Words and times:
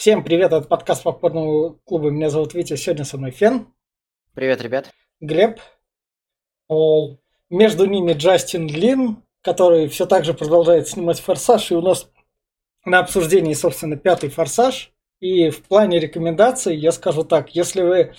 Всем 0.00 0.24
привет, 0.24 0.50
это 0.50 0.66
подкаст 0.66 1.02
Попкорного 1.02 1.78
клуба. 1.84 2.08
Меня 2.08 2.30
зовут 2.30 2.54
Витя, 2.54 2.74
сегодня 2.76 3.04
со 3.04 3.18
мной 3.18 3.32
Фен. 3.32 3.66
Привет, 4.32 4.62
ребят. 4.62 4.90
Глеб. 5.20 5.60
Между 7.50 7.84
ними 7.84 8.14
Джастин 8.14 8.66
Лин, 8.66 9.22
который 9.42 9.88
все 9.88 10.06
так 10.06 10.24
же 10.24 10.32
продолжает 10.32 10.88
снимать 10.88 11.20
«Форсаж», 11.20 11.70
и 11.70 11.74
у 11.74 11.82
нас 11.82 12.10
на 12.86 13.00
обсуждении, 13.00 13.52
собственно, 13.52 13.98
пятый 13.98 14.30
«Форсаж». 14.30 14.90
И 15.20 15.50
в 15.50 15.64
плане 15.64 15.98
рекомендаций 15.98 16.74
я 16.74 16.92
скажу 16.92 17.22
так, 17.22 17.54
если 17.54 17.82
вы 17.82 18.14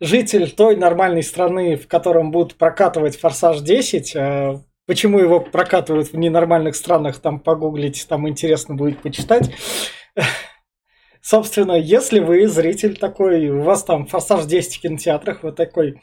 житель 0.00 0.50
той 0.50 0.76
нормальной 0.76 1.22
страны, 1.22 1.76
в 1.76 1.88
котором 1.88 2.30
будут 2.30 2.54
прокатывать 2.54 3.18
«Форсаж 3.18 3.60
10», 3.60 4.16
а 4.16 4.62
почему 4.86 5.18
его 5.18 5.40
прокатывают 5.40 6.10
в 6.10 6.16
ненормальных 6.16 6.74
странах, 6.74 7.18
там 7.18 7.38
погуглить, 7.38 8.06
там 8.08 8.26
интересно 8.26 8.76
будет 8.76 9.02
почитать. 9.02 9.50
Собственно, 11.28 11.72
если 11.72 12.20
вы 12.20 12.48
зритель 12.48 12.96
такой, 12.96 13.50
у 13.50 13.60
вас 13.60 13.84
там 13.84 14.06
«Форсаж 14.06 14.46
10» 14.46 14.62
в 14.70 14.80
кинотеатрах, 14.80 15.42
вы 15.42 15.52
такой... 15.52 16.00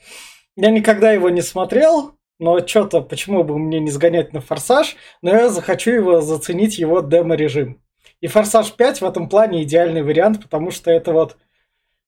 Я 0.55 0.69
никогда 0.69 1.11
его 1.11 1.31
не 1.31 1.41
смотрел, 1.41 2.11
но 2.37 2.59
что-то, 2.59 3.01
почему 3.01 3.43
бы 3.43 3.57
мне 3.57 3.79
не 3.79 3.89
сгонять 3.89 4.33
на 4.33 4.41
«Форсаж», 4.41 4.95
но 5.23 5.31
я 5.31 5.49
захочу 5.49 5.89
его 5.89 6.21
заценить 6.21 6.77
его 6.77 7.01
демо-режим. 7.01 7.81
И 8.21 8.27
«Форсаж 8.27 8.75
5» 8.77 8.99
в 8.99 9.03
этом 9.03 9.27
плане 9.27 9.63
идеальный 9.63 10.03
вариант, 10.03 10.43
потому 10.43 10.69
что 10.69 10.91
это 10.91 11.11
вот 11.11 11.37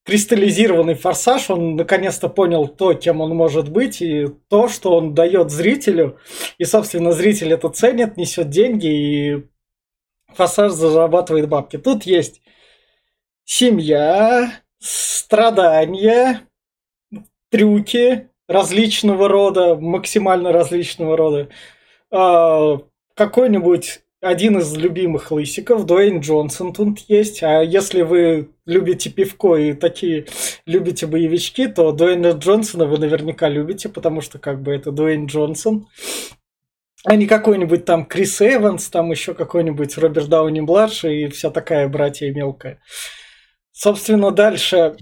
кристаллизированный 0.05 0.93
форсаж, 0.93 1.49
он 1.49 1.75
наконец-то 1.75 2.29
понял 2.29 2.67
то, 2.67 2.93
кем 2.93 3.21
он 3.21 3.35
может 3.35 3.71
быть, 3.71 3.99
и 3.99 4.27
то, 4.47 4.67
что 4.67 4.95
он 4.95 5.15
дает 5.15 5.49
зрителю. 5.49 6.19
И, 6.59 6.65
собственно, 6.65 7.13
зритель 7.13 7.51
это 7.51 7.69
ценит, 7.69 8.15
несет 8.15 8.49
деньги, 8.51 8.85
и 8.85 9.47
форсаж 10.35 10.71
зарабатывает 10.73 11.49
бабки. 11.49 11.79
Тут 11.79 12.03
есть 12.03 12.43
семья, 13.47 14.51
страдания, 14.77 16.41
трюки 17.49 18.29
различного 18.47 19.27
рода, 19.29 19.75
максимально 19.75 20.51
различного 20.51 21.17
рода. 21.17 21.49
А, 22.11 22.79
какой-нибудь 23.15 24.01
один 24.19 24.57
из 24.59 24.75
любимых 24.75 25.31
лысиков, 25.31 25.85
Дуэйн 25.85 26.19
Джонсон 26.19 26.73
тут 26.73 26.99
есть. 27.07 27.41
А 27.41 27.61
если 27.61 28.01
вы 28.01 28.49
любите 28.65 29.09
пивко 29.09 29.55
и 29.55 29.73
такие 29.73 30.25
любите 30.65 31.07
боевички, 31.07 31.67
то 31.67 31.93
Дуэйна 31.93 32.31
Джонсона 32.31 32.85
вы 32.85 32.97
наверняка 32.97 33.47
любите, 33.47 33.87
потому 33.87 34.19
что 34.21 34.39
как 34.39 34.61
бы 34.61 34.73
это 34.73 34.91
Дуэйн 34.91 35.27
Джонсон. 35.27 35.87
А 37.05 37.15
не 37.15 37.27
какой-нибудь 37.27 37.85
там 37.85 38.05
Крис 38.05 38.41
Эванс, 38.41 38.89
там 38.89 39.09
еще 39.11 39.33
какой-нибудь 39.33 39.97
Роберт 39.97 40.27
Дауни 40.27 40.59
младший 40.59 41.23
и 41.23 41.27
вся 41.29 41.49
такая 41.49 41.87
братья 41.87 42.29
мелкая. 42.33 42.81
Собственно, 43.79 44.31
дальше, 44.31 44.97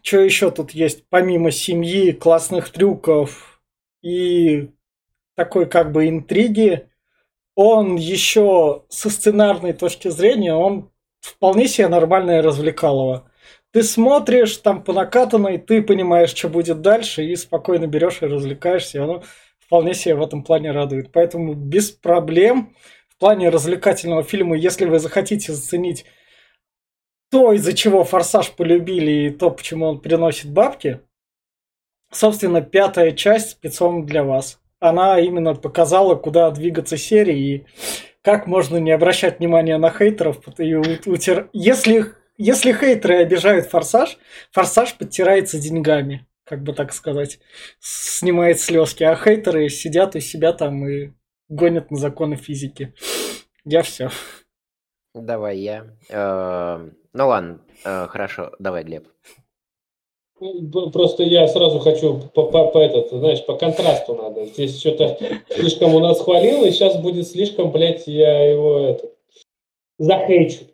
что 0.00 0.20
еще 0.20 0.50
тут 0.50 0.70
есть, 0.70 1.06
помимо 1.10 1.50
семьи, 1.50 2.12
классных 2.12 2.70
трюков 2.70 3.60
и 4.00 4.70
такой 5.34 5.68
как 5.68 5.92
бы 5.92 6.08
интриги, 6.08 6.88
он 7.54 7.96
еще 7.96 8.86
со 8.88 9.10
сценарной 9.10 9.74
точки 9.74 10.08
зрения, 10.08 10.54
он 10.54 10.90
вполне 11.20 11.68
себе 11.68 11.88
нормальное 11.88 12.40
развлекалово. 12.40 13.30
Ты 13.70 13.82
смотришь 13.82 14.56
там 14.56 14.82
по 14.82 14.94
накатанной, 14.94 15.58
ты 15.58 15.82
понимаешь, 15.82 16.34
что 16.34 16.48
будет 16.48 16.80
дальше, 16.80 17.22
и 17.22 17.36
спокойно 17.36 17.86
берешь 17.86 18.22
и 18.22 18.26
развлекаешься, 18.26 18.96
и 18.96 19.02
оно 19.02 19.22
вполне 19.58 19.92
себе 19.92 20.14
в 20.14 20.22
этом 20.22 20.42
плане 20.42 20.70
радует. 20.70 21.12
Поэтому 21.12 21.52
без 21.52 21.90
проблем 21.90 22.74
в 23.10 23.18
плане 23.18 23.50
развлекательного 23.50 24.22
фильма, 24.22 24.56
если 24.56 24.86
вы 24.86 24.98
захотите 24.98 25.52
заценить 25.52 26.06
то, 27.30 27.52
из-за 27.52 27.72
чего 27.72 28.04
«Форсаж» 28.04 28.52
полюбили 28.52 29.28
и 29.28 29.30
то, 29.30 29.50
почему 29.50 29.86
он 29.86 30.00
приносит 30.00 30.50
бабки, 30.50 31.00
собственно, 32.10 32.60
пятая 32.62 33.12
часть 33.12 33.50
спецом 33.50 34.06
для 34.06 34.24
вас. 34.24 34.60
Она 34.78 35.18
именно 35.20 35.54
показала, 35.54 36.14
куда 36.14 36.50
двигаться 36.50 36.96
серии 36.96 37.38
и 37.38 37.66
как 38.22 38.46
можно 38.46 38.76
не 38.76 38.90
обращать 38.90 39.38
внимания 39.38 39.78
на 39.78 39.90
хейтеров. 39.90 40.40
Если, 41.52 42.04
если 42.36 42.72
хейтеры 42.72 43.16
обижают 43.16 43.66
«Форсаж», 43.66 44.18
«Форсаж» 44.52 44.94
подтирается 44.94 45.58
деньгами, 45.58 46.26
как 46.44 46.62
бы 46.62 46.72
так 46.72 46.92
сказать, 46.92 47.38
снимает 47.80 48.60
слезки, 48.60 49.02
а 49.04 49.16
хейтеры 49.16 49.68
сидят 49.68 50.14
у 50.14 50.20
себя 50.20 50.52
там 50.52 50.86
и 50.88 51.12
гонят 51.48 51.90
на 51.90 51.96
законы 51.96 52.36
физики. 52.36 52.94
Я 53.64 53.82
все. 53.82 54.10
Давай 55.16 55.58
я. 55.58 55.86
Э, 56.10 56.90
ну 57.14 57.28
ладно, 57.28 57.60
э, 57.84 58.06
хорошо, 58.06 58.52
давай, 58.58 58.84
Глеб. 58.84 59.08
Ну, 60.38 60.90
просто 60.90 61.22
я 61.22 61.48
сразу 61.48 61.78
хочу 61.78 62.20
по, 62.34 62.42
по, 62.42 62.66
по 62.66 62.78
этот, 62.78 63.08
знаешь, 63.08 63.44
по 63.46 63.56
контрасту 63.56 64.14
надо. 64.14 64.44
Здесь 64.44 64.78
что-то 64.78 65.16
слишком 65.48 65.94
у 65.94 66.00
нас 66.00 66.20
хвалил, 66.20 66.66
и 66.66 66.70
сейчас 66.70 67.00
будет 67.00 67.26
слишком, 67.26 67.72
блядь, 67.72 68.06
я 68.06 68.50
его 68.50 68.80
это, 68.80 69.08
захейчу. 69.98 70.64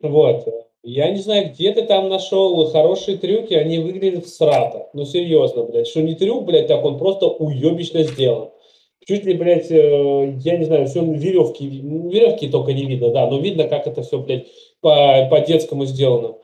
Вот. 0.00 0.48
Я 0.82 1.10
не 1.10 1.20
знаю, 1.20 1.50
где 1.50 1.72
ты 1.72 1.82
там 1.82 2.08
нашел 2.08 2.68
хорошие 2.70 3.18
трюки, 3.18 3.54
они 3.54 3.78
выглядят 3.78 4.26
срато. 4.26 4.88
Ну, 4.92 5.04
серьезно, 5.04 5.62
блядь. 5.62 5.86
Что 5.86 6.02
не 6.02 6.16
трюк, 6.16 6.44
блядь, 6.44 6.66
так 6.66 6.84
он 6.84 6.98
просто 6.98 7.26
уебично 7.26 8.02
сделан. 8.02 8.50
Чуть 9.06 9.24
ли, 9.24 9.34
блядь, 9.34 9.70
э, 9.70 10.34
я 10.40 10.56
не 10.56 10.64
знаю, 10.64 10.88
все 10.88 11.00
веревки, 11.00 11.64
веревки 11.64 12.48
только 12.48 12.72
не 12.72 12.86
видно, 12.86 13.10
да, 13.10 13.30
но 13.30 13.38
видно, 13.38 13.68
как 13.68 13.86
это 13.86 14.02
все, 14.02 14.18
блядь, 14.18 14.46
по, 14.80 15.28
по-детскому 15.30 15.84
сделано. 15.86 16.34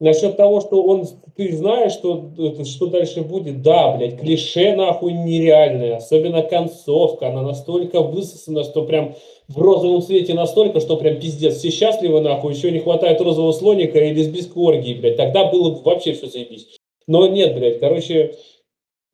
Насчет 0.00 0.38
того, 0.38 0.62
что 0.62 0.82
он, 0.82 1.04
ты 1.36 1.54
знаешь, 1.54 1.92
что, 1.92 2.30
что 2.64 2.86
дальше 2.86 3.20
будет, 3.20 3.60
да, 3.60 3.94
блядь, 3.94 4.18
клише 4.18 4.76
нахуй 4.76 5.12
нереальное, 5.12 5.96
особенно 5.96 6.40
концовка, 6.42 7.28
она 7.28 7.42
настолько 7.42 8.00
высосана, 8.00 8.64
что 8.64 8.84
прям 8.84 9.14
в 9.48 9.60
розовом 9.60 10.00
цвете 10.00 10.32
настолько, 10.32 10.80
что 10.80 10.96
прям 10.96 11.20
пиздец, 11.20 11.56
все 11.56 11.70
счастливы 11.70 12.22
нахуй, 12.22 12.54
еще 12.54 12.70
не 12.70 12.78
хватает 12.78 13.20
розового 13.20 13.52
слоника 13.52 13.98
или 13.98 14.14
лесбийской 14.14 14.62
оргии, 14.62 14.94
блядь, 14.94 15.16
тогда 15.16 15.44
было 15.50 15.72
бы 15.72 15.82
вообще 15.82 16.14
все 16.14 16.28
заебись. 16.28 16.78
Но 17.06 17.26
нет, 17.26 17.54
блядь, 17.54 17.78
короче, 17.78 18.36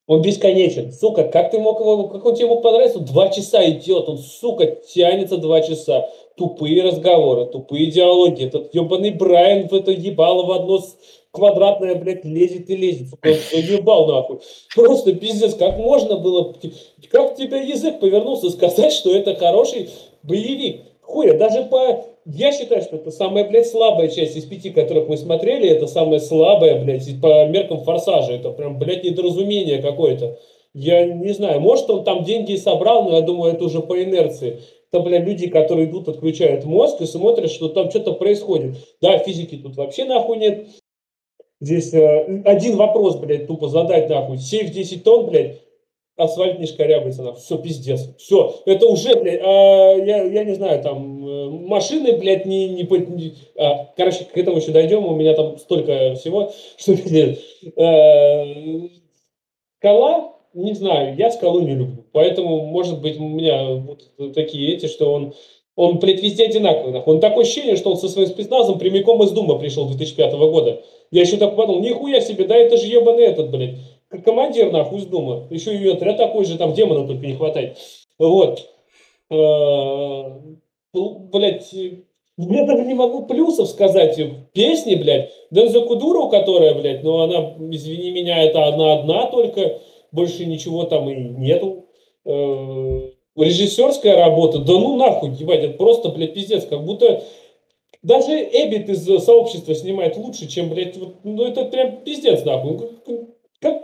он 0.06 0.22
бесконечен. 0.22 0.92
Сука, 0.92 1.24
как 1.24 1.50
ты 1.50 1.58
мог 1.58 1.80
его, 1.80 2.08
как 2.08 2.24
он 2.24 2.34
тебе 2.34 2.48
мог 2.48 2.62
понравиться? 2.62 2.98
Два 3.00 3.28
часа 3.28 3.68
идет, 3.70 4.08
он, 4.08 4.18
сука, 4.18 4.66
тянется 4.66 5.38
два 5.38 5.62
часа. 5.62 6.08
Тупые 6.36 6.82
разговоры, 6.82 7.46
тупые 7.46 7.86
диалоги. 7.86 8.44
Этот 8.46 8.74
ебаный 8.74 9.12
Брайан 9.12 9.68
в 9.68 9.72
это 9.72 9.92
ебало 9.92 10.44
в 10.44 10.52
одно 10.52 10.80
квадратное, 11.30 11.94
блядь, 11.94 12.24
лезет 12.24 12.68
и 12.68 12.76
лезет. 12.76 13.08
Сука, 13.10 13.28
ебал 13.30 14.06
нахуй. 14.06 14.40
Просто 14.74 15.14
пиздец, 15.14 15.54
как 15.54 15.78
можно 15.78 16.16
было, 16.16 16.54
как 17.10 17.32
у 17.32 17.36
тебя 17.36 17.60
язык 17.60 18.00
повернулся 18.00 18.50
сказать, 18.50 18.92
что 18.92 19.14
это 19.14 19.34
хороший 19.36 19.88
боевик. 20.22 20.82
Хуя, 21.00 21.38
даже 21.38 21.64
по 21.64 22.04
я 22.26 22.52
считаю, 22.52 22.82
что 22.82 22.96
это 22.96 23.10
самая, 23.10 23.48
блядь, 23.48 23.68
слабая 23.68 24.08
часть 24.08 24.36
из 24.36 24.44
пяти, 24.44 24.70
которых 24.70 25.08
мы 25.08 25.16
смотрели. 25.16 25.68
Это 25.68 25.86
самая 25.86 26.20
слабая, 26.20 26.82
блядь, 26.82 27.08
по 27.20 27.46
меркам 27.46 27.84
форсажа. 27.84 28.32
Это 28.32 28.50
прям, 28.50 28.78
блядь, 28.78 29.04
недоразумение 29.04 29.82
какое-то. 29.82 30.38
Я 30.72 31.04
не 31.06 31.32
знаю, 31.32 31.60
может 31.60 31.88
он 31.90 32.02
там 32.02 32.24
деньги 32.24 32.56
собрал, 32.56 33.04
но 33.04 33.16
я 33.16 33.20
думаю, 33.20 33.52
это 33.52 33.64
уже 33.64 33.80
по 33.80 34.02
инерции. 34.02 34.60
Это, 34.90 35.02
блядь, 35.02 35.24
люди, 35.24 35.48
которые 35.48 35.88
идут, 35.88 36.08
отключают 36.08 36.64
мозг 36.64 37.00
и 37.00 37.06
смотрят, 37.06 37.50
что 37.50 37.68
там 37.68 37.90
что-то 37.90 38.12
происходит. 38.12 38.76
Да, 39.00 39.18
физики 39.18 39.56
тут 39.56 39.76
вообще 39.76 40.04
нахуй 40.04 40.38
нет. 40.38 40.68
Здесь 41.60 41.92
э, 41.94 42.42
один 42.44 42.76
вопрос, 42.76 43.16
блядь, 43.16 43.46
тупо 43.46 43.68
задать 43.68 44.08
нахуй. 44.08 44.38
Сейф 44.38 44.70
10 44.70 45.04
тонн, 45.04 45.26
блядь, 45.26 45.60
асфальт 46.16 46.58
не 46.58 46.66
шкарябается, 46.66 47.22
нахуй. 47.22 47.40
Все, 47.40 47.58
пиздец. 47.58 48.08
Все, 48.18 48.62
это 48.66 48.86
уже, 48.86 49.16
блядь, 49.16 49.40
а, 49.42 49.94
я, 49.96 50.22
я 50.24 50.44
не 50.44 50.54
знаю, 50.54 50.82
там, 50.82 51.26
э, 51.26 51.48
машины, 51.66 52.16
блядь, 52.16 52.46
не, 52.46 52.68
не, 52.68 52.82
не 52.82 53.34
а, 53.56 53.92
короче, 53.96 54.24
к 54.24 54.36
этому 54.36 54.58
еще 54.58 54.70
дойдем, 54.70 55.04
у 55.06 55.14
меня 55.14 55.34
там 55.34 55.58
столько 55.58 56.14
всего, 56.14 56.52
что, 56.76 56.94
блядь, 56.94 57.38
а, 57.76 58.44
скала, 59.78 60.34
не 60.54 60.74
знаю, 60.74 61.16
я 61.16 61.30
скалу 61.30 61.60
не 61.60 61.74
люблю, 61.74 62.04
поэтому, 62.12 62.64
может 62.66 63.00
быть, 63.00 63.18
у 63.18 63.24
меня 63.24 63.74
вот 63.74 64.08
такие 64.34 64.74
эти, 64.74 64.86
что 64.86 65.12
он, 65.12 65.34
он, 65.76 65.98
блядь, 65.98 66.22
везде 66.22 66.44
одинаковый, 66.44 66.92
нахуй. 66.92 67.14
Он 67.14 67.20
такое 67.20 67.44
ощущение, 67.44 67.74
что 67.74 67.90
он 67.90 67.96
со 67.96 68.08
своим 68.08 68.28
спецназом 68.28 68.78
прямиком 68.78 69.22
из 69.24 69.32
Дума 69.32 69.58
пришел 69.58 69.86
2005 69.88 70.32
года. 70.34 70.82
Я 71.10 71.22
еще 71.22 71.36
так 71.36 71.56
подумал, 71.56 71.80
нихуя 71.80 72.20
себе, 72.20 72.44
да 72.44 72.54
это 72.54 72.76
же 72.76 72.86
ебаный 72.86 73.24
этот, 73.24 73.50
блядь, 73.50 73.78
командир 74.24 74.70
нахуй 74.70 75.00
из 75.00 75.06
дома. 75.06 75.46
Еще 75.50 75.76
и 75.76 75.88
отряд 75.88 76.16
такой 76.16 76.44
же, 76.44 76.58
там 76.58 76.74
демона 76.74 77.06
только 77.06 77.26
не 77.26 77.34
хватает. 77.34 77.78
Вот. 78.18 78.68
Э, 79.30 80.40
блять, 80.92 81.72
я 82.36 82.66
даже 82.66 82.84
не 82.84 82.94
могу 82.94 83.26
плюсов 83.26 83.68
сказать. 83.68 84.18
Песни, 84.52 84.94
блядь. 84.94 85.30
Дензо 85.50 85.82
Кудуру, 85.82 86.28
которая, 86.28 86.74
блядь, 86.74 87.02
ну 87.02 87.18
она, 87.18 87.54
извини 87.70 88.10
меня, 88.10 88.42
это 88.42 88.66
одна-одна 88.66 89.26
только. 89.26 89.80
Больше 90.12 90.44
ничего 90.44 90.84
там 90.84 91.08
и 91.08 91.14
нету. 91.14 91.86
Э, 92.24 93.10
режиссерская 93.36 94.16
работа, 94.16 94.58
да 94.58 94.72
ну 94.72 94.96
нахуй, 94.96 95.30
ебать, 95.30 95.64
это 95.64 95.76
просто, 95.76 96.10
блядь, 96.10 96.34
пиздец. 96.34 96.66
Как 96.66 96.84
будто 96.84 97.24
даже 98.02 98.32
Эббит 98.32 98.88
из 98.88 99.04
сообщества 99.24 99.74
снимает 99.74 100.16
лучше, 100.16 100.46
чем, 100.46 100.70
блядь, 100.70 100.96
вот, 100.96 101.16
ну 101.24 101.44
это 101.44 101.64
прям 101.64 102.02
пиздец, 102.04 102.44
нахуй. 102.44 102.78
Как, 103.60 103.82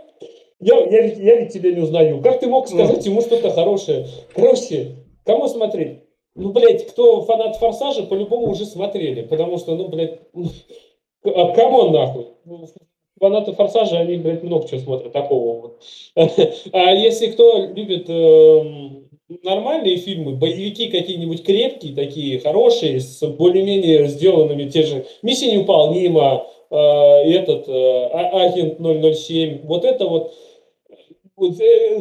я, 0.60 0.78
я, 0.84 1.02
ведь, 1.02 1.18
я 1.18 1.36
ведь 1.36 1.52
тебя 1.52 1.72
не 1.72 1.80
узнаю. 1.80 2.20
Как 2.20 2.40
ты 2.40 2.46
мог 2.46 2.68
сказать 2.68 3.04
ему 3.06 3.22
что-то 3.22 3.50
хорошее? 3.50 4.06
Короче, 4.34 4.96
кому 5.24 5.48
смотреть? 5.48 6.00
Ну, 6.34 6.52
блядь, 6.52 6.86
кто 6.86 7.22
фанат 7.22 7.56
Форсажа, 7.56 8.04
по-любому 8.04 8.50
уже 8.50 8.66
смотрели. 8.66 9.22
Потому 9.22 9.58
что, 9.58 9.74
ну, 9.74 9.88
блядь, 9.88 10.20
come 11.24 11.52
on 11.52 11.92
нахуй. 11.92 12.26
Фанаты 13.18 13.52
Форсажа, 13.52 13.98
они, 13.98 14.16
блядь, 14.16 14.42
много 14.42 14.68
чего 14.68 14.80
смотрят 14.80 15.12
такого. 15.12 15.76
А 16.72 16.92
если 16.92 17.26
кто 17.28 17.66
любит 17.66 18.08
э, 18.08 19.40
нормальные 19.42 19.96
фильмы, 19.96 20.36
боевики 20.36 20.88
какие-нибудь 20.88 21.44
крепкие, 21.44 21.94
такие 21.94 22.40
хорошие, 22.40 23.00
с 23.00 23.22
более-менее 23.26 24.08
сделанными 24.08 24.68
те 24.68 24.82
же 24.82 25.06
«Миссия 25.22 25.52
невыполнима», 25.52 26.46
э, 26.70 26.76
этот 26.76 27.68
э, 27.68 27.72
а, 27.72 28.46
«Агент 28.46 28.80
007», 28.80 29.66
вот 29.66 29.84
это 29.84 30.06
вот 30.06 30.34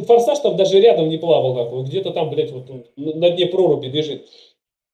форсаж 0.06 0.38
там 0.40 0.56
даже 0.56 0.80
рядом 0.80 1.08
не 1.08 1.18
плавал, 1.18 1.54
как 1.54 1.86
где-то 1.86 2.10
там, 2.12 2.30
блядь, 2.30 2.50
вот 2.52 2.68
на 2.96 3.30
дне 3.30 3.46
проруби 3.46 3.88
бежит. 3.88 4.28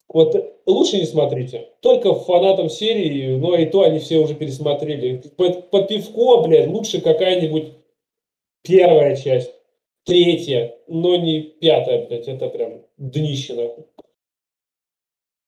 Вот 0.08 0.60
лучше 0.66 0.98
не 0.98 1.04
смотрите. 1.04 1.70
Только 1.80 2.14
фанатам 2.14 2.70
серии, 2.70 3.36
но 3.36 3.56
и 3.56 3.66
то 3.66 3.82
они 3.82 3.98
все 3.98 4.18
уже 4.18 4.34
пересмотрели. 4.34 5.16
Под, 5.36 5.70
под 5.70 5.88
пивко, 5.88 6.42
блядь, 6.42 6.68
лучше 6.68 7.00
какая-нибудь 7.00 7.72
первая 8.62 9.16
часть, 9.16 9.52
третья, 10.04 10.76
но 10.86 11.16
не 11.16 11.42
пятая, 11.42 12.06
блядь. 12.06 12.28
Это 12.28 12.48
прям 12.48 12.82
днище, 12.96 13.54
нахуй. 13.54 13.84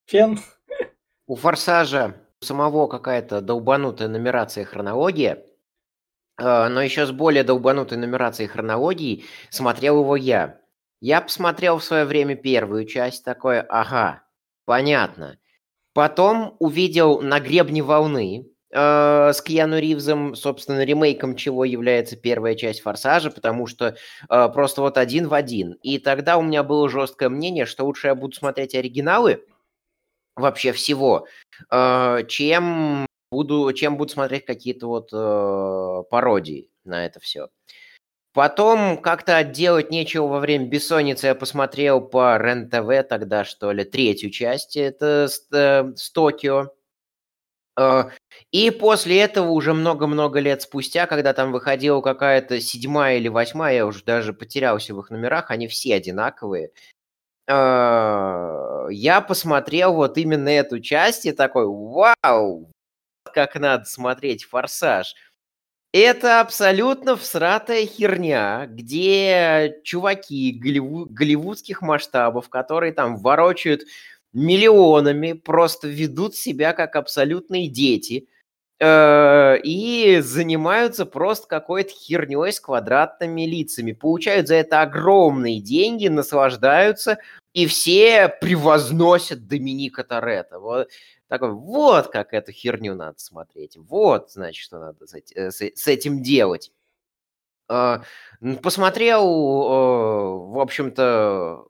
Фен? 0.06 0.38
У 1.26 1.34
Форсажа 1.36 2.14
самого 2.40 2.88
какая-то 2.88 3.40
долбанутая 3.40 4.08
нумерация 4.08 4.64
хронология. 4.64 5.44
А, 6.38 6.68
но 6.68 6.82
еще 6.82 7.06
с 7.06 7.10
более 7.10 7.42
долбанутой 7.44 7.98
нумерацией 7.98 8.48
хронологии 8.48 9.24
смотрел 9.50 10.00
его 10.00 10.16
я. 10.16 10.60
Я 11.00 11.20
посмотрел 11.20 11.78
в 11.78 11.84
свое 11.84 12.04
время 12.04 12.36
первую 12.36 12.84
часть, 12.86 13.24
такое, 13.24 13.62
ага, 13.62 14.22
понятно. 14.64 15.38
Потом 15.94 16.56
увидел 16.60 17.20
«На 17.22 17.40
гребне 17.40 17.82
волны», 17.82 18.46
э, 18.72 19.32
с 19.34 19.42
Киану 19.42 19.78
Ривзом, 19.78 20.34
собственно, 20.36 20.84
ремейком 20.84 21.36
чего 21.36 21.64
является 21.64 22.16
первая 22.16 22.54
часть 22.56 22.82
«Форсажа», 22.82 23.30
потому 23.30 23.66
что 23.66 23.96
э, 24.30 24.48
просто 24.50 24.82
вот 24.82 24.98
один 24.98 25.28
в 25.28 25.34
один. 25.34 25.74
И 25.82 25.98
тогда 25.98 26.38
у 26.38 26.42
меня 26.42 26.62
было 26.62 26.88
жесткое 26.88 27.28
мнение, 27.30 27.66
что 27.66 27.84
лучше 27.84 28.08
я 28.08 28.14
буду 28.14 28.34
смотреть 28.36 28.74
оригиналы 28.74 29.44
вообще 30.36 30.72
всего, 30.72 31.26
э, 31.70 32.24
чем 32.28 33.06
буду, 33.30 33.72
чем 33.72 33.96
буду 33.96 34.12
смотреть 34.12 34.44
какие-то 34.44 34.86
вот 34.86 35.10
э, 35.12 36.02
пародии 36.10 36.70
на 36.84 37.06
это 37.06 37.20
все. 37.20 37.48
Потом 38.32 38.98
как-то 38.98 39.36
отделать 39.36 39.90
нечего 39.90 40.26
во 40.26 40.38
время 40.38 40.66
бессонницы. 40.66 41.26
Я 41.26 41.34
посмотрел 41.34 42.00
по 42.00 42.36
РЕН-ТВ 42.38 43.08
тогда, 43.08 43.44
что 43.44 43.72
ли, 43.72 43.84
третью 43.84 44.30
часть. 44.30 44.76
Это 44.76 45.28
с, 45.28 45.48
э, 45.52 45.92
с 45.96 46.10
Токио. 46.12 46.68
Э, 47.78 48.10
и 48.52 48.70
после 48.70 49.20
этого 49.22 49.50
уже 49.50 49.74
много-много 49.74 50.40
лет 50.40 50.62
спустя, 50.62 51.06
когда 51.06 51.32
там 51.32 51.52
выходила 51.52 52.00
какая-то 52.00 52.60
седьмая 52.60 53.16
или 53.18 53.28
восьмая, 53.28 53.76
я 53.76 53.86
уже 53.86 54.04
даже 54.04 54.32
потерялся 54.32 54.94
в 54.94 55.00
их 55.00 55.10
номерах, 55.10 55.50
они 55.50 55.66
все 55.66 55.94
одинаковые. 55.94 56.70
Э, 57.48 58.86
я 58.90 59.20
посмотрел 59.20 59.94
вот 59.94 60.18
именно 60.18 60.48
эту 60.48 60.80
часть 60.80 61.26
и 61.26 61.32
такой, 61.32 61.66
вау, 61.66 62.70
как 63.46 63.54
надо 63.54 63.84
смотреть 63.84 64.44
«Форсаж». 64.44 65.14
Это 65.92 66.40
абсолютно 66.40 67.16
всратая 67.16 67.86
херня, 67.86 68.66
где 68.66 69.80
чуваки 69.84 70.52
голливу- 70.60 71.06
голливудских 71.08 71.80
масштабов, 71.82 72.48
которые 72.48 72.92
там 72.92 73.16
ворочают 73.16 73.82
миллионами, 74.32 75.32
просто 75.32 75.86
ведут 75.86 76.34
себя 76.34 76.72
как 76.72 76.96
абсолютные 76.96 77.68
дети 77.68 78.28
и 78.80 80.20
занимаются 80.22 81.04
просто 81.04 81.48
какой-то 81.48 81.90
херней 81.90 82.52
с 82.52 82.60
квадратными 82.60 83.42
лицами. 83.42 83.92
Получают 83.92 84.46
за 84.46 84.54
это 84.54 84.82
огромные 84.82 85.60
деньги, 85.60 86.06
наслаждаются, 86.06 87.18
и 87.54 87.66
все 87.66 88.28
превозносят 88.28 89.48
Доминика 89.48 90.04
Торетто. 90.04 90.60
Вот 90.60 90.88
такой, 91.28 91.52
вот 91.52 92.08
как 92.08 92.32
эту 92.32 92.52
херню 92.52 92.94
надо 92.94 93.18
смотреть, 93.18 93.76
вот, 93.76 94.30
значит, 94.30 94.62
что 94.62 94.78
надо 94.78 95.06
с, 95.06 95.14
э, 95.14 95.70
этим 95.86 96.22
делать. 96.22 96.72
А, 97.68 98.02
посмотрел, 98.62 99.24
в 99.26 100.58
общем-то, 100.58 101.66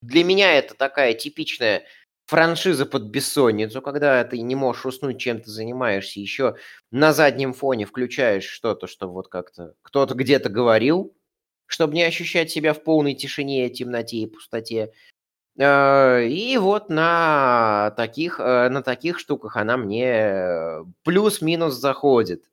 для 0.00 0.24
меня 0.24 0.54
это 0.54 0.74
такая 0.74 1.14
типичная 1.14 1.84
франшиза 2.32 2.86
под 2.86 3.02
бессонницу, 3.02 3.82
когда 3.82 4.24
ты 4.24 4.40
не 4.40 4.54
можешь 4.54 4.86
уснуть, 4.86 5.20
чем 5.20 5.42
ты 5.42 5.50
занимаешься, 5.50 6.18
еще 6.18 6.56
на 6.90 7.12
заднем 7.12 7.52
фоне 7.52 7.84
включаешь 7.84 8.46
что-то, 8.46 8.86
что 8.86 9.06
вот 9.06 9.28
как-то 9.28 9.74
кто-то 9.82 10.14
где-то 10.14 10.48
говорил, 10.48 11.14
чтобы 11.66 11.92
не 11.92 12.04
ощущать 12.04 12.50
себя 12.50 12.72
в 12.72 12.82
полной 12.84 13.12
тишине, 13.12 13.68
темноте 13.68 14.16
и 14.16 14.26
пустоте. 14.26 14.92
Э, 15.58 16.24
и 16.26 16.56
вот 16.56 16.88
на 16.88 17.92
таких, 17.98 18.40
э, 18.40 18.70
на 18.70 18.82
таких 18.82 19.18
штуках 19.18 19.58
она 19.58 19.76
мне 19.76 20.86
плюс-минус 21.04 21.74
заходит. 21.74 22.44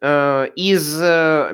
Э, 0.00 0.46
из 0.54 0.96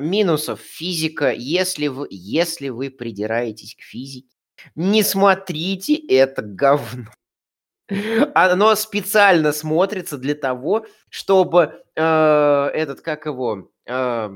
минусов 0.01 0.59
физика, 0.59 1.33
если 1.33 1.87
вы, 1.87 2.05
если 2.11 2.69
вы 2.69 2.91
придираетесь 2.91 3.73
к 3.73 3.81
физике, 3.81 4.29
не 4.75 5.01
смотрите 5.01 5.95
это 5.95 6.43
говно. 6.43 7.07
Оно 8.33 8.75
специально 8.75 9.51
смотрится 9.51 10.17
для 10.17 10.35
того, 10.35 10.85
чтобы 11.09 11.83
э, 11.95 12.69
этот, 12.73 13.01
как 13.01 13.25
его, 13.25 13.69
э, 13.85 14.29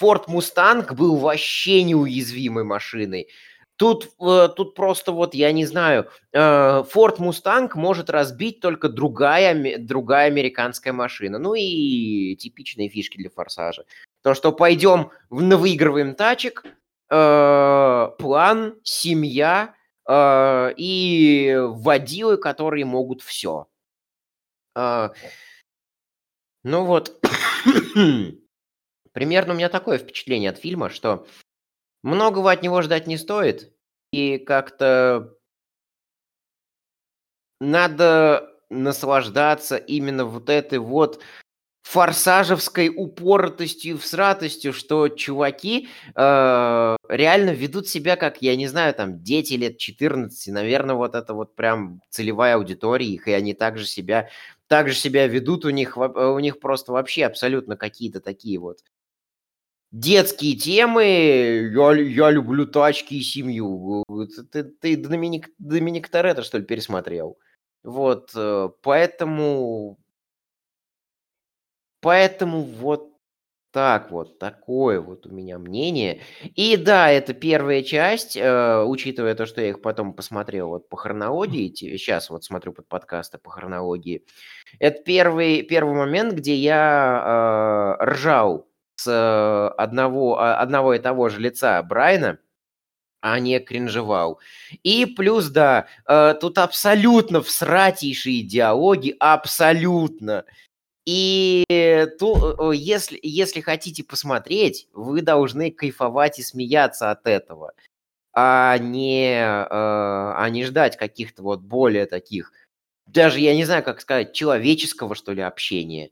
Ford 0.00 0.26
Mustang 0.28 0.92
был 0.94 1.16
вообще 1.16 1.82
неуязвимой 1.82 2.64
машиной. 2.64 3.28
Тут, 3.76 4.10
э, 4.20 4.48
тут 4.56 4.74
просто 4.74 5.12
вот, 5.12 5.34
я 5.34 5.52
не 5.52 5.66
знаю, 5.66 6.08
э, 6.32 6.38
Ford 6.38 7.18
Mustang 7.18 7.70
может 7.74 8.10
разбить 8.10 8.60
только 8.60 8.88
другая, 8.88 9.78
другая 9.78 10.28
американская 10.28 10.92
машина. 10.92 11.38
Ну 11.38 11.54
и 11.54 12.36
типичные 12.36 12.88
фишки 12.88 13.16
для 13.16 13.30
форсажа. 13.30 13.84
То, 14.22 14.34
что 14.34 14.52
пойдем, 14.52 15.10
выигрываем 15.28 16.14
тачек, 16.14 16.64
э, 17.10 18.08
план, 18.18 18.74
семья 18.84 19.73
и 20.08 21.56
водилы, 21.60 22.36
которые 22.36 22.84
могут 22.84 23.22
все. 23.22 23.68
Ну 24.74 25.12
вот, 26.64 27.20
примерно 29.12 29.52
у 29.52 29.56
меня 29.56 29.68
такое 29.68 29.98
впечатление 29.98 30.50
от 30.50 30.58
фильма, 30.58 30.90
что 30.90 31.26
Многого 32.04 32.52
от 32.52 32.62
него 32.62 32.82
ждать 32.82 33.06
не 33.06 33.16
стоит, 33.16 33.72
и 34.12 34.36
как-то 34.36 35.38
надо 37.60 38.50
наслаждаться 38.68 39.78
именно 39.78 40.26
вот 40.26 40.50
этой 40.50 40.80
вот 40.80 41.22
форсажевской 41.84 42.88
упоротостью 42.88 43.94
и 43.94 43.98
всратостью, 43.98 44.72
что 44.72 45.08
чуваки 45.08 45.88
э, 46.16 46.96
реально 47.08 47.50
ведут 47.50 47.86
себя 47.88 48.16
как, 48.16 48.40
я 48.40 48.56
не 48.56 48.66
знаю, 48.66 48.94
там, 48.94 49.22
дети 49.22 49.52
лет 49.54 49.76
14, 49.76 50.52
наверное, 50.52 50.96
вот 50.96 51.14
это 51.14 51.34
вот 51.34 51.54
прям 51.54 52.00
целевая 52.08 52.56
аудитория 52.56 53.06
их, 53.06 53.28
и 53.28 53.32
они 53.32 53.52
также 53.52 53.84
себя, 53.84 54.30
также 54.66 54.94
себя 54.94 55.26
ведут, 55.26 55.66
у 55.66 55.70
них, 55.70 55.98
у 55.98 56.38
них 56.38 56.58
просто 56.58 56.92
вообще 56.92 57.26
абсолютно 57.26 57.76
какие-то 57.76 58.20
такие 58.20 58.58
вот 58.58 58.78
детские 59.92 60.56
темы, 60.56 61.04
я, 61.04 61.92
я 61.92 62.30
люблю 62.30 62.66
тачки 62.66 63.14
и 63.14 63.22
семью. 63.22 64.04
Ты, 64.50 64.64
ты 64.64 64.96
Доминик, 64.96 65.50
Доминик 65.58 66.08
Торетто, 66.08 66.42
что 66.42 66.58
ли, 66.58 66.64
пересмотрел? 66.64 67.38
Вот, 67.84 68.30
э, 68.34 68.70
поэтому... 68.82 69.98
Поэтому 72.04 72.60
вот 72.60 73.08
так 73.72 74.10
вот, 74.10 74.38
такое 74.38 75.00
вот 75.00 75.26
у 75.26 75.30
меня 75.30 75.58
мнение. 75.58 76.20
И 76.54 76.76
да, 76.76 77.10
это 77.10 77.32
первая 77.32 77.82
часть, 77.82 78.36
э, 78.36 78.84
учитывая 78.84 79.34
то, 79.34 79.46
что 79.46 79.62
я 79.62 79.70
их 79.70 79.80
потом 79.80 80.12
посмотрел 80.12 80.68
вот 80.68 80.88
по 80.90 80.98
хронологии, 80.98 81.74
сейчас 81.74 82.28
вот 82.28 82.44
смотрю 82.44 82.74
под 82.74 82.86
подкасты 82.88 83.38
по 83.38 83.50
хронологии. 83.50 84.22
Это 84.80 85.02
первый, 85.02 85.62
первый 85.62 85.94
момент, 85.94 86.34
где 86.34 86.54
я 86.54 87.96
э, 88.00 88.04
ржал 88.04 88.68
с 88.96 89.08
э, 89.08 89.74
одного, 89.80 90.38
а, 90.38 90.58
одного 90.60 90.92
и 90.92 90.98
того 90.98 91.30
же 91.30 91.40
лица 91.40 91.82
Брайна, 91.82 92.38
а 93.24 93.40
не 93.40 93.58
кринжевал. 93.58 94.38
И 94.82 95.06
плюс, 95.06 95.48
да, 95.48 95.86
э, 96.06 96.34
тут 96.38 96.58
абсолютно 96.58 97.40
всратейшие 97.40 98.42
диалоги, 98.42 99.16
абсолютно. 99.18 100.44
И 101.06 101.64
ту, 102.18 102.70
если, 102.72 103.18
если 103.22 103.60
хотите 103.60 104.04
посмотреть, 104.04 104.88
вы 104.92 105.20
должны 105.20 105.70
кайфовать 105.70 106.38
и 106.38 106.42
смеяться 106.42 107.10
от 107.10 107.26
этого, 107.26 107.72
а 108.32 108.78
не, 108.78 109.34
э, 109.36 109.66
а 109.70 110.48
не 110.50 110.64
ждать 110.64 110.96
каких-то 110.96 111.42
вот 111.42 111.60
более 111.60 112.06
таких, 112.06 112.52
даже 113.06 113.40
я 113.40 113.54
не 113.54 113.64
знаю, 113.64 113.82
как 113.84 114.00
сказать, 114.00 114.32
человеческого, 114.32 115.14
что 115.14 115.32
ли, 115.32 115.42
общения. 115.42 116.10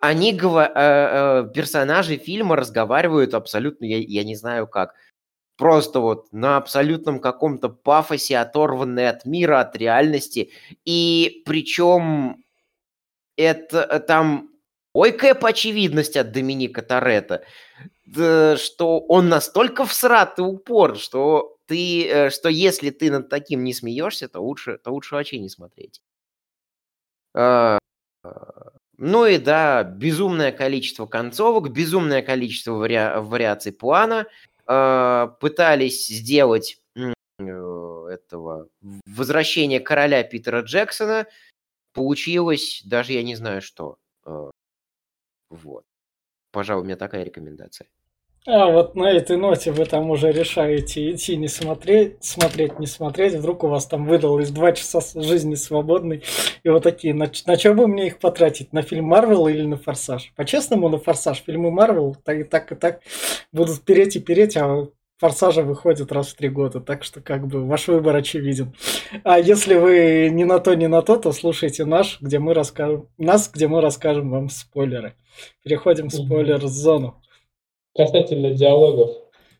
Они, 0.00 0.32
э, 0.32 0.36
э, 0.38 1.50
персонажи 1.54 2.16
фильма 2.18 2.56
разговаривают 2.56 3.34
абсолютно, 3.34 3.86
я, 3.86 3.98
я 3.98 4.24
не 4.24 4.36
знаю 4.36 4.66
как, 4.66 4.94
просто 5.56 6.00
вот 6.00 6.32
на 6.32 6.58
абсолютном 6.58 7.20
каком-то 7.20 7.68
пафосе, 7.70 8.38
оторванные 8.38 9.10
от 9.10 9.24
мира, 9.26 9.60
от 9.60 9.76
реальности. 9.76 10.50
И 10.84 11.42
причем 11.46 12.44
это 13.36 14.00
там 14.00 14.50
ой, 14.92 15.12
кэп 15.12 15.44
очевидность 15.44 16.16
от 16.16 16.32
Доминика 16.32 16.82
Торетто, 16.82 17.44
что 18.06 19.00
он 19.08 19.28
настолько 19.28 19.84
всрат 19.84 20.38
и 20.38 20.42
упор, 20.42 20.96
что 20.96 21.58
ты, 21.66 22.08
э, 22.08 22.30
что 22.30 22.48
если 22.48 22.90
ты 22.90 23.10
над 23.10 23.28
таким 23.28 23.64
не 23.64 23.74
смеешься, 23.74 24.28
то 24.28 24.40
лучше, 24.40 24.78
то 24.78 24.92
лучше 24.92 25.16
вообще 25.16 25.38
не 25.38 25.48
смотреть. 25.48 26.00
А, 27.34 27.78
ну 28.96 29.26
и 29.26 29.38
да, 29.38 29.82
безумное 29.82 30.52
количество 30.52 31.06
концовок, 31.06 31.72
безумное 31.72 32.22
количество 32.22 32.72
вари... 32.72 33.20
вариаций 33.20 33.72
плана– 33.72 34.26
э, 34.66 35.28
пытались 35.40 36.06
сделать 36.08 36.78
э, 36.96 37.12
этого 38.10 38.68
возвращение 39.04 39.80
короля 39.80 40.22
Питера 40.22 40.62
Джексона, 40.62 41.26
получилось 41.96 42.82
даже 42.84 43.14
я 43.14 43.22
не 43.22 43.34
знаю 43.34 43.62
что. 43.62 43.96
Э, 44.26 44.50
вот. 45.50 45.84
Пожалуй, 46.52 46.82
у 46.82 46.84
меня 46.84 46.96
такая 46.96 47.24
рекомендация. 47.24 47.88
А 48.46 48.70
вот 48.70 48.94
на 48.94 49.10
этой 49.10 49.36
ноте 49.36 49.72
вы 49.72 49.86
там 49.86 50.08
уже 50.10 50.30
решаете 50.30 51.10
идти 51.10 51.36
не 51.36 51.48
смотреть, 51.48 52.22
смотреть, 52.22 52.78
не 52.78 52.86
смотреть. 52.86 53.34
Вдруг 53.34 53.64
у 53.64 53.68
вас 53.68 53.86
там 53.86 54.06
выдалось 54.06 54.50
два 54.50 54.70
часа 54.70 55.00
жизни 55.20 55.56
свободной. 55.56 56.22
И 56.62 56.68
вот 56.68 56.84
такие, 56.84 57.12
на, 57.12 57.28
на 57.46 57.58
что 57.58 57.74
бы 57.74 57.88
мне 57.88 58.06
их 58.06 58.20
потратить? 58.20 58.72
На 58.72 58.82
фильм 58.82 59.06
Марвел 59.06 59.48
или 59.48 59.62
на 59.62 59.76
Форсаж? 59.76 60.32
По-честному, 60.36 60.88
на 60.88 60.98
Форсаж. 60.98 61.42
Фильмы 61.44 61.72
Марвел 61.72 62.14
так 62.24 62.38
и 62.38 62.44
так 62.44 62.70
и 62.70 62.76
так 62.76 63.00
будут 63.50 63.82
переть 63.82 64.14
и 64.14 64.20
переть, 64.20 64.56
а 64.56 64.86
Форсажа 65.18 65.62
выходит 65.62 66.12
раз 66.12 66.28
в 66.28 66.36
три 66.36 66.50
года, 66.50 66.80
так 66.80 67.02
что 67.02 67.20
как 67.20 67.46
бы 67.46 67.66
ваш 67.66 67.88
выбор 67.88 68.16
очевиден. 68.16 68.74
А 69.24 69.38
если 69.38 69.74
вы 69.74 70.28
не 70.30 70.44
на 70.44 70.58
то, 70.58 70.74
не 70.74 70.88
на 70.88 71.00
то, 71.00 71.16
то 71.16 71.32
слушайте 71.32 71.86
наш, 71.86 72.20
где 72.20 72.38
мы 72.38 72.52
расскажем, 72.52 73.08
нас, 73.16 73.50
где 73.52 73.66
мы 73.66 73.80
расскажем 73.80 74.30
вам 74.30 74.50
спойлеры. 74.50 75.14
Переходим 75.62 76.08
в 76.08 76.12
спойлер-зону 76.12 77.22
касательно 77.96 78.50
диалогов. 78.50 79.10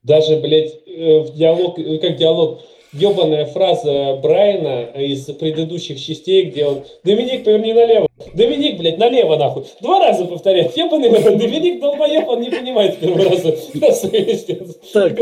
Даже, 0.02 0.36
блядь, 0.36 0.72
э, 0.86 1.20
в 1.20 1.34
диалог, 1.34 1.78
э, 1.78 1.98
как 1.98 2.16
диалог, 2.16 2.60
ебаная 2.92 3.46
фраза 3.46 4.16
Брайана 4.22 4.84
из 4.94 5.24
предыдущих 5.24 6.00
частей, 6.00 6.46
где 6.46 6.66
он 6.66 6.84
«Доминик, 7.04 7.44
поверни 7.44 7.72
налево». 7.72 8.08
«Доминик, 8.34 8.78
блядь, 8.78 8.98
налево, 8.98 9.36
нахуй». 9.36 9.64
Два 9.80 10.00
раза 10.00 10.24
повторяет. 10.24 10.76
Ебаный 10.76 11.10
Доминик 11.10 11.80
долбоеб, 11.80 12.28
он 12.28 12.40
не 12.40 12.50
понимает 12.50 12.98
первого 12.98 13.30
раза. 13.30 13.56
Так, 14.92 15.18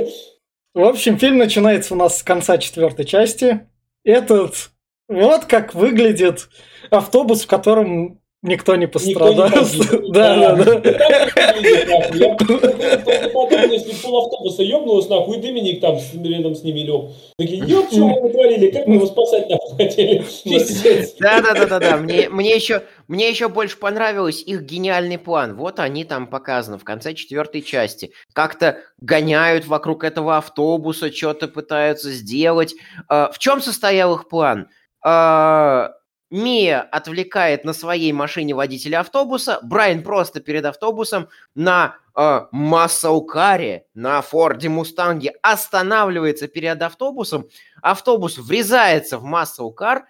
в 0.75 0.83
общем, 0.83 1.19
фильм 1.19 1.39
начинается 1.39 1.95
у 1.95 1.97
нас 1.97 2.19
с 2.19 2.23
конца 2.23 2.59
четвертой 2.59 3.05
части. 3.05 3.61
Этот... 4.05 4.71
Вот 5.07 5.45
как 5.45 5.75
выглядит 5.75 6.49
автобус, 6.91 7.45
в 7.45 7.47
котором 7.47 8.21
Никто 8.45 8.77
не 8.77 8.87
пострадал. 8.87 9.49
Да, 10.11 10.55
да, 10.55 10.65
да. 10.65 10.91
Я 12.13 12.35
подумал, 12.35 13.73
если 13.73 13.95
пол 14.03 14.27
автобуса 14.27 14.63
ёбнулось, 14.63 15.09
нахуй, 15.09 15.39
и 15.39 15.41
Доминик 15.41 15.81
там 15.81 15.99
рядом 16.23 16.55
с 16.55 16.63
ними 16.63 16.81
лег. 16.81 17.11
Такие, 17.39 17.65
ёб, 17.67 17.87
что 17.91 18.07
вы 18.07 18.21
натворили, 18.21 18.71
как 18.71 18.87
мы 18.87 18.97
его 18.97 19.07
спасать 19.07 19.49
нахуй 19.49 19.77
хотели? 19.77 20.23
Да, 21.21 21.41
да, 21.41 21.55
да, 21.55 21.67
да, 21.67 21.81
да. 21.81 21.97
Мне, 21.97 22.29
мне 22.29 22.55
еще, 22.55 22.83
мне 23.09 23.31
еще 23.31 23.49
больше 23.49 23.79
понравилось 23.79 24.43
их 24.43 24.61
гениальный 24.61 25.19
план. 25.19 25.57
Вот 25.57 25.81
они 25.81 26.05
там 26.05 26.27
показаны 26.27 26.77
в 26.77 26.85
конце 26.85 27.15
четвертой 27.15 27.63
части. 27.63 28.13
Как-то 28.35 28.77
гоняют 29.01 29.67
вокруг 29.67 30.05
этого 30.05 30.37
автобуса, 30.37 31.11
что-то 31.11 31.49
пытаются 31.49 32.11
сделать. 32.11 32.75
А, 33.09 33.31
в 33.33 33.39
чем 33.39 33.63
состоял 33.63 34.15
их 34.15 34.29
план? 34.29 34.69
Мия 36.31 36.81
отвлекает 36.81 37.65
на 37.65 37.73
своей 37.73 38.13
машине 38.13 38.55
водителя 38.55 39.01
автобуса, 39.01 39.61
Брайан 39.63 40.03
просто 40.03 40.41
перед 40.41 40.65
автобусом 40.65 41.29
на 41.55 41.97
э, 42.17 42.47
Массаукаре, 42.51 43.87
на 43.95 44.21
Форде 44.23 44.69
Мустанге 44.69 45.35
останавливается 45.43 46.49
перед 46.49 46.81
автобусом, 46.83 47.49
автобус 47.83 48.39
врезается 48.39 49.19
в 49.19 49.25
Массаукар, 49.25 50.07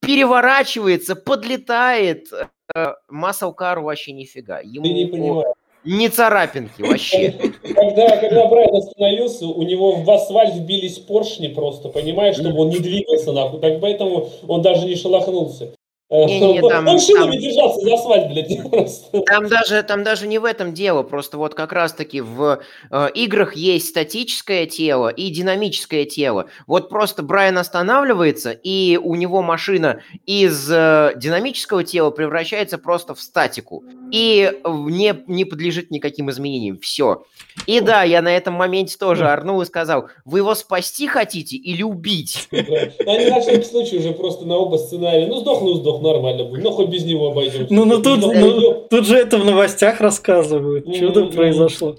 переворачивается, 0.00 1.14
подлетает, 1.14 2.28
э, 2.74 2.94
Массаукару 3.08 3.84
вообще 3.84 4.12
нифига. 4.12 4.60
Ему, 4.60 4.84
Ты 4.84 4.92
не 4.92 5.06
понимаешь. 5.06 5.54
Не 5.84 6.08
царапинки 6.08 6.82
вообще. 6.82 7.34
Когда, 7.62 8.16
когда 8.18 8.46
Брайан 8.46 8.76
остановился, 8.76 9.46
у 9.46 9.62
него 9.62 9.92
в 9.92 10.10
асфальт 10.10 10.54
вбились 10.54 10.98
поршни 10.98 11.48
просто, 11.48 11.88
понимаешь, 11.88 12.36
чтобы 12.36 12.60
он 12.60 12.68
не 12.68 12.78
двигался 12.78 13.32
нахуй. 13.32 13.60
Так 13.60 13.80
поэтому 13.80 14.28
он 14.46 14.62
даже 14.62 14.86
не 14.86 14.96
шелохнулся. 14.96 15.72
Не, 16.10 16.54
не, 16.54 16.68
там, 16.68 16.88
он 16.88 16.98
шинами 16.98 17.32
там, 17.32 17.40
держался 17.40 17.80
за 17.82 17.94
асфальт, 17.94 18.32
блядь, 18.32 18.70
просто. 18.70 19.20
Там 19.22 19.46
даже, 19.46 19.80
там 19.84 20.02
даже 20.02 20.26
не 20.26 20.38
в 20.38 20.44
этом 20.44 20.74
дело, 20.74 21.04
просто 21.04 21.38
вот 21.38 21.54
как 21.54 21.72
раз-таки 21.72 22.20
в 22.20 22.60
э, 22.90 23.08
играх 23.14 23.54
есть 23.54 23.90
статическое 23.90 24.66
тело 24.66 25.06
и 25.08 25.30
динамическое 25.30 26.04
тело. 26.04 26.46
Вот 26.66 26.88
просто 26.88 27.22
Брайан 27.22 27.58
останавливается, 27.58 28.50
и 28.50 28.98
у 29.00 29.14
него 29.14 29.40
машина 29.42 30.02
из 30.26 30.68
э, 30.68 31.12
динамического 31.14 31.84
тела 31.84 32.10
превращается 32.10 32.76
просто 32.78 33.14
в 33.14 33.20
статику. 33.20 33.84
И 34.10 34.52
не, 34.66 35.14
не 35.28 35.44
подлежит 35.44 35.92
никаким 35.92 36.28
изменениям. 36.30 36.80
Все. 36.80 37.22
И 37.66 37.80
да, 37.80 38.02
я 38.02 38.20
на 38.20 38.36
этом 38.36 38.54
моменте 38.54 38.96
тоже 38.98 39.28
орнул 39.28 39.62
и 39.62 39.66
сказал, 39.66 40.08
вы 40.24 40.38
его 40.38 40.56
спасти 40.56 41.06
хотите 41.06 41.56
или 41.56 41.84
убить? 41.84 42.48
Они 42.52 43.26
на 43.26 43.40
всякий 43.40 43.62
случай 43.62 43.98
уже 43.98 44.12
просто 44.12 44.44
на 44.44 44.56
оба 44.56 44.76
сценария. 44.76 45.28
Ну, 45.28 45.36
сдох, 45.36 45.62
ну, 45.62 45.74
сдох 45.74 45.99
нормально 46.02 46.44
будет. 46.44 46.62
Ну, 46.62 46.70
хоть 46.70 46.88
без 46.88 47.04
него 47.04 47.28
обойдемся. 47.30 47.66
Ну, 47.72 47.84
ну 47.84 48.02
тут, 48.02 48.20
ну, 48.20 48.86
тут 48.88 49.06
же 49.06 49.16
это 49.16 49.38
в 49.38 49.44
новостях 49.44 50.00
рассказывают. 50.00 50.86
Mm-hmm. 50.86 50.98
Чудо 50.98 51.26
произошло. 51.26 51.96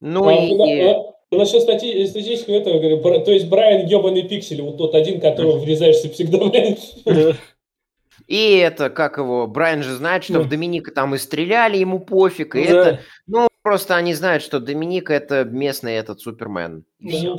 Ну, 0.00 0.26
а, 0.28 0.32
и... 0.34 0.80
А, 0.80 1.14
насчет 1.30 1.62
стати- 1.62 2.06
статистического 2.06 2.54
этого, 2.54 2.78
говорю, 2.78 3.24
то 3.24 3.32
есть 3.32 3.48
Брайан 3.48 3.86
ебаный 3.86 4.22
пиксель, 4.22 4.62
вот 4.62 4.78
тот 4.78 4.94
один, 4.94 5.20
которого 5.20 5.58
врезаешься 5.58 6.08
всегда, 6.10 6.38
блядь. 6.38 6.94
И 8.26 8.56
это, 8.56 8.88
как 8.88 9.18
его, 9.18 9.46
Брайан 9.46 9.82
же 9.82 9.94
знает, 9.94 10.24
что 10.24 10.40
в 10.40 10.48
Доминика 10.48 10.92
там 10.92 11.14
и 11.14 11.18
стреляли, 11.18 11.76
ему 11.76 12.00
пофиг, 12.00 12.56
и 12.56 12.64
да. 12.64 12.70
это, 12.70 13.00
ну, 13.26 13.48
просто 13.62 13.96
они 13.96 14.14
знают, 14.14 14.42
что 14.42 14.60
Доминика 14.60 15.12
это 15.12 15.44
местный 15.44 15.94
этот 15.96 16.20
Супермен. 16.20 16.84
Да. 17.00 17.36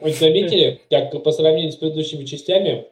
Вы 0.00 0.12
заметили, 0.12 0.80
как 0.90 1.22
по 1.22 1.30
сравнению 1.30 1.70
с 1.70 1.76
предыдущими 1.76 2.24
частями, 2.24 2.86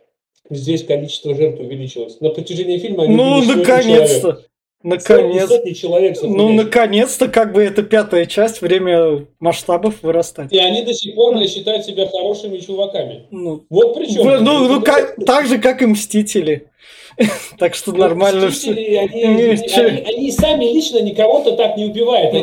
здесь 0.50 0.84
количество 0.84 1.34
жертв 1.34 1.60
увеличилось. 1.60 2.20
На 2.20 2.30
протяжении 2.30 2.78
фильма 2.78 3.04
они 3.04 3.14
Ну, 3.14 3.42
наконец-то! 3.42 4.44
Наконец. 4.84 5.48
Сотни 5.48 5.72
человек 5.72 6.18
ну, 6.22 6.52
наконец-то, 6.52 7.28
как 7.28 7.54
бы 7.54 7.62
это 7.62 7.82
пятая 7.82 8.26
часть, 8.26 8.60
время 8.60 9.26
масштабов 9.40 10.02
вырастает. 10.02 10.52
И 10.52 10.58
они 10.58 10.82
до 10.82 10.92
сих 10.92 11.14
пор 11.14 11.36
не 11.36 11.48
считают 11.48 11.86
себя 11.86 12.06
хорошими 12.06 12.58
чуваками. 12.58 13.26
Ну, 13.30 13.64
вот 13.70 13.94
причем. 13.94 14.44
Ну, 14.44 14.68
ну 14.68 14.82
как, 14.82 15.16
так 15.24 15.46
же, 15.46 15.58
как 15.58 15.80
и 15.80 15.86
Мстители. 15.86 16.68
Так 17.58 17.74
что 17.74 17.92
нормально 17.92 18.50
все. 18.50 18.70
Они 18.72 20.30
сами 20.30 20.64
лично 20.66 21.00
никого-то 21.00 21.52
так 21.52 21.76
не 21.76 21.84
убивают. 21.86 22.34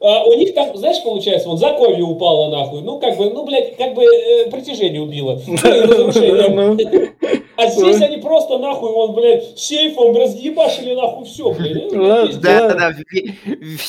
А, 0.00 0.24
у 0.24 0.34
них 0.34 0.54
там, 0.54 0.76
знаешь, 0.76 1.02
получается, 1.02 1.48
вот 1.48 1.60
заковье 1.60 2.02
упало 2.02 2.50
нахуй. 2.50 2.82
Ну, 2.82 2.98
как 2.98 3.16
бы, 3.16 3.30
ну, 3.30 3.44
блядь, 3.44 3.76
как 3.76 3.94
бы 3.94 4.02
э, 4.02 4.50
притяжение 4.50 5.00
убило. 5.00 5.40
Ну, 5.46 6.76
а 7.56 7.66
здесь 7.68 8.00
они 8.02 8.18
просто 8.18 8.58
нахуй, 8.58 8.90
он, 8.90 9.14
блядь, 9.14 9.58
сейфом 9.58 10.16
разъебашили 10.16 10.94
нахуй 10.94 11.24
все, 11.26 11.50
блядь. 11.52 12.40
Да, 12.40 12.68
да, 12.68 12.74
да, 12.74 12.92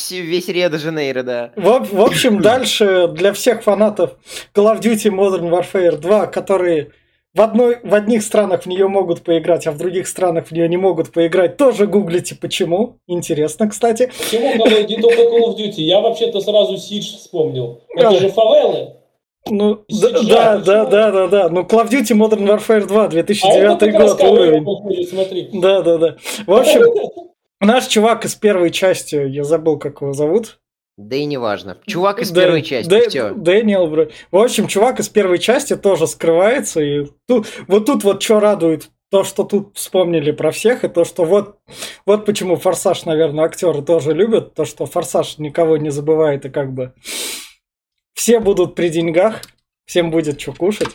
весь 0.09 0.47
Рио 0.47 0.69
де 0.69 0.77
Жанейро, 0.77 1.23
да. 1.23 1.51
В 1.55 2.01
общем, 2.01 2.41
дальше 2.41 3.07
для 3.07 3.33
всех 3.33 3.63
фанатов 3.63 4.11
Call 4.53 4.73
of 4.73 4.81
Duty 4.81 5.11
Modern 5.11 5.49
Warfare 5.49 5.97
2, 5.97 6.27
которые 6.27 6.91
в, 7.33 7.41
одной, 7.41 7.77
в 7.83 7.93
одних 7.93 8.23
странах 8.23 8.63
в 8.63 8.65
нее 8.65 8.87
могут 8.87 9.21
поиграть, 9.21 9.67
а 9.67 9.71
в 9.71 9.77
других 9.77 10.07
странах 10.07 10.47
в 10.47 10.51
нее 10.51 10.67
не 10.67 10.77
могут 10.77 11.11
поиграть. 11.11 11.55
Тоже 11.57 11.85
гуглите, 11.85 12.35
почему. 12.35 12.97
Интересно, 13.05 13.69
кстати. 13.69 14.11
Почему 14.17 14.55
не 14.55 14.97
только 14.97 15.21
Call 15.21 15.49
of 15.49 15.55
Duty? 15.55 15.81
Я 15.81 15.99
вообще-то 15.99 16.41
сразу 16.41 16.75
Siege 16.75 17.17
вспомнил. 17.17 17.81
Это 17.95 18.19
же 18.19 18.29
фавелы. 18.29 18.96
Ну, 19.51 19.83
да, 19.89 20.09
да, 20.11 20.57
да, 20.59 20.85
да, 20.85 21.11
да, 21.11 21.27
да. 21.27 21.49
Ну, 21.49 21.61
Call 21.61 21.85
of 21.85 21.89
Duty 21.89 22.15
Modern 22.17 22.45
Warfare 22.47 22.85
2, 22.85 23.01
А 23.01 23.05
это 23.05 23.11
2009 23.11 23.79
как 23.79 23.93
раз 23.95 24.11
год, 24.17 24.23
уровень. 24.31 24.63
выходит, 24.63 25.09
смотри. 25.09 25.49
Да, 25.53 25.81
да, 25.81 25.97
да. 25.97 26.15
В 26.45 26.53
общем, 26.53 26.81
наш 27.61 27.87
чувак 27.87 28.25
из 28.25 28.35
первой 28.35 28.71
части, 28.71 29.15
я 29.15 29.43
забыл, 29.43 29.77
как 29.77 30.01
его 30.01 30.13
зовут. 30.13 30.59
Да 30.97 31.15
и 31.15 31.25
неважно. 31.25 31.77
Чувак 31.85 32.21
из 32.21 32.31
Дэ- 32.31 32.35
первой 32.41 32.61
части, 32.63 32.89
Дэ- 32.89 33.09
все. 33.09 33.29
Дэниел, 33.35 33.85
бро. 33.87 34.07
В 34.31 34.37
общем, 34.37 34.67
чувак 34.67 34.99
из 34.99 35.09
первой 35.09 35.37
части 35.37 35.75
тоже 35.75 36.07
скрывается. 36.07 36.81
И 36.81 37.05
тут, 37.27 37.45
вот 37.67 37.85
тут 37.85 38.03
вот 38.03 38.23
что 38.23 38.39
радует, 38.39 38.89
то, 39.11 39.23
что 39.23 39.43
тут 39.43 39.77
вспомнили 39.77 40.31
про 40.31 40.51
всех, 40.51 40.83
и 40.83 40.87
то, 40.87 41.05
что 41.05 41.23
вот, 41.23 41.57
вот 42.07 42.25
почему 42.25 42.55
Форсаж, 42.55 43.05
наверное, 43.05 43.45
актеры 43.45 43.83
тоже 43.83 44.11
любят, 44.13 44.55
то, 44.55 44.65
что 44.65 44.85
Форсаж 44.87 45.37
никого 45.37 45.77
не 45.77 45.91
забывает, 45.91 46.45
и 46.45 46.49
как 46.49 46.73
бы 46.73 46.93
все 48.17 48.39
будут 48.39 48.73
при 48.73 48.89
деньгах, 48.89 49.41
всем 49.85 50.09
будет 50.09 50.41
что 50.41 50.51
кушать. 50.51 50.89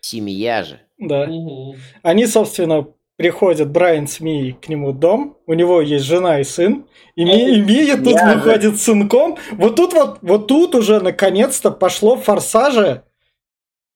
Семья 0.00 0.64
же. 0.64 0.80
Да. 0.98 1.26
Мгм. 1.26 1.76
Они, 2.02 2.26
собственно, 2.26 2.88
приходят 3.16 3.70
Брайан 3.70 4.08
с 4.08 4.18
Мией 4.18 4.52
к 4.52 4.68
нему 4.68 4.90
в 4.90 4.98
дом, 4.98 5.36
у 5.46 5.54
него 5.54 5.80
есть 5.80 6.04
жена 6.04 6.40
и 6.40 6.44
сын, 6.44 6.86
и, 7.14 7.24
Ми- 7.24 7.56
и 7.58 7.60
Мия 7.60 7.96
тут 7.96 8.14
Я- 8.14 8.34
выходит 8.34 8.76
с 8.78 8.82
сынком. 8.82 9.36
Вот 9.52 9.76
тут 9.76 9.92
вот, 9.92 10.18
вот 10.22 10.48
тут 10.48 10.74
уже 10.74 11.00
наконец-то 11.00 11.70
пошло 11.70 12.16
форсаже. 12.16 13.04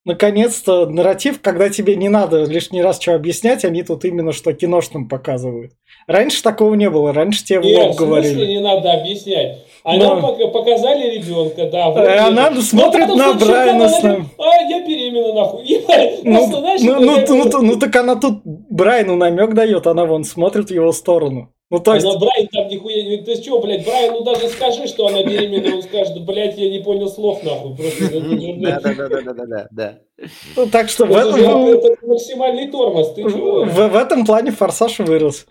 Наконец-то 0.05 0.87
нарратив, 0.87 1.41
когда 1.41 1.69
тебе 1.69 1.95
не 1.97 2.09
надо 2.09 2.45
лишний 2.45 2.83
раз 2.83 3.01
что 3.01 3.15
объяснять, 3.15 3.65
они 3.65 3.83
тут 3.85 4.05
именно 4.05 4.33
что 4.33 4.53
киношным 4.53 5.09
показывают. 5.09 5.73
Раньше 6.09 6.43
такого 6.43 6.75
не 6.75 6.91
было, 6.91 7.13
раньше 7.13 7.45
тебе 7.45 7.61
в 7.61 7.65
лоб 7.65 7.93
в 7.93 7.97
смысле 7.97 8.07
говорили. 8.07 8.47
не 8.47 8.61
надо 8.61 8.93
объяснять. 8.93 9.65
А 9.85 9.99
Да. 9.99 10.09
нам 10.15 10.23
пока- 10.23 10.47
показали 10.49 11.17
ребенка, 11.17 11.69
да. 11.71 11.91
вот 11.91 11.99
Э, 11.99 12.19
она 12.19 12.51
Но 12.51 12.61
смотрит 12.61 13.09
на 13.09 13.35
Брайана 13.35 13.87
она 13.87 14.27
А, 14.39 14.63
я 14.69 14.87
беременна, 14.87 15.33
нахуй. 15.33 15.65
Ну, 16.23 16.35
просто, 16.39 16.61
знаешь, 16.61 16.81
ну, 16.83 17.01
ну, 17.01 17.01
ну, 17.01 17.45
бы- 17.45 17.51
ну, 17.51 17.63
ну, 17.63 17.79
так 17.81 17.97
она 17.97 18.15
тут 18.17 18.43
Брайану 18.45 19.17
намек 19.17 19.55
дает, 19.55 19.87
она 19.89 20.05
вон 20.05 20.25
смотрит 20.25 20.69
в 20.69 20.73
его 20.73 20.93
сторону. 20.93 21.49
Ну, 21.71 21.79
то 21.81 21.95
есть, 21.95 22.07
Она 22.07 22.19
Брайан 22.19 22.49
там 22.53 22.69
нихуя 22.69 23.03
не... 23.03 23.17
Ты 23.17 23.35
что, 23.37 23.59
блядь, 23.59 23.85
Брайану 23.85 24.21
даже 24.23 24.49
скажи, 24.49 24.87
что 24.87 25.07
она 25.07 25.25
беременна, 25.25 25.77
он 25.77 25.83
скажет, 25.83 26.23
блядь, 26.25 26.59
я 26.59 26.71
не 26.71 26.81
понял 26.81 27.09
слов, 27.09 27.43
нахуй. 27.43 27.75
Же, 27.79 28.21
Да, 28.21 28.21
блядь, 28.21 28.83
да, 28.83 28.95
да, 28.95 29.09
да, 29.09 29.33
да, 29.33 29.47
да, 29.47 29.67
да. 29.71 29.99
ну, 30.57 30.67
так 30.67 30.91
что 30.91 31.07
в 31.07 31.17
этом, 31.17 31.67
это 31.67 31.97
максимальный 32.07 32.69
тормоз, 32.69 33.15
ты 33.15 33.23
чего? 33.23 33.65
в, 33.65 33.89
в 33.89 33.97
этом 33.97 34.27
плане 34.27 34.51
Форсаж 34.53 34.99
вырос 35.01 35.47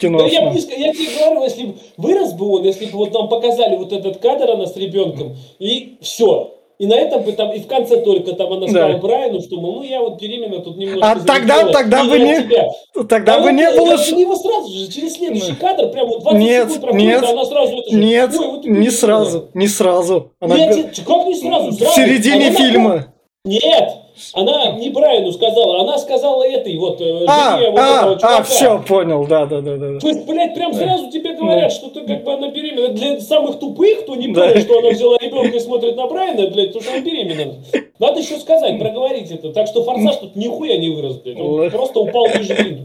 кино. 0.00 0.18
Да 0.18 0.26
я, 0.26 0.50
я 0.50 0.92
тебе 0.92 1.18
говорю, 1.18 1.44
если 1.44 1.64
бы 1.66 1.74
вырос 1.96 2.32
бы 2.32 2.48
он, 2.56 2.64
если 2.64 2.86
бы 2.86 2.92
вот 2.98 3.12
нам 3.12 3.28
показали 3.28 3.76
вот 3.76 3.92
этот 3.92 4.16
кадр 4.18 4.50
она 4.50 4.66
с 4.66 4.76
ребенком, 4.76 5.36
и 5.58 5.96
все. 6.00 6.54
И 6.78 6.86
на 6.86 6.94
этом 6.94 7.20
бы 7.24 7.32
там, 7.32 7.52
и 7.52 7.58
в 7.60 7.66
конце 7.66 7.98
только 8.00 8.32
там 8.34 8.50
она 8.54 8.66
сказала 8.66 8.92
Да. 8.94 8.98
Брайану, 9.00 9.42
что, 9.42 9.60
мол, 9.60 9.74
ну 9.74 9.82
я 9.82 10.00
вот 10.00 10.18
беременна, 10.18 10.60
тут 10.60 10.78
немножко 10.78 11.10
А 11.10 11.14
тогда- 11.26 11.70
тогда 11.70 12.04
бы 12.04 12.18
не- 12.18 12.36
тебя». 12.42 12.68
Тогда 13.06 13.34
А 13.34 13.38
бы 13.40 13.44
вот 13.44 13.50
не 13.52 13.70
было... 13.70 13.96
не 14.14 14.22
его 14.22 14.34
сразу 14.34 14.72
же, 14.72 14.90
через 14.90 15.12
следующий 15.16 15.52
кадр, 15.56 15.90
прям 15.90 16.08
вот 16.08 16.20
20 16.22 16.40
Нет, 16.40 16.64
секунд 16.68 16.80
проходит, 16.80 17.06
нет, 17.06 17.22
она 17.24 17.44
сразу 17.44 17.76
это 17.76 17.90
же, 17.90 17.96
Нет, 17.98 18.30
«Ой, 18.32 18.46
вот 18.46 18.64
не 18.64 18.70
беременна». 18.70 18.90
сразу, 18.92 19.48
не 19.52 19.68
сразу. 19.68 20.32
Она 20.40 20.56
тебе- 20.56 20.84
как 21.06 21.26
не 21.26 21.34
сразу? 21.34 21.70
в 21.70 21.74
Сразу. 21.74 21.94
середине 21.94 22.46
Она 22.48 22.56
фильма. 22.56 23.06
Нет, 23.44 23.96
она 24.34 24.72
не 24.72 24.90
Брайану 24.90 25.32
сказала, 25.32 25.80
она 25.80 25.98
сказала 25.98 26.42
этой 26.44 26.76
вот 26.76 27.00
э, 27.00 27.24
А, 27.26 27.56
жене 27.58 27.70
вот 27.70 27.80
а, 27.80 27.96
этого 27.96 28.12
а, 28.14 28.18
чувака. 28.18 28.42
все, 28.44 28.78
понял, 28.82 29.26
да, 29.26 29.46
да, 29.46 29.60
да, 29.60 29.76
да. 29.76 29.98
То 29.98 30.08
есть, 30.08 30.26
блядь, 30.26 30.54
прям 30.54 30.72
сразу 30.74 31.10
тебе 31.10 31.34
говорят, 31.34 31.72
что 31.72 31.88
ты 31.90 32.02
как 32.02 32.24
бы 32.24 32.32
она 32.32 32.50
беременна. 32.50 32.88
Для 32.88 33.20
самых 33.20 33.58
тупых, 33.58 34.02
кто 34.02 34.14
не 34.16 34.28
Да. 34.28 34.48
понял, 34.48 34.60
что 34.60 34.78
она 34.78 34.90
взяла 34.90 35.16
ребенка 35.18 35.56
и 35.56 35.60
смотрит 35.60 35.96
на 35.96 36.06
Брайана, 36.06 36.50
блядь, 36.50 36.72
то 36.72 36.80
что 36.80 36.92
она 36.92 37.00
беременна. 37.00 37.62
Надо 37.98 38.20
еще 38.20 38.38
сказать, 38.38 38.78
проговорить 38.78 39.30
это. 39.30 39.52
Так 39.52 39.66
что 39.66 39.82
форсаж 39.84 40.16
тут 40.16 40.36
нихуя 40.36 40.76
не 40.78 40.90
вырос, 40.90 41.16
блядь. 41.18 41.38
Он 41.38 41.70
просто 41.70 42.00
упал 42.00 42.26
ниже. 42.28 42.78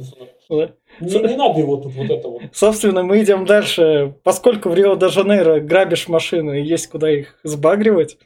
Да. 0.49 0.69
Не, 1.01 1.27
не 1.27 1.35
надо 1.35 1.59
его 1.59 1.77
тут 1.77 1.93
вот 1.93 2.09
это 2.09 2.27
вот. 2.29 2.41
Собственно, 2.53 3.01
мы 3.03 3.21
идем 3.23 3.45
дальше. 3.45 4.13
Поскольку 4.23 4.69
в 4.69 4.75
Рио-де-Жанейро 4.75 5.59
грабишь 5.59 6.07
машины 6.07 6.61
и 6.61 6.65
есть 6.65 6.87
куда 6.87 7.09
их 7.09 7.35
сбагривать. 7.43 8.17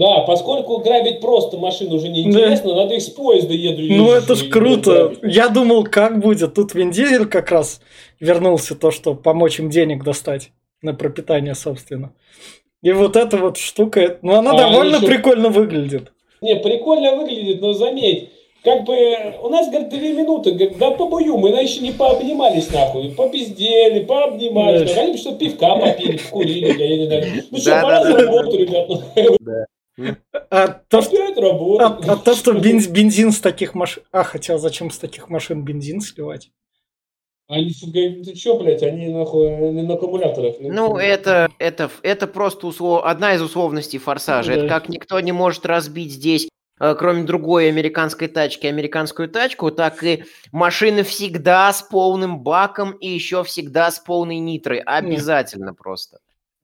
Да, 0.00 0.20
поскольку 0.20 0.78
грабить 0.78 1.20
просто 1.20 1.58
машину 1.58 1.96
уже 1.96 2.08
не 2.08 2.22
интересно, 2.22 2.74
надо 2.74 2.94
их 2.94 3.02
с 3.02 3.08
поезда 3.10 3.52
еду. 3.52 3.82
Ну 3.94 4.10
это 4.12 4.34
ж 4.34 4.48
круто. 4.48 5.12
Я 5.22 5.48
думал, 5.48 5.84
как 5.84 6.20
будет. 6.20 6.54
Тут 6.54 6.74
Вин 6.74 6.90
Дизель 6.90 7.26
как 7.26 7.50
раз 7.50 7.82
вернулся 8.18 8.74
то, 8.74 8.90
что 8.90 9.14
помочь 9.14 9.58
им 9.60 9.68
денег 9.68 10.02
достать 10.02 10.52
на 10.80 10.94
пропитание, 10.94 11.54
собственно. 11.54 12.14
И 12.82 12.92
вот 12.92 13.14
эта 13.16 13.36
вот 13.36 13.58
штука, 13.58 14.16
ну 14.22 14.36
она 14.36 14.52
А, 14.52 14.56
довольно 14.70 14.96
еще- 14.96 15.06
прикольно 15.06 15.50
выглядит. 15.50 16.12
Не, 16.40 16.56
прикольно 16.56 17.16
выглядит, 17.16 17.60
но 17.60 17.74
заметь, 17.74 18.30
как 18.64 18.84
бы 18.84 18.94
у 19.42 19.50
нас, 19.50 19.68
говорит, 19.68 19.90
две 19.90 20.14
минуты, 20.14 20.52
говорит, 20.52 20.78
да 20.78 20.92
побою, 20.92 21.36
мы 21.36 21.50
на 21.50 21.60
еще 21.60 21.80
не 21.80 21.92
пообнимались 21.92 22.70
нахуй, 22.72 23.10
попиздели, 23.10 24.00
пообнимались, 24.04 24.80
Да. 24.80 24.86
нахуй. 24.86 25.02
они 25.02 25.12
бы 25.12 25.18
что 25.18 25.32
пивка 25.34 25.76
попили, 25.76 26.16
покурили, 26.16 26.82
я 26.82 26.96
не 26.96 27.04
знаю. 27.06 27.24
Ну 27.50 27.58
что, 27.58 27.70
Да, 27.70 27.82
пора 27.82 28.02
да, 28.04 28.10
за 28.12 28.16
да, 28.16 28.24
работу, 28.24 28.56
ребят, 28.56 28.88
ну, 28.88 29.02
А 30.50 30.68
то, 30.68 31.02
что, 31.02 31.16
а, 31.80 32.00
а 32.12 32.16
то, 32.16 32.34
что 32.34 32.52
бенз- 32.52 32.90
бензин 32.90 33.32
с 33.32 33.40
таких 33.40 33.74
машин... 33.74 34.02
А, 34.12 34.24
хотя 34.24 34.58
зачем 34.58 34.90
с 34.90 34.98
таких 34.98 35.28
машин 35.28 35.64
бензин 35.64 36.00
сливать? 36.00 36.50
Они, 37.48 37.70
сука, 37.70 37.92
ты 37.92 38.34
что, 38.36 38.58
блядь, 38.58 38.82
они 38.84 39.08
нахуй 39.08 39.48
они 39.48 39.82
на 39.82 39.94
аккумуляторах. 39.94 40.54
Ну, 40.60 40.96
это, 40.96 41.50
это, 41.58 41.90
это 42.02 42.26
просто 42.28 42.68
услов... 42.68 43.04
одна 43.04 43.34
из 43.34 43.42
условностей 43.42 43.98
форсажа. 43.98 44.52
Это 44.52 44.62
Да. 44.62 44.68
как 44.68 44.88
никто 44.88 45.18
не 45.18 45.32
может 45.32 45.66
разбить 45.66 46.12
здесь, 46.12 46.48
э, 46.78 46.94
кроме 46.96 47.24
другой 47.24 47.68
американской 47.68 48.28
тачки, 48.28 48.68
американскую 48.68 49.28
тачку, 49.28 49.72
так 49.72 50.04
и 50.04 50.24
машины 50.52 51.02
всегда 51.02 51.72
с 51.72 51.82
полным 51.82 52.38
баком 52.40 52.92
и 52.92 53.08
еще 53.08 53.42
всегда 53.42 53.90
с 53.90 53.98
полной 53.98 54.38
нитрой. 54.38 54.78
Обязательно 54.78 55.74
просто. 55.74 56.20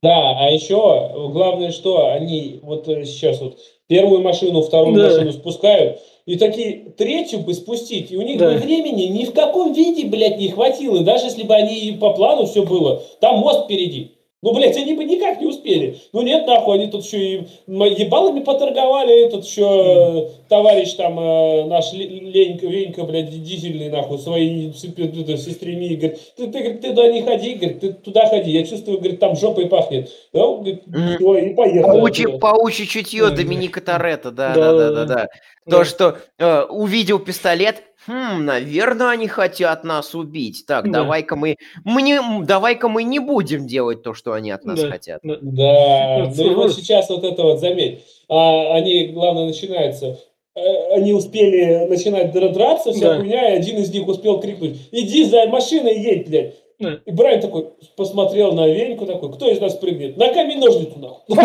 Да, 0.07 0.37
а 0.39 0.49
еще 0.49 1.11
главное, 1.33 1.71
что 1.71 2.11
они 2.11 2.59
вот 2.63 2.87
э, 2.87 3.05
сейчас 3.05 3.41
вот 3.41 3.57
первую 3.87 4.21
машину, 4.21 4.61
вторую 4.61 4.95
Да. 4.95 5.09
машину 5.09 5.31
спускают, 5.33 5.99
и 6.25 6.37
такие 6.37 6.91
третью 6.97 7.39
бы 7.39 7.53
спустить, 7.53 8.11
и 8.11 8.17
у 8.17 8.21
них 8.21 8.37
Да. 8.37 8.51
бы 8.51 8.57
времени 8.57 9.03
ни 9.03 9.25
в 9.25 9.33
каком 9.33 9.73
виде, 9.73 10.05
блядь, 10.07 10.37
не 10.39 10.49
хватило, 10.49 11.01
даже 11.01 11.25
если 11.25 11.43
бы 11.43 11.53
они 11.55 11.97
по 11.99 12.11
плану 12.11 12.45
все 12.45 12.63
было, 12.63 13.01
там 13.19 13.39
мост 13.39 13.65
впереди. 13.65 14.11
Ну, 14.47 14.53
блядь, 14.53 14.77
они 14.77 14.93
бы 14.93 15.03
никак 15.03 15.41
не 15.41 15.47
успели. 15.47 15.97
Ну, 16.13 16.21
нет, 16.21 16.47
нахуй, 16.47 16.75
они 16.75 16.87
тут 16.87 17.03
еще 17.03 17.17
и 17.19 17.47
ебалами 17.67 18.39
поторговали, 18.39 19.25
этот 19.25 19.43
еще 19.45 20.29
э, 20.31 20.47
товарищ 20.47 20.93
там, 20.93 21.19
э, 21.19 21.65
наш 21.65 21.91
Ле- 21.91 22.07
Ленька, 22.07 22.65
Венька, 22.65 23.03
блядь, 23.03 23.29
дизельный, 23.43 23.89
нахуй, 23.89 24.19
своей 24.19 24.71
с- 24.71 24.85
это, 24.85 25.37
сестре 25.37 25.75
Мии, 25.75 25.95
говорит, 25.95 26.19
ты, 26.37 26.47
ты, 26.47 26.73
ты 26.75 26.89
туда 26.91 27.07
не 27.11 27.23
ходи, 27.23 27.55
говорит, 27.55 27.79
ты 27.81 27.91
туда 27.91 28.25
ходи, 28.29 28.51
я 28.51 28.63
чувствую, 28.63 28.99
говорит, 28.99 29.19
там 29.19 29.35
жопой 29.35 29.65
пахнет. 29.67 30.09
Да, 30.31 30.45
он 30.45 30.59
говорит, 30.59 30.83
всё, 31.17 31.35
и 31.35 31.53
поехал. 31.53 31.89
Оттуда. 32.05 32.37
паучье 32.39 32.85
чутье. 32.85 33.29
Доминика 33.29 33.81
Торетто, 33.81 34.31
да, 34.31 34.53
Да, 34.53 34.71
да, 34.71 34.71
да, 34.71 34.77
да, 34.77 34.91
да, 34.91 35.05
да. 35.05 35.15
да. 35.15 35.27
Да. 35.65 35.77
То, 35.79 35.83
что 35.83 36.17
э, 36.39 36.61
увидел 36.69 37.19
пистолет, 37.19 37.83
хм, 38.07 38.45
наверное, 38.45 39.09
они 39.09 39.27
хотят 39.27 39.83
нас 39.83 40.15
убить. 40.15 40.65
Так, 40.65 40.85
Да. 40.85 41.01
давай-ка 41.03 41.35
мы, 41.35 41.57
мы 41.83 42.01
не, 42.01 42.19
давай-ка 42.45 42.87
мы 42.89 43.03
не 43.03 43.19
будем 43.19 43.67
делать 43.67 44.01
то, 44.03 44.13
что 44.13 44.33
они 44.33 44.49
от 44.51 44.65
нас 44.65 44.81
Да. 44.81 44.89
хотят. 44.89 45.19
Да. 45.23 45.37
Да, 45.41 46.31
ну 46.35 46.51
и 46.51 46.55
вот 46.55 46.73
сейчас 46.73 47.09
вот 47.09 47.23
это 47.23 47.43
вот, 47.43 47.59
заметь, 47.59 47.99
а, 48.29 48.73
они, 48.75 49.07
главное, 49.07 49.45
начинаются, 49.45 50.17
э, 50.55 50.93
они 50.95 51.13
успели 51.13 51.85
начинать 51.87 52.33
дра- 52.35 52.51
драться, 52.53 52.91
вся 52.93 53.09
Да. 53.13 53.19
хуйня, 53.19 53.53
и 53.53 53.57
один 53.57 53.77
из 53.77 53.91
них 53.93 54.07
успел 54.07 54.39
крикнуть, 54.39 54.77
иди 54.91 55.25
за 55.25 55.45
машиной 55.47 55.99
едь, 55.99 56.27
блядь. 56.27 56.55
Да. 56.79 56.99
И 57.05 57.11
Брайан 57.11 57.41
такой 57.41 57.69
посмотрел 57.95 58.51
на 58.53 58.67
Веньку 58.67 59.07
такой, 59.07 59.33
кто 59.33 59.49
из 59.49 59.59
нас 59.59 59.73
прыгнет? 59.73 60.15
На 60.15 60.31
камень 60.31 60.59
ножницу 60.59 60.99
нахуй. 60.99 61.35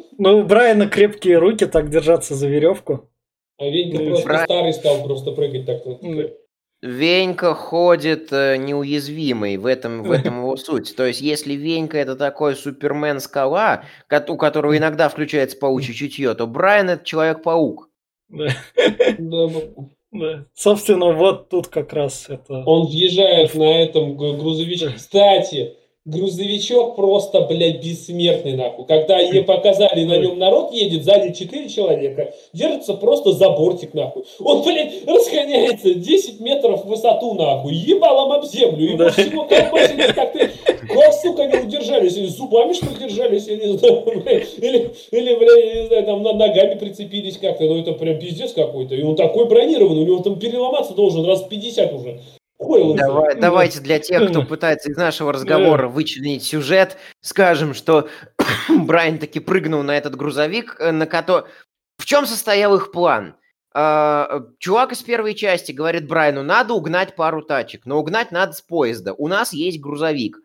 Ну 0.22 0.38
у 0.40 0.42
Брайана 0.44 0.86
крепкие 0.86 1.38
руки 1.38 1.64
так 1.66 1.88
держаться 1.88 2.34
за 2.34 2.46
веревку. 2.46 3.09
А 3.60 3.68
Венька 3.68 3.98
Ну, 3.98 4.10
просто 4.10 4.28
Брайан- 4.28 4.44
старый 4.44 4.72
стал 4.72 5.04
просто 5.04 5.32
прыгать 5.32 5.66
так. 5.66 5.82
Венька 6.82 7.54
ходит 7.54 8.32
э, 8.32 8.56
неуязвимый, 8.56 9.58
в 9.58 9.66
этом, 9.66 10.02
в 10.02 10.10
этом 10.10 10.38
его 10.38 10.56
суть. 10.56 10.96
То 10.96 11.04
есть, 11.04 11.20
если 11.20 11.52
Венька 11.52 11.98
это 11.98 12.16
такой 12.16 12.56
супермен-скала, 12.56 13.84
у 14.28 14.36
которого 14.38 14.76
иногда 14.76 15.10
включается 15.10 15.58
паучье 15.58 15.92
чутье, 15.92 16.32
то 16.32 16.46
Брайан 16.46 16.88
это 16.88 17.04
человек-паук. 17.04 17.90
Да. 18.30 18.48
Да, 19.18 19.48
Да. 20.12 20.46
Собственно, 20.54 21.12
вот 21.12 21.50
тут 21.50 21.68
как 21.68 21.92
раз 21.92 22.30
это... 22.30 22.62
Он 22.64 22.86
въезжает 22.86 23.54
на 23.54 23.82
этом 23.82 24.16
грузовичке. 24.16 24.90
Кстати, 24.96 25.76
грузовичок 26.06 26.96
просто, 26.96 27.42
блядь, 27.42 27.84
бессмертный, 27.84 28.56
нахуй. 28.56 28.86
Когда 28.86 29.18
ей 29.18 29.42
показали, 29.42 30.04
на 30.04 30.16
нем 30.18 30.38
народ 30.38 30.72
едет, 30.72 31.04
сзади 31.04 31.32
4 31.32 31.68
человека, 31.68 32.34
держится 32.52 32.94
просто 32.94 33.32
за 33.32 33.50
бортик, 33.50 33.94
нахуй. 33.94 34.24
Он, 34.40 34.62
блядь, 34.62 35.06
расгоняется 35.06 35.94
10 35.94 36.40
метров 36.40 36.84
в 36.84 36.88
высоту, 36.88 37.34
нахуй, 37.34 37.74
ебалом 37.74 38.32
об 38.32 38.44
землю. 38.44 38.84
Ему 38.84 38.98
Да. 38.98 39.10
всего 39.10 39.44
колбасит, 39.44 40.14
как 40.14 40.32
ты 40.32 40.50
Как, 40.88 41.12
сука, 41.12 41.42
они 41.44 41.66
удержались? 41.66 42.16
Или 42.16 42.26
зубами, 42.26 42.72
что 42.72 42.86
ли, 42.86 42.96
держались? 42.98 43.46
Я 43.46 43.56
не 43.56 43.76
знаю, 43.78 44.02
блядь. 44.04 44.58
Или, 44.58 44.90
или, 45.12 45.34
блядь, 45.36 45.74
я 45.74 45.82
не 45.82 45.86
знаю, 45.88 46.04
там 46.04 46.22
на 46.22 46.32
ногами 46.32 46.74
прицепились 46.74 47.36
как-то. 47.36 47.64
Ну, 47.64 47.78
это 47.78 47.92
прям 47.92 48.18
пиздец 48.18 48.52
какой-то. 48.52 48.94
И 48.94 49.02
он 49.02 49.14
такой 49.14 49.46
бронированный, 49.46 50.02
у 50.02 50.06
него 50.06 50.18
там 50.20 50.38
переломаться 50.38 50.94
должен 50.94 51.24
раз 51.26 51.42
в 51.42 51.48
50 51.48 51.92
уже. 51.92 52.20
Хуй 52.60 52.94
Давай, 52.94 53.36
давайте 53.36 53.80
для 53.80 53.98
тех, 53.98 54.30
кто 54.30 54.42
пытается 54.46 54.90
из 54.90 54.96
нашего 54.98 55.32
разговора 55.32 55.88
вычленить 55.88 56.44
сюжет, 56.44 56.98
скажем, 57.22 57.72
что 57.72 58.10
Брайан 58.68 59.18
таки 59.18 59.40
прыгнул 59.40 59.82
на 59.82 59.96
этот 59.96 60.14
грузовик, 60.14 60.76
э, 60.78 60.90
на 60.90 61.06
который... 61.06 61.48
В 61.96 62.04
чем 62.04 62.26
состоял 62.26 62.76
их 62.76 62.92
план? 62.92 63.36
А, 63.72 64.42
чувак 64.58 64.92
из 64.92 65.02
первой 65.02 65.34
части 65.34 65.72
говорит 65.72 66.06
Брайану, 66.06 66.42
надо 66.42 66.74
угнать 66.74 67.16
пару 67.16 67.42
тачек, 67.42 67.86
но 67.86 67.98
угнать 67.98 68.30
надо 68.30 68.52
с 68.52 68.60
поезда. 68.60 69.14
У 69.14 69.26
нас 69.26 69.54
есть 69.54 69.80
грузовик. 69.80 70.36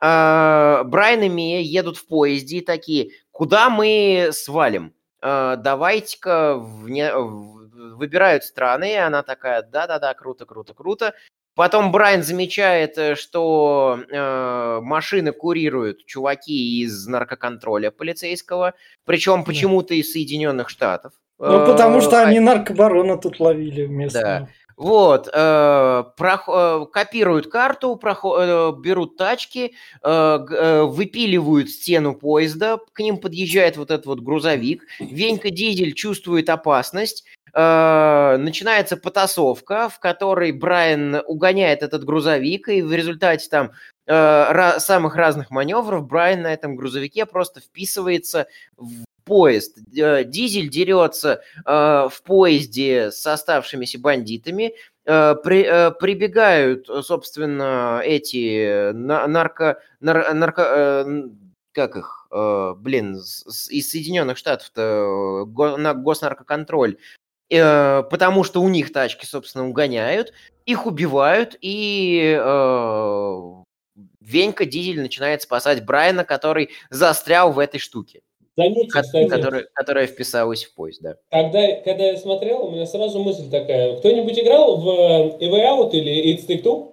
А, 0.00 0.84
Брайан 0.84 1.22
и 1.24 1.28
Мия 1.28 1.60
едут 1.60 1.98
в 1.98 2.06
поезде 2.06 2.58
и 2.58 2.64
такие, 2.64 3.10
куда 3.30 3.68
мы 3.68 4.30
свалим? 4.32 4.94
А, 5.20 5.56
давайте-ка 5.56 6.56
вне... 6.56 7.12
выбирают 7.14 8.44
страны, 8.44 8.92
и 8.92 8.96
она 8.96 9.22
такая, 9.22 9.60
да-да-да, 9.60 10.14
круто, 10.14 10.46
круто, 10.46 10.72
круто. 10.72 11.12
Потом 11.58 11.90
Брайан 11.90 12.22
замечает, 12.22 12.96
э, 12.98 13.16
что 13.16 13.98
э, 14.08 14.80
машины 14.80 15.32
курируют 15.32 16.06
чуваки 16.06 16.80
из 16.84 17.08
наркоконтроля 17.08 17.90
полицейского, 17.90 18.74
причем 19.04 19.42
почему-то 19.42 19.92
из 19.92 20.12
Соединенных 20.12 20.68
Штатов. 20.68 21.14
Ну, 21.40 21.66
потому 21.66 22.00
что 22.00 22.22
они 22.22 22.38
наркобарона 22.38 23.18
тут 23.18 23.40
ловили 23.40 23.86
вместо. 23.86 24.20
Да. 24.20 24.48
Вот, 24.78 25.28
э, 25.34 26.04
про, 26.16 26.42
э, 26.46 26.86
копируют 26.92 27.48
карту, 27.48 27.96
проход, 27.96 28.38
э, 28.40 28.72
берут 28.80 29.16
тачки, 29.16 29.74
э, 30.04 30.08
э, 30.08 30.82
выпиливают 30.84 31.70
стену 31.70 32.14
поезда, 32.14 32.78
к 32.92 33.00
ним 33.00 33.16
подъезжает 33.16 33.76
вот 33.76 33.90
этот 33.90 34.06
вот 34.06 34.20
грузовик. 34.20 34.84
Венька 35.00 35.50
Дизель 35.50 35.94
чувствует 35.94 36.48
опасность, 36.48 37.24
э, 37.24 37.37
начинается 37.54 38.96
потасовка, 38.96 39.88
в 39.88 39.98
которой 39.98 40.52
Брайан 40.52 41.22
угоняет 41.26 41.82
этот 41.82 42.04
грузовик, 42.04 42.68
и 42.68 42.82
в 42.82 42.92
результате 42.92 43.48
там 43.48 43.72
э, 44.06 44.78
самых 44.78 45.16
разных 45.16 45.50
маневров 45.50 46.06
Брайан 46.06 46.42
на 46.42 46.52
этом 46.52 46.76
грузовике 46.76 47.26
просто 47.26 47.60
вписывается 47.60 48.46
в 48.76 49.04
поезд. 49.28 49.78
Дизель 49.86 50.68
дерется 50.70 51.42
э, 51.64 52.08
в 52.10 52.22
поезде 52.24 53.10
с 53.12 53.24
оставшимися 53.26 54.00
бандитами. 54.00 54.74
Э, 55.04 55.36
при, 55.44 55.64
э, 55.64 55.90
прибегают, 55.92 56.88
собственно, 57.04 58.00
эти 58.02 58.90
нарко... 58.92 59.80
Нар, 60.00 60.34
нарко 60.34 61.06
как 61.72 61.96
их, 61.96 62.26
блин, 62.30 63.14
из 63.14 63.90
Соединенных 63.90 64.36
Штатов-то 64.36 65.46
на 65.76 65.94
госнаркоконтроль, 65.94 66.96
потому 67.50 68.44
что 68.44 68.60
у 68.60 68.68
них 68.68 68.92
тачки, 68.92 69.24
собственно, 69.24 69.68
угоняют, 69.68 70.32
их 70.66 70.86
убивают, 70.86 71.56
и 71.60 72.38
Венька 74.20 74.64
Дизель 74.66 75.00
начинает 75.00 75.42
спасать 75.42 75.84
Брайана, 75.84 76.24
который 76.24 76.70
застрял 76.90 77.52
в 77.52 77.58
этой 77.58 77.80
штуке. 77.80 78.20
Заметьте, 78.56 79.00
кстати, 79.00 79.28
которая, 79.28 79.66
которая 79.72 80.06
вписалась 80.06 80.64
в 80.64 80.74
поезд, 80.74 81.00
да. 81.00 81.14
Когда, 81.30 81.76
когда 81.82 82.04
я 82.04 82.16
смотрел, 82.16 82.66
у 82.66 82.70
меня 82.72 82.86
сразу 82.86 83.22
мысль 83.22 83.48
такая. 83.50 83.96
Кто-нибудь 83.98 84.38
играл 84.38 84.76
в 84.78 84.88
A 84.88 85.38
Way 85.38 85.64
Out 85.64 85.90
или 85.92 86.34
It's 86.34 86.46
Take 86.46 86.64
Two? 86.64 86.92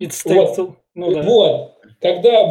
It's 0.00 0.24
Take 0.24 0.56
Two. 0.56 0.74
Ну, 0.94 1.12
да. 1.12 1.22
Вот 1.22 1.73
когда 2.04 2.50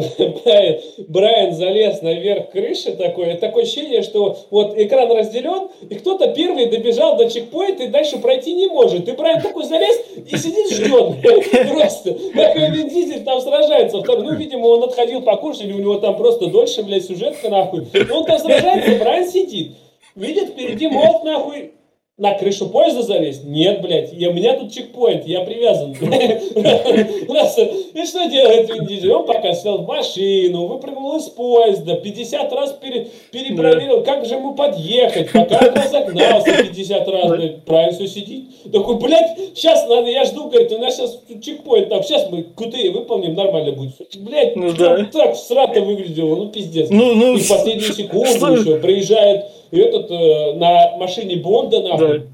Брайан, 1.06 1.52
залез 1.52 2.02
наверх 2.02 2.50
крыши 2.50 2.90
такой, 2.90 3.26
это 3.26 3.42
такое 3.42 3.62
ощущение, 3.62 4.02
что 4.02 4.36
вот 4.50 4.76
экран 4.76 5.12
разделен, 5.12 5.68
и 5.88 5.94
кто-то 5.94 6.34
первый 6.34 6.66
добежал 6.66 7.16
до 7.16 7.30
чекпоинта 7.30 7.84
и 7.84 7.86
дальше 7.86 8.18
пройти 8.18 8.52
не 8.52 8.66
может. 8.66 9.08
И 9.08 9.12
Брайан 9.12 9.40
такой 9.40 9.62
залез 9.62 10.00
и 10.16 10.36
сидит 10.36 10.72
ждет. 10.72 11.22
Просто. 11.70 12.16
Как 12.34 12.88
Дизель 12.90 13.22
там 13.22 13.40
сражается. 13.40 14.02
Ну, 14.04 14.34
видимо, 14.34 14.66
он 14.66 14.82
отходил 14.82 15.22
покушать, 15.22 15.66
или 15.66 15.72
у 15.72 15.78
него 15.78 15.94
там 15.98 16.16
просто 16.16 16.46
дольше, 16.46 16.82
блядь, 16.82 17.04
сюжетка 17.04 17.48
нахуй. 17.48 17.86
Он 18.10 18.24
там 18.24 18.38
сражается, 18.40 18.98
Брайан 18.98 19.28
сидит. 19.28 19.76
Видит, 20.16 20.48
впереди 20.48 20.88
мост 20.88 21.22
нахуй, 21.22 21.74
на 22.16 22.34
крышу 22.34 22.68
поезда 22.68 23.02
залезть? 23.02 23.44
Нет, 23.44 23.82
блядь, 23.82 24.12
я, 24.12 24.30
у 24.30 24.32
меня 24.32 24.56
тут 24.56 24.72
чекпоинт, 24.72 25.26
я 25.26 25.40
привязан. 25.40 25.92
И 27.94 28.06
что 28.06 28.28
делает 28.28 28.68
Вин 28.68 28.86
Дизель? 28.86 29.12
Он 29.12 29.26
пока 29.26 29.52
сел 29.52 29.78
в 29.78 29.86
машину, 29.86 30.66
выпрыгнул 30.66 31.16
из 31.16 31.24
поезда, 31.24 31.96
50 31.96 32.52
раз 32.52 32.72
пере, 32.80 33.08
перепроверил, 33.32 34.04
как 34.04 34.26
же 34.26 34.34
ему 34.34 34.54
подъехать, 34.54 35.32
пока 35.32 35.58
он 35.58 35.74
разогнался 35.74 36.62
50 36.62 37.08
раз, 37.08 37.30
блядь, 37.30 37.64
правильно 37.64 37.92
все 37.92 38.06
сидит. 38.06 38.44
Такой, 38.70 38.96
блядь, 38.96 39.36
сейчас 39.56 39.88
надо, 39.88 40.08
я 40.08 40.24
жду, 40.24 40.48
говорит, 40.48 40.70
у 40.70 40.78
нас 40.78 40.96
сейчас 40.96 41.18
чекпоинт, 41.42 41.88
там, 41.88 42.04
сейчас 42.04 42.30
мы 42.30 42.44
КТ 42.44 42.76
выполним, 42.92 43.34
нормально 43.34 43.72
будет. 43.72 43.94
Блядь, 44.18 44.54
ну, 44.54 44.72
да. 44.72 45.04
так 45.12 45.34
срато 45.34 45.80
выглядело, 45.80 46.36
ну 46.36 46.48
пиздец. 46.48 46.90
Ну, 46.90 47.14
ну, 47.14 47.34
и 47.34 47.40
в 47.40 47.48
последнюю 47.48 47.92
секунду 47.92 48.28
еще 48.28 48.78
приезжает 48.78 49.46
и 49.74 49.78
этот 49.80 50.08
э, 50.10 50.52
на 50.54 50.96
машине 50.98 51.36
Бонда, 51.36 51.82
нахуй, 51.82 52.18
да. 52.18 52.26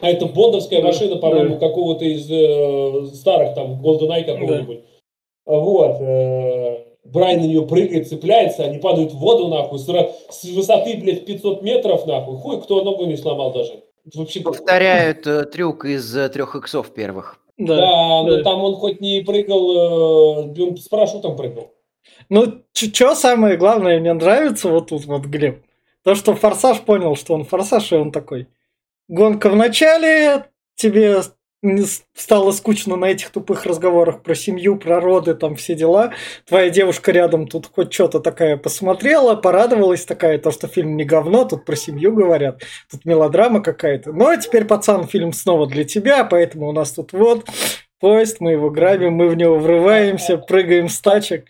а 0.00 0.10
это 0.10 0.26
бондовская 0.26 0.80
да. 0.80 0.88
машина, 0.88 1.16
по-моему, 1.16 1.54
да. 1.54 1.68
какого-то 1.68 2.04
из 2.04 2.28
э, 2.28 3.14
старых, 3.14 3.54
там, 3.54 3.80
GoldenEye 3.80 4.24
какого-нибудь. 4.24 4.80
Да. 5.46 5.52
Вот. 5.54 6.00
Э, 6.00 6.84
Брайан 7.04 7.40
на 7.40 7.44
нее 7.44 7.62
прыгает, 7.62 8.08
цепляется, 8.08 8.64
они 8.64 8.78
падают 8.78 9.12
в 9.12 9.18
воду, 9.18 9.46
нахуй, 9.46 9.78
с, 9.78 9.86
с 9.86 10.44
высоты, 10.44 10.96
блядь, 10.96 11.24
500 11.24 11.62
метров, 11.62 12.06
нахуй. 12.06 12.36
Хуй, 12.36 12.60
кто 12.60 12.82
ногу 12.82 13.06
не 13.06 13.16
сломал 13.16 13.52
даже. 13.52 13.84
Вообще, 14.12 14.40
Повторяют 14.40 15.26
э, 15.26 15.44
трюк 15.44 15.84
из 15.84 16.16
э, 16.16 16.28
трех 16.28 16.56
иксов 16.56 16.92
первых. 16.92 17.38
Да, 17.56 17.76
да, 17.76 17.82
да, 17.82 18.22
но 18.22 18.42
там 18.42 18.64
он 18.64 18.74
хоть 18.74 19.00
не 19.00 19.20
прыгал, 19.20 20.56
э, 20.56 20.62
он 20.62 20.76
с 20.76 20.88
парашютом 20.88 21.36
прыгал. 21.36 21.72
Ну, 22.28 22.62
что 22.72 23.14
самое 23.14 23.56
главное 23.56 24.00
мне 24.00 24.12
нравится 24.12 24.68
вот 24.68 24.88
тут 24.88 25.04
вот, 25.04 25.22
Глеб, 25.22 25.62
то, 26.04 26.14
что 26.14 26.34
Форсаж 26.34 26.80
понял, 26.80 27.16
что 27.16 27.34
он 27.34 27.44
Форсаж, 27.44 27.92
и 27.92 27.96
он 27.96 28.12
такой. 28.12 28.48
Гонка 29.08 29.50
в 29.50 29.56
начале, 29.56 30.46
тебе 30.76 31.20
стало 32.14 32.52
скучно 32.52 32.96
на 32.96 33.06
этих 33.06 33.30
тупых 33.30 33.66
разговорах 33.66 34.22
про 34.22 34.34
семью, 34.34 34.76
про 34.76 35.00
роды, 35.00 35.34
там 35.34 35.56
все 35.56 35.74
дела. 35.74 36.12
Твоя 36.46 36.70
девушка 36.70 37.12
рядом 37.12 37.46
тут 37.46 37.70
хоть 37.72 37.92
что-то 37.92 38.20
такая 38.20 38.56
посмотрела, 38.56 39.34
порадовалась 39.34 40.06
такая, 40.06 40.38
то, 40.38 40.50
что 40.52 40.68
фильм 40.68 40.96
не 40.96 41.04
говно, 41.04 41.44
тут 41.44 41.64
про 41.66 41.76
семью 41.76 42.14
говорят, 42.14 42.62
тут 42.90 43.04
мелодрама 43.04 43.62
какая-то. 43.62 44.12
Ну, 44.12 44.28
а 44.28 44.36
теперь, 44.38 44.64
пацан, 44.64 45.06
фильм 45.06 45.32
снова 45.32 45.66
для 45.66 45.84
тебя, 45.84 46.24
поэтому 46.24 46.68
у 46.68 46.72
нас 46.72 46.92
тут 46.92 47.12
вот 47.12 47.46
поезд, 47.98 48.40
мы 48.40 48.52
его 48.52 48.70
грабим, 48.70 49.12
мы 49.12 49.28
в 49.28 49.36
него 49.36 49.58
врываемся, 49.58 50.38
прыгаем 50.38 50.88
с 50.88 50.98
тачек. 51.00 51.46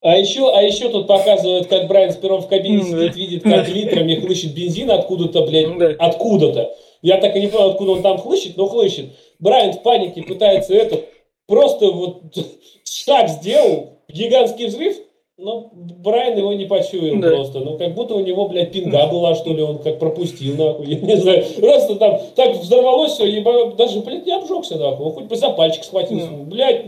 А 0.00 0.16
еще, 0.16 0.50
а 0.54 0.62
еще 0.62 0.88
тут 0.90 1.08
показывают, 1.08 1.66
как 1.66 1.88
Брайан 1.88 2.12
Сперон 2.12 2.40
в 2.40 2.48
кабине 2.48 2.82
сидит, 2.84 3.16
видит, 3.16 3.42
как 3.42 3.68
литрами 3.68 4.14
хлыщет 4.14 4.54
бензин 4.54 4.90
откуда-то, 4.90 5.42
блядь, 5.42 5.96
откуда-то. 5.98 6.74
Я 7.02 7.18
так 7.18 7.34
и 7.36 7.40
не 7.40 7.48
понял, 7.48 7.70
откуда 7.70 7.92
он 7.92 8.02
там 8.02 8.18
хлыщет, 8.18 8.56
но 8.56 8.66
хлыщет. 8.66 9.06
Брайан 9.38 9.72
в 9.72 9.82
панике 9.82 10.22
пытается 10.22 10.74
это, 10.74 11.00
просто 11.46 11.90
вот 11.90 12.22
шаг 12.84 13.28
сделал, 13.28 13.98
гигантский 14.08 14.66
взрыв, 14.66 14.96
но 15.36 15.70
Брайан 15.72 16.36
его 16.36 16.52
не 16.52 16.66
почуял 16.66 17.20
да. 17.20 17.30
просто. 17.30 17.60
Ну, 17.60 17.78
как 17.78 17.94
будто 17.94 18.14
у 18.14 18.20
него, 18.20 18.48
блядь, 18.48 18.72
пинга 18.72 19.06
была, 19.06 19.34
что 19.34 19.52
ли, 19.52 19.62
он 19.62 19.78
как 19.78 19.98
пропустил, 19.98 20.56
нахуй. 20.56 20.86
Я 20.86 20.98
не 20.98 21.16
знаю. 21.16 21.44
Просто 21.60 21.94
там 21.96 22.20
так 22.34 22.56
взорвалось 22.56 23.12
все, 23.12 23.26
и 23.26 23.40
даже, 23.76 24.00
блядь, 24.00 24.26
не 24.26 24.32
обжегся, 24.32 24.76
нахуй. 24.76 25.06
Он 25.06 25.12
хоть 25.12 25.24
бы 25.24 25.36
за 25.36 25.50
пальчик 25.50 25.84
схватился. 25.84 26.28
Да. 26.28 26.36
Блядь, 26.44 26.86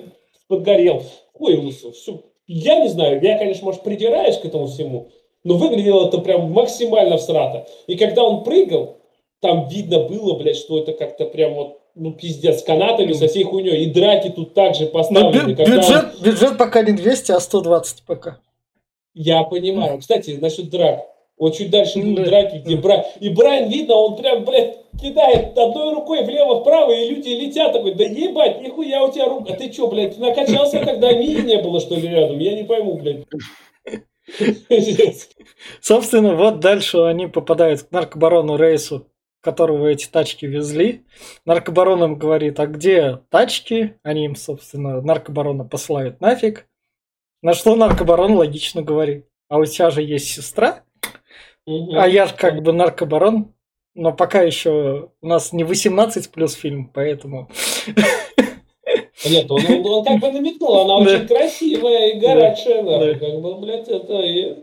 подгорел. 0.48 1.02
Ой, 1.38 1.70
все, 1.70 2.20
я 2.52 2.80
не 2.80 2.88
знаю, 2.88 3.22
я, 3.22 3.38
конечно, 3.38 3.64
может, 3.64 3.82
придираюсь 3.82 4.36
к 4.38 4.44
этому 4.44 4.66
всему, 4.66 5.08
но 5.44 5.54
выглядело 5.54 6.08
это 6.08 6.18
прям 6.18 6.50
максимально 6.52 7.16
всрато. 7.16 7.68
И 7.86 7.96
когда 7.96 8.24
он 8.24 8.42
прыгал, 8.42 8.96
там 9.40 9.68
видно 9.68 10.00
было, 10.00 10.34
блядь, 10.36 10.56
что 10.56 10.80
это 10.80 10.92
как-то 10.92 11.26
прям 11.26 11.54
вот, 11.54 11.78
ну, 11.94 12.12
пиздец, 12.12 12.60
с 12.60 12.62
канатами, 12.62 13.12
со 13.12 13.28
всей 13.28 13.44
хуйней. 13.44 13.84
И 13.84 13.86
драки 13.86 14.30
тут 14.30 14.54
также 14.54 14.86
поставлены. 14.86 15.52
Бю- 15.52 15.64
бюджет, 15.64 16.06
он... 16.16 16.22
бюджет 16.24 16.58
пока 16.58 16.82
не 16.82 16.92
200, 16.92 17.32
а 17.32 17.40
120 17.40 18.02
пока. 18.02 18.38
Я 19.14 19.42
понимаю. 19.44 19.98
Кстати, 19.98 20.38
насчет 20.40 20.70
драк. 20.70 21.06
Вот 21.40 21.56
чуть 21.56 21.70
дальше 21.70 22.00
будут 22.00 22.26
драки, 22.26 22.56
где 22.56 22.76
Брайан... 22.76 23.04
И 23.18 23.30
Брайан, 23.30 23.70
видно, 23.70 23.94
он 23.94 24.16
прям, 24.16 24.44
блядь, 24.44 24.76
кидает 25.00 25.56
одной 25.56 25.94
рукой 25.94 26.22
влево-вправо, 26.22 26.92
и 26.92 27.08
люди 27.08 27.30
летят 27.30 27.72
такой, 27.72 27.94
да 27.94 28.04
ебать, 28.04 28.60
нихуя 28.60 29.02
у 29.02 29.10
тебя 29.10 29.26
рука, 29.26 29.54
а 29.54 29.56
ты 29.56 29.72
что, 29.72 29.86
блядь, 29.86 30.18
накачался, 30.18 30.80
когда 30.80 31.14
Мии 31.14 31.40
не 31.40 31.62
было, 31.62 31.80
что 31.80 31.94
ли, 31.94 32.08
рядом? 32.08 32.38
Я 32.38 32.54
не 32.54 32.64
пойму, 32.64 32.98
блядь. 32.98 33.24
Собственно, 35.80 36.36
вот 36.36 36.60
дальше 36.60 36.98
они 36.98 37.26
попадают 37.26 37.84
к 37.84 37.90
наркобарону 37.90 38.56
Рейсу, 38.58 39.06
которого 39.40 39.86
эти 39.86 40.08
тачки 40.08 40.44
везли. 40.44 41.06
Наркобарон 41.46 42.04
им 42.04 42.18
говорит, 42.18 42.60
а 42.60 42.66
где 42.66 43.18
тачки? 43.30 43.94
Они 44.02 44.26
им, 44.26 44.36
собственно, 44.36 45.00
наркобарона 45.00 45.64
посылают 45.64 46.20
нафиг. 46.20 46.68
На 47.40 47.54
что 47.54 47.76
наркобарон 47.76 48.32
логично 48.32 48.82
говорит. 48.82 49.24
А 49.48 49.58
у 49.58 49.64
тебя 49.64 49.90
же 49.90 50.02
есть 50.02 50.28
сестра, 50.28 50.84
А 51.94 52.08
я 52.08 52.26
же 52.26 52.34
как 52.34 52.62
бы 52.62 52.72
наркобарон, 52.72 53.52
но 53.94 54.12
пока 54.12 54.42
еще 54.42 55.10
у 55.20 55.26
нас 55.26 55.52
не 55.52 55.64
18 55.64 56.30
плюс 56.30 56.54
фильм, 56.54 56.90
поэтому... 56.92 57.48
Нет, 59.28 59.50
он, 59.50 59.60
он- 59.68 59.86
он 59.86 60.04
как 60.04 60.18
бы 60.20 60.32
намекнул, 60.32 60.74
она 60.80 61.04
Да. 61.04 61.16
очень 61.16 61.26
красивая 61.28 62.08
и 62.12 62.18
горячая, 62.18 62.82
Да. 62.82 62.98
нахуй, 62.98 63.14
как 63.16 63.40
бы, 63.40 63.54
блядь, 63.56 63.88
это... 63.88 64.14
и 64.20 64.54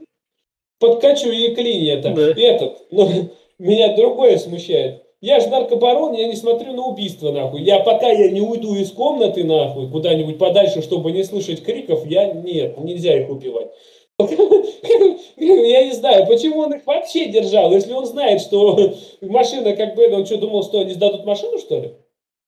Подкачу 0.79 1.31
ей 1.31 1.55
клинья 1.55 1.97
это. 1.97 2.11
Да. 2.11 2.21
Этот, 2.39 2.91
ну, 2.91 3.09
меня 3.57 3.95
другое 3.95 4.37
смущает. 4.37 5.03
Я 5.21 5.39
же 5.39 5.47
наркобарон, 5.47 6.13
я 6.13 6.27
не 6.27 6.35
смотрю 6.35 6.73
на 6.73 6.85
убийство, 6.85 7.31
нахуй. 7.31 7.61
Я 7.63 7.79
пока 7.79 8.09
я 8.11 8.29
не 8.29 8.41
уйду 8.41 8.75
из 8.75 8.91
комнаты, 8.91 9.43
нахуй, 9.43 9.89
куда-нибудь 9.89 10.37
подальше, 10.37 10.83
чтобы 10.83 11.11
не 11.11 11.23
слышать 11.23 11.63
криков, 11.63 12.05
я 12.05 12.31
нет, 12.31 12.77
нельзя 12.77 13.19
их 13.19 13.29
убивать. 13.29 13.71
Я 14.19 15.85
не 15.85 15.93
знаю, 15.93 16.25
почему 16.25 16.59
он 16.59 16.73
их 16.73 16.85
вообще 16.85 17.27
держал, 17.27 17.71
если 17.71 17.93
он 17.93 18.05
знает, 18.05 18.41
что 18.41 18.95
машина 19.21 19.75
как 19.75 19.95
бы, 19.95 20.07
он 20.11 20.25
что, 20.25 20.37
думал, 20.37 20.63
что 20.63 20.81
они 20.81 20.93
сдадут 20.93 21.25
машину, 21.25 21.59
что 21.59 21.79
ли? 21.79 21.93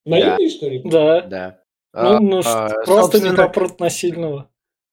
Наивный, 0.06 0.50
что 0.50 0.68
ли? 0.68 0.82
Да. 0.84 1.22
Да. 1.22 1.60
Ну, 1.94 2.02
А, 2.02 2.20
ну, 2.20 2.42
а, 2.46 2.70
просто 2.86 3.20
не 3.20 3.36
попрут 3.36 3.80
насильного. 3.80 4.50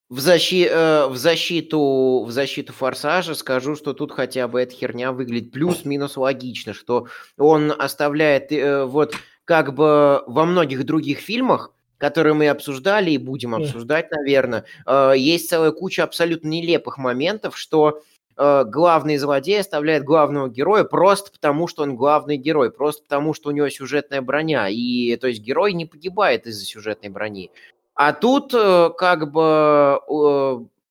В, 0.09 0.19
защи- 0.19 0.69
э, 0.71 1.09
в, 1.09 1.17
защиту, 1.17 2.25
в 2.25 2.31
защиту 2.31 2.73
форсажа 2.73 3.35
скажу, 3.35 3.75
что 3.75 3.93
тут 3.93 4.13
хотя 4.13 4.47
бы 4.47 4.61
эта 4.61 4.73
херня 4.73 5.13
выглядит 5.13 5.51
плюс-минус 5.53 6.17
логично, 6.17 6.75
что 6.75 7.07
он 7.37 7.73
оставляет 7.77 8.53
э, 8.53 8.85
вот 8.85 9.15
как 9.45 9.75
бы 9.75 10.23
во 10.27 10.45
многих 10.45 10.85
других 10.87 11.19
фильмах, 11.19 11.73
которые 11.99 12.35
мы 12.35 12.49
обсуждали 12.49 13.11
и 13.13 13.19
будем 13.19 13.53
Да. 13.53 13.59
обсуждать, 13.59 14.11
наверное, 14.11 14.65
э, 14.87 15.13
есть 15.17 15.49
целая 15.49 15.71
куча 15.73 16.03
абсолютно 16.05 16.49
нелепых 16.49 16.99
моментов, 16.99 17.57
что 17.59 18.03
э, 18.39 18.65
главный 18.67 19.17
злодей 19.17 19.61
оставляет 19.61 20.05
главного 20.05 20.49
героя 20.51 20.85
просто 20.85 21.33
потому, 21.33 21.69
что 21.69 21.83
он 21.83 21.97
главный 21.97 22.37
герой, 22.37 22.71
просто 22.71 23.03
потому, 23.03 23.33
что 23.33 23.49
у 23.49 23.53
него 23.53 23.69
сюжетная 23.71 24.21
броня, 24.21 24.69
и 24.69 25.17
то 25.17 25.27
есть 25.27 25.41
герой 25.41 25.73
не 25.73 25.87
погибает 25.87 26.47
из-за 26.47 26.65
сюжетной 26.67 27.09
брони. 27.09 27.51
А 27.95 28.13
тут 28.13 28.53
э, 28.53 28.91
как 28.99 29.33
бы 29.33 29.99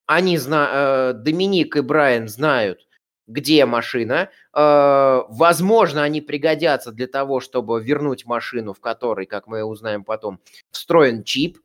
они 0.07 0.37
зна- 0.37 1.13
Доминик 1.13 1.75
и 1.77 1.81
Брайан 1.81 2.27
знают, 2.27 2.84
где 3.27 3.65
машина. 3.65 4.29
Э, 4.53 5.21
возможно, 5.29 6.03
они 6.03 6.21
пригодятся 6.21 6.91
для 6.91 7.07
того, 7.07 7.39
чтобы 7.39 7.81
вернуть 7.83 8.25
машину, 8.25 8.73
в 8.73 8.79
которой, 8.79 9.25
как 9.25 9.47
мы 9.47 9.63
узнаем 9.63 10.03
потом, 10.03 10.39
встроен 10.71 11.23
чип. 11.23 11.57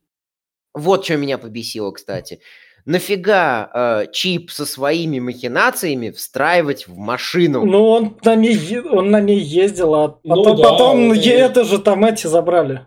Вот 0.74 1.04
что 1.04 1.16
меня 1.16 1.38
побесило, 1.38 1.90
кстати. 1.90 2.40
Нафига 2.86 3.70
э, 4.06 4.10
чип 4.12 4.50
со 4.50 4.64
своими 4.64 5.18
махинациями 5.20 6.10
встраивать 6.10 6.88
в 6.88 6.96
машину? 6.96 7.64
Ну, 7.66 7.88
он 7.88 8.16
на 8.24 8.34
ней, 8.36 8.80
он 8.80 9.10
на 9.10 9.20
ней 9.20 9.38
ездил, 9.40 9.94
а 9.94 10.18
Ну 10.22 10.36
потом, 10.36 10.56
да, 10.56 10.62
потом 10.70 11.14
и- 11.14 11.18
это 11.28 11.64
же 11.64 11.78
там 11.78 12.04
эти 12.04 12.26
забрали. 12.26 12.86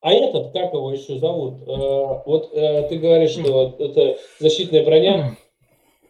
А 0.00 0.12
этот, 0.12 0.52
как 0.52 0.72
его 0.72 0.92
еще 0.92 1.18
зовут? 1.18 1.62
Э, 1.68 2.22
вот 2.26 2.50
э, 2.52 2.88
ты 2.88 2.98
говоришь, 2.98 3.30
что 3.30 3.42
вот 3.52 3.80
это 3.80 4.18
защитная 4.40 4.84
броня. 4.84 5.36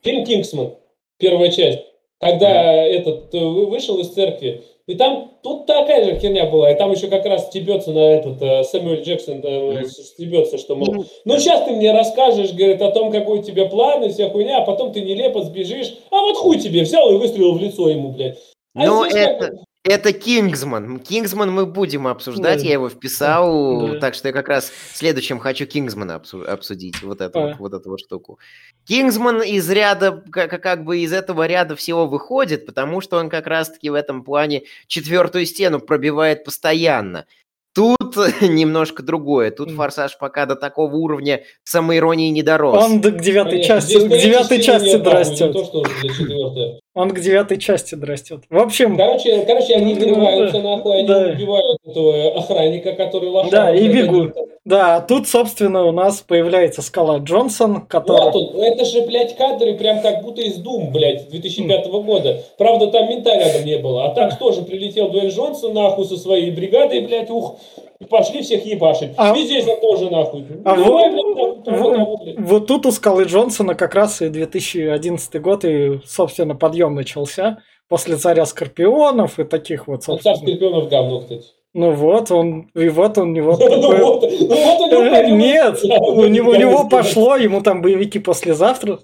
Фильм 0.02 0.24
«Кингсман», 0.24 0.74
первая 1.18 1.50
часть, 1.50 1.80
когда 2.20 2.84
этот 2.84 3.34
э, 3.34 3.38
вы- 3.38 3.66
вышел 3.66 3.98
из 3.98 4.08
церкви, 4.08 4.62
и 4.86 4.94
там 4.94 5.32
тут 5.42 5.66
такая 5.66 6.04
же 6.04 6.18
херня 6.18 6.46
была, 6.46 6.70
и 6.70 6.76
там 6.78 6.90
еще 6.92 7.08
как 7.08 7.24
раз 7.26 7.46
стебется 7.48 7.92
на 7.92 7.98
этот 8.14 8.40
э, 8.42 8.64
Сэмюэль 8.64 9.02
Джексон, 9.02 9.40
э, 9.44 9.84
стебется, 9.86 10.58
что, 10.58 10.76
мол, 10.76 11.04
ну 11.24 11.38
сейчас 11.38 11.64
ты 11.64 11.72
мне 11.72 11.92
расскажешь, 11.92 12.52
говорит, 12.52 12.80
о 12.82 12.90
том, 12.90 13.10
какой 13.12 13.40
у 13.40 13.42
тебя 13.42 13.66
план 13.66 14.02
и 14.04 14.08
вся 14.08 14.30
хуйня, 14.30 14.58
а 14.58 14.64
потом 14.64 14.92
ты 14.92 15.00
нелепо 15.02 15.42
сбежишь, 15.42 15.94
а 16.10 16.20
вот 16.20 16.36
хуй 16.36 16.58
тебе 16.58 16.82
взял 16.82 17.10
и 17.12 17.18
выстрелил 17.18 17.52
в 17.52 17.60
лицо 17.60 17.88
ему, 17.88 18.08
блядь. 18.10 18.38
А 18.74 18.86
Ну, 18.86 19.04
здесь 19.04 19.14
как 19.14 19.42
это- 19.42 19.52
бы- 19.52 19.58
Это 19.88 20.12
Кингсман. 20.12 20.98
Кингсман 21.00 21.50
мы 21.50 21.66
будем 21.66 22.06
обсуждать, 22.06 22.60
Да. 22.60 22.66
я 22.66 22.72
его 22.74 22.88
вписал, 22.88 23.88
Да. 23.94 23.98
так 24.00 24.14
что 24.14 24.28
я 24.28 24.32
как 24.34 24.48
раз 24.48 24.70
следующим 24.94 25.38
хочу 25.38 25.66
Кингсмана 25.66 26.12
обсу- 26.22 26.44
обсудить, 26.44 27.02
вот 27.02 27.20
эту, 27.20 27.38
А. 27.38 27.46
вот, 27.48 27.58
вот 27.58 27.74
эту 27.74 27.90
вот 27.90 28.00
штуку. 28.00 28.38
Кингсман 28.86 29.42
из 29.42 29.68
ряда, 29.70 30.22
как, 30.30 30.62
как 30.62 30.84
бы 30.84 30.98
из 30.98 31.12
этого 31.12 31.46
ряда 31.46 31.76
всего 31.76 32.06
выходит, 32.06 32.66
потому 32.66 33.00
что 33.00 33.16
он 33.18 33.28
как 33.30 33.46
раз-таки 33.46 33.90
в 33.90 33.94
этом 33.94 34.22
плане 34.24 34.62
четвертую 34.86 35.46
стену 35.46 35.80
пробивает 35.80 36.44
постоянно. 36.44 37.26
Тут 37.74 38.16
немножко 38.40 39.02
другое. 39.02 39.50
Тут. 39.52 39.70
«Форсаж» 39.70 40.18
пока 40.18 40.46
до 40.46 40.56
такого 40.56 40.96
уровня 40.96 41.44
самоиронии 41.64 42.30
не 42.30 42.42
дорос. 42.42 42.82
Он 42.82 43.00
к 43.00 43.20
девятой 43.20 43.62
части, 43.62 43.94
к 44.00 44.08
девятой 44.08 44.60
части 44.62 44.96
дорастет. 44.96 45.48
Не 45.48 45.52
то, 45.52 45.64
что 45.64 45.80
уже 45.82 45.90
для 46.00 46.08
четвертой. 46.10 46.80
Он 46.98 47.10
к 47.12 47.20
девятой 47.20 47.58
части 47.58 47.94
дорастет. 47.94 48.40
В 48.50 48.58
общем, 48.58 48.96
Короче, 48.96 49.42
короче, 49.46 49.74
они 49.76 49.94
Ну, 49.94 50.00
вырываются 50.00 50.60
да. 50.60 50.62
нахуй, 50.76 50.98
они 50.98 51.06
Да. 51.06 51.28
убивают 51.32 51.78
этого 51.86 52.30
охранника, 52.38 52.92
который 52.94 53.28
лошадь. 53.30 53.52
Да, 53.52 53.72
и 53.72 53.86
бегут. 53.86 54.34
да, 54.64 54.96
а 54.96 55.00
тут, 55.00 55.28
собственно, 55.28 55.84
у 55.84 55.92
нас 55.92 56.22
появляется 56.26 56.82
Скала 56.82 57.18
Джонсон, 57.18 57.82
который... 57.86 58.20
Вот 58.32 58.34
он, 58.34 58.60
это 58.62 58.84
же, 58.84 59.02
блядь, 59.02 59.36
кадры 59.36 59.74
прям 59.74 60.00
как 60.02 60.22
будто 60.22 60.42
из 60.42 60.58
Doom, 60.58 60.90
блядь, 60.90 61.30
2005 61.30 61.86
года. 61.86 62.42
Правда, 62.58 62.88
там 62.88 63.08
мента 63.08 63.32
рядом 63.32 63.64
не 63.64 63.78
было. 63.78 64.06
А 64.06 64.10
так 64.14 64.36
тоже 64.36 64.62
прилетел 64.62 65.08
Дуэль 65.10 65.30
Джонсон, 65.30 65.74
нахуй, 65.74 66.04
со 66.04 66.16
своей 66.16 66.50
бригадой, 66.50 67.00
блядь, 67.02 67.30
ух, 67.30 67.58
и 68.00 68.04
пошли 68.04 68.42
всех 68.42 68.64
ебашить. 68.64 69.10
А- 69.16 69.36
И 69.36 69.44
здесь 69.44 69.66
он 69.66 69.80
тоже, 69.80 70.10
нахуй. 70.10 70.44
А 70.64 70.76
Давай, 70.76 71.10
вот- 71.10 71.64
блядь, 71.64 71.78
вот- 71.80 72.22
блядь. 72.22 72.38
Вот 72.38 72.66
тут 72.66 72.86
у 72.86 72.92
Скалы 72.92 73.24
Джонсона 73.24 73.74
как 73.74 73.94
раз 73.94 74.22
и 74.22 74.28
2011 74.28 75.40
год, 75.40 75.64
и, 75.64 76.00
собственно, 76.04 76.54
подъем 76.54 76.94
начался. 76.94 77.58
После 77.88 78.16
«Царя 78.16 78.44
Скорпионов» 78.44 79.38
и 79.38 79.44
таких 79.44 79.88
вот, 79.88 80.04
царь 80.04 80.20
собственно. 80.20 80.36
Скорпионов 80.56 80.88
говно, 80.90 81.20
кстати. 81.20 81.44
Ну 81.74 81.92
вот, 81.92 82.30
он, 82.30 82.70
и 82.74 82.88
вот 82.88 83.16
он, 83.18 83.40
вот 83.42 83.58
Ну 83.60 83.66
такой... 83.80 83.98
вот, 84.02 84.22
ну 84.22 84.28
вот 84.28 84.80
у 84.80 84.90
него 84.90 85.10
пойдет. 85.10 85.36
Нет, 85.36 85.84
у 85.84 86.26
него, 86.26 86.50
у 86.50 86.54
него 86.54 86.88
пошло, 86.88 87.36
ему 87.36 87.62
там 87.62 87.82
боевики 87.82 88.18
послезавтра, 88.18 88.98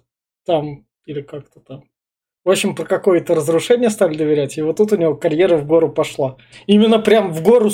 там, 0.47 0.85
или 1.07 1.21
как-то 1.23 1.61
там. 1.61 1.85
В 2.45 2.51
общем, 2.51 2.75
про 2.75 2.85
какое-то 2.85 3.35
разрушение 3.35 3.89
стали 3.89 4.17
доверять, 4.19 4.59
и 4.59 4.63
вот 4.63 4.77
тут 4.77 4.93
у 4.93 4.97
него 4.97 5.15
карьера 5.15 5.57
в 5.57 5.67
гору 5.67 5.89
пошла. 5.91 6.37
Именно 6.67 6.99
прям 6.99 7.33
в 7.33 7.43
гору, 7.43 7.71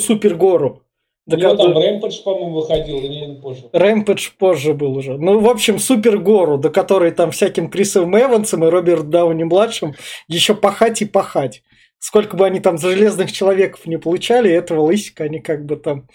У 1.27 1.35
него 1.35 1.55
там 1.55 1.77
Рэмпадж, 1.77 2.23
по-моему, 2.23 2.61
выходил, 2.61 2.97
или 2.97 3.39
позже. 3.39 3.69
Рэмпэдж 3.73 4.29
позже 4.37 4.73
был 4.73 4.97
уже. 4.97 5.17
Ну, 5.17 5.39
в 5.39 5.47
общем, 5.47 5.77
супер 5.77 6.17
гору, 6.17 6.57
до 6.57 6.69
которой 6.69 7.11
там 7.11 7.31
всяким 7.31 7.69
Крисом 7.69 8.17
Эвансом 8.17 8.65
и 8.65 8.69
Роберт 8.69 9.09
Дауни-младшим 9.09 9.93
еще 10.27 10.55
пахать 10.55 11.01
и 11.01 11.05
пахать. 11.05 11.61
Сколько 11.99 12.35
бы 12.35 12.47
они 12.47 12.59
там 12.59 12.79
за 12.79 12.89
железных 12.89 13.31
человеков 13.31 13.85
не 13.85 13.97
получали, 13.97 14.51
этого 14.51 14.81
лысика 14.81 15.25
они 15.25 15.39
как 15.39 15.65
бы 15.65 15.75
там 15.75 16.07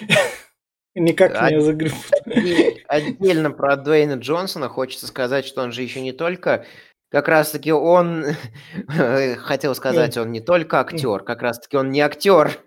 никак 0.94 1.34
А- 1.36 1.50
не 1.50 1.60
загребут. 1.60 1.98
Отдельно 2.88 3.50
про 3.50 3.76
Дуэйна 3.76 4.14
Джонсона 4.14 4.70
хочется 4.70 5.06
сказать, 5.06 5.44
что 5.44 5.62
он 5.62 5.72
же 5.72 5.82
еще 5.82 6.00
не 6.00 6.12
только... 6.12 6.64
Как 7.10 7.28
раз-таки 7.28 7.70
он... 7.70 8.24
Хотел 9.38 9.74
сказать, 9.74 10.16
он 10.16 10.32
не 10.32 10.40
только 10.40 10.80
актер, 10.80 11.22
как 11.22 11.42
раз-таки 11.42 11.76
он 11.76 11.90
не 11.90 12.00
актер. 12.00 12.58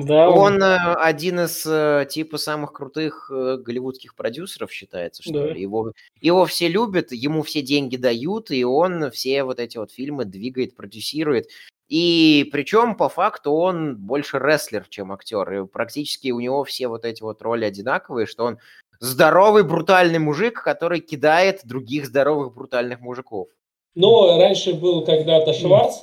Да, 0.00 0.30
Он 0.30 0.62
э, 0.62 0.94
один 0.94 1.40
из 1.40 1.66
э, 1.66 2.06
типа 2.08 2.38
самых 2.38 2.72
крутых 2.72 3.30
э, 3.30 3.58
голливудских 3.58 4.14
продюсеров 4.14 4.72
считается, 4.72 5.22
что 5.22 5.34
Да. 5.34 5.52
ли. 5.52 5.60
Его, 5.60 5.92
его 6.22 6.46
все 6.46 6.68
любят, 6.68 7.12
ему 7.12 7.42
все 7.42 7.60
деньги 7.60 7.96
дают, 7.96 8.50
и 8.50 8.64
он 8.64 9.10
все 9.10 9.44
вот 9.44 9.60
эти 9.60 9.76
вот 9.76 9.92
фильмы 9.92 10.24
двигает, 10.24 10.76
продюсирует. 10.76 11.48
И 11.88 12.48
причем 12.52 12.94
по 12.94 13.10
факту 13.10 13.52
он 13.52 13.98
больше 13.98 14.38
рестлер, 14.38 14.86
чем 14.88 15.12
актер. 15.12 15.52
И 15.52 15.66
практически 15.66 16.30
у 16.30 16.40
него 16.40 16.64
все 16.64 16.88
вот 16.88 17.04
эти 17.04 17.22
вот 17.22 17.42
роли 17.42 17.66
одинаковые, 17.66 18.26
что 18.26 18.44
он 18.46 18.58
здоровый, 18.98 19.62
брутальный 19.62 20.20
мужик, 20.20 20.62
который 20.62 21.00
кидает 21.00 21.60
других 21.64 22.06
здоровых, 22.06 22.54
брутальных 22.54 23.00
мужиков. 23.00 23.48
Но 23.94 24.38
раньше 24.38 24.72
был 24.72 25.04
когда-то 25.04 25.52
Шварц, 25.52 25.96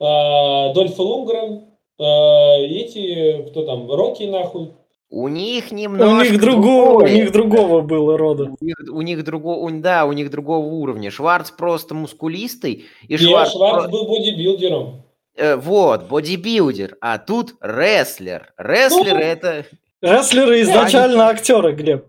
а, 0.00 0.72
Дольф 0.72 0.98
Лунгрен, 0.98 1.67
эти, 2.04 3.44
кто 3.48 3.64
там, 3.64 3.90
Рокки, 3.90 4.24
нахуй. 4.24 4.72
У 5.10 5.26
них 5.28 5.72
у 5.72 5.74
немножко 5.74 6.32
них 6.32 6.40
другого, 6.40 6.90
у 6.90 6.98
другое. 6.98 7.12
них 7.14 7.32
другого 7.32 7.80
было 7.80 8.18
рода. 8.18 8.50
У 8.60 8.64
них, 8.64 8.76
у 8.92 9.00
них 9.00 9.24
другого, 9.24 9.70
да, 9.70 10.04
у 10.04 10.12
них 10.12 10.30
другого 10.30 10.66
уровня. 10.66 11.10
Шварц 11.10 11.50
просто 11.50 11.94
мускулистый, 11.94 12.84
и 13.08 13.14
И 13.14 13.16
Шварц, 13.16 13.52
Шварц 13.52 13.90
был 13.90 14.06
бодибилдером. 14.06 15.02
э, 15.34 15.56
вот, 15.56 16.08
бодибилдер, 16.08 16.98
а 17.00 17.16
тут 17.18 17.54
рестлер. 17.62 18.52
Рестлер 18.58 19.14
Ну, 19.14 19.20
это... 19.20 19.64
Рестлеры 20.02 20.60
изначально 20.60 21.28
актеры, 21.28 21.72
Глеб. 21.72 22.06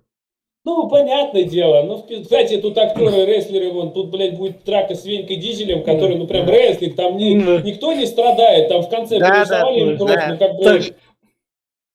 Ну, 0.65 0.87
понятное 0.89 1.43
дело. 1.43 1.83
Ну, 1.83 2.05
кстати, 2.21 2.57
тут 2.57 2.77
актеры, 2.77 3.25
рестлеры, 3.25 3.71
вон, 3.71 3.93
тут, 3.93 4.09
блядь, 4.11 4.37
будет 4.37 4.63
драка 4.65 4.93
с 4.93 5.05
Венькой 5.05 5.37
Дизелем, 5.37 5.83
который, 5.83 6.17
ну, 6.17 6.27
прям 6.27 6.47
рестлинг, 6.49 6.95
там 6.95 7.15
ни- 7.17 7.39
Да. 7.39 7.61
никто 7.61 7.93
не 7.93 8.05
страдает, 8.05 8.67
там 8.67 8.81
в 8.81 8.89
конце 8.89 9.19
Да, 9.19 9.29
перерисовали 9.29 9.91
да, 9.91 9.97
кровь, 9.97 10.11
да. 10.15 10.27
ну, 10.29 10.37
как 10.37 10.55
бы... 10.57 10.63
Так. 10.63 10.81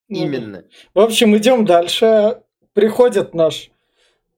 Ну, 0.08 0.16
Именно. 0.18 0.64
В 0.94 1.00
общем, 1.00 1.36
идем 1.36 1.64
дальше. 1.64 2.40
Приходит 2.72 3.34
наш 3.34 3.70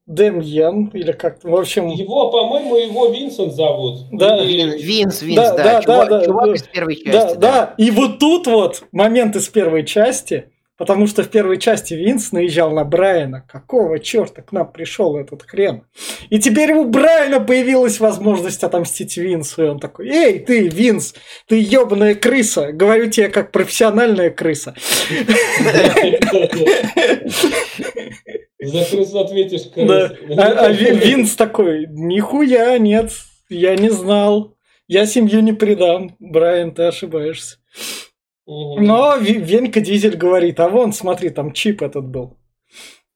Демьен, 0.06 0.88
или 0.92 1.12
как 1.12 1.42
в 1.42 1.54
общем... 1.56 1.88
Его, 1.88 2.30
по-моему, 2.30 2.76
его 2.76 3.08
Винсент 3.08 3.52
зовут. 3.52 4.08
Да. 4.12 4.42
Или- 4.44 4.78
Винс, 4.78 5.22
Винс, 5.22 5.36
Да, 5.36 5.56
да, 5.56 5.64
да, 5.64 5.82
чувак, 5.82 6.08
да, 6.08 6.18
да, 6.20 6.24
чувак 6.24 6.46
да. 6.46 6.52
из 6.54 6.62
первой 6.62 6.96
части. 6.96 7.34
Да, 7.34 7.34
да, 7.34 7.74
и 7.78 7.90
вот 7.90 8.18
тут 8.18 8.46
вот 8.46 8.84
момент 8.92 9.34
из 9.36 9.48
первой 9.48 9.84
части, 9.84 10.50
потому 10.76 11.06
что 11.06 11.22
в 11.22 11.28
первой 11.28 11.58
части 11.58 11.94
Винс 11.94 12.32
наезжал 12.32 12.72
на 12.72 12.84
Брайана. 12.84 13.44
Какого 13.48 13.98
черта 13.98 14.42
к 14.42 14.52
нам 14.52 14.70
пришел 14.70 15.16
этот 15.16 15.42
хрен? 15.42 15.84
И 16.30 16.38
теперь 16.38 16.72
у 16.72 16.84
Брайана 16.84 17.40
появилась 17.40 18.00
возможность 18.00 18.62
отомстить 18.62 19.16
Винсу. 19.16 19.64
И 19.64 19.68
он 19.68 19.80
такой, 19.80 20.08
эй, 20.08 20.38
ты, 20.38 20.68
Винс, 20.68 21.14
ты 21.48 21.58
ебаная 21.58 22.14
крыса. 22.14 22.72
Говорю 22.72 23.10
тебе 23.10 23.28
как 23.28 23.52
профессиональная 23.52 24.30
крыса. 24.30 24.74
За 28.58 28.84
крысу 28.84 29.20
ответишь, 29.20 29.70
крыс. 29.72 29.90
А, 30.38 30.66
а 30.66 30.68
Ви- 30.70 30.90
Винс 31.06 31.36
такой, 31.36 31.86
нихуя, 31.88 32.78
нет, 32.78 33.12
я 33.48 33.76
не 33.76 33.90
знал. 33.90 34.56
Я 34.88 35.06
семью 35.06 35.40
не 35.40 35.52
предам. 35.52 36.16
Брайан, 36.20 36.72
ты 36.72 36.84
ошибаешься. 36.84 37.56
Но 38.46 39.16
Венька 39.16 39.80
Дизель 39.80 40.16
говорит, 40.16 40.60
а 40.60 40.68
вон, 40.68 40.92
смотри, 40.92 41.30
там 41.30 41.52
чип 41.52 41.82
этот 41.82 42.06
был. 42.06 42.36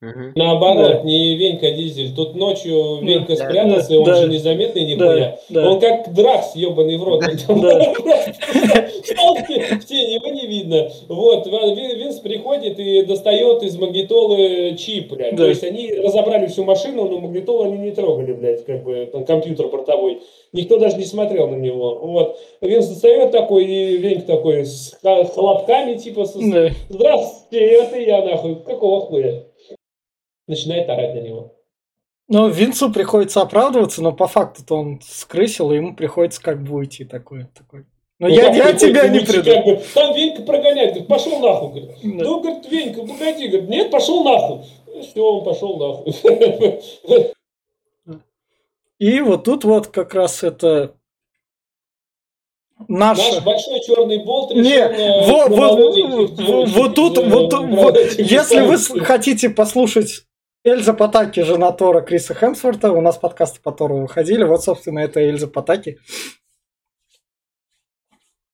Мгм. 0.03 0.33
Наоборот, 0.35 0.93
Да. 0.93 1.01
не 1.03 1.37
Венька 1.37 1.71
Дизель. 1.73 2.15
Тут 2.15 2.35
ночью 2.35 3.01
Венька 3.03 3.37
Да. 3.37 3.45
спрятался, 3.45 3.93
и 3.93 3.97
он 3.99 4.05
Да. 4.05 4.15
же 4.15 4.29
незаметный 4.29 4.85
нихуя. 4.87 5.39
Да, 5.51 5.61
да. 5.61 5.71
Он 5.71 5.79
как 5.79 6.15
Дракс, 6.15 6.55
ебаный 6.57 6.97
в 6.97 7.05
рот. 7.05 7.21
Да. 7.21 7.27
В 7.51 9.47
те- 9.47 9.61
в 9.77 9.85
тени, 9.85 10.15
его 10.15 10.29
не 10.29 10.47
видно. 10.47 10.91
Вот, 11.09 11.47
Вин- 11.47 11.99
Винс 11.99 12.19
приходит 12.21 12.79
и 12.79 13.03
достает 13.03 13.63
из 13.63 13.77
магнитолы 13.77 14.75
чип, 14.79 15.13
блядь. 15.13 15.33
Да. 15.37 15.43
То 15.45 15.49
есть 15.51 15.65
они 15.65 15.93
разобрали 15.93 16.47
всю 16.47 16.65
машину, 16.65 17.07
но 17.09 17.19
магнитолу 17.19 17.65
они 17.65 17.77
не 17.79 17.91
трогали, 17.91 18.33
блядь, 18.33 18.65
как 18.65 18.83
бы 18.85 19.07
там 19.13 19.25
компьютер 19.27 19.69
бортовой. 19.69 20.21
Никто 20.55 20.79
даже 20.79 20.97
не 20.97 21.05
смотрел 21.05 21.49
на 21.49 21.57
него. 21.57 21.99
Вот. 22.03 22.39
Винс 22.63 22.87
достает 22.89 23.33
такой, 23.33 23.65
и 23.67 23.97
Венька 23.99 24.27
такой 24.27 24.65
с 24.65 24.99
хлопками, 25.35 25.95
типа, 25.99 26.25
Да. 26.37 26.71
Здравствуйте, 26.89 27.67
это 27.67 27.99
я 27.99 28.25
нахуй. 28.25 28.57
Какого 28.57 29.01
хуя? 29.03 29.45
Начинает 30.51 30.89
орать 30.91 31.15
на 31.15 31.21
него. 31.21 31.55
Но 32.27 32.49
Винсу 32.49 32.93
приходится 32.93 33.41
оправдываться, 33.41 34.03
но 34.03 34.13
по 34.13 34.27
факту-то 34.27 34.75
он 34.77 35.01
скрысил, 35.03 35.71
и 35.73 35.77
ему 35.77 35.95
приходится 35.95 36.43
как 36.43 36.61
бы 36.63 36.75
уйти 36.77 37.05
такой. 37.05 37.47
такой. 37.57 37.87
Но 38.19 38.27
Ну, 38.29 38.35
я, 38.35 38.53
я 38.53 38.73
тебя 38.73 39.07
не 39.09 39.21
как 39.21 39.45
бы, 39.65 39.81
Там 39.95 40.15
Венька 40.15 40.43
прогоняет, 40.43 40.91
говорит, 40.91 41.09
пошел 41.09 41.39
нахуй. 41.39 41.69
Говорит. 41.69 41.91
Да. 42.03 42.25
Ну, 42.25 42.41
говорит, 42.41 42.71
Венька, 42.71 43.01
погоди. 43.03 43.47
Говорит, 43.49 43.69
нет, 43.71 43.91
пошел 43.91 44.25
нахуй. 44.25 44.65
Все, 45.03 45.21
он 45.25 45.45
пошел 45.45 45.77
нахуй. 45.79 47.33
И 48.99 49.21
вот 49.21 49.45
тут 49.45 49.65
вот 49.65 49.87
как 49.87 50.15
раз 50.15 50.43
это 50.43 50.95
Наш 52.89 53.19
наша... 53.19 53.41
большой 53.43 53.81
черный 53.81 54.25
болт 54.25 54.53
решил 54.53 54.65
Не, 54.65 54.77
э, 54.77 55.27
во- 55.31 55.49
на 55.49 55.57
во- 55.57 55.77
молоденьких 55.77 56.31
во- 56.31 56.45
девочек 56.45 56.77
вот 56.77 56.95
тут, 56.95 57.19
э, 57.19 57.29
вот, 57.29 57.53
вот, 57.53 57.97
если 58.19 58.61
вы 58.63 58.79
хотите 59.05 59.51
послушать 59.51 60.25
Эльза 60.63 60.93
Патаки, 60.93 61.41
жена 61.41 61.73
Тора 61.73 62.03
Криса 62.03 62.35
Хемсворта, 62.35 62.93
у 62.93 63.01
нас 63.01 63.17
подкасты 63.17 63.61
по 63.63 63.73
Тору 63.73 63.97
выходили, 63.97 64.45
вот, 64.45 64.63
собственно, 64.63 64.99
это 64.99 65.19
Эльза 65.19 65.47
Патаки, 65.47 65.99
Ну, 66.03 66.40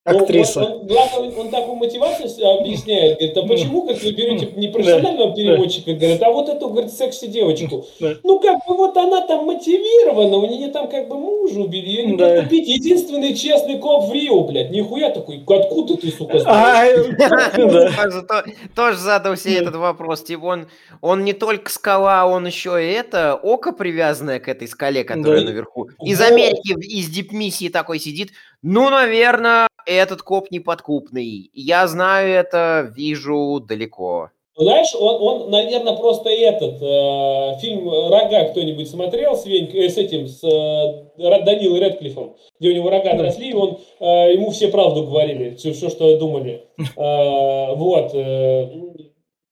актриса. 0.07 0.61
он- 0.65 0.73
он- 0.73 0.87
главное, 0.87 1.31
он, 1.37 1.51
такую 1.51 1.75
мотивацию 1.77 2.29
объясняет. 2.61 3.19
Говорит, 3.19 3.37
а 3.37 3.43
Ну. 3.43 3.49
почему, 3.49 3.87
как 3.87 4.03
вы 4.03 4.13
берете 4.13 4.49
не 4.57 4.69
профессионального 4.69 5.35
переводчика, 5.35 5.93
говорит, 5.95 6.23
а 6.23 6.31
вот 6.31 6.49
эту, 6.49 6.69
говорит, 6.69 6.93
секси-девочку. 6.93 7.87
Ну, 8.23 8.39
как 8.41 8.59
бы 8.67 8.77
вот 8.77 8.97
она 8.97 9.27
там 9.27 9.45
мотивирована, 9.47 10.37
у 10.37 10.47
нее 10.47 10.69
там 10.69 10.89
как 10.89 11.09
бы 11.09 11.17
мужа 11.19 11.61
убили, 11.61 11.89
ее 11.89 12.07
не 12.07 12.17
Да. 12.17 12.29
подкупить. 12.37 12.69
Единственный 12.69 13.35
честный 13.35 13.79
коп 13.79 14.09
в 14.09 14.13
Рио, 14.13 14.43
блядь. 14.45 14.71
Нихуя 14.71 15.11
такой, 15.11 15.43
откуда 15.47 15.97
ты, 15.97 16.11
сука. 16.11 16.39
Тоже, 17.57 18.23
то- 18.23 18.45
тоже 18.75 18.99
задал 18.99 19.37
себе 19.37 19.57
этот 19.59 19.77
вопрос. 19.77 20.23
Типа 20.23 20.45
он, 20.47 20.67
он 21.01 21.25
не 21.25 21.33
только 21.33 21.71
скала, 21.71 22.27
он 22.27 22.47
еще 22.47 22.83
и 22.83 22.93
это 22.93 23.35
око 23.35 23.73
привязанное 23.73 24.41
к 24.41 24.49
этой 24.49 24.69
скале, 24.69 25.05
которая 25.05 25.43
наверху. 25.43 25.91
Из. 26.03 26.21
Америки, 26.21 26.75
из 26.81 27.09
дипмиссии 27.09 27.69
такой 27.69 27.99
сидит. 27.99 28.31
Ну, 28.63 28.91
наверное, 28.91 29.69
этот 29.87 30.23
коп 30.23 30.51
неподкупный. 30.51 31.51
Я 31.55 31.87
знаю 31.87 32.29
это, 32.31 32.93
вижу 32.95 33.61
далеко. 33.61 34.31
Знаешь, 34.59 34.95
он, 34.95 35.17
он, 35.21 35.51
наверное, 35.51 35.95
просто 35.97 36.31
этот 36.31 36.81
э, 36.81 37.61
фильм 37.61 37.91
«Рога» 37.91 38.45
кто-нибудь 38.45 38.89
смотрел 38.89 39.37
с, 39.37 39.45
Веньк- 39.45 39.75
э, 39.75 39.91
с 39.91 39.99
этим, 39.99 40.27
с 40.29 40.43
э, 40.43 41.45
Данилой 41.45 41.81
Редклиффом, 41.81 42.37
где 42.59 42.71
у 42.71 42.73
него 42.73 42.89
рога 42.89 43.11
отросли, 43.11 43.51
и 43.51 43.55
он, 43.55 43.79
э, 44.01 44.33
ему 44.33 44.51
все 44.53 44.69
правду 44.69 45.05
говорили, 45.05 45.57
все, 45.57 45.73
все 45.73 45.91
что 45.91 46.19
думали. 46.19 46.65
Э, 46.97 47.75
вот. 47.75 48.15
э, 48.15 48.71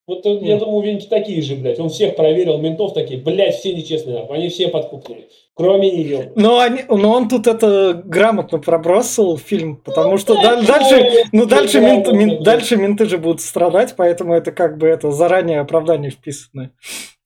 вот 0.07 0.25
э, 0.25 0.39
я 0.41 0.57
думаю, 0.57 0.77
у 0.77 0.81
Веньки 0.81 1.05
такие 1.05 1.41
же, 1.43 1.55
блядь. 1.55 1.79
Он 1.79 1.89
всех 1.89 2.15
проверил, 2.15 2.57
ментов 2.57 2.93
такие, 2.93 3.19
блядь, 3.19 3.55
все 3.55 3.75
нечестные, 3.75 4.25
они 4.27 4.49
все 4.49 4.69
подкупные, 4.69 5.27
кроме 5.55 5.89
нее. 5.91 6.31
Но, 6.35 6.59
они, 6.59 6.81
но 6.87 7.11
он 7.11 7.27
тут 7.29 7.47
это 7.47 7.99
грамотно 8.05 8.59
пробросил 8.59 9.37
фильм, 9.37 9.77
потому 9.77 10.17
что 10.17 10.35
да, 10.35 10.57
даль- 10.57 10.65
дальше, 10.67 11.09
ну, 11.31 11.39
ну, 11.41 11.45
дальше, 11.47 11.79
грамотно, 11.79 12.11
менты, 12.11 12.13
мен- 12.13 12.37
да. 12.43 12.51
дальше 12.51 12.75
менты 12.77 13.05
же 13.05 13.17
будут 13.17 13.41
страдать, 13.41 13.95
поэтому 13.97 14.33
это 14.33 14.51
как 14.51 14.77
бы 14.77 14.87
это 14.87 15.11
заранее 15.11 15.61
оправдание 15.61 16.11
вписано. 16.11 16.71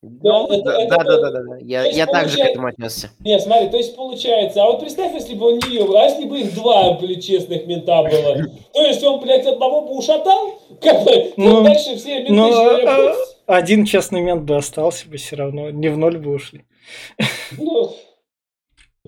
Да, 0.02 0.32
Ну, 0.32 0.48
это- 0.48 0.63
да, 0.63 0.82
это- 0.84 0.89
да, 0.98 1.04
да, 1.04 1.22
да, 1.22 1.32
да, 1.32 1.39
да. 1.42 1.58
Я, 1.60 1.84
я 1.84 2.06
так 2.06 2.30
же 2.30 2.38
к 2.38 2.39
этому 2.39 2.68
отнесся. 2.68 3.10
Не, 3.20 3.38
смотри, 3.39 3.68
то 3.68 3.76
есть 3.78 3.96
получается, 3.98 4.63
а 4.63 4.68
вот 4.68 4.80
представь, 4.80 5.13
если 5.13 5.34
бы 5.34 5.48
он 5.48 5.54
не 5.60 5.76
ее, 5.76 5.86
а 6.00 6.04
если 6.06 6.24
бы 6.24 6.39
их 6.39 6.54
два, 6.56 6.94
блядь, 6.94 7.26
честных 7.26 7.65
мента 7.68 8.04
было, 8.04 8.46
то 8.74 8.82
есть 8.82 9.04
он, 9.04 9.20
блядь, 9.20 9.46
одного 9.46 9.82
бы 9.82 9.98
ушатал, 9.98 10.54
как 10.82 11.04
бы, 11.04 11.34
Ну, 11.36 11.50
ну, 11.58 11.63
дальше 11.63 11.98
все 11.98 12.20
менты 12.20 12.32
Ну, 12.32 12.48
же, 12.54 12.84
а- 12.88 13.13
один 13.48 13.84
честный 13.86 14.22
мент 14.22 14.44
бы 14.44 14.56
остался 14.56 15.10
бы 15.10 15.18
все 15.18 15.36
равно, 15.36 15.70
не 15.72 15.89
в 15.89 15.98
ноль 15.98 16.18
бы 16.18 16.32
ушли. 16.36 16.63
ну, 17.58 17.92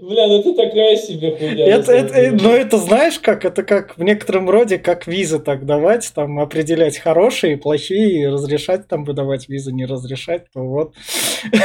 бля, 0.02 0.28
ну 0.28 0.44
ты 0.44 0.54
такая 0.54 0.96
себе 0.96 1.36
хуйня. 1.36 1.66
Это, 1.68 1.92
это, 1.92 2.14
деле. 2.14 2.32
ну 2.42 2.50
это 2.52 2.78
знаешь 2.78 3.20
как? 3.20 3.46
Это 3.46 3.64
как 3.64 3.98
в 3.98 4.04
некотором 4.04 4.50
роде 4.50 4.78
как 4.78 5.08
визы 5.08 5.40
так 5.40 5.66
давать, 5.66 6.12
там 6.14 6.40
определять 6.40 6.98
хорошие, 6.98 7.58
плохие, 7.58 8.24
и 8.24 8.28
разрешать 8.28 8.88
там 8.88 9.06
выдавать 9.06 9.48
визы, 9.48 9.72
не 9.72 9.86
разрешать, 9.86 10.46
то 10.54 10.62
вот. 10.62 10.94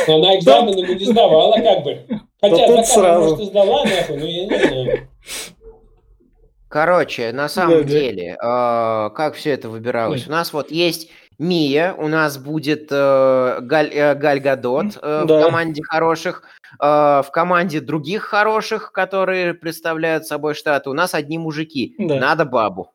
Но 0.06 0.16
она 0.16 0.36
экзамены 0.38 0.86
бы 0.86 0.94
не 0.94 1.04
сдавала, 1.04 1.54
как 1.56 1.82
бы. 1.84 1.98
Хотя, 2.40 2.66
тут 2.66 2.86
сразу. 2.86 3.30
может, 3.30 3.40
и 3.40 3.44
сдала, 3.46 3.84
нахуй, 3.84 4.16
но 4.18 4.26
я 4.26 4.46
не 4.46 4.68
знаю. 4.68 5.08
Короче, 6.68 7.32
на 7.32 7.48
самом 7.48 7.78
Да, 7.78 7.82
да. 7.84 7.88
деле, 7.88 8.32
э, 8.32 8.36
как 9.14 9.34
все 9.34 9.50
это 9.52 9.68
выбиралось? 9.68 10.26
У 10.26 10.30
нас 10.30 10.52
вот 10.52 10.70
есть 10.70 11.10
Мия, 11.38 11.94
у 11.94 12.08
нас 12.08 12.38
будет 12.38 12.88
э, 12.90 13.58
Галь, 13.60 13.90
э, 13.92 14.14
Галь 14.14 14.40
Гадот 14.40 14.96
э, 15.02 15.22
в 15.24 15.26
Да. 15.26 15.42
команде 15.44 15.82
хороших, 15.82 16.42
э, 16.80 16.84
в 16.86 17.26
команде 17.32 17.80
других 17.80 18.22
хороших, 18.22 18.92
которые 18.92 19.52
представляют 19.54 20.26
собой 20.26 20.54
штаты. 20.54 20.88
У 20.90 20.94
нас 20.94 21.14
одни 21.14 21.38
мужики. 21.38 21.94
Да. 21.98 22.16
Надо 22.16 22.44
бабу. 22.46 22.92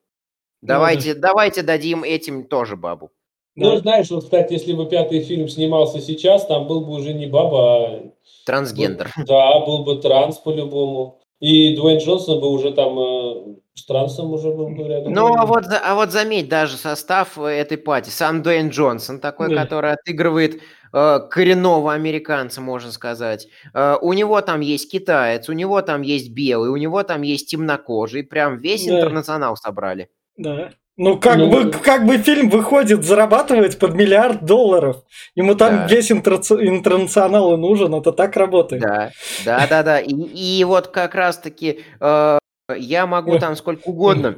Давайте, 0.62 1.14
давайте 1.14 1.62
дадим 1.64 2.04
этим 2.04 2.44
тоже 2.48 2.76
бабу. 2.76 3.12
Ну, 3.56 3.72
Да. 3.76 3.80
знаешь, 3.80 4.10
вот, 4.10 4.24
кстати, 4.24 4.54
если 4.54 4.74
бы 4.74 4.88
пятый 4.88 5.22
фильм 5.22 5.48
снимался 5.48 6.00
сейчас, 6.00 6.46
там 6.48 6.68
был 6.68 6.82
бы 6.86 6.94
уже 6.94 7.14
не 7.14 7.28
баба, 7.28 7.86
а 7.86 8.12
Трансгендер. 8.46 9.12
Да, 9.28 9.60
был 9.66 9.84
бы 9.84 9.98
транс 10.02 10.38
по-любому. 10.38 11.21
И 11.42 11.76
Дуэйн 11.76 11.98
Джонсон 12.00 12.40
бы 12.40 12.50
уже 12.50 12.72
там 12.72 12.98
э, 13.00 13.56
с 13.74 13.84
трансом 13.86 14.32
уже 14.32 14.52
был 14.52 14.70
бы 14.70 14.84
рядом. 14.88 15.12
Ну, 15.12 15.36
а 15.36 15.46
вот, 15.48 15.64
а 15.70 15.96
вот 15.96 16.12
заметь, 16.12 16.48
даже 16.48 16.78
состав 16.78 17.38
э, 17.40 17.46
этой 17.48 17.78
пати. 17.78 18.10
Сам 18.12 18.44
Дуэйн 18.44 18.70
Джонсон 18.70 19.20
такой, 19.20 19.50
Да. 19.50 19.64
который 19.64 19.92
отыгрывает 19.94 20.62
э, 20.94 21.20
коренного 21.32 21.94
американца, 21.94 22.62
можно 22.62 22.92
сказать. 22.92 23.48
Э, 23.74 23.98
у 24.00 24.14
него 24.14 24.40
там 24.42 24.62
есть 24.62 24.92
китаец, 24.92 25.50
у 25.50 25.54
него 25.54 25.82
там 25.82 26.04
есть 26.04 26.30
белый, 26.32 26.70
у 26.70 26.78
него 26.78 27.02
там 27.02 27.24
есть 27.24 27.50
темнокожий. 27.50 28.24
Прям 28.24 28.60
весь 28.60 28.86
Да. 28.86 29.00
интернационал 29.00 29.58
собрали. 29.58 30.10
Да. 30.38 30.72
Ну, 30.98 31.20
как, 31.20 31.38
Ну, 31.38 31.50
бы, 31.50 31.72
как 31.72 32.06
бы 32.06 32.18
фильм 32.18 32.50
выходит, 32.50 33.04
зарабатывает 33.04 33.80
под 33.80 33.96
миллиард 33.96 34.46
долларов. 34.46 35.04
Ему 35.36 35.56
там 35.56 35.76
Да. 35.76 35.88
весь 35.88 36.12
интернационал 36.12 37.54
и 37.54 37.58
нужен, 37.58 37.96
это 37.96 38.12
так 38.12 38.36
работает. 38.36 38.82
Да, 38.82 39.12
да, 39.46 39.68
да, 39.68 39.84
да. 39.84 40.00
И, 40.00 40.14
и 40.14 40.64
вот 40.64 40.90
как 40.90 41.16
раз-таки 41.16 41.82
э, 42.00 42.40
я 42.78 43.08
могу 43.08 43.40
там 43.40 43.56
сколько 43.56 43.88
угодно 43.88 44.38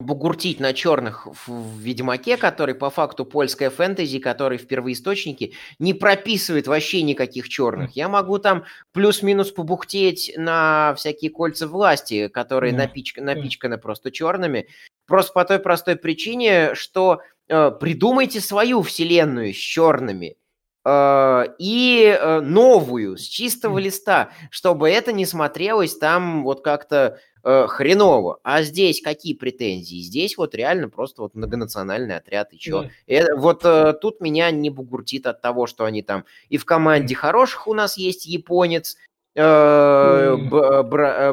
бугуртить 0.00 0.58
на 0.60 0.72
черных 0.74 1.26
в, 1.46 1.78
Ведьмаке, 1.78 2.36
который 2.36 2.74
по 2.74 2.90
факту 2.90 3.24
польская 3.24 3.70
фэнтези, 3.70 4.18
который 4.18 4.58
в 4.58 4.66
первоисточнике 4.66 5.52
не 5.78 5.94
прописывает 5.94 6.66
вообще 6.66 7.02
никаких 7.02 7.48
черных. 7.48 7.92
Я 7.92 8.08
могу 8.08 8.38
там 8.38 8.64
плюс-минус 8.92 9.52
побухтеть 9.52 10.32
на 10.36 10.94
всякие 10.96 11.30
кольца 11.30 11.68
власти, 11.68 12.28
которые 12.28 12.74
напичка- 12.74 13.22
напичканы 13.22 13.78
просто 13.78 14.10
черными. 14.10 14.66
Просто 15.06 15.32
по 15.32 15.44
той 15.44 15.58
простой 15.58 15.96
причине, 15.96 16.74
что 16.74 17.20
э, 17.48 17.70
придумайте 17.72 18.40
свою 18.40 18.82
вселенную 18.82 19.52
с 19.52 19.56
черными. 19.56 20.36
э, 20.84 21.44
и 21.58 22.04
э, 22.18 22.40
новую, 22.40 23.16
с 23.16 23.22
чистого 23.22 23.78
листа, 23.78 24.30
чтобы 24.50 24.90
это 24.90 25.12
не 25.12 25.26
смотрелось 25.26 25.96
там 25.96 26.42
вот 26.44 26.62
как-то 26.62 27.18
э, 27.42 27.66
хреново. 27.68 28.38
А 28.42 28.62
здесь 28.62 29.00
какие 29.02 29.34
претензии? 29.34 30.02
Здесь 30.02 30.36
вот 30.36 30.54
реально 30.54 30.88
просто 30.90 31.22
вот 31.22 31.34
многонациональный 31.34 32.16
отряд 32.16 32.52
и 32.52 32.58
чё. 32.58 32.84
Э, 33.06 33.34
вот 33.36 33.64
э, 33.64 33.94
тут 34.00 34.20
меня 34.20 34.50
не 34.50 34.70
бугуртит 34.70 35.26
от 35.26 35.40
того, 35.40 35.66
что 35.66 35.84
они 35.86 36.02
там 36.02 36.24
и 36.50 36.58
в 36.58 36.64
команде 36.66 37.14
хороших 37.14 37.66
у 37.66 37.74
нас 37.74 37.96
есть 37.96 38.26
японец, 38.26 38.96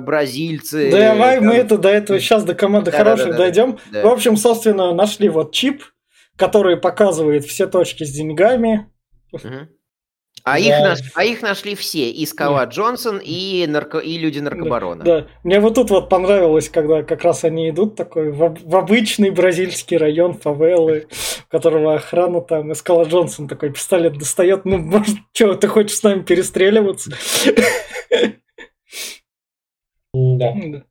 бразильцы. 0.02 0.92
Давай 0.92 1.40
мы 1.40 1.54
это 1.56 1.78
до 1.78 1.90
этого 1.90 2.20
сейчас 2.20 2.44
до 2.44 2.56
команды 2.56 2.92
хороших 2.92 3.36
дойдем. 3.36 3.78
В 3.92 4.08
общем, 4.08 4.38
собственно, 4.38 4.94
нашли 4.94 5.30
вот 5.30 5.54
чип, 5.54 5.84
который 6.36 6.78
показывает 6.78 7.46
все 7.46 7.68
точки 7.68 8.04
с 8.04 8.12
деньгами. 8.12 8.88
А, 10.44 10.58
их 10.60 10.70
Да. 10.70 10.90
наш- 10.90 11.12
а 11.16 11.24
их 11.24 11.42
нашли 11.42 11.76
все, 11.76 12.10
и 12.10 12.26
Скала 12.26 12.66
Джонсон, 12.66 13.20
и, 13.24 13.66
нарко- 13.68 14.02
и 14.02 14.18
люди 14.18 14.40
наркобарона. 14.40 15.04
Да, 15.04 15.28
мне 15.44 15.60
вот 15.60 15.76
тут 15.76 15.90
вот 15.90 16.10
понравилось, 16.10 16.70
когда 16.70 17.04
как 17.04 17.24
раз 17.24 17.44
они 17.44 17.70
идут 17.70 17.96
такой 17.96 18.32
в, 18.32 18.58
в 18.64 18.76
обычный 18.76 19.30
бразильский 19.30 19.98
район 19.98 20.34
фавелы, 20.34 21.08
у 21.48 21.52
которого 21.52 21.96
охрана 21.96 22.42
там, 22.42 22.72
и 22.72 22.76
Скала 22.76 23.04
Джонсон 23.04 23.48
такой 23.48 23.72
пистолет 23.72 24.18
достает, 24.18 24.66
ну, 24.66 24.78
может, 24.78 25.18
что, 25.34 25.54
ты 25.56 25.68
хочешь 25.68 25.98
с 25.98 26.04
нами 26.04 26.22
перестреливаться? 26.22 27.12
Да. 30.14 30.54
Да. 30.56 30.84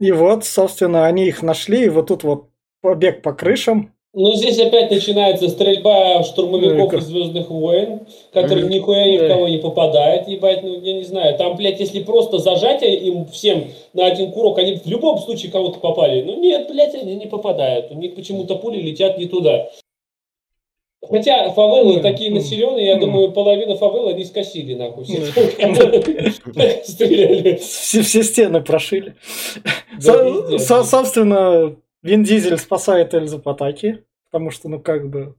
И 0.00 0.12
вот, 0.12 0.44
собственно, 0.44 1.06
они 1.06 1.26
их 1.26 1.42
нашли, 1.42 1.84
и 1.84 1.88
вот 1.88 2.06
тут 2.08 2.22
вот 2.22 2.50
побег 2.80 3.22
по 3.22 3.32
крышам. 3.32 3.94
Ну, 4.20 4.34
здесь 4.34 4.58
опять 4.58 4.90
начинается 4.90 5.48
стрельба 5.48 6.24
штурмовиков 6.24 6.92
из 6.92 7.04
Звездных 7.04 7.50
войн, 7.50 8.00
которые 8.32 8.66
нихуя 8.66 9.06
ни 9.06 9.16
в 9.16 9.28
кого 9.28 9.46
не 9.46 9.58
попадают, 9.58 10.26
ебать, 10.26 10.64
ну, 10.64 10.80
я 10.80 10.94
не 10.94 11.04
знаю. 11.04 11.38
Там, 11.38 11.54
блядь, 11.54 11.78
если 11.78 12.02
просто 12.02 12.38
зажатие 12.38 12.96
им 12.96 13.26
всем 13.26 13.68
на 13.92 14.06
один 14.06 14.32
курок, 14.32 14.58
они 14.58 14.74
в 14.74 14.86
любом 14.88 15.18
случае 15.20 15.52
кого-то 15.52 15.78
попали. 15.78 16.22
Ну, 16.22 16.40
нет, 16.40 16.68
блядь, 16.68 16.96
они 16.96 17.14
не 17.14 17.26
попадают. 17.26 17.92
У 17.92 17.94
них 17.94 18.16
почему-то 18.16 18.56
пули 18.56 18.80
летят 18.80 19.18
не 19.18 19.26
туда. 19.26 19.70
Хотя 21.08 21.50
фавелы 21.50 22.00
такие 22.00 22.32
населенные, 22.32 22.86
я 22.86 22.96
думаю, 22.96 23.30
половину 23.30 23.76
фавел 23.76 24.08
они 24.08 24.24
скосили, 24.24 24.74
нахуй. 24.74 25.04
все. 25.04 25.22
Стреляли. 26.84 27.54
Все, 27.62 28.02
все 28.02 28.24
стены 28.24 28.62
прошили. 28.62 29.14
Да, 30.04 30.58
со- 30.58 30.82
собственно, 30.82 31.76
Вин 32.02 32.24
Дизель 32.24 32.58
спасает 32.58 33.14
Эльзу 33.14 33.38
Патаки, 33.38 34.00
потому 34.30 34.50
что, 34.50 34.68
ну, 34.68 34.80
как 34.80 35.08
бы, 35.08 35.34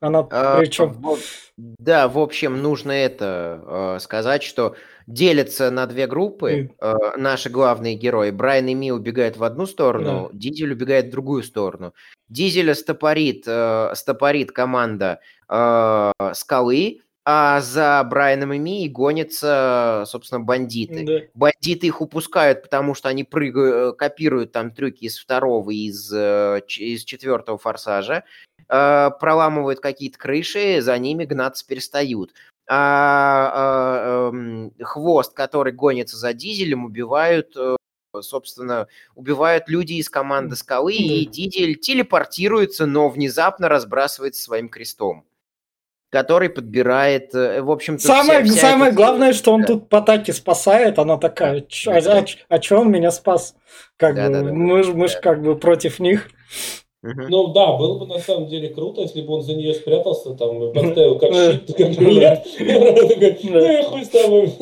она 0.00 0.26
А, 0.30 0.58
причем... 0.58 0.88
в- 0.88 1.18
Да, 1.56 2.08
в 2.08 2.18
общем, 2.18 2.60
нужно 2.60 2.90
это 2.90 3.94
э, 3.96 4.00
сказать, 4.00 4.42
что 4.42 4.74
делятся 5.06 5.70
на 5.70 5.86
две 5.86 6.06
группы. 6.06 6.70
Э, 6.80 6.94
наши 7.16 7.50
главные 7.50 7.94
герои. 7.94 8.30
Брайан 8.30 8.66
и 8.66 8.74
Ми 8.74 8.90
убегают 8.90 9.36
в 9.36 9.44
одну 9.44 9.66
сторону, 9.66 10.30
Дизель 10.32 10.72
убегает 10.72 11.06
в 11.06 11.10
другую 11.10 11.42
сторону. 11.44 11.94
Дизеля 12.28 12.74
стопорит, 12.74 13.44
э, 13.46 13.92
стопорит 13.94 14.50
команда 14.50 15.20
э, 15.48 16.12
Скалы, 16.34 17.00
а 17.24 17.60
за 17.60 18.02
Брайаном 18.04 18.52
и 18.52 18.58
Ми 18.58 18.88
гонятся, 18.88 20.04
собственно, 20.06 20.40
бандиты. 20.40 21.04
Да. 21.04 21.26
Бандиты 21.34 21.86
их 21.86 22.00
упускают, 22.00 22.62
потому 22.62 22.94
что 22.94 23.08
они 23.08 23.22
прыгают, 23.24 23.94
э, 23.94 23.96
копируют 23.96 24.52
там 24.52 24.72
трюки 24.72 25.04
из 25.04 25.18
второго 25.18 25.70
из, 25.70 26.12
э, 26.12 26.60
из 26.78 27.04
четвертого 27.04 27.58
форсажа, 27.58 28.24
э, 28.68 29.10
проламывают 29.20 29.80
какие-то 29.80 30.18
крыши, 30.18 30.80
за 30.80 30.98
ними 30.98 31.24
гнаться 31.24 31.64
перестают. 31.66 32.32
А, 32.68 33.50
а, 33.54 34.28
эм, 34.30 34.72
хвост, 34.80 35.34
который 35.34 35.72
гонится 35.72 36.16
за 36.16 36.32
дизелем, 36.32 36.84
убивают, 36.84 37.56
э, 37.56 37.76
собственно, 38.20 38.88
убивают 39.14 39.68
люди 39.68 39.94
из 39.94 40.08
команды 40.08 40.56
скалы, 40.56 40.94
и 40.94 41.26
дизель 41.26 41.78
телепортируется, 41.78 42.86
но 42.86 43.08
внезапно 43.08 43.68
разбрасывается 43.68 44.42
своим 44.42 44.68
крестом, 44.68 45.24
который 46.12 46.50
подбирает, 46.50 47.34
э, 47.34 47.62
в 47.62 47.70
общем-то, 47.70 48.02
Самое, 48.02 48.44
вся- 48.44 48.52
вся 48.52 48.60
самое 48.70 48.90
эта- 48.90 48.96
главное, 48.96 49.32
что 49.32 49.52
он 49.52 49.62
Да. 49.62 49.68
тут 49.68 49.88
Патаки 49.88 50.30
спасает, 50.30 50.98
она 50.98 51.16
такая, 51.16 51.62
«Чё- 51.62 51.92
а, 51.92 52.00
Да. 52.02 52.18
а, 52.18 52.24
а 52.50 52.58
чё 52.58 52.80
он 52.82 52.90
меня 52.92 53.10
спас? 53.10 53.54
Как 53.96 54.14
Да, 54.14 54.28
бы, 54.28 54.34
да, 54.34 54.42
да, 54.42 54.52
мы, 54.52 54.82
ж- 54.82 54.92
мы 54.94 55.08
ж 55.08 55.14
да. 55.14 55.20
как 55.20 55.42
бы 55.42 55.56
против 55.58 55.98
них. 56.00 56.28
Мгм. 57.02 57.26
Ну 57.30 57.48
да, 57.48 57.72
было 57.78 57.98
бы 57.98 58.06
на 58.06 58.18
самом 58.20 58.46
деле 58.46 58.68
круто, 58.68 59.00
если 59.00 59.22
бы 59.22 59.32
он 59.34 59.42
за 59.42 59.54
нее 59.54 59.74
спрятался 59.74 60.34
там 60.34 60.62
и 60.62 60.72
поставил 60.74 61.18
как 61.18 61.32
Да. 61.32 61.52
щит, 61.52 61.76
как 61.76 61.96
Да. 62.20 62.42
Ну 63.42 63.80
и 63.80 63.82
хуй 63.82 64.04
с 64.04 64.08
тобой. 64.08 64.52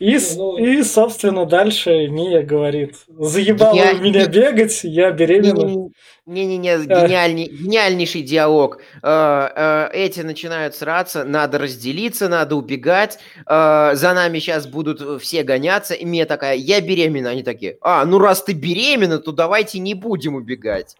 И, 0.00 0.18
Ну, 0.36 0.56
и, 0.56 0.82
собственно, 0.82 1.44
дальше 1.44 2.08
Мия 2.08 2.42
говорит, 2.42 2.94
заебало 3.06 3.74
Я- 3.76 3.92
у 3.92 3.98
меня 3.98 4.26
бегать, 4.26 4.80
я 4.82 5.10
беременна. 5.10 5.90
Не-не-не, 6.24 6.78
гениальный, 6.86 7.46
гениальнейший 7.48 8.22
диалог. 8.22 8.78
Э, 9.02 9.48
э, 9.54 9.90
Эти 9.92 10.20
начинают 10.20 10.74
сраться, 10.74 11.24
надо 11.24 11.58
разделиться, 11.58 12.28
надо 12.30 12.56
убегать. 12.56 13.18
э, 13.46 13.90
За 13.94 14.14
нами 14.14 14.38
сейчас 14.38 14.66
будут 14.66 15.20
все 15.22 15.42
гоняться. 15.42 15.92
И 15.92 16.06
мне 16.06 16.24
такая, 16.24 16.54
я 16.56 16.80
беременна. 16.80 17.30
Они 17.30 17.42
такие, 17.42 17.76
а, 17.82 18.04
ну 18.06 18.18
раз 18.18 18.42
ты 18.42 18.52
беременна, 18.54 19.18
то 19.18 19.32
давайте 19.32 19.80
не 19.80 19.92
будем 19.94 20.34
убегать. 20.34 20.96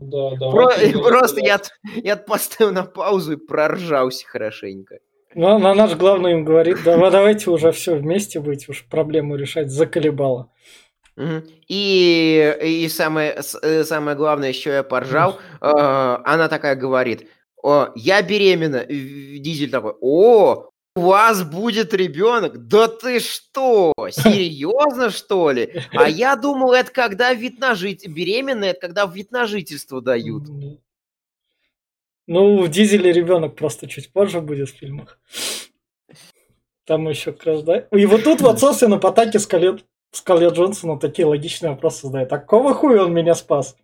Да, 0.00 0.30
да. 0.40 0.50
Просто 1.04 1.40
я, 1.44 1.54
от- 1.56 1.70
я 2.02 2.14
от- 2.14 2.26
поставил 2.26 2.72
на 2.72 2.82
паузу 2.82 3.34
и 3.34 3.36
проржался 3.36 4.26
хорошенько. 4.26 4.96
Но, 5.34 5.58
но 5.58 5.74
наш 5.74 5.94
главный 5.96 6.32
им 6.32 6.44
говорит, 6.44 6.78
давай, 6.84 7.10
давайте 7.10 7.50
уже 7.50 7.72
все 7.72 7.94
вместе 7.96 8.40
быть, 8.40 8.68
уж 8.68 8.84
проблему 8.84 9.36
решать, 9.36 9.70
заколебало. 9.70 10.50
И, 11.68 12.56
и 12.62 12.88
самое, 12.88 13.38
э, 13.62 13.84
самое 13.84 14.16
главное, 14.16 14.48
еще 14.48 14.70
я 14.70 14.82
поржал, 14.82 15.38
э, 15.60 15.66
она 15.66 16.48
такая 16.48 16.74
говорит, 16.74 17.28
«О, 17.62 17.88
я 17.94 18.22
беременна. 18.22 18.84
Дизель 18.86 19.70
такой, 19.70 19.94
о, 20.00 20.70
у 20.96 21.00
вас 21.00 21.42
будет 21.42 21.94
ребенок? 21.94 22.66
Да 22.66 22.88
ты 22.88 23.20
что, 23.20 23.92
серьезно 24.10 25.10
что 25.10 25.50
ли? 25.50 25.82
А 25.92 26.08
я 26.08 26.36
думал, 26.36 26.72
это 26.72 26.90
когда 26.90 27.32
вид 27.32 27.60
на 27.60 27.74
жить... 27.74 28.06
беременная, 28.06 28.70
это 28.70 28.80
когда 28.80 29.06
вид 29.06 29.30
на 29.30 29.46
жительство 29.46 30.02
дают. 30.02 30.44
Ну, 32.26 32.62
в 32.62 32.68
Дизеле 32.68 33.12
ребенок 33.12 33.56
просто 33.56 33.88
чуть 33.88 34.12
позже 34.12 34.40
будет 34.40 34.70
в 34.70 34.76
фильмах. 34.76 35.18
Там 36.86 37.08
еще 37.08 37.32
как 37.32 37.44
раз, 37.44 37.62
да? 37.62 37.78
И 37.92 38.06
вот 38.06 38.24
тут 38.24 38.40
вот, 38.40 38.60
собственно, 38.60 38.98
по 38.98 39.10
атаке 39.10 39.38
Скалет, 39.38 39.84
Скалет 40.10 40.54
Джонсону 40.54 40.98
такие 40.98 41.26
логичные 41.26 41.70
вопросы 41.70 42.06
задает. 42.06 42.32
А 42.32 42.38
какого 42.38 42.74
хуя 42.74 43.04
он 43.04 43.14
меня 43.14 43.34
спас? 43.34 43.76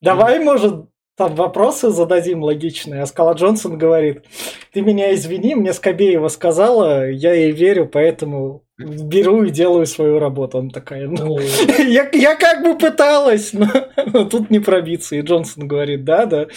Давай, 0.00 0.38
может, 0.38 0.86
там 1.16 1.34
вопросы 1.34 1.90
зададим 1.90 2.42
логичные. 2.42 3.02
А 3.02 3.06
Скала 3.06 3.32
Джонсон 3.32 3.78
говорит, 3.78 4.24
ты 4.72 4.82
меня 4.82 5.14
извини, 5.14 5.54
мне 5.54 5.72
Скобеева 5.72 6.28
сказала, 6.28 7.10
я 7.10 7.32
ей 7.32 7.52
верю, 7.52 7.88
поэтому 7.88 8.65
беру 8.78 9.44
и 9.44 9.50
делаю 9.50 9.86
свою 9.86 10.18
работу. 10.18 10.58
Он 10.58 10.70
такая, 10.70 11.08
ну, 11.08 11.38
я, 11.78 12.08
я 12.12 12.36
как 12.36 12.62
бы 12.62 12.76
пыталась, 12.76 13.52
но, 13.52 13.68
но 14.06 14.24
тут 14.24 14.50
не 14.50 14.60
пробиться. 14.60 15.16
И 15.16 15.22
Джонсон 15.22 15.66
говорит, 15.66 16.04
да, 16.04 16.26
да. 16.26 16.46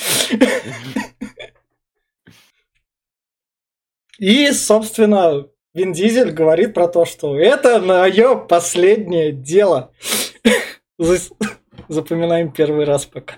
И, 4.18 4.52
собственно, 4.52 5.48
Вин 5.74 5.94
Дизель 5.94 6.32
говорит 6.32 6.74
про 6.74 6.90
то, 6.90 7.06
что 7.06 7.40
это 7.40 7.80
мое 7.80 8.36
последнее 8.36 9.32
дело. 9.32 9.94
Запоминаем 11.88 12.52
первый 12.52 12.84
раз 12.84 13.06
пока. 13.06 13.36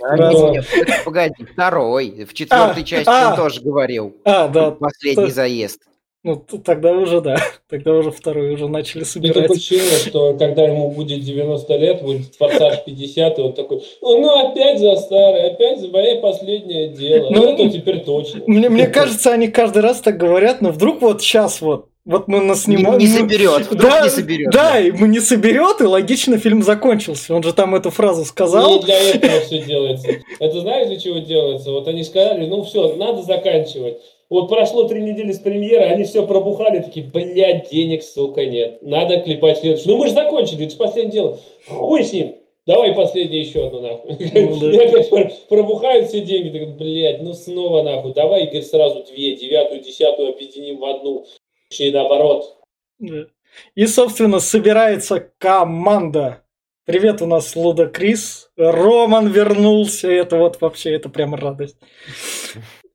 А, 0.00 0.16
нет, 0.52 0.64
погоди, 1.04 1.44
второй. 1.44 2.24
В 2.24 2.32
четвертой 2.34 2.82
А, 2.84 2.86
части 2.86 3.10
а. 3.10 3.30
он 3.30 3.36
тоже 3.36 3.60
говорил. 3.62 4.16
А, 4.24 4.46
да, 4.46 4.70
Последний 4.70 5.26
то- 5.26 5.32
заезд. 5.32 5.82
Ну 6.22 6.36
тогда 6.36 6.92
уже 6.92 7.20
да, 7.20 7.36
тогда 7.70 7.92
уже 7.94 8.10
второй 8.10 8.52
уже 8.52 8.68
начали 8.68 8.98
Мне 8.98 9.06
собирать. 9.06 9.34
такое 9.36 9.56
ощущение, 9.56 9.98
что 10.06 10.34
когда 10.34 10.64
ему 10.64 10.90
будет 10.90 11.20
90 11.22 11.76
лет, 11.76 12.02
будет 12.02 12.34
форсаж 12.36 12.84
50, 12.84 13.38
и 13.38 13.42
он 13.42 13.52
такой, 13.54 13.82
ну, 14.02 14.20
ну 14.20 14.50
опять 14.50 14.78
за 14.78 14.96
старое, 14.96 15.52
опять 15.52 15.80
за 15.80 15.88
мое 15.88 16.20
последнее 16.20 16.88
дело. 16.88 17.30
Ну, 17.30 17.42
Ну, 17.44 17.54
это 17.54 17.70
теперь 17.70 18.00
точно. 18.00 18.42
Мне, 18.46 18.68
мне 18.68 18.86
кажется, 18.86 19.32
они 19.32 19.48
каждый 19.48 19.82
раз 19.82 20.00
так 20.00 20.16
говорят, 20.18 20.60
но 20.60 20.70
вдруг 20.70 21.00
вот 21.00 21.22
сейчас 21.22 21.60
вот, 21.62 21.86
вот 22.04 22.28
мы 22.28 22.40
нас 22.40 22.66
Не, 22.66 22.76
снимаем. 22.76 22.98
не 22.98 23.06
соберет. 23.06 23.66
Вдруг 23.70 23.80
Да, 23.90 24.00
не 24.04 24.10
соберет. 24.10 24.50
да, 24.52 24.78
и 24.80 24.90
мы 24.90 25.08
не 25.08 25.20
соберет, 25.20 25.80
и 25.80 25.84
логично 25.84 26.38
фильм 26.38 26.62
закончился. 26.62 27.34
Он 27.34 27.42
же 27.42 27.52
там 27.54 27.74
эту 27.74 27.90
фразу 27.90 28.20
Не 28.20 28.26
сказал. 28.26 28.80
для 28.82 28.98
этого 28.98 29.40
все 29.40 29.62
делается. 29.62 30.08
Это 30.38 30.60
знаешь, 30.60 30.88
для 30.88 30.98
чего 30.98 31.18
делается? 31.18 31.70
Вот 31.70 31.88
они 31.88 32.02
сказали, 32.04 32.46
ну 32.46 32.62
все, 32.62 32.94
надо 32.96 33.22
заканчивать. 33.22 33.98
Вот 34.30 34.48
прошло 34.48 34.84
три 34.84 35.02
недели 35.02 35.32
с 35.32 35.40
премьеры, 35.40 35.86
они 35.86 36.04
все 36.04 36.24
пробухали, 36.24 36.80
такие, 36.80 37.04
блядь, 37.04 37.68
денег, 37.68 38.04
сука, 38.04 38.46
нет. 38.46 38.80
Надо 38.80 39.20
клепать 39.20 39.58
следующий. 39.58 39.88
Ну 39.88 39.96
мы 39.96 40.06
же 40.06 40.14
закончили, 40.14 40.62
это 40.62 40.72
же 40.72 40.78
последнее 40.78 41.12
дело. 41.12 41.38
Хуй 41.66 42.04
с 42.04 42.12
ним. 42.12 42.36
Давай 42.64 42.94
последнее 42.94 43.40
еще 43.40 43.66
одно, 43.66 43.80
нахуй. 43.80 44.16
Ну, 44.18 44.60
да. 44.60 44.72
И 44.72 44.76
опять 44.78 45.48
пробухают 45.48 46.08
все 46.08 46.20
деньги. 46.20 46.56
Так, 46.56 46.76
блядь, 46.76 47.22
ну 47.22 47.34
снова, 47.34 47.82
нахуй. 47.82 48.12
Давай, 48.12 48.44
Игорь, 48.44 48.62
сразу 48.62 49.02
две, 49.02 49.34
девятую, 49.34 49.80
десятую 49.80 50.32
объединим 50.32 50.78
в 50.78 50.84
одну. 50.84 51.26
Точнее, 51.68 51.90
наоборот. 51.92 52.56
Да. 53.00 53.26
И, 53.74 53.86
собственно, 53.86 54.38
собирается 54.38 55.32
команда. 55.38 56.44
Привет, 56.84 57.20
у 57.22 57.26
нас 57.26 57.56
Луда 57.56 57.86
Крис. 57.86 58.50
Роман 58.56 59.28
вернулся. 59.28 60.08
Это 60.08 60.36
вот 60.36 60.60
вообще, 60.60 60.94
это 60.94 61.08
прям 61.08 61.34
радость. 61.34 61.76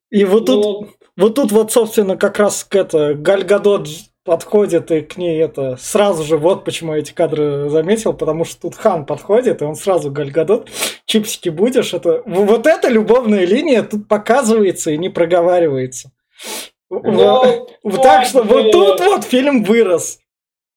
И 0.10 0.24
вот 0.24 0.46
тут, 0.46 0.64
Ну, 0.64 0.88
вот 1.18 1.36
тут 1.36 1.52
вот, 1.52 1.72
собственно, 1.72 2.18
как 2.18 2.40
раз 2.40 2.64
к 2.64 2.76
это 2.76 3.14
Гальгадот 3.14 3.88
подходит 4.24 4.90
и 4.92 5.02
к 5.02 5.18
ней 5.18 5.40
это 5.42 5.78
сразу 5.78 6.24
же, 6.24 6.38
вот 6.38 6.66
почему 6.66 6.94
я 6.94 7.00
эти 7.00 7.12
кадры 7.14 7.70
заметил, 7.70 8.12
потому 8.14 8.44
что 8.44 8.62
тут 8.62 8.76
Хан 8.76 9.06
подходит, 9.06 9.62
и 9.62 9.66
он 9.66 9.76
сразу 9.76 10.10
Гальгадот, 10.12 10.68
чипсики 11.06 11.50
будешь, 11.50 11.94
это 11.94 12.24
вот 12.26 12.66
эта 12.66 12.88
любовная 12.90 13.46
линия 13.46 13.84
тут 13.84 14.08
показывается 14.08 14.90
и 14.92 14.98
не 14.98 15.10
проговаривается. 15.10 16.12
В- 16.90 17.02
ну, 17.04 17.68
в- 17.84 18.02
Так 18.02 18.26
что 18.26 18.44
вот 18.44 18.72
тут 18.72 19.00
вот 19.00 19.24
фильм 19.26 19.64
вырос. 19.64 20.20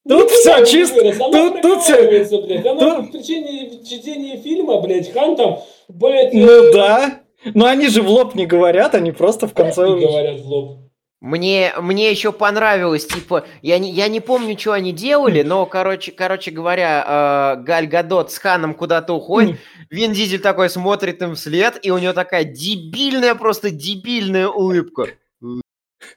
Ну, 0.04 0.20
Тут 0.20 0.30
все 0.30 0.64
чисто. 0.64 0.96
вырос? 1.02 1.20
Она 1.20 1.32
Тут, 1.50 1.62
тут 1.62 1.82
все. 1.82 2.06
блядь. 2.08 2.32
Она 2.66 2.80
тут- 2.96 3.08
в 3.08 3.12
течение 3.12 3.82
чтения 3.84 4.38
фильма, 4.38 4.80
блядь, 4.80 5.12
Хан 5.12 5.36
там, 5.36 5.58
блядь, 5.88 6.32
Ну 6.32 6.48
э, 6.50 6.72
да. 6.72 7.20
Но 7.44 7.66
они 7.66 7.88
же 7.88 8.02
в 8.02 8.08
лоб 8.08 8.34
не 8.34 8.46
говорят, 8.46 8.94
они 8.94 9.12
просто 9.12 9.46
в 9.46 9.54
конце. 9.54 9.88
не 9.88 10.04
говорят 10.06 10.40
в 10.40 10.46
лоб. 10.46 10.78
Мне, 11.20 11.72
мне 11.80 12.12
еще 12.12 12.30
понравилось, 12.30 13.04
типа, 13.04 13.44
я 13.60 13.80
не, 13.80 13.90
я 13.90 14.06
не 14.06 14.20
помню, 14.20 14.56
что 14.56 14.72
они 14.72 14.92
делали, 14.92 15.42
но, 15.42 15.66
короче, 15.66 16.12
короче 16.12 16.52
говоря, 16.52 17.56
э, 17.58 17.62
Галь 17.64 17.88
Гадот 17.88 18.30
с 18.30 18.38
Ханом 18.38 18.72
куда-то 18.72 19.14
уходит, 19.14 19.56
Вин 19.90 20.12
Дизель 20.12 20.40
такой 20.40 20.70
смотрит 20.70 21.20
им 21.20 21.34
вслед, 21.34 21.76
и 21.82 21.90
у 21.90 21.98
него 21.98 22.12
такая 22.12 22.44
дебильная, 22.44 23.34
просто 23.34 23.70
дебильная 23.70 24.46
улыбка. 24.46 25.08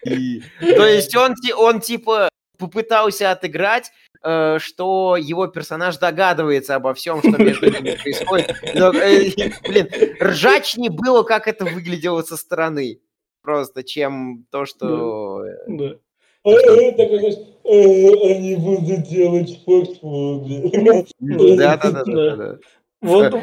И- 0.06 0.42
То 0.60 0.86
есть 0.86 1.16
он, 1.16 1.34
он 1.58 1.82
типа 1.82 2.30
попытался 2.60 3.32
отыграть, 3.32 3.92
э, 4.24 4.60
что 4.60 5.18
его 5.18 5.48
персонаж 5.48 5.98
догадывается 5.98 6.76
обо 6.76 6.94
всем, 6.94 7.20
что 7.20 7.42
между 7.42 7.72
ними 7.72 7.98
происходит. 8.02 8.56
Но, 8.76 8.92
э, 8.94 9.32
блин, 9.68 9.90
ржачнее 10.20 10.92
было, 10.92 11.24
как 11.24 11.48
это 11.48 11.66
выглядело 11.66 12.22
со 12.22 12.38
стороны. 12.38 13.02
Просто, 13.42 13.84
чем 13.84 14.46
то, 14.52 14.66
что... 14.66 15.44
Да. 15.68 15.96
Э, 16.44 16.50
э, 16.50 17.32
они 17.64 18.56
будут 18.56 19.08
делать 19.08 19.64
факт 19.66 20.00
Да, 21.20 21.78
да, 21.78 21.92
да, 21.92 22.04
да, 22.06 22.36
да. 22.36 22.58
Вот, 23.02 23.34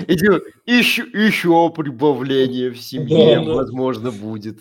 Еще, 0.66 1.02
еще 1.02 1.70
прибавление 1.70 2.70
в 2.70 2.80
семье, 2.80 3.40
Да, 3.40 3.44
да. 3.44 3.54
возможно, 3.54 4.10
будет. 4.12 4.60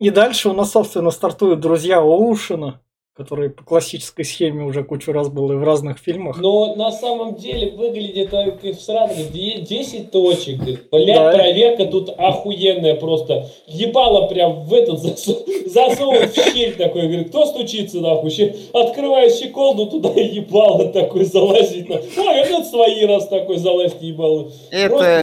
И 0.00 0.10
дальше 0.10 0.48
у 0.48 0.52
нас, 0.52 0.72
собственно, 0.72 1.10
стартуют 1.10 1.60
друзья 1.60 1.98
Оушена, 1.98 2.80
которые 3.18 3.50
по 3.50 3.64
классической 3.64 4.24
схеме 4.24 4.62
уже 4.62 4.84
кучу 4.84 5.10
раз 5.10 5.28
было 5.28 5.54
и 5.54 5.56
в 5.56 5.64
разных 5.64 5.98
фильмах. 5.98 6.38
Но 6.38 6.76
на 6.76 6.92
самом 6.92 7.34
деле 7.34 7.72
выглядит 7.72 8.30
как 8.30 8.64
и 8.64 8.72
сразу 8.72 9.14
10 9.32 10.12
точек. 10.12 10.60
Блядь, 10.92 11.16
Да. 11.16 11.32
проверка 11.32 11.86
тут 11.86 12.10
охуенная 12.16 12.94
просто. 12.94 13.48
Ебало 13.66 14.28
прям 14.28 14.62
в 14.62 14.72
этот 14.72 15.00
засу- 15.00 15.44
засовывает 15.66 16.30
в 16.36 16.52
щель 16.54 16.76
такой. 16.76 17.02
Говорит, 17.08 17.30
кто 17.30 17.44
стучится 17.46 17.98
нахуй? 18.00 18.30
Щель- 18.30 18.56
Открываю 18.72 19.28
щеколду, 19.30 19.86
туда 19.86 20.10
ебало 20.10 20.86
такой 20.92 21.24
залазить. 21.24 21.88
на- 21.88 21.96
Ой, 21.96 22.40
опять 22.40 22.68
свои 22.68 23.04
раз 23.04 23.26
такой 23.26 23.56
залазить 23.56 24.00
ебало. 24.00 24.52
Это 24.70 25.22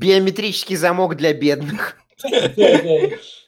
биометрический 0.00 0.74
замок 0.74 1.16
для 1.16 1.32
бедных. 1.32 1.96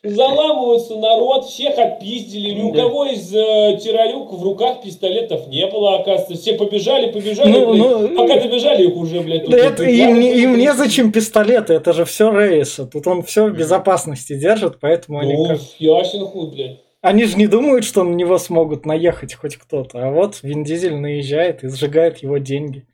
Заламываются 0.02 0.96
народ, 0.96 1.44
всех 1.46 1.78
отпиздили. 1.78 2.50
Ни 2.50 2.62
у 2.62 2.72
кого 2.72 3.04
из 3.06 3.32
э, 3.32 3.78
террорюк 3.82 4.32
в 4.32 4.42
руках 4.42 4.82
пистолетов 4.82 5.46
не 5.46 5.66
было, 5.68 6.00
оказывается. 6.00 6.34
Все 6.42 6.54
побежали, 6.54 7.12
побежали. 7.12 7.50
Ну, 7.52 7.72
блядь. 7.72 8.10
ну, 8.10 8.16
Пока 8.16 8.40
добежали, 8.40 8.88
их 8.88 8.96
уже, 8.96 9.20
блядь, 9.20 9.44
тут 9.44 9.54
это, 9.54 9.84
им, 9.84 10.16
что- 10.20 10.56
незачем 10.58 11.12
пистолеты, 11.12 11.74
это 11.74 11.92
же 11.92 12.04
все 12.04 12.30
рейса. 12.32 12.84
Тут 12.86 13.06
он 13.06 13.22
все 13.22 13.46
в 13.46 13.52
безопасности 13.52 14.36
держит, 14.36 14.78
поэтому 14.80 15.20
они, 15.20 15.34
Ну, 15.34 15.46
как- 15.46 15.60
ясен 15.78 16.26
хуй, 16.26 16.50
блядь. 16.50 16.80
они 17.00 17.24
же 17.24 17.36
не 17.36 17.46
думают, 17.46 17.84
что 17.84 18.02
на 18.02 18.12
него 18.14 18.38
смогут 18.38 18.84
наехать 18.84 19.34
хоть 19.34 19.56
кто-то. 19.56 20.04
А 20.04 20.10
вот 20.10 20.40
Вин 20.42 20.64
Дизель 20.64 20.96
наезжает 20.96 21.62
и 21.62 21.68
сжигает 21.68 22.18
его 22.18 22.38
деньги. 22.38 22.86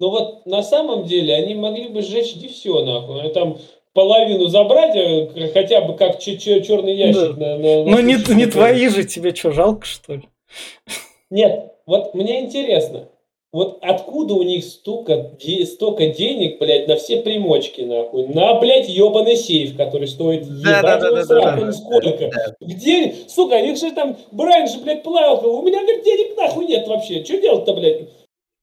Но 0.00 0.10
вот 0.10 0.46
на 0.46 0.62
самом 0.62 1.04
деле 1.04 1.34
они 1.34 1.54
могли 1.54 1.88
бы 1.88 2.02
сжечь 2.02 2.34
не 2.36 2.48
все, 2.48 2.82
нахуй. 2.84 3.20
А 3.22 3.28
Там 3.28 3.58
половину 3.92 4.46
забрать, 4.48 4.94
к- 4.94 5.52
хотя 5.52 5.82
бы 5.82 5.94
как 5.94 6.18
ч- 6.18 6.38
ч- 6.38 6.62
черный 6.62 6.94
ящик. 6.96 7.36
на- 7.36 7.58
на- 7.58 7.84
на 7.84 7.90
Но 7.90 8.00
не, 8.00 8.16
случай, 8.16 8.34
не 8.34 8.42
что- 8.44 8.52
твои 8.52 8.88
же, 8.88 9.04
тебе 9.04 9.34
что, 9.34 9.52
жалко, 9.52 9.84
что 9.86 10.14
ли? 10.14 10.22
Нет, 11.30 11.72
вот 11.86 12.14
мне 12.14 12.40
интересно, 12.40 13.08
вот 13.52 13.78
откуда 13.82 14.34
у 14.34 14.42
них 14.42 14.64
столько, 14.64 15.32
де- 15.40 15.66
столько 15.66 16.06
денег, 16.06 16.58
блядь, 16.60 16.88
на 16.88 16.96
все 16.96 17.18
примочки, 17.20 17.82
нахуй? 17.82 18.26
На, 18.28 18.54
блядь, 18.60 18.88
ебаный 18.88 19.36
сейф, 19.36 19.76
который 19.76 20.08
стоит 20.08 20.42
ебать 20.44 20.52
его 20.54 20.72
Да-да-да-да-да-да. 20.82 21.24
сраку, 21.42 21.64
ну 21.66 21.72
сколько? 21.72 22.30
Где, 22.60 23.14
сука, 23.28 23.58
их 23.58 23.76
же 23.76 23.90
там, 23.92 24.16
Брайан 24.32 24.66
же, 24.68 24.78
блядь, 24.78 25.02
плавал, 25.02 25.44
у 25.56 25.62
меня, 25.62 25.80
говорит, 25.82 26.04
денег 26.04 26.36
нахуй 26.36 26.66
нет 26.66 26.86
вообще, 26.88 27.24
что 27.24 27.40
делать-то, 27.40 27.74
блядь? 27.74 28.08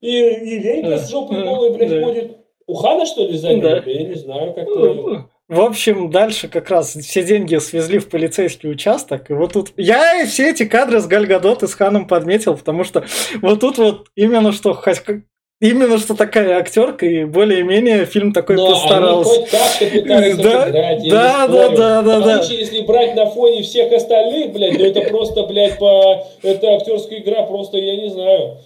И, 0.02 0.10
и 0.12 0.60
Ленька 0.60 0.98
с 0.98 1.10
жопой 1.10 1.38
Да, 1.38 1.44
голой, 1.46 1.72
блядь, 1.74 1.90
да. 1.90 2.04
ходит. 2.04 2.38
У 2.68 2.74
Хана, 2.76 3.06
что 3.06 3.26
ли, 3.28 3.38
заняли? 3.38 3.62
Да. 3.62 3.84
Я 3.86 4.04
не 4.04 4.16
знаю, 4.16 4.54
как-то... 4.54 5.28
В 5.48 5.62
общем, 5.62 6.12
дальше 6.12 6.50
как 6.50 6.70
раз 6.70 6.94
все 6.94 7.24
деньги 7.24 7.56
свезли 7.56 8.00
в 8.00 8.10
полицейский 8.10 8.70
участок. 8.70 9.30
И 9.30 9.34
вот 9.34 9.54
тут... 9.54 9.70
Я 9.78 10.26
все 10.26 10.50
эти 10.52 10.66
кадры 10.66 11.00
с 11.00 11.08
Гальгадот 11.08 11.64
и 11.64 11.68
с 11.68 11.74
Ханом 11.74 12.06
подметил, 12.08 12.58
потому 12.58 12.84
что 12.84 13.06
вот 13.42 13.62
тут 13.62 13.78
вот 13.78 14.08
именно 14.16 14.52
что... 14.52 14.74
как- 14.74 15.22
Именно 15.60 15.98
что 15.98 16.14
такая 16.14 16.60
актерка, 16.60 17.04
и 17.08 17.26
более-менее 17.26 18.06
фильм 18.06 18.32
такой 18.32 18.58
Но 18.58 18.68
постарался. 18.74 19.32
они 19.32 19.48
хоть 19.48 20.04
пытались 20.04 20.36
Да, 20.38 20.64
отыграть, 20.66 21.04
я 21.04 21.12
да, 21.12 21.48
да, 21.48 21.70
да, 21.70 22.02
да, 22.04 22.20
да. 22.20 22.34
Короче, 22.36 22.60
если 22.60 22.82
брать 22.82 23.16
на 23.16 23.26
фоне 23.26 23.64
всех 23.64 23.92
остальных, 23.92 24.54
блядь, 24.54 24.78
ну 24.78 24.86
это 24.86 25.02
просто, 25.10 25.48
блядь, 25.48 25.80
по... 25.80 26.28
Это 26.44 26.76
актерская 26.76 27.22
игра, 27.22 27.42
просто, 27.42 27.80
я 27.80 27.96
не 27.96 28.08
знаю. 28.12 28.58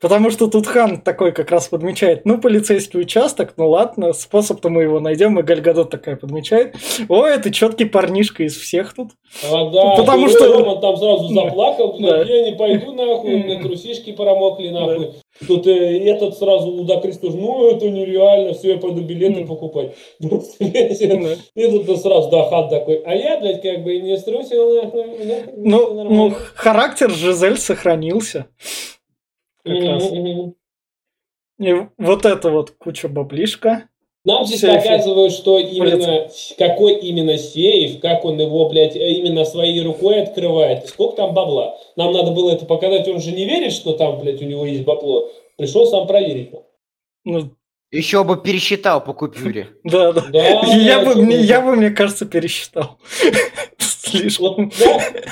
Потому 0.00 0.30
что 0.30 0.46
тут 0.46 0.66
Хан 0.66 1.00
такой 1.02 1.32
как 1.32 1.50
раз 1.50 1.68
подмечает, 1.68 2.24
ну, 2.24 2.38
полицейский 2.38 3.00
участок, 3.00 3.52
ну 3.58 3.68
ладно, 3.68 4.12
способ-то 4.14 4.70
мы 4.70 4.82
его 4.82 4.98
найдем, 4.98 5.38
и 5.38 5.42
Гальгадот 5.42 5.90
такая 5.90 6.16
подмечает. 6.16 6.74
О, 7.08 7.26
это 7.26 7.52
четкий 7.52 7.84
парнишка 7.84 8.42
из 8.44 8.56
всех 8.56 8.94
тут. 8.94 9.10
А, 9.50 9.70
да, 9.70 9.96
Потому 9.96 10.26
и 10.26 10.30
что- 10.30 10.58
Роман 10.58 10.80
там 10.80 10.96
сразу 10.96 11.28
Да. 11.34 11.42
заплакал, 11.44 11.98
Да. 12.00 12.22
я 12.22 12.50
не 12.50 12.56
пойду 12.56 12.92
нахуй, 12.94 13.42
меня 13.42 13.60
трусишки 13.62 14.12
промокли 14.12 14.68
нахуй. 14.70 15.12
Тут 15.46 15.66
э, 15.66 15.98
этот 16.04 16.36
сразу 16.36 16.68
Лудакрис 16.68 17.18
тоже, 17.18 17.36
ну 17.36 17.70
это 17.70 17.88
нереально, 17.88 18.52
все, 18.54 18.72
я 18.72 18.78
пойду 18.78 19.02
билеты 19.02 19.46
покупать. 19.46 19.94
И 20.20 21.84
тут 21.84 22.00
сразу, 22.00 22.30
да, 22.30 22.48
Хан 22.48 22.68
такой, 22.68 23.02
а 23.04 23.14
я, 23.14 23.38
блядь, 23.38 23.62
как 23.62 23.82
бы 23.84 23.98
не 23.98 24.16
струсил, 24.18 24.90
Ну, 25.56 26.04
ну, 26.04 26.32
характер 26.54 27.10
Жизель 27.10 27.58
сохранился. 27.58 28.46
Как 29.64 29.82
раз. 29.82 30.12
И 31.60 31.86
вот 31.98 32.24
это 32.24 32.50
вот 32.50 32.70
куча 32.70 33.08
баблишка. 33.08 33.88
Нам 34.24 34.44
здесь 34.44 34.60
Сейфе. 34.60 34.76
показывают, 34.76 35.32
что 35.32 35.58
именно, 35.58 36.28
какой 36.58 36.94
именно 36.94 37.38
сейф, 37.38 38.00
как 38.00 38.24
он 38.26 38.38
его, 38.38 38.68
блядь, 38.68 38.94
э, 38.94 39.12
именно 39.12 39.46
своей 39.46 39.82
рукой 39.82 40.22
открывает, 40.22 40.84
и 40.84 40.88
сколько 40.88 41.16
там 41.16 41.32
бабла. 41.32 41.78
Нам 41.96 42.12
надо 42.12 42.30
было 42.32 42.50
это 42.50 42.66
показать, 42.66 43.08
он 43.08 43.20
же 43.20 43.32
не 43.32 43.46
верит, 43.46 43.72
что 43.72 43.94
там, 43.94 44.18
блядь, 44.18 44.42
у 44.42 44.44
него 44.44 44.66
есть 44.66 44.84
бабло. 44.84 45.30
Пришел 45.56 45.86
сам 45.86 46.06
проверить. 46.06 46.50
Ну, 47.24 47.50
Еще 47.90 48.22
бы 48.22 48.36
пересчитал 48.36 49.02
по 49.02 49.12
купюре. 49.12 49.68
да, 49.84 50.12
да. 50.12 50.62
Я, 50.66 51.00
бы, 51.00 51.32
я 51.32 51.60
бы, 51.60 51.74
мне 51.74 51.90
кажется, 51.90 52.24
пересчитал. 52.24 52.98
Слишком. 53.78 54.72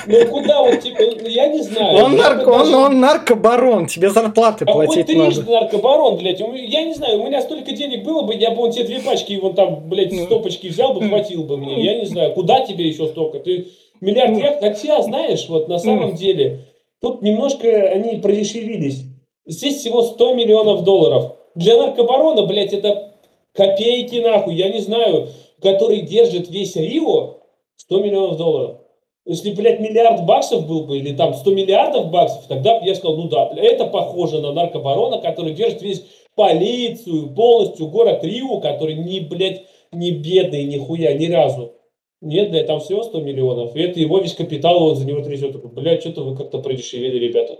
ну 0.07 0.25
куда 0.27 0.61
вот, 0.61 0.79
типа, 0.79 1.01
ну, 1.01 1.27
я 1.27 1.47
не 1.47 1.61
знаю. 1.61 2.05
Он, 2.05 2.15
нарко, 2.15 2.49
он, 2.49 2.73
он 2.73 2.99
наркобарон, 2.99 3.87
тебе 3.87 4.09
зарплаты 4.09 4.65
Какой 4.65 4.85
платить 4.85 5.07
трижды 5.07 5.41
надо. 5.41 5.51
наркобарон, 5.51 6.17
блядь. 6.17 6.41
У 6.41 6.47
меня- 6.51 6.65
Я 6.65 6.83
не 6.83 6.93
знаю, 6.93 7.21
у 7.21 7.27
меня 7.27 7.41
столько 7.41 7.71
денег 7.73 8.03
было 8.03 8.21
бы, 8.21 8.33
я 8.35 8.51
бы 8.51 8.61
он 8.61 8.71
тебе 8.71 8.85
две 8.85 8.99
пачки, 9.01 9.37
вон 9.37 9.53
там, 9.53 9.89
блядь, 9.89 10.11
Ну. 10.13 10.25
стопочки 10.25 10.67
взял 10.67 10.93
бы, 10.93 11.07
хватил 11.07 11.43
бы 11.43 11.57
мне. 11.57 11.83
Я 11.83 11.99
не 11.99 12.05
знаю, 12.05 12.33
куда 12.33 12.65
тебе 12.65 12.87
еще 12.87 13.07
столько? 13.07 13.39
Ты 13.39 13.67
миллиард 14.01 14.59
Хотя, 14.61 15.01
знаешь, 15.01 15.45
вот 15.49 15.67
на 15.67 15.79
самом 15.79 16.15
деле, 16.15 16.65
тут 17.01 17.21
немножко 17.21 17.67
они 17.67 18.17
продешевились. 18.17 19.03
Здесь 19.45 19.77
всего 19.77 20.03
100 20.03 20.35
миллионов 20.35 20.83
долларов. 20.83 21.33
Для 21.55 21.77
наркобарона, 21.77 22.45
блядь, 22.45 22.73
это 22.73 23.13
копейки 23.53 24.17
нахуй, 24.17 24.55
я 24.55 24.69
не 24.69 24.79
знаю, 24.79 25.29
который 25.61 26.01
держит 26.01 26.49
весь 26.49 26.75
Рио, 26.75 27.37
100 27.77 27.99
миллионов 27.99 28.37
долларов. 28.37 28.77
Если, 29.25 29.51
блядь, 29.51 29.79
миллиард 29.79 30.25
баксов 30.25 30.67
был 30.67 30.85
бы, 30.85 30.97
или 30.97 31.15
там 31.15 31.33
100 31.33 31.51
миллиардов 31.51 32.09
баксов, 32.09 32.47
тогда 32.47 32.79
бы 32.79 32.85
я 32.85 32.95
сказал, 32.95 33.17
ну 33.17 33.27
да, 33.27 33.45
бля, 33.49 33.63
это 33.63 33.85
похоже 33.85 34.41
на 34.41 34.53
наркобарона, 34.53 35.19
который 35.19 35.53
держит 35.53 35.81
весь 35.81 36.03
полицию, 36.35 37.33
полностью 37.35 37.89
город 37.89 38.23
Рио, 38.23 38.59
который 38.59 38.95
не, 38.95 39.19
блядь, 39.19 39.63
не 39.91 40.11
бедный 40.11 40.63
нихуя, 40.63 41.13
ни 41.13 41.27
разу. 41.27 41.73
Нет, 42.21 42.49
блядь, 42.51 42.67
там 42.67 42.79
всего 42.79 43.03
100 43.03 43.21
миллионов. 43.21 43.75
И 43.75 43.81
это 43.81 43.99
его 43.99 44.19
весь 44.19 44.33
капитал, 44.33 44.81
он 44.83 44.95
за 44.95 45.05
него 45.05 45.21
трясет. 45.21 45.55
Блядь, 45.73 46.01
что-то 46.01 46.23
вы 46.23 46.35
как-то 46.35 46.59
продешевели, 46.59 47.17
ребята. 47.17 47.59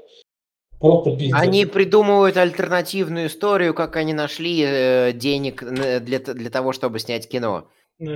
Просто 0.80 1.12
пиздец. 1.12 1.36
Они 1.38 1.66
придумывают 1.66 2.38
альтернативную 2.38 3.28
историю, 3.28 3.74
как 3.74 3.96
они 3.96 4.14
нашли 4.14 4.64
э, 4.66 5.12
денег 5.14 5.64
для, 5.64 6.20
для 6.20 6.50
того, 6.50 6.74
чтобы 6.74 7.00
снять 7.00 7.28
кино. 7.28 7.68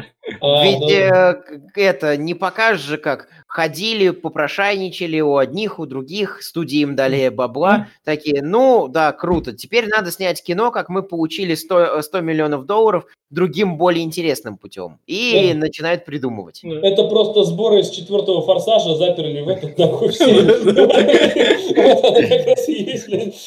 А, 0.41 0.63
Ведь 0.63 0.91
э, 0.91 1.43
это 1.75 2.15
не 2.15 2.33
покажешь 2.33 2.85
же, 2.85 2.97
как 2.97 3.27
ходили, 3.53 4.09
попрошайничали 4.09 5.19
у 5.19 5.37
одних, 5.37 5.77
у 5.77 5.85
других, 5.85 6.41
студии 6.41 6.79
им 6.79 6.95
дали 6.95 7.29
бабла, 7.29 7.87
такие, 8.03 8.41
ну, 8.41 8.87
да, 8.87 9.11
круто, 9.11 9.53
теперь 9.53 9.87
надо 9.87 10.11
снять 10.11 10.43
кино, 10.43 10.71
как 10.71 10.89
мы 10.89 11.03
получили 11.03 11.53
100, 11.53 12.01
100 12.01 12.21
миллионов 12.21 12.65
долларов 12.65 13.05
другим, 13.29 13.77
более 13.77 14.03
интересным 14.03 14.57
путем. 14.57 14.97
И 15.05 15.51
да. 15.53 15.59
начинают 15.59 16.03
придумывать. 16.03 16.63
Это 16.63 17.03
просто 17.03 17.43
сборы 17.43 17.81
из 17.81 17.91
четвертого 17.91 18.41
форсажа 18.41 18.95
заперли 18.95 19.41
в 19.41 19.49
этот 19.49 19.75
такой 19.75 20.11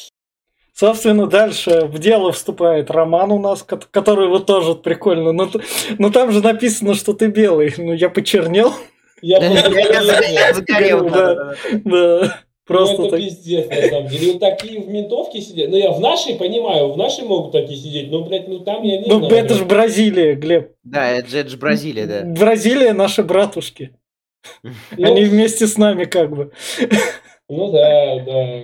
Собственно, 0.73 1.27
дальше 1.27 1.89
в 1.91 1.99
дело 1.99 2.31
вступает 2.31 2.89
Роман 2.91 3.33
у 3.33 3.39
нас, 3.39 3.65
который 3.91 4.29
вот 4.29 4.45
тоже 4.45 4.75
прикольно. 4.75 5.33
Но, 5.33 5.49
но 5.97 6.11
там 6.11 6.31
же 6.31 6.41
написано, 6.41 6.93
что 6.93 7.11
ты 7.11 7.27
белый. 7.27 7.73
Ну, 7.77 7.91
я 7.91 8.09
почернел. 8.09 8.71
Я 9.21 10.53
загорел. 10.53 11.09
Да, 11.09 11.55
да. 11.83 12.39
Просто 12.67 12.97
ну, 12.97 13.07
это 13.07 13.15
так... 13.15 13.25
пиздец, 13.25 13.69
на 13.69 13.81
самом 13.89 14.07
деле. 14.09 14.33
Вот 14.33 14.41
такие 14.41 14.81
в 14.81 14.89
ментовке 14.89 15.39
сидят. 15.39 15.69
Ну, 15.69 15.77
я 15.77 15.91
в 15.91 16.01
нашей 16.01 16.35
понимаю, 16.35 16.91
в 16.91 16.97
нашей 16.97 17.23
могут 17.23 17.53
такие 17.53 17.79
сидеть, 17.79 18.11
но, 18.11 18.25
блядь, 18.25 18.49
ну 18.49 18.59
там 18.59 18.83
я 18.83 18.97
не 18.97 19.07
ну, 19.07 19.19
знаю. 19.19 19.31
Ну, 19.31 19.37
это 19.37 19.53
же 19.53 19.63
Бразилия, 19.63 20.35
Глеб. 20.35 20.73
Да, 20.83 21.09
это 21.09 21.29
же, 21.29 21.39
это 21.39 21.49
же 21.49 21.57
Бразилия, 21.57 22.05
да. 22.05 22.23
Бразилия 22.25 22.91
наши 22.91 23.23
братушки. 23.23 23.91
Ну, 24.61 25.07
Они 25.07 25.23
вместе 25.23 25.65
с 25.65 25.77
нами 25.77 26.03
как 26.03 26.29
бы. 26.29 26.51
Ну 27.47 27.71
да, 27.71 28.19
да. 28.19 28.63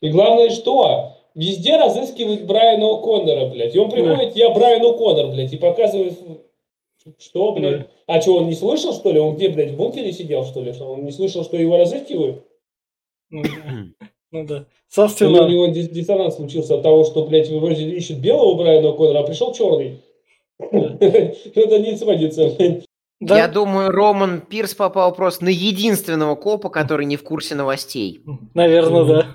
И 0.00 0.08
главное 0.10 0.48
что? 0.48 1.18
Везде 1.34 1.76
разыскивают 1.76 2.44
Брайана 2.44 2.84
О'Коннора, 2.84 3.50
блядь. 3.50 3.74
И 3.74 3.78
он 3.78 3.90
приходит, 3.90 4.36
я 4.36 4.50
Брайан 4.50 4.82
О'Коннор, 4.82 5.32
блядь, 5.32 5.52
и 5.52 5.58
показывает, 5.58 6.14
что, 7.18 7.52
блядь. 7.52 7.88
А 8.06 8.20
что, 8.20 8.36
он 8.36 8.48
не 8.48 8.54
слышал, 8.54 8.92
что 8.94 9.12
ли? 9.12 9.20
Он 9.20 9.36
где, 9.36 9.48
блядь, 9.48 9.72
в 9.72 9.76
бункере 9.76 10.12
сидел, 10.12 10.44
что 10.44 10.62
ли? 10.62 10.72
Что 10.72 10.86
он 10.86 11.04
не 11.04 11.12
слышал, 11.12 11.44
что 11.44 11.56
его 11.56 11.76
разыскивают? 11.76 12.44
Ну, 13.30 13.42
ну 14.30 14.46
да. 14.46 14.66
Собственно... 14.88 15.44
у 15.44 15.48
него 15.48 15.66
диссонанс 15.66 16.36
случился 16.36 16.76
от 16.76 16.82
того, 16.82 17.04
что, 17.04 17.26
блядь, 17.26 17.48
вы 17.48 17.58
вроде 17.58 17.88
ищет 17.90 18.20
белого 18.20 18.54
Брайана 18.54 18.88
О'Коннора, 18.88 19.18
а 19.18 19.22
пришел 19.24 19.52
черный. 19.52 20.02
Это 20.58 21.78
не 21.78 21.96
сводится, 21.96 22.50
Да? 23.20 23.36
Я 23.36 23.48
думаю, 23.48 23.90
Роман 23.90 24.40
Пирс 24.40 24.74
попал 24.74 25.14
просто 25.14 25.44
на 25.44 25.48
единственного 25.48 26.36
копа, 26.36 26.70
который 26.70 27.06
не 27.06 27.16
в 27.16 27.24
курсе 27.24 27.54
новостей. 27.54 28.22
Наверное, 28.54 29.04
да. 29.04 29.26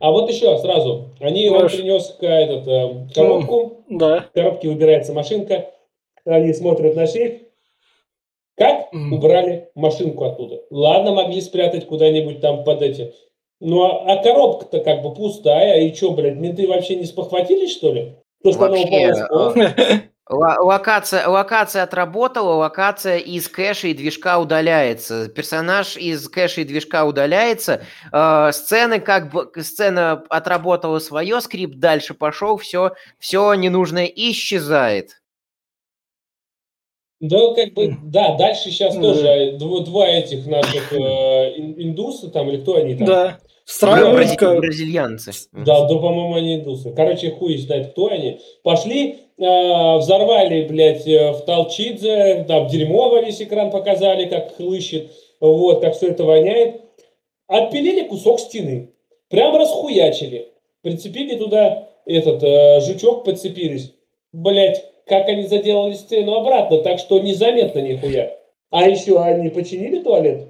А 0.00 0.10
вот 0.10 0.28
еще 0.30 0.58
сразу, 0.58 1.10
они 1.20 1.48
Маш... 1.48 1.72
он 1.72 1.78
принес 1.78 2.16
этот, 2.20 2.68
э, 2.68 3.08
коробку, 3.14 3.84
ну, 3.88 3.98
да. 3.98 4.26
в 4.28 4.32
коробке 4.32 4.68
выбирается 4.68 5.14
машинка, 5.14 5.70
они 6.24 6.52
смотрят 6.52 6.96
на 6.96 7.06
сейф, 7.06 7.42
как 8.56 8.92
убрали 8.92 9.70
машинку 9.74 10.24
оттуда. 10.24 10.62
Ладно, 10.70 11.12
могли 11.12 11.40
спрятать 11.40 11.86
куда-нибудь 11.86 12.40
там 12.40 12.64
под 12.64 12.82
эти. 12.82 13.12
Ну, 13.60 13.82
а, 13.82 14.12
а 14.12 14.22
коробка-то 14.22 14.80
как 14.80 15.02
бы 15.02 15.14
пустая, 15.14 15.80
и 15.80 15.94
что, 15.94 16.12
блядь, 16.12 16.36
менты 16.36 16.66
вообще 16.66 16.96
не 16.96 17.04
спохватились, 17.04 17.72
что 17.72 17.92
ли? 17.92 18.14
То, 18.42 18.52
что 18.52 18.60
вообще, 18.60 19.28
она 19.30 19.74
Локация, 20.26 21.28
локация 21.28 21.82
отработала, 21.82 22.54
локация 22.54 23.18
из 23.18 23.46
кэша 23.46 23.88
и 23.88 23.94
движка 23.94 24.38
удаляется. 24.38 25.28
Персонаж 25.28 25.98
из 25.98 26.26
кэша 26.30 26.62
и 26.62 26.64
движка 26.64 27.04
удаляется. 27.04 27.82
Э, 28.10 28.50
сцены 28.52 29.00
как 29.00 29.30
бы 29.30 29.50
сцена 29.62 30.24
отработала 30.30 30.98
свое, 30.98 31.42
скрипт 31.42 31.78
дальше 31.78 32.14
пошел, 32.14 32.56
все, 32.56 32.94
все 33.18 33.52
ненужное 33.52 34.06
исчезает. 34.06 35.20
Да, 37.20 37.54
как 37.54 37.74
бы, 37.74 37.96
да, 38.04 38.36
дальше 38.36 38.70
сейчас 38.70 38.96
mm. 38.96 39.00
тоже 39.00 39.56
два, 39.58 39.80
два 39.80 40.08
этих 40.08 40.46
наших 40.46 40.92
э, 40.92 40.96
индуса 41.56 42.28
там, 42.28 42.50
или 42.50 42.58
кто 42.58 42.76
они 42.76 42.96
там? 42.96 43.06
Да. 43.06 43.38
Встраивают... 43.64 44.38
Бразильянцы. 44.40 45.32
Да, 45.52 45.86
да, 45.86 45.94
по-моему, 45.96 46.34
они 46.34 46.56
индусы. 46.56 46.92
Короче, 46.94 47.30
хуй 47.30 47.56
знает, 47.56 47.92
кто 47.92 48.08
они. 48.08 48.40
Пошли, 48.62 49.20
э, 49.38 49.96
взорвали, 49.96 50.66
блядь, 50.66 51.06
э, 51.08 51.32
в 51.32 51.40
Толчидзе, 51.46 52.44
там 52.46 52.66
дерьмо 52.66 53.18
весь 53.20 53.40
экран 53.40 53.70
показали, 53.70 54.26
как 54.26 54.56
хлыщет, 54.56 55.10
вот, 55.40 55.80
как 55.80 55.96
все 55.96 56.08
это 56.08 56.24
воняет. 56.24 56.82
Отпилили 57.46 58.06
кусок 58.06 58.40
стены, 58.40 58.90
прям 59.28 59.56
расхуячили, 59.56 60.48
прицепили 60.82 61.36
туда 61.38 61.88
этот 62.04 62.42
э, 62.42 62.80
жучок, 62.82 63.24
подцепились. 63.24 63.94
Блядь, 64.32 64.84
как 65.06 65.28
они 65.28 65.46
заделали 65.46 65.94
стену 65.94 66.34
обратно, 66.34 66.78
так 66.78 66.98
что 66.98 67.18
незаметно 67.18 67.80
нихуя. 67.80 68.32
А 68.70 68.88
еще 68.88 69.20
они 69.22 69.50
починили 69.50 70.00
туалет? 70.00 70.48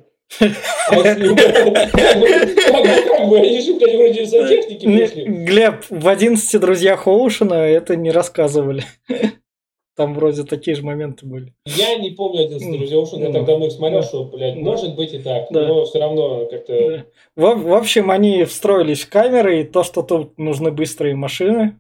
Глеб, 5.27 5.85
в 5.91 6.09
11 6.09 6.61
друзьях 6.61 7.07
Оушена 7.07 7.55
это 7.55 7.97
не 7.97 8.11
рассказывали. 8.11 8.85
Там 9.97 10.15
вроде 10.15 10.43
такие 10.43 10.77
же 10.77 10.83
моменты 10.83 11.25
были. 11.25 11.53
Я 11.67 11.97
не 11.97 12.11
помню 12.11 12.47
11 12.47 12.73
друзей 12.73 12.97
Оушена, 12.99 13.27
я 13.27 13.33
так 13.33 13.45
давно 13.45 13.67
их 13.67 13.73
смотрел, 13.73 14.03
что, 14.03 14.25
блядь, 14.25 14.57
может 14.57 14.97
быть 14.97 15.15
и 15.15 15.19
так, 15.19 15.51
но 15.51 15.85
все 15.85 16.01
равно 16.01 16.47
как-то... 16.47 17.05
В 17.37 17.75
общем, 17.75 18.11
они 18.11 18.45
встроились 18.45 19.03
в 19.03 19.09
камеры, 19.09 19.61
и 19.61 19.65
то, 19.65 19.85
что 19.85 20.03
тут 20.03 20.37
нужны 20.37 20.73
быстрые 20.73 21.15
машины, 21.15 21.79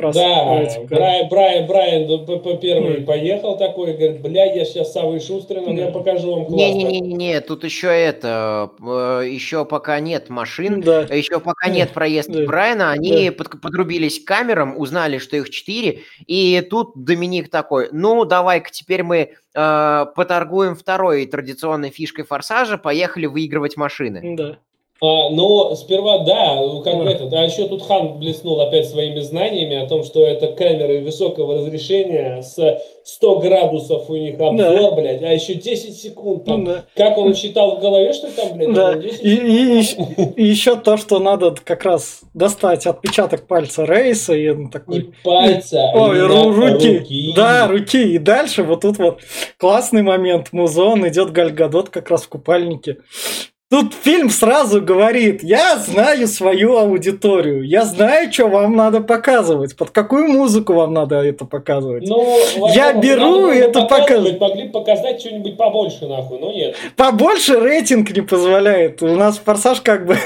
раз. 0.00 0.14
Да, 0.14 0.54
Брайан, 0.88 1.28
Брайан, 1.28 1.66
Брайан 1.66 2.26
по 2.26 2.54
первый 2.56 3.02
поехал 3.02 3.56
такой, 3.56 3.94
говорит, 3.94 4.20
бля, 4.20 4.44
я 4.52 4.64
сейчас 4.64 4.92
самый 4.92 5.20
шустрый, 5.20 5.62
но 5.62 5.72
я 5.72 5.88
покажу 5.88 6.34
вам 6.34 6.46
классно. 6.46 6.56
Не-не-не, 6.56 7.40
тут 7.40 7.64
еще 7.64 7.88
это, 7.88 8.70
э, 8.80 9.22
еще 9.28 9.64
пока 9.64 10.00
нет 10.00 10.28
машин, 10.28 10.80
да. 10.80 11.02
еще 11.02 11.40
пока 11.40 11.68
нет 11.68 11.90
проезда 11.90 12.40
да. 12.40 12.46
Брайана, 12.46 12.90
они 12.92 13.30
да. 13.30 13.44
подрубились 13.60 14.20
к 14.20 14.26
камерам, 14.26 14.78
узнали, 14.78 15.18
что 15.18 15.36
их 15.36 15.50
четыре, 15.50 16.00
и 16.26 16.66
тут 16.68 16.92
Доминик 16.94 17.50
такой, 17.50 17.88
ну, 17.92 18.24
давай-ка 18.24 18.70
теперь 18.70 19.02
мы 19.02 19.30
э, 19.54 20.06
поторгуем 20.14 20.76
второй 20.76 21.26
традиционной 21.26 21.90
фишкой 21.90 22.24
форсажа, 22.24 22.78
поехали 22.78 23.26
выигрывать 23.26 23.76
машины. 23.76 24.36
Да. 24.36 24.58
А, 25.00 25.30
но 25.30 25.76
сперва, 25.76 26.18
да, 26.18 26.56
ну, 26.56 26.82
как 26.82 26.94
этот, 26.94 27.32
а 27.32 27.44
еще 27.44 27.68
тут 27.68 27.82
Хан 27.86 28.18
блеснул 28.18 28.60
опять 28.60 28.88
своими 28.88 29.20
знаниями 29.20 29.76
о 29.76 29.86
том, 29.86 30.02
что 30.02 30.26
это 30.26 30.48
камеры 30.48 31.00
высокого 31.02 31.54
разрешения 31.54 32.42
с 32.42 32.82
100 33.04 33.38
градусов 33.38 34.10
у 34.10 34.16
них 34.16 34.40
обзор, 34.40 34.56
да. 34.58 34.90
блядь, 34.90 35.22
а 35.22 35.32
еще 35.32 35.54
10 35.54 35.96
секунд 35.96 36.44
там. 36.44 36.64
Да. 36.64 36.84
Как 36.96 37.16
он 37.16 37.34
считал 37.36 37.76
в 37.76 37.80
голове, 37.80 38.12
что 38.12 38.26
там, 38.34 38.56
блядь, 38.56 38.74
да. 38.74 38.94
10 38.94 39.22
и, 39.22 39.28
и, 39.28 39.80
и, 39.80 40.42
и 40.42 40.44
еще 40.44 40.74
то, 40.74 40.96
что 40.96 41.20
надо 41.20 41.54
как 41.62 41.84
раз 41.84 42.22
достать 42.34 42.84
отпечаток 42.86 43.46
пальца 43.46 43.84
Рейса 43.84 44.34
и 44.34 44.48
он 44.48 44.68
такой... 44.68 44.98
И 44.98 45.10
пальца, 45.22 45.92
Ой, 45.94 46.26
ру, 46.26 46.50
руки. 46.50 46.98
руки. 46.98 47.32
Да, 47.36 47.68
руки. 47.68 48.14
И 48.14 48.18
дальше 48.18 48.64
вот 48.64 48.80
тут 48.80 48.98
вот 48.98 49.20
классный 49.58 50.02
момент. 50.02 50.48
Музон 50.52 51.06
идет 51.06 51.30
Гальгадот 51.30 51.90
как 51.90 52.10
раз 52.10 52.24
в 52.24 52.28
купальнике. 52.28 52.98
Тут 53.70 53.92
фильм 53.92 54.30
сразу 54.30 54.80
говорит, 54.80 55.42
я 55.42 55.76
знаю 55.76 56.26
свою 56.26 56.78
аудиторию, 56.78 57.62
я 57.62 57.84
знаю, 57.84 58.32
что 58.32 58.46
вам 58.46 58.74
надо 58.74 59.02
показывать, 59.02 59.76
под 59.76 59.90
какую 59.90 60.28
музыку 60.28 60.72
вам 60.72 60.94
надо 60.94 61.16
это 61.16 61.44
показывать. 61.44 62.08
Ну, 62.08 62.38
я 62.72 62.94
беру 62.94 63.50
и 63.50 63.58
это 63.58 63.82
показываю. 63.82 64.40
Могли 64.40 64.68
показать 64.70 65.20
что-нибудь 65.20 65.58
побольше, 65.58 66.06
нахуй, 66.06 66.38
но 66.38 66.50
нет. 66.50 66.76
Побольше 66.96 67.60
рейтинг 67.60 68.10
не 68.10 68.22
позволяет. 68.22 69.02
У 69.02 69.14
нас 69.14 69.36
форсаж 69.36 69.82
как 69.82 70.06
бы... 70.06 70.16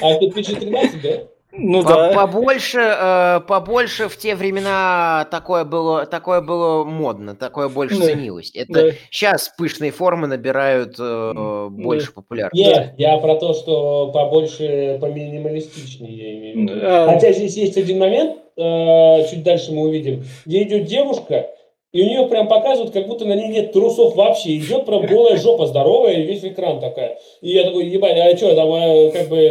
А 0.00 0.10
это 0.12 0.26
PG-13, 0.26 0.90
да? 1.02 1.35
Ну 1.58 1.82
По 1.82 1.88
да. 1.88 2.12
Побольше, 2.12 2.80
э, 2.80 3.40
побольше 3.46 4.08
в 4.08 4.16
те 4.16 4.34
времена 4.34 5.26
такое 5.30 5.64
было, 5.64 6.06
такое 6.06 6.40
было 6.40 6.84
модно, 6.84 7.34
такое 7.34 7.68
больше 7.68 7.98
да. 7.98 8.06
ценилось. 8.06 8.50
Это 8.54 8.72
да. 8.72 8.90
сейчас 9.10 9.52
пышные 9.56 9.90
формы 9.90 10.26
набирают 10.26 10.96
э, 10.98 11.68
больше 11.70 12.08
да. 12.08 12.12
популярности. 12.14 12.62
Нет, 12.62 12.94
я 12.98 13.18
про 13.18 13.36
то, 13.36 13.54
что 13.54 14.10
побольше, 14.12 14.98
поминималистичнее 15.00 16.16
я 16.16 16.38
имею 16.38 16.54
в 16.54 16.60
виду. 16.60 16.80
Да. 16.80 17.06
Хотя 17.08 17.32
здесь 17.32 17.56
есть 17.56 17.76
один 17.76 17.98
момент, 17.98 18.36
э, 18.56 19.28
чуть 19.30 19.42
дальше 19.42 19.72
мы 19.72 19.82
увидим, 19.88 20.24
где 20.44 20.62
идет 20.62 20.84
девушка, 20.84 21.46
и 21.92 22.02
у 22.02 22.04
нее 22.04 22.28
прям 22.28 22.48
показывают, 22.48 22.92
как 22.92 23.06
будто 23.06 23.24
на 23.24 23.34
ней 23.34 23.48
нет 23.48 23.72
трусов 23.72 24.16
вообще. 24.16 24.56
Идет 24.56 24.84
прям 24.84 25.06
голая 25.06 25.36
жопа 25.36 25.66
здоровая, 25.66 26.14
и 26.14 26.26
весь 26.26 26.44
экран 26.44 26.80
такая. 26.80 27.18
И 27.40 27.52
я 27.52 27.64
такой, 27.64 27.86
ебать, 27.86 28.18
а 28.18 28.36
что 28.36 28.54
там, 28.54 28.70
а, 28.70 29.10
как 29.10 29.28
бы, 29.28 29.48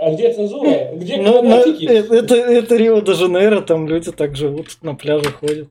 а 0.00 0.10
где 0.12 0.32
цензура? 0.32 0.92
Где 0.94 1.16
Ну, 1.16 1.42
ну, 1.42 1.50
фанатики? 1.50 1.84
э, 1.86 2.16
это, 2.16 2.36
это 2.36 2.76
Рио-де-Жанейро, 2.76 3.62
там 3.62 3.88
люди 3.88 4.12
так 4.12 4.36
живут, 4.36 4.68
на 4.82 4.94
пляже 4.94 5.30
ходят. 5.32 5.68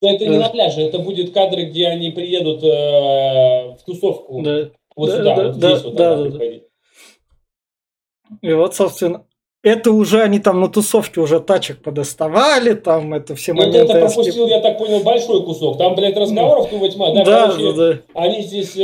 Но 0.00 0.14
это 0.14 0.26
не 0.26 0.38
на 0.38 0.48
пляже, 0.48 0.82
это 0.82 0.98
будет 0.98 1.32
кадры, 1.32 1.64
где 1.64 1.88
они 1.88 2.10
приедут 2.10 2.62
э, 2.62 3.76
в 3.76 3.78
тусовку. 3.84 4.40
Да. 4.42 4.70
Вот 4.94 5.10
Да, 5.10 5.16
сюда, 5.16 5.36
да, 5.36 5.42
вот 5.42 5.58
да, 5.58 5.70
здесь 5.70 5.84
вот 5.84 5.94
да, 5.96 6.06
она 6.06 6.16
да, 6.16 6.24
будет 6.24 6.38
ходить. 6.38 6.62
И 8.42 8.52
вот, 8.52 8.74
собственно, 8.74 9.26
это 9.62 9.90
уже 9.90 10.22
они 10.22 10.38
там 10.38 10.60
на 10.60 10.68
тусовке 10.68 11.20
уже 11.20 11.40
тачек 11.40 11.82
подоставали, 11.82 12.74
там 12.74 13.12
это 13.14 13.34
все 13.34 13.52
Вот 13.52 13.66
моменты. 13.66 13.80
это 13.80 13.98
я 13.98 14.04
скип- 14.06 14.14
пропустил, 14.14 14.46
я 14.46 14.60
так 14.60 14.78
понял, 14.78 15.00
большой 15.00 15.42
кусок. 15.44 15.76
Там, 15.78 15.94
блядь, 15.96 16.16
разговоров 16.16 16.70
тьма. 16.70 17.10
Да, 17.12 17.24
Да, 17.24 17.48
короче, 17.48 17.72
да, 17.72 17.92
да. 17.92 17.98
Они 18.14 18.42
здесь 18.42 18.76
э, 18.76 18.80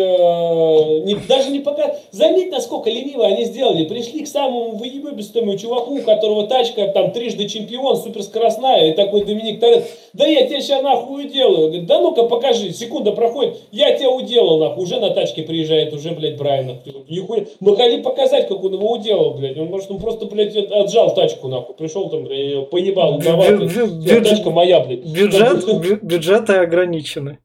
не, 1.04 1.14
даже 1.28 1.50
не 1.50 1.60
пока... 1.60 1.94
Заметь, 2.10 2.50
насколько 2.50 2.90
лениво 2.90 3.24
они 3.26 3.44
сделали. 3.44 3.84
Пришли 3.84 4.24
к 4.24 4.28
самому 4.28 4.72
выебистому 4.76 5.56
чуваку, 5.56 5.94
у 5.98 6.02
которого 6.02 6.46
тачка 6.48 6.88
там 6.88 7.12
трижды 7.12 7.48
чемпион, 7.48 7.96
суперскоростная, 7.96 8.90
и 8.90 8.94
такой 8.94 9.24
Доминик 9.24 9.60
Торет. 9.60 9.88
Да 10.14 10.26
я 10.26 10.46
тебе 10.46 10.60
сейчас 10.60 10.82
нахуй 10.82 11.24
уделаю. 11.26 11.68
Говорит, 11.68 11.86
да 11.86 12.00
ну-ка 12.00 12.24
покажи. 12.24 12.72
Секунда 12.72 13.12
проходит. 13.12 13.56
Я 13.70 13.96
тебя 13.96 14.10
уделал, 14.10 14.58
нахуй. 14.58 14.84
Уже 14.84 15.00
на 15.00 15.10
тачке 15.10 15.42
приезжает, 15.42 15.92
уже, 15.94 16.10
блядь, 16.10 16.36
Брайан. 16.36 16.66
нахуй. 16.66 16.92
Нихуя. 17.08 17.44
Могли 17.60 18.02
показать, 18.02 18.48
как 18.48 18.62
он 18.62 18.74
его 18.74 18.92
уделал, 18.92 19.34
блядь. 19.34 19.56
Он, 19.56 19.66
может, 19.66 19.90
он 19.90 19.98
просто, 20.00 20.26
блядь, 20.26 20.54
от- 20.56 20.70
отжал 20.70 21.14
тачку, 21.14 21.48
нахуй. 21.48 21.74
Пришел 21.76 22.10
там, 22.10 22.24
блядь, 22.24 22.68
поебал. 22.70 23.18
Бю- 23.18 23.86
блядь. 24.02 24.28
Тачка 24.28 24.50
моя, 24.50 24.80
блядь. 24.80 25.04
Бюджет, 25.06 25.64
бю- 25.66 25.98
бюджеты 26.02 26.54
ограничены. 26.54 27.38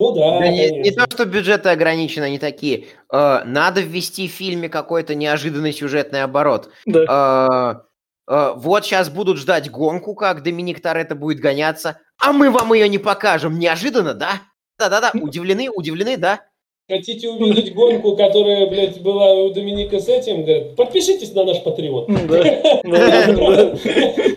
Ну 0.00 0.12
да, 0.12 0.38
Да 0.38 0.46
не, 0.48 0.70
не 0.70 0.90
то, 0.92 1.06
что 1.12 1.24
бюджеты 1.24 1.70
ограничены, 1.70 2.24
они 2.26 2.38
такие. 2.38 2.84
э, 3.12 3.40
надо 3.44 3.80
ввести 3.80 4.28
в 4.28 4.30
фильме 4.30 4.68
какой-то 4.68 5.16
неожиданный 5.16 5.72
сюжетный 5.72 6.22
оборот. 6.22 6.68
Да. 6.86 7.80
Э, 7.82 7.87
вот 8.28 8.84
сейчас 8.84 9.08
будут 9.08 9.38
ждать 9.38 9.70
гонку, 9.70 10.14
как 10.14 10.42
Доминик 10.42 10.80
Торетто 10.80 11.14
будет 11.14 11.40
гоняться, 11.40 11.98
а 12.20 12.32
мы 12.32 12.50
вам 12.50 12.74
ее 12.74 12.88
не 12.88 12.98
покажем. 12.98 13.58
Неожиданно, 13.58 14.12
да? 14.12 14.42
Да-да-да, 14.78 15.12
удивлены, 15.14 15.70
удивлены, 15.70 16.16
да? 16.18 16.42
Хотите 16.90 17.28
увидеть 17.28 17.74
гонку, 17.74 18.16
которая, 18.16 18.66
блядь, 18.66 19.00
была 19.02 19.34
у 19.34 19.50
Доминика 19.50 19.98
с 19.98 20.08
этим? 20.08 20.42
Говорят, 20.42 20.76
подпишитесь 20.76 21.34
на 21.34 21.44
наш 21.44 21.62
да. 22.84 23.76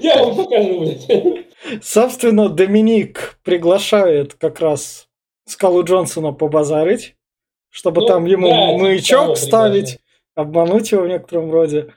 Я 0.01 0.23
вам 0.23 0.35
покажу, 0.35 0.79
блядь. 0.79 1.45
Собственно, 1.81 2.49
Доминик 2.49 3.39
приглашает 3.43 4.33
как 4.33 4.59
раз 4.59 5.07
Скалу 5.45 5.83
Джонсона 5.83 6.33
побазарить, 6.33 7.15
чтобы 7.69 8.01
Ну, 8.01 8.07
там 8.07 8.25
ему 8.25 8.49
да, 8.49 8.67
типа 8.67 8.77
маячок 8.79 9.37
ставить, 9.37 9.99
обмануть 10.35 10.91
его 10.91 11.03
в 11.03 11.07
некотором 11.07 11.51
роде. 11.51 11.93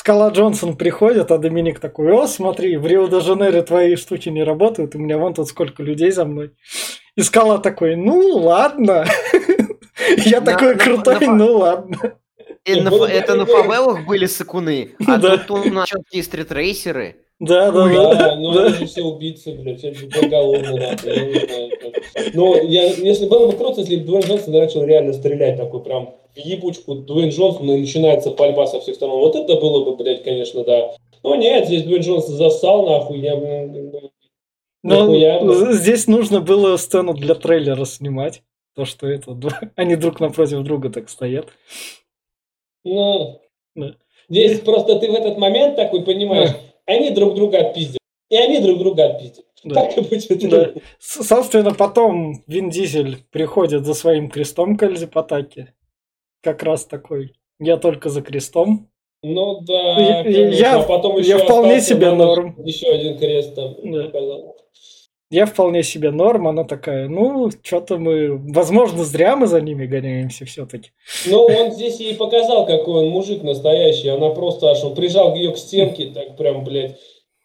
Скала 0.00 0.30
Джонсон 0.30 0.78
приходит, 0.78 1.30
а 1.30 1.36
Доминик 1.36 1.78
такой, 1.78 2.10
о, 2.10 2.26
смотри, 2.26 2.78
в 2.78 2.86
Рио-де-Жанейро 2.86 3.60
твои 3.60 3.96
штуки 3.96 4.30
не 4.30 4.42
работают, 4.42 4.94
у 4.94 4.98
меня 4.98 5.18
вон 5.18 5.34
тут 5.34 5.48
сколько 5.48 5.82
людей 5.82 6.10
за 6.10 6.24
мной. 6.24 6.52
И 7.16 7.20
Скала 7.20 7.58
такой, 7.58 7.96
ну 7.96 8.18
ладно. 8.38 9.04
Я 10.24 10.40
такой 10.40 10.78
крутой, 10.78 11.26
ну 11.26 11.58
ладно. 11.58 11.98
Это 12.64 13.34
на 13.34 13.44
фавелах 13.44 14.06
были 14.06 14.24
сыкуны, 14.24 14.94
а 15.06 15.18
тут 15.46 15.50
у 15.50 15.70
нас 15.70 15.90
четкие 15.90 16.22
стритрейсеры. 16.22 17.16
Да, 17.40 17.70
да, 17.72 17.88
Да, 17.88 18.14
да. 18.14 18.36
но 18.36 18.52
да. 18.54 18.66
они 18.66 18.86
все 18.86 19.02
убийцы, 19.02 19.52
блядь, 19.52 19.82
это 19.82 19.98
поголовно, 20.20 20.76
нахуй, 20.76 21.12
я 21.14 21.24
не 21.24 21.38
знаю. 21.46 21.70
как. 21.80 22.34
Но 22.34 22.54
я, 22.56 22.84
если 22.84 23.26
было 23.26 23.46
бы 23.50 23.56
круто, 23.56 23.80
если 23.80 23.96
бы 23.96 24.04
Дуэйн 24.04 24.22
Джонсон 24.24 24.52
начал 24.52 24.84
реально 24.84 25.12
стрелять 25.14 25.56
такой 25.56 25.80
прям 25.82 26.14
в 26.36 26.38
ебучку 26.38 26.94
Дуэйн 26.96 27.30
Джонсон, 27.30 27.70
и 27.70 27.80
начинается 27.80 28.30
пальба 28.30 28.66
со 28.66 28.78
всех 28.80 28.94
сторон. 28.94 29.18
Вот 29.20 29.34
это 29.36 29.56
было 29.56 29.84
бы, 29.84 29.96
блядь, 29.96 30.22
конечно, 30.22 30.64
да. 30.64 30.94
Но 31.22 31.34
нет, 31.34 31.66
здесь 31.66 31.84
Дуэйн 31.84 32.02
Джонсон 32.02 32.34
зассал, 32.36 32.86
нахуй, 32.86 33.18
я, 33.20 33.36
Но 34.82 35.08
да. 35.08 35.54
з- 35.54 35.72
здесь 35.78 36.06
нужно 36.06 36.40
было 36.40 36.76
сцену 36.76 37.14
для 37.14 37.34
трейлера 37.34 37.84
снимать. 37.84 38.42
То, 38.76 38.84
что 38.84 39.06
это 39.08 39.34
они 39.76 39.96
друг 39.96 40.20
напротив 40.20 40.62
друга 40.62 40.90
так 40.90 41.08
стоят. 41.10 41.48
Ну, 42.84 43.40
Да. 43.74 43.94
здесь 44.28 44.60
просто 44.60 44.98
ты 44.98 45.10
в 45.10 45.14
этот 45.14 45.36
момент 45.38 45.76
такой 45.76 46.02
понимаешь, 46.02 46.50
они 46.90 47.10
друг 47.10 47.34
друга 47.34 47.58
отпиздят. 47.60 47.98
И 48.28 48.36
они 48.36 48.60
друг 48.60 48.78
друга 48.78 49.06
отпиздят. 49.06 49.44
Да. 49.64 49.74
Так 49.86 49.98
и 49.98 50.00
будет. 50.00 50.48
Да. 50.50 50.72
Собственно, 50.98 51.74
потом 51.74 52.42
Вин 52.46 52.70
Дизель 52.70 53.18
приходит 53.30 53.84
за 53.84 53.94
своим 53.94 54.30
крестом 54.30 54.76
к 54.76 54.82
Эльзе 54.82 55.06
Патаки. 55.06 55.72
Как 56.42 56.62
раз 56.62 56.86
такой. 56.86 57.34
Я 57.58 57.76
только 57.76 58.08
за 58.08 58.22
крестом. 58.22 58.88
Ну 59.22 59.60
да. 59.60 59.98
Я- 59.98 60.22
конечно. 60.24 60.54
я- 60.54 60.78
А 60.78 60.82
потом 60.82 61.16
я 61.18 61.20
еще 61.36 61.38
вполне 61.44 61.74
остался 61.76 61.94
себе 61.94 62.10
норм. 62.12 62.54
Еще 62.64 62.88
один 62.88 63.18
крест 63.18 63.54
там 63.54 63.74
Да. 63.92 64.04
показал. 64.04 64.56
Я 65.30 65.46
вполне 65.46 65.84
себе 65.84 66.10
норм, 66.10 66.48
она 66.48 66.64
такая, 66.64 67.08
ну, 67.08 67.50
что-то 67.62 67.98
мы, 67.98 68.36
возможно, 68.52 69.04
зря 69.04 69.36
мы 69.36 69.46
за 69.46 69.60
ними 69.60 69.86
гоняемся 69.86 70.44
все-таки. 70.44 70.90
Ну, 71.26 71.44
он 71.44 71.70
здесь 71.70 72.00
ей 72.00 72.16
показал, 72.16 72.66
какой 72.66 73.04
он 73.04 73.10
мужик 73.10 73.44
настоящий. 73.44 74.08
Она 74.08 74.30
просто 74.30 74.70
аж 74.70 74.82
он 74.82 74.96
прижал 74.96 75.36
ее 75.36 75.52
к 75.52 75.56
стенке, 75.58 76.06
так 76.12 76.36
прям, 76.36 76.64
блядь, 76.64 76.98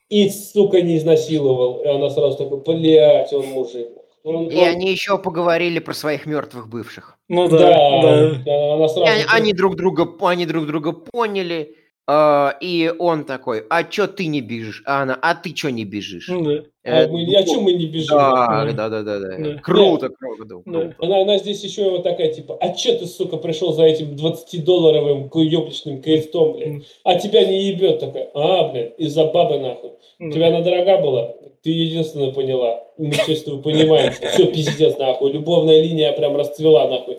и, 0.10 0.30
сука, 0.30 0.82
не 0.82 0.98
изнасиловал. 0.98 1.82
И 1.84 1.88
она 1.88 2.10
сразу 2.10 2.38
такой, 2.38 2.62
блядь, 2.62 3.32
он 3.34 3.46
мужик. 3.50 3.90
Он- 4.24 4.48
И 4.48 4.56
он- 4.58 4.64
они 4.68 4.92
еще 4.92 5.20
поговорили 5.20 5.78
про 5.78 5.94
своих 5.94 6.26
мертвых 6.26 6.68
бывших. 6.68 7.20
Ну 7.30 7.48
да, 7.48 7.60
да, 7.60 8.02
да. 8.02 8.30
да, 8.46 8.74
она 8.74 8.86
И 8.86 8.90
сразу... 8.90 9.04
они, 9.12 9.24
они 9.32 9.54
друг 9.54 9.76
друга, 9.76 10.08
они 10.22 10.48
друг 10.48 10.66
друга 10.66 10.92
поняли. 10.92 11.76
Э, 12.08 12.50
и 12.62 12.94
он 13.00 13.26
такой, 13.26 13.64
а 13.70 13.84
чё 13.84 14.08
ты 14.08 14.28
не 14.28 14.42
бежишь? 14.42 14.84
А 14.86 15.04
она, 15.04 15.18
а 15.22 15.36
ты 15.36 15.52
чё 15.54 15.70
не 15.70 15.86
бежишь? 15.86 16.28
Ну 16.28 16.44
да. 16.44 16.64
А 16.84 17.02
Э, 17.04 17.08
мы, 17.08 17.24
о 17.36 17.44
чем 17.44 17.64
мы 17.64 17.74
не 17.74 17.88
бежим? 17.88 18.16
Да, 18.18 18.72
да, 18.74 18.90
да, 18.90 19.02
да, 19.02 19.20
да. 19.20 19.38
Да. 19.38 19.58
Круто, 19.64 20.10
круто, 20.10 20.46
Да. 20.46 20.56
круто. 20.64 20.96
Она, 21.00 21.22
она 21.22 21.38
здесь 21.40 21.64
еще 21.64 21.90
вот 21.90 22.04
такая, 22.04 22.32
типа, 22.32 22.58
а 22.62 22.70
че 22.74 22.94
ты, 22.98 23.08
сука, 23.08 23.38
пришел 23.38 23.74
за 23.74 23.84
этим 23.86 24.16
20-долларовым 24.16 25.30
ёбличным 25.34 26.02
крестом, 26.02 26.54
блядь? 26.54 26.84
А 27.04 27.16
тебя 27.20 27.44
не 27.46 27.64
ебет 27.70 28.00
такая, 28.00 28.30
а, 28.36 28.70
блядь, 28.72 28.94
из-за 29.00 29.26
бабы, 29.26 29.58
нахуй. 29.60 29.92
Тебе 30.20 30.46
она 30.46 30.62
дорога 30.62 30.98
была? 31.00 31.34
Ты 31.64 31.72
единственная 31.72 32.32
поняла. 32.32 32.84
Мы 32.98 33.12
чувствуем, 33.12 33.64
понимаем, 33.64 34.12
все 34.14 34.46
пиздец, 34.46 34.98
нахуй. 35.00 35.32
Любовная 35.32 35.82
линия 35.82 36.12
прям 36.14 36.36
расцвела, 36.38 36.88
нахуй. 36.88 37.18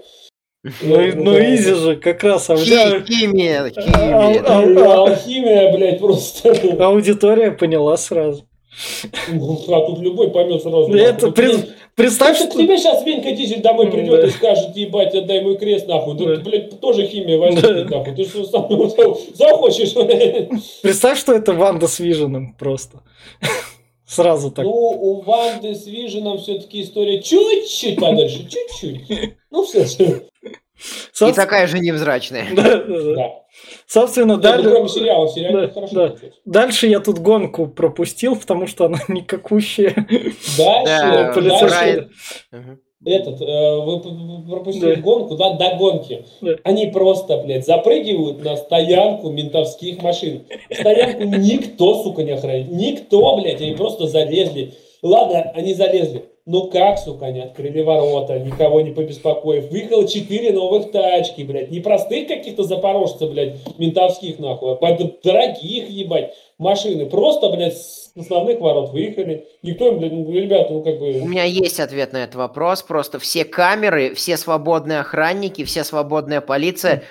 Ну, 0.83 1.01
и- 1.01 1.13
ну, 1.13 1.39
изи 1.39 1.75
же, 1.75 1.97
как 1.97 2.23
раз 2.25 2.47
Хи- 2.47 3.05
Химия, 3.07 3.63
А, 3.65 3.71
химия. 3.71 4.43
а, 4.47 4.63
Ну, 4.67 4.91
а, 4.91 4.95
Алхимия, 5.09 5.73
блядь, 5.77 5.99
просто. 6.01 6.51
аудитория 6.85 7.51
поняла 7.53 7.97
сразу. 7.97 8.45
Ну, 9.33 9.59
А 9.69 9.87
тут 9.87 10.01
любой 10.01 10.31
поймет 10.31 10.63
сразу. 10.63 10.89
Да 10.91 10.99
это 10.99 11.31
Ты- 11.33 11.65
Представь, 11.95 12.37
что... 12.37 12.59
тебе 12.59 12.77
сейчас 12.77 13.03
Венька 13.07 13.33
Дизель 13.33 13.63
домой 13.63 13.91
придет 13.91 14.21
да. 14.21 14.27
и 14.27 14.31
скажет, 14.31 14.77
ебать, 14.77 15.15
отдай 15.15 15.41
мой 15.41 15.57
крест, 15.57 15.89
нахуй. 15.89 16.15
Да, 16.19 16.27
Да. 16.27 16.37
ты, 16.37 16.43
блядь, 16.43 16.79
тоже 16.81 17.07
химия 17.07 17.39
возьми, 17.39 17.63
Да. 17.63 17.85
нахуй. 17.97 18.15
Ты 18.15 18.25
что 18.25 18.45
сам 18.45 18.69
захочешь. 19.35 19.95
Представь, 20.83 21.19
что 21.19 21.33
это 21.33 21.55
Ванда 21.55 21.87
с 21.89 21.99
Виженом 22.01 22.55
просто. 22.59 22.99
Сразу 24.07 24.51
так. 24.51 24.65
Ну, 24.65 24.71
у 24.73 25.21
Ванды 25.23 25.75
с 25.75 25.87
Виженом 25.87 26.39
все-таки 26.39 26.83
история 26.83 27.21
чуть-чуть 27.21 27.99
подальше, 27.99 28.49
чуть-чуть. 28.49 29.35
Ну, 29.51 29.65
все, 29.65 29.83
И 29.83 30.23
Соб- 31.13 31.35
такая 31.35 31.67
же 31.67 31.79
невзрачная. 31.81 32.47
Да, 32.55 32.63
да, 32.63 32.85
да. 32.85 33.15
да. 33.15 33.31
Собственно, 33.87 34.39
кроме 34.39 34.89
сериала, 34.89 35.27
в 35.27 35.31
сериале 35.31 35.67
Да, 35.69 35.73
хорошо 35.73 35.95
да. 35.95 36.17
дальше 36.45 36.87
я 36.87 37.01
тут 37.01 37.19
гонку 37.19 37.67
пропустил, 37.67 38.37
потому 38.37 38.67
что 38.67 38.85
она 38.85 38.99
никакущая. 39.09 39.95
Да, 40.59 40.85
Дальше, 40.85 41.41
дальше 41.41 41.67
Райан. 41.69 42.11
Этот, 43.07 43.41
э, 43.41 43.77
вы 43.79 44.01
пропустили 44.51 44.97
Да. 44.97 45.01
гонку, 45.01 45.37
да, 45.37 45.53
до 45.55 45.77
гонки. 45.77 46.25
Да. 46.41 46.57
Они 46.65 46.87
просто, 46.87 47.39
блядь, 47.39 47.65
запрыгивают 47.65 48.45
на 48.45 48.57
стоянку 48.57 49.31
ментовских 49.31 50.03
машин. 50.03 50.43
Стоянку 50.71 51.23
никто, 51.23 52.03
сука, 52.03 52.25
не 52.25 52.33
охраняет. 52.33 52.71
Никто, 52.71 53.37
блядь, 53.37 53.61
они 53.63 53.75
просто 53.75 54.09
залезли. 54.09 54.73
Ладно, 55.03 55.53
они 55.55 55.73
залезли. 55.75 56.25
Ну 56.47 56.69
как, 56.69 56.99
сука, 56.99 57.27
они 57.27 57.41
открыли 57.41 57.81
ворота, 57.83 58.39
никого 58.39 58.81
не 58.81 58.91
побеспокоив. 58.93 59.71
Выехало 59.71 60.07
четыре 60.07 60.53
новых 60.53 60.91
тачки, 60.93 61.43
блядь. 61.43 61.71
Не 61.71 61.81
простых 61.81 62.29
каких-то 62.29 62.63
запорожцев, 62.63 63.31
блядь, 63.33 63.55
ментовских, 63.79 64.39
нахуй, 64.39 64.75
а 64.75 64.99
дорогих, 65.25 65.91
ебать, 65.91 66.35
машины. 66.59 67.07
Просто, 67.07 67.51
блядь, 67.51 67.75
основных 68.17 68.61
ворот 68.61 68.91
выехали. 68.93 69.47
Никто 69.63 69.89
им, 69.89 69.99
блядь, 69.99 70.13
ну, 70.13 70.31
ребята, 70.33 70.73
ну 70.73 70.83
как 70.83 70.99
бы... 70.99 71.21
У 71.21 71.27
меня 71.27 71.45
есть 71.45 71.81
ответ 71.81 72.13
на 72.13 72.19
этот 72.25 72.37
вопрос. 72.37 72.83
Просто 72.83 73.19
все 73.19 73.45
камеры, 73.45 74.15
все 74.15 74.37
свободные 74.37 75.01
охранники, 75.01 75.65
вся 75.65 75.85
свободная 75.85 76.41
полиция 76.41 77.03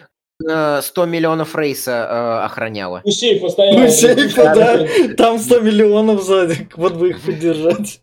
э, 0.47 0.81
100 0.81 1.05
миллионов 1.05 1.55
рейса 1.55 1.91
э, 1.91 2.45
охраняла. 2.45 3.01
У 3.03 3.11
сейфа 3.11 3.49
стояла. 3.49 3.79
Ну, 3.79 3.85
пушка, 3.85 4.53
да. 4.55 4.87
Там 5.15 5.39
100 5.39 5.59
миллионов 5.61 6.21
сзади, 6.23 6.67
вот 6.75 6.93
бы 6.95 7.09
их 7.09 7.21
поддержать. 7.23 8.01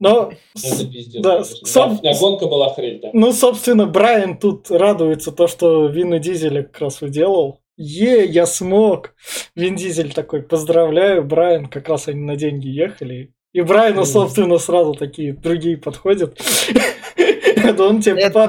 Но, 0.00 0.32
Это 0.54 0.86
пиздец. 0.86 1.22
да, 1.22 1.44
сам- 1.44 1.98
Да, 2.02 2.12
гонка 2.18 2.46
была 2.46 2.74
хрень, 2.74 3.00
да. 3.00 3.10
ну, 3.12 3.32
собственно, 3.32 3.86
Брайан 3.86 4.36
тут 4.38 4.70
радуется 4.70 5.32
то, 5.32 5.46
что 5.46 5.86
Вин 5.86 6.12
и 6.14 6.18
Дизель 6.18 6.64
как 6.64 6.78
раз 6.80 7.00
уделал. 7.00 7.60
Е, 7.76 8.24
я 8.26 8.46
смог! 8.46 9.14
Вин 9.56 9.76
Дизель 9.76 10.12
такой, 10.12 10.42
поздравляю, 10.42 11.24
Брайан, 11.24 11.66
как 11.66 11.88
раз 11.88 12.08
они 12.08 12.20
на 12.20 12.36
деньги 12.36 12.68
ехали. 12.68 13.32
И 13.52 13.60
Брайану, 13.60 14.04
собственно, 14.04 14.58
сразу 14.58 14.94
такие 14.94 15.32
другие 15.32 15.76
подходят. 15.76 16.40
Да 17.76 17.84
он 17.86 18.00
тебе 18.00 18.20
Это 18.20 18.44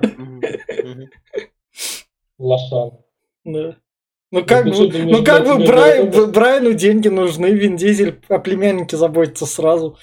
мгм. 0.00 0.42
Лошан. 2.38 2.98
Да. 3.44 3.76
Ну 4.32 4.44
как 4.44 4.64
бы, 4.66 4.88
ну 5.04 5.24
как 5.24 5.46
бы? 5.46 6.26
Брайану 6.26 6.72
деньги 6.72 7.08
нужны, 7.08 7.46
Вин 7.46 7.76
Дизель 7.76 8.20
о 8.28 8.38
племяннике 8.38 8.96
заботится 8.96 9.46
сразу. 9.46 9.96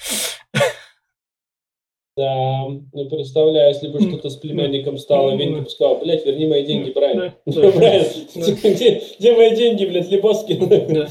Да, 2.16 2.66
ну 2.92 3.08
представляю, 3.10 3.70
если 3.70 3.88
бы 3.88 3.98
М. 3.98 4.08
что-то 4.08 4.30
с 4.30 4.36
племянником 4.36 4.98
стало, 4.98 5.30
М. 5.32 5.38
Венька 5.38 5.62
бы 5.62 5.70
сказал, 5.70 5.96
блядь, 5.96 6.24
верни 6.24 6.46
мои 6.46 6.64
деньги, 6.64 6.90
Брайан. 6.92 7.32
Да. 7.44 7.62
где 9.18 9.32
мои 9.34 9.56
деньги, 9.56 9.84
блядь, 9.84 10.08
Лебовский? 10.10 10.56
Да. 10.56 11.08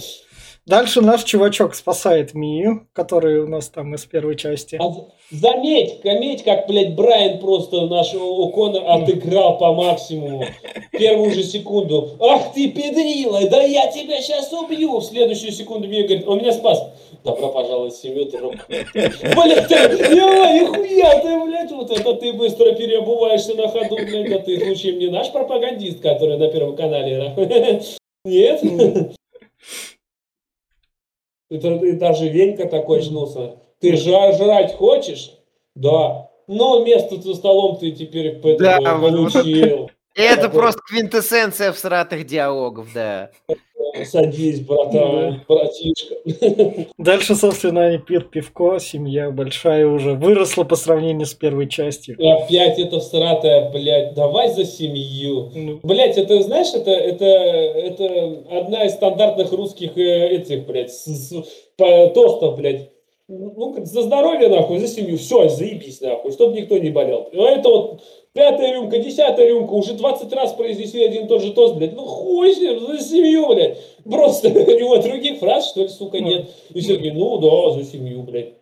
Дальше 0.66 1.02
наш 1.02 1.26
чувачок 1.26 1.76
спасает 1.76 2.34
Мию, 2.34 2.88
который 2.94 3.40
у 3.42 3.48
нас 3.50 3.68
там 3.68 3.94
из 3.96 4.06
первой 4.06 4.38
части. 4.38 4.78
А 4.80 4.90
за- 4.94 5.08
заметь, 5.30 5.96
заметь, 6.06 6.44
как, 6.44 6.68
блядь, 6.68 6.96
Брайан 6.96 7.40
просто 7.40 7.86
наш 7.88 8.14
О'Коннор 8.14 8.86
отыграл 8.86 9.58
по 9.58 9.74
максимуму. 9.74 10.46
Первую 10.94 11.32
же 11.32 11.44
секунду. 11.44 12.12
Ах 12.22 12.54
ты, 12.54 12.70
педрила, 12.72 13.42
да 13.50 13.62
я 13.62 13.92
тебя 13.92 14.22
сейчас 14.22 14.54
убью. 14.54 15.00
В 15.00 15.04
следующую 15.04 15.52
секунду 15.52 15.90
Мия 15.90 16.04
говорит, 16.08 16.26
он 16.30 16.38
меня 16.38 16.54
спас. 16.54 16.82
Добро 17.24 17.50
пожаловать 17.50 17.94
в 17.94 18.02
семью, 18.02 18.26
друг. 18.26 18.56
Блядь, 18.68 19.68
ты, 19.68 19.76
ё, 20.14 20.28
нихуя 20.54 21.20
ты, 21.22 21.46
блядь, 21.46 21.72
вот 21.72 21.90
это 21.90 22.16
ты 22.16 22.34
быстро 22.34 22.74
переобуваешься 22.74 23.56
на 23.56 23.70
ходу, 23.70 23.96
блядь, 23.96 24.30
да 24.30 24.40
ты 24.40 24.60
случаем 24.60 25.00
не 25.00 25.08
наш 25.08 25.32
пропагандист, 25.32 26.02
который 26.02 26.38
на 26.38 26.50
Первом 26.50 26.76
канале? 26.76 27.34
Нет? 28.26 28.62
Это 31.50 31.68
и 31.76 31.92
даже 31.94 32.28
Венька 32.28 32.68
такой 32.68 33.00
очнулся. 33.00 33.56
Ты 33.80 33.94
жа- 33.96 34.34
жрать 34.34 34.76
хочешь? 34.76 35.34
Да. 35.76 36.30
Но 36.48 36.84
место 36.84 37.22
за 37.22 37.36
столом 37.36 37.78
ты 37.78 37.92
теперь 37.92 38.36
Да, 38.58 38.80
получил. 38.80 39.90
Это 40.16 40.44
Такой- 40.44 40.60
просто 40.60 40.82
квинтэссенция 40.88 41.72
всратых 41.72 42.26
диалогов, 42.26 42.88
да. 42.94 43.32
Садись, 44.06 44.60
братан, 44.62 45.42
братишка. 45.48 46.16
Дальше, 46.98 47.36
собственно, 47.36 47.86
они 47.86 48.00
пьют 48.00 48.32
пивко, 48.32 48.80
семья 48.80 49.30
большая 49.30 49.86
уже 49.86 50.14
выросла 50.14 50.64
по 50.64 50.76
сравнению 50.76 51.28
с 51.28 51.34
первой 51.36 51.70
частью. 51.70 52.16
И 52.18 52.28
опять 52.28 52.80
это 52.80 53.00
всратая, 53.00 53.70
блядь, 53.72 54.16
давай 54.16 54.52
за 54.52 54.66
семью. 54.66 55.52
Ну, 55.54 55.80
Блять, 55.84 56.18
это, 56.18 56.42
знаешь, 56.42 56.74
это, 56.74 56.90
это, 56.90 57.26
это 57.26 58.44
одна 58.58 58.86
из 58.86 58.94
стандартных 58.94 59.52
русских 59.52 59.96
э, 59.98 60.28
этих, 60.38 60.66
блядь, 60.66 60.92
с- 60.92 61.06
с- 61.06 61.34
по- 61.78 62.08
тостов, 62.08 62.58
блядь. 62.58 62.90
Ну, 63.28 63.76
за 63.86 64.02
здоровье, 64.02 64.48
нахуй, 64.50 64.80
за 64.80 64.88
семью, 64.88 65.18
все, 65.18 65.50
заебись, 65.50 66.02
нахуй, 66.02 66.32
чтобы 66.32 66.56
никто 66.60 66.78
не 66.80 66.90
болел. 66.90 67.30
А 67.32 67.38
это 67.52 67.70
вот 67.70 68.02
пятая 68.34 68.74
рюмка, 68.74 68.98
десятая 69.00 69.48
рюмка, 69.48 69.72
уже 69.74 69.94
20 69.94 70.32
раз 70.34 70.54
произнесли 70.54 71.06
один 71.06 71.26
и 71.26 71.28
тот 71.28 71.42
же 71.42 71.54
тост, 71.54 71.76
блядь. 71.76 71.94
Ну, 71.94 72.06
хуй 72.06 72.54
с 72.54 72.58
ним, 72.60 72.80
за 72.80 73.00
семью, 73.00 73.48
блядь. 73.54 73.78
Просто 74.04 74.48
у 74.50 74.52
него 74.80 74.98
других 74.98 75.40
фраз, 75.40 75.70
что 75.70 75.82
ли, 75.82 75.88
сука, 75.90 76.20
нет. 76.20 76.50
И 76.74 76.80
все 76.82 76.96
таки 76.98 77.12
ну 77.12 77.38
да, 77.38 77.72
за 77.80 77.84
семью, 77.90 78.24
блядь. 78.24 78.54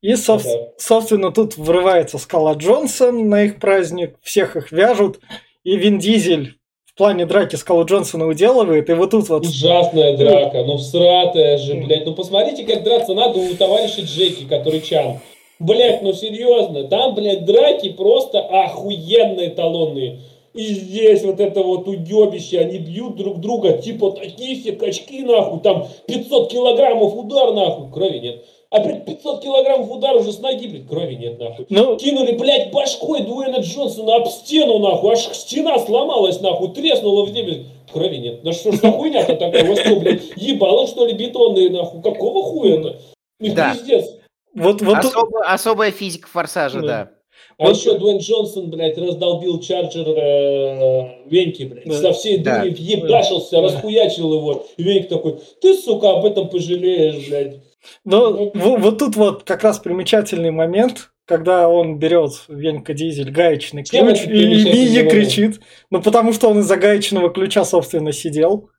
И, 0.00 0.12
соб- 0.12 0.42
Да. 0.44 0.68
собственно, 0.78 1.32
тут 1.32 1.56
врывается 1.56 2.18
Скала 2.18 2.54
Джонсон 2.54 3.28
на 3.28 3.44
их 3.44 3.58
праздник, 3.58 4.16
всех 4.22 4.56
их 4.56 4.70
вяжут, 4.70 5.18
и 5.64 5.76
Вин 5.76 5.98
Дизель 5.98 6.54
в 6.84 6.94
плане 6.94 7.26
драки 7.26 7.56
Скалу 7.56 7.84
Джонсона 7.84 8.26
уделывает, 8.26 8.88
и 8.90 8.92
вот 8.92 9.10
тут 9.10 9.28
вот... 9.28 9.44
Ужасная 9.44 10.16
драка, 10.16 10.64
ну 10.64 10.76
всратая 10.78 11.58
же, 11.58 11.74
блядь. 11.74 12.06
Ну 12.06 12.14
посмотрите, 12.14 12.64
как 12.64 12.82
драться 12.84 13.14
надо 13.14 13.38
у 13.38 13.54
товарища 13.54 14.02
Джеки, 14.02 14.44
который 14.48 14.80
Чан. 14.80 15.18
Блядь, 15.58 16.02
ну 16.02 16.12
серьезно, 16.12 16.84
там, 16.84 17.14
блядь, 17.14 17.44
драки 17.44 17.90
просто 17.90 18.40
охуенные 18.40 19.50
талонные. 19.50 20.20
И 20.54 20.64
здесь 20.74 21.22
вот 21.24 21.40
это 21.40 21.62
вот 21.62 21.86
уебище, 21.86 22.58
они 22.58 22.78
бьют 22.78 23.16
друг 23.16 23.40
друга, 23.40 23.78
типа 23.78 24.12
такие 24.12 24.56
все 24.60 24.72
качки, 24.72 25.22
нахуй, 25.22 25.60
там 25.60 25.86
500 26.06 26.50
килограммов 26.50 27.16
удар, 27.16 27.52
нахуй, 27.52 27.90
крови 27.92 28.18
нет. 28.18 28.44
А 28.70 28.80
блядь, 28.80 29.04
500 29.04 29.42
килограммов 29.42 29.90
удар 29.90 30.16
уже 30.16 30.32
с 30.32 30.40
ноги, 30.40 30.68
блядь, 30.68 30.86
крови 30.86 31.14
нет, 31.14 31.38
нахуй. 31.38 31.66
Ну, 31.70 31.96
Кинули, 31.96 32.32
блядь, 32.32 32.70
башкой 32.72 33.22
Дуэйна 33.22 33.58
Джонсона 33.58 34.16
об 34.16 34.28
стену, 34.28 34.78
нахуй, 34.78 35.12
аж 35.12 35.20
стена 35.32 35.78
сломалась, 35.78 36.40
нахуй, 36.40 36.70
треснула 36.70 37.24
в 37.24 37.32
небе. 37.32 37.64
Крови 37.92 38.16
нет. 38.16 38.42
Да 38.42 38.52
что 38.52 38.72
ж 38.72 38.76
за 38.76 38.90
хуйня-то 38.92 39.36
такая? 39.36 39.64
Вас 39.64 39.80
что, 39.80 39.96
блядь, 39.96 40.22
ебало, 40.36 40.86
что 40.86 41.06
ли, 41.06 41.14
бетонные, 41.14 41.70
нахуй? 41.70 42.02
Какого 42.02 42.42
хуя-то? 42.42 42.96
Да. 43.40 43.74
пиздец. 43.74 44.17
Вот, 44.58 44.82
вот 44.82 45.00
тут- 45.02 45.12
Особо- 45.12 45.44
особая 45.44 45.90
физика 45.90 46.28
форсажа, 46.28 46.80
Да. 46.80 46.86
да. 46.86 47.10
А 47.58 47.64
Вот- 47.66 47.76
еще 47.76 47.98
Дуэйн 47.98 48.18
Джонсон, 48.18 48.70
блядь, 48.70 48.96
раздолбил 48.98 49.60
чарджер 49.60 50.06
э, 50.08 51.28
Веньки, 51.28 51.64
блядь. 51.64 51.86
Да. 51.86 51.94
Со 51.94 52.12
всей 52.12 52.38
Да. 52.38 52.60
дури 52.60 52.70
въебашился, 52.74 53.56
Да. 53.56 53.62
расхуячил 53.62 54.32
его. 54.34 54.64
И 54.76 54.82
Венька 54.82 55.08
такой, 55.16 55.38
ты, 55.60 55.74
сука, 55.76 56.10
об 56.12 56.24
этом 56.24 56.48
пожалеешь, 56.48 57.28
блядь. 57.28 57.56
Но 58.04 58.50
в- 58.54 58.78
вот 58.80 58.98
тут 58.98 59.16
вот 59.16 59.42
как 59.44 59.62
раз 59.64 59.78
примечательный 59.78 60.50
момент, 60.50 61.10
когда 61.24 61.68
он 61.68 61.98
берет 61.98 62.30
Венька 62.48 62.94
Дизель 62.94 63.30
гаечный 63.30 63.84
ключ, 63.84 64.24
и, 64.26 65.00
и 65.00 65.08
кричит, 65.08 65.60
ну 65.90 66.00
потому 66.02 66.32
что 66.32 66.48
он 66.48 66.60
из-за 66.60 66.76
гаечного 66.76 67.30
ключа, 67.30 67.64
собственно, 67.64 68.12
сидел. 68.12 68.70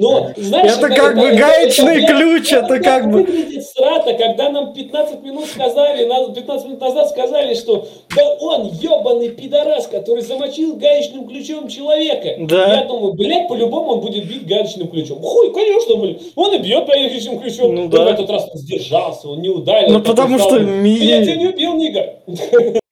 Но, 0.00 0.30
знаешь, 0.36 0.76
Это 0.76 0.88
как 0.90 1.16
бы 1.16 1.32
гаечный 1.32 1.96
блядь, 1.96 2.08
ключ, 2.08 2.52
это 2.52 2.68
так 2.68 2.84
как 2.84 3.10
бы- 3.10 3.24
выглядит 3.24 3.66
срата, 3.66 4.14
когда 4.14 4.48
нам 4.48 4.72
15 4.72 5.24
минут 5.24 5.46
сказали, 5.46 6.04
на- 6.04 6.32
15 6.32 6.66
минут 6.66 6.80
назад 6.80 7.08
сказали, 7.08 7.54
что 7.54 7.88
да 8.14 8.22
он 8.38 8.68
ебаный 8.68 9.30
пидорас, 9.30 9.88
который 9.88 10.22
замочил 10.22 10.76
гаечным 10.76 11.26
ключом 11.26 11.66
человека. 11.66 12.36
Да. 12.38 12.74
Я 12.74 12.84
думаю, 12.84 13.14
блядь, 13.14 13.48
по-любому 13.48 13.94
он 13.94 14.00
будет 14.02 14.28
бить 14.28 14.46
гаечным 14.46 14.86
ключом. 14.86 15.20
Хуй, 15.20 15.52
конечно, 15.52 15.96
блядь. 15.96 16.22
Он 16.36 16.54
и 16.54 16.58
бьет 16.58 16.86
гаечным 16.86 17.40
ключом. 17.40 17.74
Ну 17.74 17.88
да. 17.88 18.04
в 18.04 18.06
этот 18.06 18.30
раз 18.30 18.48
он 18.52 18.56
сдержался, 18.56 19.28
он 19.28 19.42
не 19.42 19.48
ударил. 19.48 19.94
Ну 19.94 20.00
потому 20.00 20.38
что 20.38 20.58
Я 20.58 21.24
тебя 21.24 21.34
не 21.34 21.48
убил, 21.48 21.74
Нига. 21.74 22.20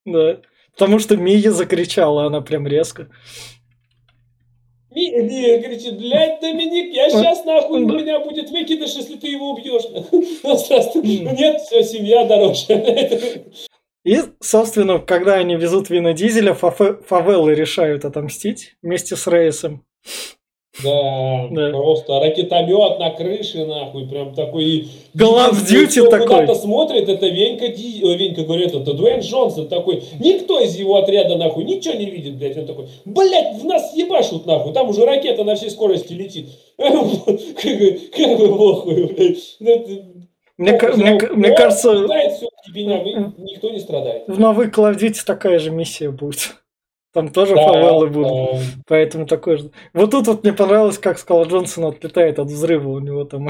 Да. 0.05 0.39
Потому 0.77 0.99
что 0.99 1.17
Мия 1.17 1.53
закричала, 1.53 2.27
она 2.27 2.41
прям 2.41 2.67
резко. 2.67 3.07
Ми 5.11 5.63
кричит, 5.63 5.99
блядь, 5.99 6.41
Доминик, 6.41 6.95
я 6.95 7.11
сейчас 7.11 7.45
нахуй, 7.45 7.83
у 7.83 7.87
меня 7.87 8.21
будет 8.21 8.51
выкидыш, 8.51 8.95
если 8.95 9.17
ты 9.17 9.29
его 9.29 9.53
убьешь. 9.53 9.85
Нет, 11.39 11.61
все, 11.63 11.83
семья 11.83 12.25
дороже. 12.25 13.45
И, 14.05 14.21
собственно, 14.41 15.01
когда 15.01 15.35
они 15.35 15.57
везут 15.57 15.91
Вина 15.91 16.13
Дизеля, 16.13 16.55
фавелы 16.55 17.55
решают 17.55 18.05
отомстить 18.05 18.77
вместе 18.81 19.17
с 19.17 19.27
Рейсом. 19.27 19.85
Да, 20.85 21.49
Да. 21.51 21.71
просто 21.71 22.21
ракетомет 22.21 22.99
на 22.99 23.11
крыше, 23.11 23.65
нахуй, 23.65 24.07
прям 24.07 24.35
такой. 24.35 24.89
Call 25.17 25.51
of 25.51 25.67
Duty 25.67 26.09
такой. 26.11 26.27
куда-то 26.27 26.55
смотрит, 26.55 27.09
это 27.09 27.27
Венька, 27.29 27.69
Ди... 27.69 28.03
ой, 28.05 28.17
Венька 28.19 28.43
говорит, 28.43 28.75
это 28.75 28.93
Дуэйн 28.93 29.21
Джонсон 29.21 29.69
такой. 29.69 30.03
Никто 30.21 30.61
из 30.61 30.77
его 30.77 30.97
отряда, 30.97 31.37
нахуй, 31.37 31.65
ничего 31.65 31.95
не 31.95 32.05
видит, 32.11 32.37
блядь. 32.37 32.59
Он 32.59 32.67
такой, 32.67 32.89
блядь, 33.07 33.57
в 33.57 33.65
нас 33.65 33.95
ебашут, 33.97 34.45
нахуй, 34.45 34.73
там 34.75 34.91
уже 34.91 35.07
ракета 35.07 35.45
на 35.45 35.55
всей 35.55 35.71
скорости 35.71 36.13
летит. 36.13 36.49
Как 36.77 38.39
бы 38.39 38.49
похуй, 38.57 39.05
блядь. 39.07 39.57
Ну, 39.61 39.85
Мне, 40.59 40.73
похуй, 40.75 40.97
мне 41.03 41.19
ну, 41.23 41.37
мне 41.37 41.51
кажется, 41.57 41.93
никто 43.39 43.71
не 43.71 43.79
страдает. 43.81 44.25
в 44.27 44.39
новой 44.39 44.67
Call 44.69 44.93
of 44.95 44.99
Duty 44.99 45.21
такая 45.27 45.59
же 45.59 45.71
миссия 45.71 46.11
будет. 46.11 46.57
Там 47.17 47.31
тоже 47.31 47.55
Да, 47.55 47.67
фавелы 47.67 48.09
будут. 48.09 48.31
да. 48.31 48.59
Поэтому 48.87 49.27
такой 49.27 49.57
же. 49.57 49.71
Вот 49.95 50.11
тут 50.11 50.27
вот 50.27 50.43
мне 50.43 50.53
понравилось, 50.53 50.99
как 50.99 51.19
Скала 51.19 51.45
Джонсон 51.45 51.87
отлетает 51.87 52.39
от 52.39 52.49
взрыва. 52.49 52.91
У 52.91 52.99
него 52.99 53.25
там 53.25 53.49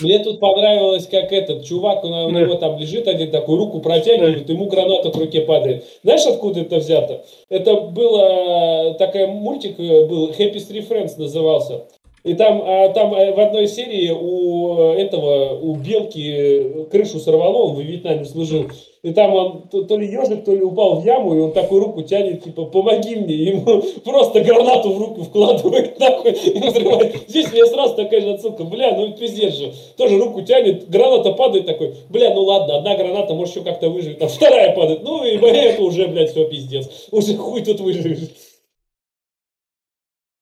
Мне 0.00 0.20
тут 0.20 0.38
понравилось, 0.38 1.08
как 1.08 1.32
этот 1.32 1.64
чувак, 1.64 2.04
он, 2.04 2.12
у 2.12 2.30
него 2.30 2.54
там 2.54 2.78
лежит 2.78 3.08
один 3.08 3.32
такой, 3.32 3.56
руку 3.58 3.80
протягивает, 3.80 4.48
ему 4.48 4.66
граната 4.66 5.10
в 5.10 5.16
руке 5.16 5.40
падает. 5.40 5.84
Знаешь, 6.04 6.24
откуда 6.24 6.60
это 6.60 6.76
взято? 6.76 7.24
Это 7.48 7.80
было, 7.80 8.94
такой 8.94 9.26
мультик 9.26 9.80
э, 9.80 10.06
был, 10.06 10.30
Happy 10.30 10.54
Street 10.54 10.88
Friends 10.88 11.18
назывался. 11.18 11.86
И 12.22 12.34
там, 12.34 12.62
а, 12.64 12.88
там 12.90 13.14
э, 13.14 13.32
в 13.32 13.40
одной 13.40 13.66
серии 13.66 14.10
у 14.10 14.92
этого, 14.92 15.58
у 15.58 15.74
Белки 15.76 16.86
крышу 16.90 17.18
сорвало, 17.18 17.68
он 17.68 17.76
в 17.76 17.80
Вьетнаме 17.80 18.26
служил. 18.26 18.66
И 19.02 19.14
там 19.14 19.34
он 19.34 19.62
то, 19.70 19.84
то 19.84 19.96
ли 19.96 20.06
ежик, 20.06 20.44
то 20.44 20.52
ли 20.52 20.60
упал 20.60 21.00
в 21.00 21.06
яму, 21.06 21.34
и 21.34 21.40
он 21.40 21.52
такую 21.52 21.82
руку 21.82 22.02
тянет, 22.02 22.44
типа, 22.44 22.66
помоги 22.66 23.16
мне. 23.16 23.34
И 23.34 23.44
ему 23.46 23.82
просто 24.04 24.42
гранату 24.42 24.92
в 24.92 24.98
руку 24.98 25.22
вкладывает, 25.22 25.98
нахуй, 25.98 26.32
и 26.32 26.58
взрывает. 26.58 27.16
Здесь 27.26 27.50
мне 27.50 27.64
сразу 27.64 27.96
такая 27.96 28.20
же 28.20 28.34
отсылка. 28.34 28.64
Бля, 28.64 28.94
ну 28.94 29.10
пиздец 29.12 29.54
же. 29.54 29.72
Тоже 29.96 30.18
руку 30.18 30.42
тянет, 30.42 30.90
граната 30.90 31.32
падает 31.32 31.64
такой. 31.64 31.94
Бля, 32.10 32.34
ну 32.34 32.42
ладно, 32.42 32.76
одна 32.76 32.94
граната, 32.94 33.32
может, 33.32 33.56
еще 33.56 33.64
как-то 33.64 33.88
выживет. 33.88 34.18
Там 34.18 34.28
вторая 34.28 34.76
падает. 34.76 35.02
Ну 35.02 35.24
и 35.24 35.36
это 35.42 35.82
уже, 35.82 36.06
блядь, 36.06 36.32
все 36.32 36.44
пиздец. 36.44 37.08
Уже 37.10 37.34
хуй 37.36 37.62
тут 37.62 37.80
выживешь. 37.80 38.28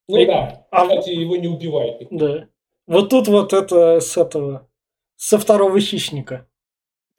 Ну 0.09 0.17
И- 0.17 0.25
да, 0.25 0.65
а- 0.71 0.87
кстати, 0.87 1.11
его 1.11 1.35
не 1.35 1.47
убивают. 1.47 2.01
Да. 2.09 2.47
Вот 2.87 3.09
тут 3.09 3.27
вот 3.27 3.53
это 3.53 3.99
с 4.01 4.17
этого, 4.17 4.67
со 5.15 5.37
второго 5.37 5.79
хищника. 5.79 6.47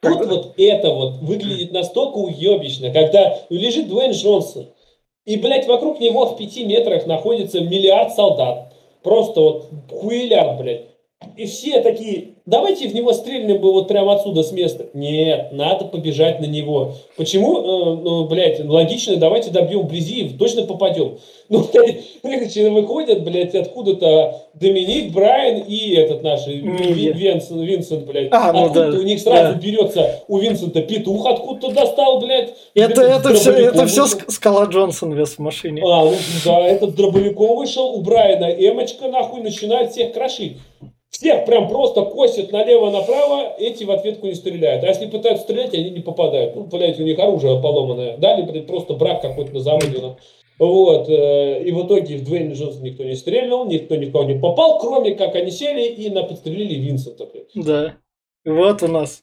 Тут 0.02 0.26
вот 0.26 0.54
это 0.58 0.90
вот 0.90 1.18
выглядит 1.20 1.70
настолько 1.72 2.16
уебищно, 2.16 2.92
когда 2.92 3.38
лежит 3.48 3.88
Дуэйн 3.88 4.10
Джонсон, 4.10 4.70
и, 5.24 5.36
блядь, 5.36 5.68
вокруг 5.68 6.00
него 6.00 6.26
в 6.26 6.36
пяти 6.36 6.64
метрах 6.64 7.06
находится 7.06 7.60
миллиард 7.60 8.12
солдат. 8.12 8.74
Просто 9.04 9.40
вот 9.40 9.68
хуилярд, 9.88 10.60
блядь. 10.60 10.86
И 11.36 11.46
все 11.46 11.80
такие, 11.80 12.34
давайте 12.44 12.88
в 12.88 12.94
него 12.94 13.12
стрельнем 13.12 13.60
бы 13.60 13.72
вот 13.72 13.88
прямо 13.88 14.14
отсюда 14.14 14.42
с 14.42 14.52
места. 14.52 14.86
Нет, 14.94 15.52
надо 15.52 15.84
побежать 15.84 16.40
на 16.40 16.46
него. 16.46 16.94
Почему? 17.16 17.58
Э, 17.58 18.02
ну, 18.02 18.24
блядь, 18.26 18.64
логично, 18.64 19.16
давайте 19.16 19.50
добьем 19.50 19.82
вблизи 19.82 20.20
и 20.20 20.28
точно 20.30 20.64
попадем. 20.64 21.18
Ну, 21.48 21.64
короче, 21.72 22.70
выходят, 22.70 23.22
блядь, 23.22 23.54
откуда-то 23.54 24.48
Доминик, 24.54 25.12
Брайан 25.12 25.62
и 25.62 25.94
этот 25.94 26.22
наш 26.22 26.46
э, 26.46 26.52
Винсент, 26.52 27.62
Винсент, 27.62 28.06
блядь. 28.06 28.28
А, 28.32 28.52
ну 28.52 28.72
да, 28.72 28.88
у 28.88 29.02
них 29.02 29.20
сразу 29.20 29.54
да. 29.54 29.60
берется 29.60 30.22
у 30.28 30.38
Винсента 30.38 30.82
петух 30.82 31.26
откуда-то 31.26 31.72
достал, 31.72 32.20
блядь. 32.20 32.54
Это, 32.74 33.02
это 33.02 33.34
все, 33.34 33.52
это 33.52 33.86
все. 33.86 34.06
Скала 34.06 34.64
Джонсон 34.64 35.12
вез 35.12 35.36
в 35.36 35.38
машине. 35.38 35.82
А, 35.86 36.04
ну 36.04 36.14
да, 36.44 36.66
этот 36.66 36.94
дробовиком 36.94 37.56
вышел, 37.56 37.94
у 37.94 38.00
Брайана 38.02 38.46
Эмочка 38.46 39.08
нахуй 39.08 39.42
начинает 39.42 39.92
всех 39.92 40.12
крошить. 40.12 40.56
Всех 41.20 41.44
прям 41.44 41.68
просто 41.68 42.00
косят 42.06 42.50
налево-направо, 42.50 43.54
эти 43.58 43.84
в 43.84 43.90
ответку 43.90 44.26
не 44.26 44.34
стреляют. 44.34 44.82
А 44.84 44.86
если 44.86 45.04
пытаются 45.04 45.44
стрелять, 45.44 45.74
они 45.74 45.90
не 45.90 46.00
попадают. 46.00 46.56
Ну, 46.56 46.64
блядь, 46.64 46.98
у 46.98 47.02
них 47.02 47.18
оружие 47.18 47.60
поломанное. 47.60 48.16
Дали, 48.16 48.40
блядь, 48.40 48.66
просто 48.66 48.94
брак 48.94 49.20
какой-то 49.20 49.52
на 49.52 49.60
заводе. 49.60 49.98
ну. 50.00 50.16
Вот, 50.58 51.10
э, 51.10 51.62
и 51.62 51.72
в 51.72 51.86
итоге 51.86 52.16
в 52.16 52.24
Дуэйне 52.24 52.54
Джонса 52.54 52.80
никто 52.80 53.04
не 53.04 53.16
стрелял, 53.16 53.66
никто 53.66 53.96
никого 53.96 54.24
не 54.24 54.40
попал, 54.40 54.78
кроме 54.78 55.14
как 55.14 55.34
они 55.34 55.50
сели 55.50 55.88
и 55.88 56.08
подстрелили 56.08 56.76
Винсента. 56.76 57.26
блядь. 57.26 57.50
Да. 57.54 57.96
Вот 58.46 58.82
у 58.82 58.88
нас. 58.88 59.22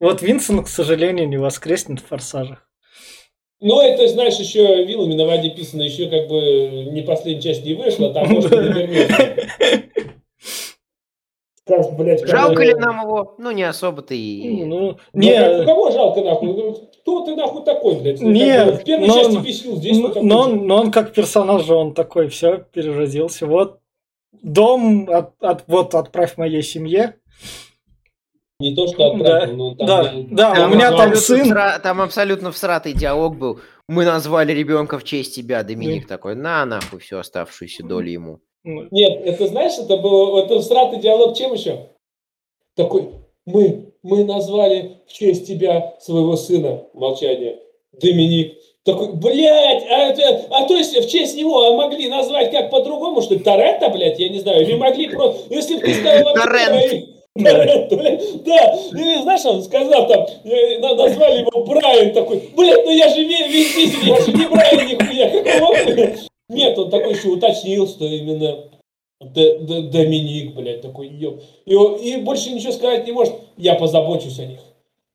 Вот 0.00 0.22
Винсент, 0.22 0.64
к 0.64 0.68
сожалению, 0.68 1.28
не 1.28 1.36
воскреснет 1.36 2.00
в 2.00 2.06
форсажах. 2.06 2.68
Ну, 3.60 3.80
это, 3.80 4.08
знаешь, 4.08 4.36
еще 4.40 4.84
вилами 4.84 5.14
на 5.14 5.26
воде 5.26 5.50
писано, 5.50 5.82
еще 5.82 6.08
как 6.08 6.26
бы 6.26 6.88
не 6.90 7.02
последняя 7.02 7.40
часть 7.40 7.64
не 7.64 7.74
вышла, 7.74 8.12
там 8.12 8.32
может 8.32 8.52
и 8.52 8.56
вернется. 8.56 9.36
Скажешь, 11.68 11.92
блядь, 11.98 12.24
Жалко 12.28 12.62
ли 12.62 12.74
нам 12.74 13.02
его? 13.02 13.34
Ну, 13.38 13.50
не 13.50 13.64
особо-то 13.64 14.14
и... 14.14 14.64
Ну, 14.64 14.98
Не, 15.12 15.30
не, 15.30 15.64
кого 15.64 15.90
жалко 15.90 16.22
нахуй? 16.22 16.52
Ну, 16.54 16.90
Кто 17.02 17.24
ты 17.26 17.34
нахуй 17.34 17.64
такой, 17.64 17.96
блядь? 17.96 18.20
Ну, 18.20 18.30
Не, 18.30 18.56
как 18.56 18.66
бы 18.66 18.72
в 18.78 18.84
первой 18.84 19.08
но- 19.08 19.14
части 19.14 19.36
бесил, 19.44 19.76
здесь 19.76 19.98
но, 19.98 20.12
но 20.22 20.40
он, 20.42 20.66
но 20.68 20.76
он 20.80 20.90
как 20.92 21.12
персонаж 21.12 21.68
он 21.68 21.92
такой, 21.92 22.28
все, 22.28 22.58
переродился. 22.58 23.46
Вот 23.46 23.80
дом, 24.42 25.08
от, 25.10 25.32
от- 25.42 25.64
вот 25.66 25.96
отправь 25.96 26.36
моей 26.36 26.62
семье. 26.62 27.16
Не 28.60 28.74
то, 28.74 28.86
что 28.86 28.98
Да, 28.98 29.06
отправил, 29.16 29.56
но 29.56 29.74
там... 29.74 29.86
да, 29.88 30.02
блядь, 30.02 30.34
да, 30.34 30.66
у 30.66 30.68
меня 30.70 30.96
там 30.96 31.14
сын. 31.16 31.50
всра- 31.50 31.80
Там 31.80 32.00
абсолютно 32.00 32.52
всратый 32.52 32.92
диалог 32.92 33.36
был. 33.36 33.60
Мы 33.88 34.04
назвали 34.04 34.52
ребенка 34.52 34.98
в 35.00 35.04
честь 35.04 35.34
тебя, 35.34 35.64
Доминик 35.64 36.06
такой, 36.06 36.36
на 36.36 36.64
нахуй 36.64 37.00
всю 37.00 37.18
оставшуюся 37.18 37.84
долю 37.84 38.08
ему. 38.10 38.40
Ну, 38.66 38.84
Нет, 38.90 39.22
это 39.24 39.46
знаешь, 39.46 39.78
это 39.78 39.96
было, 39.96 40.40
это 40.44 40.60
сратый 40.60 40.98
диалог 40.98 41.36
чем 41.36 41.52
еще? 41.54 41.86
Такой, 42.74 43.10
мы, 43.46 43.92
мы 44.02 44.24
назвали 44.24 44.96
в 45.06 45.12
честь 45.12 45.46
тебя 45.46 45.94
своего 46.00 46.36
сына, 46.36 46.82
молчание, 46.92 47.60
Доминик. 47.92 48.58
Такой, 48.84 49.12
блядь, 49.14 49.84
а, 49.88 50.08
это- 50.10 50.46
а 50.50 50.66
то 50.66 50.76
есть 50.76 50.96
в 50.96 51.08
честь 51.08 51.36
него 51.36 51.62
а 51.62 51.76
могли 51.76 52.08
назвать 52.08 52.50
как 52.50 52.70
по-другому, 52.70 53.22
что 53.22 53.34
ли, 53.34 53.40
Торетто, 53.40 53.88
блядь, 53.88 54.18
я 54.18 54.28
не 54.28 54.40
знаю, 54.40 54.62
или 54.62 54.74
могли 54.74 55.08
просто, 55.10 55.54
если 55.54 55.76
бы 55.76 55.82
ты 55.82 56.24
вообще... 56.24 56.42
Торрент. 56.44 57.06
Торрент, 57.36 57.92
блядь, 57.92 58.42
да, 58.44 58.74
или 58.92 59.22
знаешь, 59.22 59.44
он 59.44 59.62
сказал 59.62 60.08
там, 60.08 60.26
на- 60.44 60.94
назвали 60.94 61.40
его 61.40 61.64
Брайан, 61.64 62.12
такой, 62.12 62.48
блядь, 62.56 62.84
ну 62.84 62.90
я 62.90 63.08
же 63.10 63.22
весь, 63.24 63.46
весь, 63.76 63.94
я 64.04 64.20
же 64.20 64.32
не 64.32 64.46
Брайан 64.46 64.86
нихуя, 64.88 65.30
какого 65.30 65.76
хуя? 65.76 66.16
Нет, 66.48 66.78
он 66.78 66.90
такой 66.90 67.14
еще 67.14 67.28
уточнил, 67.28 67.88
что 67.88 68.04
именно 68.04 68.70
Д- 69.20 69.58
Д- 69.60 69.82
Доминик, 69.90 70.54
блядь, 70.54 70.82
такой 70.82 71.08
еб. 71.08 71.42
И, 71.64 71.72
и 71.74 72.16
больше 72.18 72.50
ничего 72.50 72.72
сказать 72.72 73.06
не 73.06 73.12
может. 73.12 73.34
Я 73.56 73.74
позабочусь 73.74 74.38
о 74.38 74.46
них. 74.46 74.60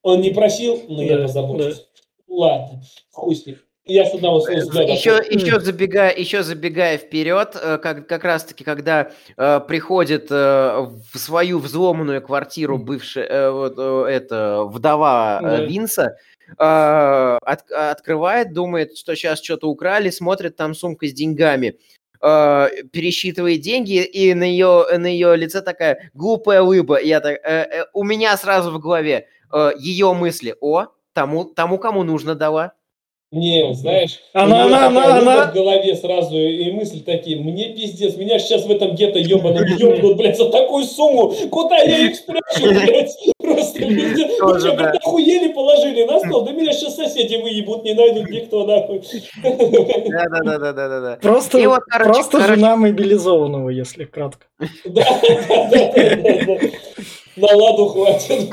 Он 0.01 0.21
не 0.21 0.31
просил, 0.31 0.81
но 0.87 1.01
я 1.03 1.17
Да, 1.17 1.23
позабочусь. 1.23 1.85
Ладно, 2.27 2.81
хуй 3.11 3.35
с 3.35 3.45
ним. 3.45 3.57
Я 3.85 4.05
с 4.05 4.13
одного 4.13 4.39
слова 4.41 4.57
Еще, 4.83 5.21
еще 5.29 5.59
забегая, 5.59 6.15
еще 6.15 6.43
забегая 6.43 6.97
вперед, 6.99 7.57
э, 7.61 7.77
как, 7.79 8.07
как 8.07 8.23
раз 8.23 8.43
таки, 8.43 8.63
когда 8.63 9.11
э, 9.37 9.59
приходит 9.67 10.27
э, 10.29 10.87
в 11.13 11.17
свою 11.17 11.57
взломанную 11.57 12.21
квартиру 12.21 12.77
бывшая 12.77 13.25
э, 13.25 13.51
вот, 13.51 13.73
э, 13.77 14.05
это 14.07 14.65
вдова 14.65 15.39
э, 15.41 15.45
Да. 15.45 15.63
Винса, 15.65 16.15
от- 16.57 17.71
открывает, 17.71 18.53
думает, 18.53 18.97
что 18.97 19.15
сейчас 19.15 19.41
что-то 19.41 19.69
украли, 19.69 20.09
смотрит, 20.09 20.55
там 20.55 20.73
сумка 20.75 21.07
с 21.07 21.13
деньгами, 21.13 21.77
э, 22.21 22.67
пересчитывает 22.91 23.61
деньги, 23.61 24.03
и 24.03 24.33
на 24.33 24.43
ее, 24.43 24.85
на 24.97 25.07
ее 25.07 25.35
лице 25.35 25.61
такая 25.61 26.11
глупая 26.13 26.61
улыба. 26.61 27.01
Я 27.01 27.19
так, 27.19 27.37
э, 27.43 27.81
э, 27.81 27.85
у 27.93 28.03
меня 28.03 28.35
сразу 28.37 28.71
в 28.71 28.79
голове 28.79 29.27
э, 29.53 29.71
ее 29.79 30.13
мысли, 30.13 30.55
о, 30.61 30.87
тому, 31.13 31.45
тому, 31.45 31.77
кому 31.77 32.03
нужно 32.03 32.35
дала. 32.35 32.73
Не, 33.31 33.73
знаешь, 33.73 34.19
Она- 34.33 34.65
она- 34.65 34.87
она- 34.87 35.17
она- 35.17 35.45
в 35.47 35.53
голове 35.53 35.95
сразу 35.95 36.37
и 36.37 36.69
мысли 36.71 36.99
такие, 36.99 37.37
мне 37.39 37.69
пиздец, 37.69 38.17
меня 38.17 38.37
сейчас 38.39 38.65
в 38.65 38.71
этом 38.71 38.93
гетто 38.93 39.19
ебаном 39.19 39.63
ебнут, 39.67 40.17
блядь, 40.17 40.35
за 40.37 40.49
такую 40.49 40.83
сумму, 40.83 41.33
куда 41.49 41.77
я 41.77 42.07
их 42.07 42.15
спрячу, 42.17 42.69
блядь, 42.85 43.15
просто 43.37 43.79
пиздец, 43.79 44.37
вы 44.37 44.59
что, 44.59 44.75
как 44.75 44.95
охуели 44.95 45.47
положили 45.53 46.03
на 46.03 46.19
стол, 46.19 46.41
да 46.41 46.51
меня 46.51 46.73
сейчас 46.73 46.97
соседи 46.97 47.37
выебут, 47.37 47.85
не 47.85 47.93
найдут 47.93 48.29
никто, 48.29 48.65
нахуй. 48.65 49.01
Да-да-да-да-да-да. 49.41 51.17
Просто, 51.21 51.57
И 51.57 51.65
вот, 51.67 51.83
короче, 51.87 52.11
просто 52.11 52.37
короче. 52.37 52.55
жена 52.55 52.75
мобилизованного, 52.75 53.69
если 53.69 54.03
кратко. 54.03 54.45
Да, 54.83 55.05
да, 55.21 55.69
да, 55.71 55.93
да, 55.93 56.45
да. 56.45 56.57
На 57.37 57.55
ладу 57.55 57.85
хватит. 57.85 58.49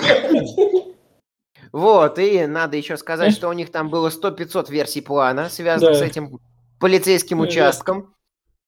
Вот, 1.73 2.19
и 2.19 2.47
надо 2.47 2.77
еще 2.77 2.97
сказать, 2.97 3.33
что 3.37 3.49
у 3.49 3.53
них 3.53 3.71
там 3.73 3.89
было 3.91 4.09
100-500 4.09 4.71
версий 4.71 5.01
плана, 5.01 5.49
связанных 5.49 5.95
Да. 5.95 5.99
с 5.99 6.03
этим 6.03 6.39
полицейским 6.81 7.41
участком. 7.41 8.15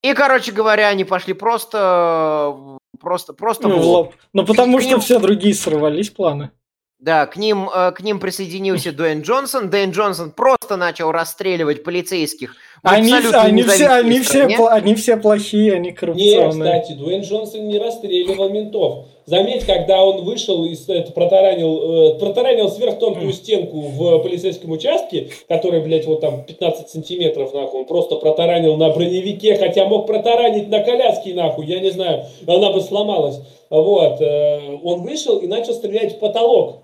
И, 0.03 0.15
короче 0.15 0.53
говоря, 0.53 0.89
они 0.89 1.05
пошли 1.05 1.35
просто... 1.35 2.79
Просто, 3.01 3.33
просто 3.33 3.69
Ну, 3.69 3.79
в 3.79 3.85
лоб. 3.87 4.15
Ну, 4.35 4.45
потому 4.45 4.79
что 4.81 4.89
ним- 4.91 5.01
все 5.01 5.19
другие 5.19 5.55
сорвались 5.55 6.11
планы. 6.11 6.51
Да, 6.99 7.25
к 7.27 7.37
ним, 7.39 7.67
э, 7.75 7.93
к 7.93 8.01
ним 8.03 8.21
присоединился 8.21 8.93
Дуэйн 8.93 9.23
Джонсон. 9.23 9.71
Дуэйн 9.71 9.91
Джонсон 9.93 10.33
просто 10.33 10.77
начал 10.77 11.11
расстреливать 11.13 11.83
полицейских. 11.83 12.55
Они, 12.83 13.13
они, 13.13 13.63
все, 13.63 13.87
они, 13.89 14.21
все, 14.21 14.47
они 14.69 14.95
все 14.95 15.17
плохие, 15.19 15.75
они 15.75 15.93
коррупционные. 15.93 16.49
кстати, 16.51 16.93
Дуэйн 16.93 17.23
Джонсон 17.23 17.69
не 17.69 17.79
расстреливал 17.79 18.49
ментов. 18.49 19.05
Заметь, 19.27 19.65
когда 19.65 20.03
он 20.03 20.25
вышел 20.25 20.65
и 20.65 20.75
это, 20.89 21.13
протаранил, 21.13 22.15
э, 22.15 22.19
протаранил 22.19 22.71
сверхтонкую 22.71 23.33
стенку 23.33 23.81
в 23.81 24.19
полицейском 24.21 24.71
участке, 24.73 25.29
который, 25.47 25.81
блядь, 25.81 26.07
вот 26.07 26.21
там 26.21 26.43
15 26.43 26.89
сантиметров, 26.89 27.53
нахуй, 27.53 27.81
он 27.81 27.87
просто 27.87 28.17
протаранил 28.17 28.77
на 28.77 28.89
броневике, 28.91 29.57
хотя 29.57 29.85
мог 29.85 30.07
протаранить 30.07 30.69
на 30.69 30.81
коляске, 30.81 31.35
нахуй, 31.35 31.67
я 31.67 31.81
не 31.81 31.91
знаю, 31.91 32.25
она 32.47 32.73
бы 32.73 32.81
сломалась. 32.81 33.41
Вот, 33.69 34.21
э, 34.21 34.79
он 34.83 35.03
вышел 35.03 35.37
и 35.37 35.47
начал 35.47 35.75
стрелять 35.75 36.17
в 36.17 36.19
потолок. 36.19 36.79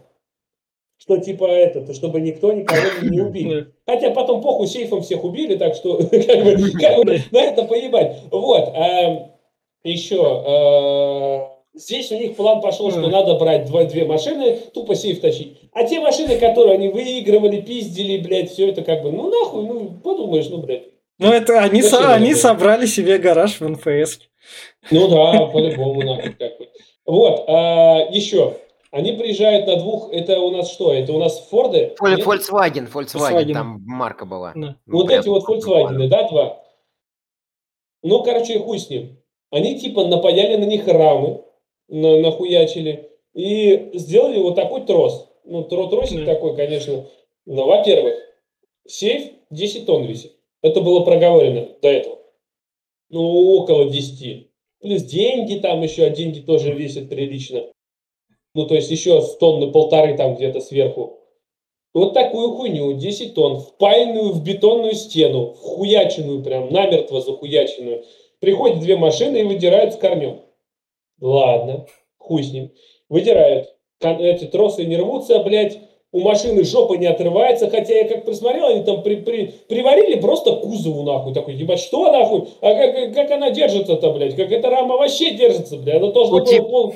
Что 0.98 1.18
типа 1.18 1.44
это, 1.46 1.92
чтобы 1.94 2.20
никто 2.20 2.52
никого 2.52 2.80
не 3.02 3.20
убил. 3.22 3.66
Хотя 3.86 4.10
потом 4.10 4.40
похуй 4.40 4.66
сейфом 4.66 5.02
всех 5.02 5.24
убили, 5.24 5.56
так 5.56 5.74
что 5.74 5.96
как 6.10 6.10
бы, 6.44 6.70
как 6.80 7.04
бы 7.04 7.20
на 7.30 7.38
это 7.38 7.64
поебать. 7.64 8.16
Вот. 8.30 8.68
а, 8.74 9.30
еще. 9.84 10.42
а, 10.46 11.56
Здесь 11.74 12.10
у 12.10 12.16
них 12.16 12.36
план 12.36 12.62
пошел, 12.62 12.90
что 12.90 13.06
надо 13.08 13.34
брать 13.34 13.66
два, 13.66 13.84
две 13.84 14.06
машины, 14.06 14.56
тупо 14.72 14.94
сейф 14.94 15.20
тащить. 15.20 15.58
А 15.72 15.84
те 15.84 16.00
машины, 16.00 16.38
которые 16.38 16.76
они 16.76 16.88
выигрывали, 16.88 17.60
пиздили, 17.60 18.16
блядь, 18.16 18.50
все 18.50 18.70
это 18.70 18.80
как 18.80 19.02
бы, 19.02 19.12
ну 19.12 19.28
нахуй, 19.28 19.66
ну 19.66 19.90
подумаешь, 20.02 20.48
ну, 20.48 20.62
блядь. 20.62 20.84
Ну, 21.18 21.30
это 21.30 21.60
они, 21.60 21.82
Зачем 21.82 21.98
со- 22.00 22.14
они 22.14 22.34
собрали 22.34 22.86
себе 22.86 23.18
гараж 23.18 23.60
в 23.60 23.68
НФС. 23.68 24.20
Ну 24.90 25.08
да, 25.08 25.46
по-любому 25.46 26.00
нахуй 26.02 26.30
бы. 26.30 26.68
Вот, 27.04 27.44
а, 27.46 28.08
еще. 28.10 28.54
Они 28.96 29.12
приезжают 29.12 29.66
на 29.66 29.76
двух, 29.76 30.10
это 30.10 30.40
у 30.40 30.50
нас 30.50 30.72
что? 30.72 30.90
Это 30.90 31.12
у 31.12 31.18
нас 31.18 31.38
Форды? 31.50 31.94
Фоль-? 31.98 32.14
Volkswagen, 32.22 32.90
Volkswagen, 32.90 33.44
Volkswagen. 33.44 33.52
там 33.52 33.82
марка 33.84 34.24
была. 34.24 34.52
Да. 34.56 34.78
Ну, 34.86 34.96
Вот 34.98 35.06
прям 35.08 35.20
эти 35.20 35.28
вот 35.28 35.46
Volkswagen, 35.46 36.08
да, 36.08 36.26
два? 36.30 36.64
Ну, 38.02 38.22
короче, 38.22 38.58
хуй 38.58 38.78
с 38.78 38.88
ним. 38.88 39.18
Они 39.50 39.78
типа 39.78 40.06
напаяли 40.06 40.56
на 40.56 40.64
них 40.64 40.86
рамы, 40.88 41.42
на, 41.88 42.20
нахуячили, 42.20 43.10
и 43.34 43.90
сделали 43.92 44.38
вот 44.38 44.54
такой 44.54 44.86
трос. 44.86 45.28
Ну, 45.44 45.62
тро 45.64 45.88
тросик 45.88 46.24
Да. 46.24 46.32
такой, 46.34 46.56
конечно. 46.56 47.04
Но, 47.44 47.66
во-первых, 47.66 48.14
сейф 48.88 49.30
10 49.50 49.84
тонн 49.84 50.04
весит. 50.06 50.32
Это 50.62 50.80
было 50.80 51.00
проговорено 51.04 51.68
до 51.82 51.88
этого. 51.88 52.18
Ну, 53.10 53.20
около 53.58 53.90
10. 53.90 54.50
Плюс 54.80 55.02
деньги 55.02 55.58
там 55.58 55.82
еще, 55.82 56.04
а 56.06 56.10
деньги 56.10 56.40
тоже 56.40 56.72
весят 56.72 57.10
прилично. 57.10 57.64
Ну, 58.56 58.66
то 58.66 58.74
есть 58.74 58.90
еще 58.90 59.20
с 59.20 59.36
тонны 59.36 59.70
полторы 59.70 60.16
там 60.16 60.34
где-то 60.34 60.60
сверху. 60.60 61.20
Вот 61.92 62.14
такую 62.14 62.52
хуйню, 62.52 62.94
10 62.94 63.34
тонн, 63.34 63.60
впаянную 63.60 64.30
в 64.30 64.42
бетонную 64.42 64.94
стену, 64.94 65.52
вхуяченную 65.60 66.42
прям, 66.42 66.72
намертво 66.72 67.20
захуяченную. 67.20 68.04
Приходят 68.40 68.80
две 68.80 68.96
машины 68.96 69.38
и 69.38 69.42
выдирают 69.42 69.92
с 69.92 69.98
корнем. 69.98 70.40
Ладно, 71.20 71.84
хуй 72.16 72.42
с 72.42 72.50
ним. 72.50 72.72
Выдирают. 73.10 73.74
Эти 74.00 74.46
тросы 74.46 74.86
не 74.86 74.96
рвутся, 74.96 75.38
блядь. 75.40 75.78
У 76.12 76.20
машины 76.20 76.64
жопа 76.64 76.94
не 76.94 77.06
отрывается, 77.06 77.68
хотя 77.68 77.94
я 77.94 78.08
как 78.08 78.24
присмотрел, 78.24 78.68
они 78.68 78.84
там 78.84 79.02
при, 79.02 79.16
при- 79.16 79.52
приварили 79.68 80.18
просто 80.18 80.56
кузову 80.56 81.02
нахуй. 81.02 81.34
Такой, 81.34 81.56
ебать, 81.56 81.80
что 81.80 82.10
нахуй? 82.10 82.48
А 82.62 82.74
как, 82.74 83.14
как 83.14 83.30
она 83.32 83.50
держится-то, 83.50 84.12
блядь? 84.12 84.34
Как 84.34 84.50
эта 84.50 84.70
рама 84.70 84.96
вообще 84.96 85.32
держится, 85.32 85.76
блядь? 85.76 85.96
Она 85.96 86.10
должна 86.10 86.36
У 86.36 86.40
была 86.40 86.92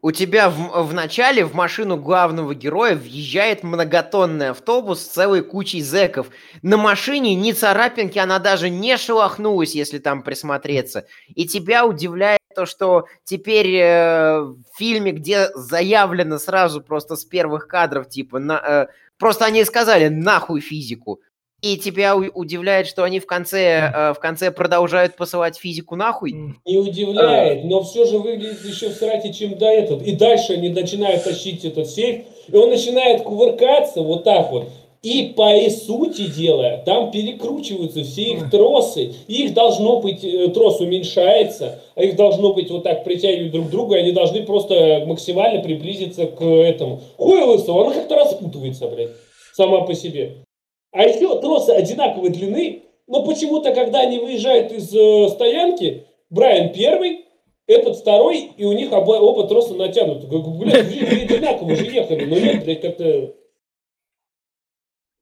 У 0.00 0.12
тебя 0.12 0.48
в, 0.48 0.84
в 0.84 0.94
начале 0.94 1.44
в 1.44 1.54
машину 1.54 1.96
главного 1.96 2.54
героя 2.54 2.94
въезжает 2.94 3.62
многотонный 3.62 4.50
автобус 4.50 5.00
с 5.00 5.06
целой 5.06 5.42
кучей 5.42 5.82
зэков. 5.82 6.28
На 6.62 6.76
машине 6.76 7.34
ни 7.34 7.52
царапинки, 7.52 8.18
она 8.18 8.38
даже 8.38 8.70
не 8.70 8.96
шелохнулась, 8.96 9.74
если 9.74 9.98
там 9.98 10.22
присмотреться. 10.22 11.06
И 11.34 11.46
тебя 11.46 11.84
удивляет 11.84 12.38
то, 12.54 12.66
что 12.66 13.06
теперь 13.24 13.74
э, 13.76 14.40
в 14.40 14.56
фильме, 14.76 15.12
где 15.12 15.48
заявлено 15.54 16.38
сразу 16.38 16.80
просто 16.80 17.16
с 17.16 17.24
первых 17.24 17.66
кадров, 17.66 18.08
типа, 18.08 18.38
на, 18.38 18.58
э, 18.58 18.86
просто 19.18 19.46
они 19.46 19.64
сказали 19.64 20.08
нахуй 20.08 20.60
физику. 20.60 21.20
И 21.60 21.76
тебя 21.76 22.16
удивляет, 22.16 22.86
что 22.86 23.02
они 23.02 23.18
в 23.18 23.26
конце, 23.26 23.90
э, 23.92 24.14
в 24.14 24.20
конце 24.20 24.52
продолжают 24.52 25.16
посылать 25.16 25.58
физику 25.58 25.96
нахуй. 25.96 26.32
Не 26.64 26.78
удивляет, 26.78 27.64
но 27.64 27.82
все 27.82 28.04
же 28.04 28.18
выглядит 28.18 28.64
еще 28.64 28.90
в 28.90 28.92
срате, 28.92 29.32
чем 29.32 29.58
до 29.58 29.66
этого. 29.66 30.00
И 30.00 30.12
дальше 30.12 30.52
они 30.52 30.68
начинают 30.68 31.24
тащить 31.24 31.64
этот 31.64 31.90
сейф, 31.90 32.26
и 32.46 32.56
он 32.56 32.70
начинает 32.70 33.22
кувыркаться 33.22 34.02
вот 34.02 34.22
так 34.22 34.52
вот. 34.52 34.68
И 35.02 35.32
по 35.36 35.56
и 35.56 35.68
сути 35.70 36.26
дела, 36.26 36.78
там 36.84 37.10
перекручиваются 37.10 38.04
все 38.04 38.22
их 38.34 38.50
тросы. 38.50 39.14
Их 39.26 39.52
должно 39.52 40.00
быть, 40.00 40.22
э, 40.22 40.48
трос 40.48 40.80
уменьшается, 40.80 41.80
а 41.96 42.04
их 42.04 42.14
должно 42.14 42.52
быть 42.52 42.70
вот 42.70 42.84
так 42.84 43.02
притягивать 43.02 43.50
друг 43.50 43.66
к 43.66 43.70
другу, 43.70 43.94
и 43.94 43.98
они 43.98 44.12
должны 44.12 44.44
просто 44.44 45.04
максимально 45.06 45.60
приблизиться 45.60 46.26
к 46.26 46.40
этому. 46.44 47.00
Хуй 47.16 47.42
лысого, 47.42 47.84
она 47.84 47.94
как-то 47.94 48.14
распутывается, 48.14 48.86
блядь, 48.86 49.10
сама 49.54 49.80
по 49.80 49.94
себе. 49.94 50.44
А 50.92 51.02
еще 51.02 51.40
тросы 51.40 51.70
одинаковой 51.70 52.30
длины, 52.30 52.82
но 53.06 53.24
почему-то, 53.24 53.74
когда 53.74 54.00
они 54.00 54.18
выезжают 54.18 54.72
из 54.72 54.94
э, 54.94 55.28
стоянки, 55.28 56.06
Брайан 56.30 56.72
первый, 56.72 57.26
этот 57.66 57.96
второй, 57.96 58.50
и 58.56 58.64
у 58.64 58.72
них 58.72 58.92
оба, 58.92 59.12
оба 59.12 59.46
троса 59.46 59.74
натянуты. 59.74 60.26
Блядь, 60.26 60.86
вы 60.86 61.06
вы 61.06 61.22
одинаково 61.22 61.76
же 61.76 61.84
ехали, 61.84 62.24
но 62.24 62.38
нет, 62.38 62.64
блядь, 62.64 62.80
как-то... 62.80 63.34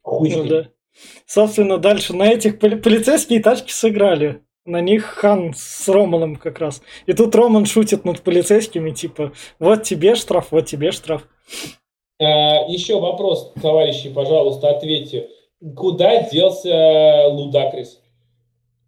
Хуй 0.03 0.31
Ну 0.31 0.45
да. 0.45 0.69
Собственно, 1.27 1.79
дальше 1.79 2.15
на 2.15 2.29
этих 2.31 2.59
поли- 2.59 2.81
полицейские 2.81 3.43
тачки 3.43 3.73
сыграли. 3.73 4.43
На 4.65 4.81
них 4.81 5.05
Хан 5.05 5.55
с 5.55 5.89
Романом 5.89 6.37
как 6.37 6.59
раз. 6.59 6.83
И 7.07 7.13
тут 7.13 7.35
Роман 7.35 7.67
шутит 7.67 8.05
над 8.05 8.23
полицейскими, 8.23 8.91
типа, 8.91 9.33
вот 9.59 9.83
тебе 9.83 10.15
штраф, 10.15 10.49
вот 10.51 10.67
тебе 10.67 10.91
штраф. 10.91 11.29
А, 12.19 12.65
еще 12.69 12.99
вопрос, 12.99 13.53
товарищи, 13.61 14.09
пожалуйста, 14.09 14.71
ответьте. 14.71 15.29
Куда 15.75 16.23
делся 16.23 17.27
Лудакрис? 17.29 18.01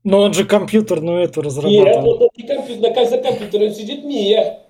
Но 0.04 0.20
он 0.20 0.32
же 0.34 0.44
компьютерную 0.44 1.24
эту 1.24 1.40
Нет, 1.42 1.46
разрабатывал. 1.46 2.22
он 2.22 2.28
не 2.36 2.44
компьютер, 2.46 3.06
за 3.08 3.18
компьютером 3.18 3.70
сидит 3.74 4.04
Мия. 4.04 4.60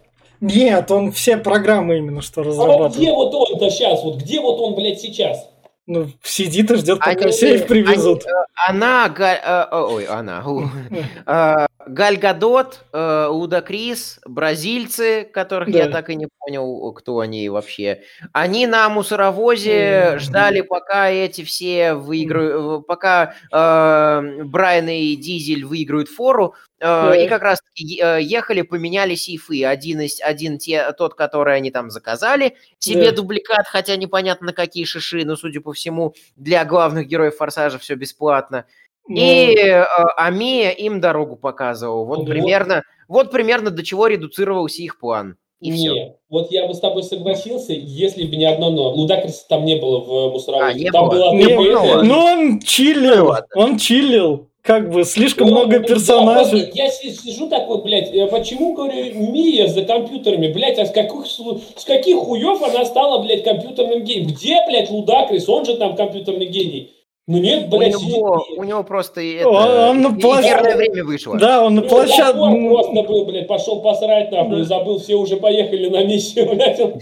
Нет, 0.40 0.90
он 0.90 1.12
все 1.12 1.36
программы 1.36 1.98
именно 1.98 2.22
что 2.22 2.40
А 2.40 2.44
вот 2.44 2.48
разрабатывал. 2.50 2.88
где 3.02 3.12
вот 3.12 3.34
он-то 3.34 3.70
сейчас? 3.70 4.02
Вот 4.04 4.16
где 4.16 4.40
вот 4.40 4.60
он, 4.60 4.74
блядь, 4.74 5.00
сейчас? 5.00 5.48
Ну, 5.86 6.06
сидит 6.22 6.70
и 6.70 6.76
ждет, 6.76 6.98
пока 6.98 7.10
Они- 7.24 7.32
сейф 7.32 7.66
привезут. 7.66 8.24
они, 8.26 8.32
э, 8.34 8.44
она, 8.68 9.08
Га- 9.08 9.68
э, 9.72 9.74
э, 9.74 9.82
ой, 9.94 10.04
она, 10.06 10.44
э, 11.26 11.66
Галь 11.88 12.16
Гадот, 12.18 12.84
э, 12.92 13.28
Уда 13.30 13.60
Крис, 13.60 14.20
бразильцы, 14.26 15.24
которых 15.24 15.68
я 15.68 15.86
Да. 15.86 15.92
так 15.92 16.10
и 16.10 16.14
не 16.14 16.28
понял, 16.38 16.92
кто 16.92 17.20
они 17.20 17.48
вообще. 17.48 18.02
Они 18.32 18.66
на 18.66 18.88
мусоровозе 18.88 20.18
ждали, 20.18 20.60
пока 20.60 21.08
эти 21.10 21.42
все 21.44 21.94
выиграют, 21.94 22.86
пока 22.86 23.34
э, 23.52 24.42
Брайан 24.44 24.88
и 24.88 25.16
Дизель 25.16 25.64
выиграют 25.64 26.08
фору, 26.08 26.54
э, 26.80 27.24
и 27.24 27.28
как 27.28 27.42
раз 27.42 27.60
таки 27.60 28.00
э, 28.00 28.18
ехали, 28.22 28.62
поменяли 28.62 29.14
сейфы. 29.14 29.64
Один 29.64 30.00
из 30.00 30.20
один 30.20 30.58
те, 30.58 30.92
тот, 30.92 31.14
который 31.14 31.56
они 31.56 31.70
там 31.70 31.90
заказали, 31.90 32.56
себе 32.78 33.12
дубликат, 33.12 33.66
хотя 33.66 33.96
непонятно 33.96 34.48
на 34.48 34.52
какие 34.52 34.84
шиши, 34.84 35.24
но 35.24 35.36
судя 35.36 35.60
по 35.60 35.72
всему 35.72 36.14
для 36.36 36.64
главных 36.64 37.06
героев 37.08 37.36
Форсажа 37.36 37.78
все 37.78 37.94
бесплатно. 37.94 38.64
Ну, 39.08 39.16
И 39.16 39.56
э, 39.56 39.84
Амия 40.16 40.70
им 40.70 41.00
дорогу 41.00 41.36
показывал. 41.36 42.04
Вот 42.04 42.18
Вот. 42.20 42.26
примерно, 42.28 42.82
вот 43.08 43.30
примерно 43.30 43.70
до 43.70 43.82
чего 43.82 44.06
редуцировался 44.06 44.82
их 44.82 44.98
план. 45.00 45.36
И 45.60 45.72
все. 45.72 45.92
Не, 45.92 46.14
вот 46.30 46.52
я 46.52 46.66
бы 46.68 46.74
с 46.74 46.78
тобой 46.78 47.02
согласился, 47.02 47.72
если 47.72 48.24
бы 48.24 48.36
не 48.36 48.44
одно 48.44 48.70
но. 48.70 48.90
Лудакриса 48.90 49.44
там 49.48 49.64
не 49.64 49.74
было 49.76 49.98
в 50.00 50.30
мусоровозе. 50.32 50.70
А, 50.70 50.72
не 50.78 50.90
там 50.90 51.08
было. 51.08 51.30
была 51.30 51.34
Не 51.34 51.56
было. 51.56 52.02
Ну, 52.02 52.14
он 52.16 52.60
чилил, 52.60 53.34
Ну, 53.54 53.60
он 53.60 53.78
чилил. 53.78 54.46
Как 54.62 54.90
бы 54.92 55.02
слишком 55.04 55.46
Ну, 55.48 55.52
много 55.54 55.78
да, 55.80 55.86
персонажей. 55.86 56.60
просто 56.60 56.78
я 56.78 56.90
си- 56.90 57.10
сижу 57.10 57.48
такой, 57.48 57.82
блядь, 57.82 58.12
э, 58.14 58.26
почему, 58.26 58.74
говорю, 58.74 59.14
Мия 59.32 59.66
за 59.66 59.82
компьютерами, 59.82 60.52
блядь, 60.52 60.78
а 60.78 60.84
с 60.84 60.90
каких, 60.90 61.24
с 61.26 61.84
каких 61.86 62.16
хуев 62.18 62.62
она 62.62 62.84
стала, 62.84 63.22
блядь, 63.22 63.44
компьютерным 63.44 64.04
гением? 64.04 64.28
Где, 64.28 64.58
блядь, 64.68 64.90
Лудакрис? 64.90 65.48
Он 65.48 65.64
же 65.64 65.74
там 65.76 65.96
компьютерный 65.96 66.46
гений. 66.46 66.92
Ну 67.28 67.36
нет, 67.38 67.66
У 67.72 67.76
блядь, 67.76 67.94
сидит 67.94 68.08
него, 68.16 68.42
у 68.56 68.64
него 68.64 68.82
просто 68.82 69.20
Он- 69.44 69.54
он 69.54 70.00
на 70.02 70.08
это, 70.16 70.26
плащ- 70.26 70.40
эфирное 70.44 70.76
время 70.76 71.04
вышло. 71.04 71.36
Да, 71.38 71.62
он 71.64 71.74
на 71.74 71.82
Ну, 71.82 71.88
площадке. 71.88 72.22
запор 72.32 72.68
просто 72.70 73.02
был, 73.02 73.24
блядь, 73.26 73.46
пошел 73.46 73.82
посрать, 73.82 74.32
нахуй, 74.32 74.56
Да. 74.60 74.64
забыл, 74.64 74.98
все 74.98 75.14
уже 75.14 75.36
поехали 75.36 75.90
на 75.90 76.04
миссию, 76.04 76.46
блядь, 76.54 76.80
он 76.80 76.98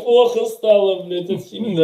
плохо 0.00 0.44
стало, 0.44 1.02
блядь, 1.02 1.30
от 1.30 1.42
семьи. 1.46 1.74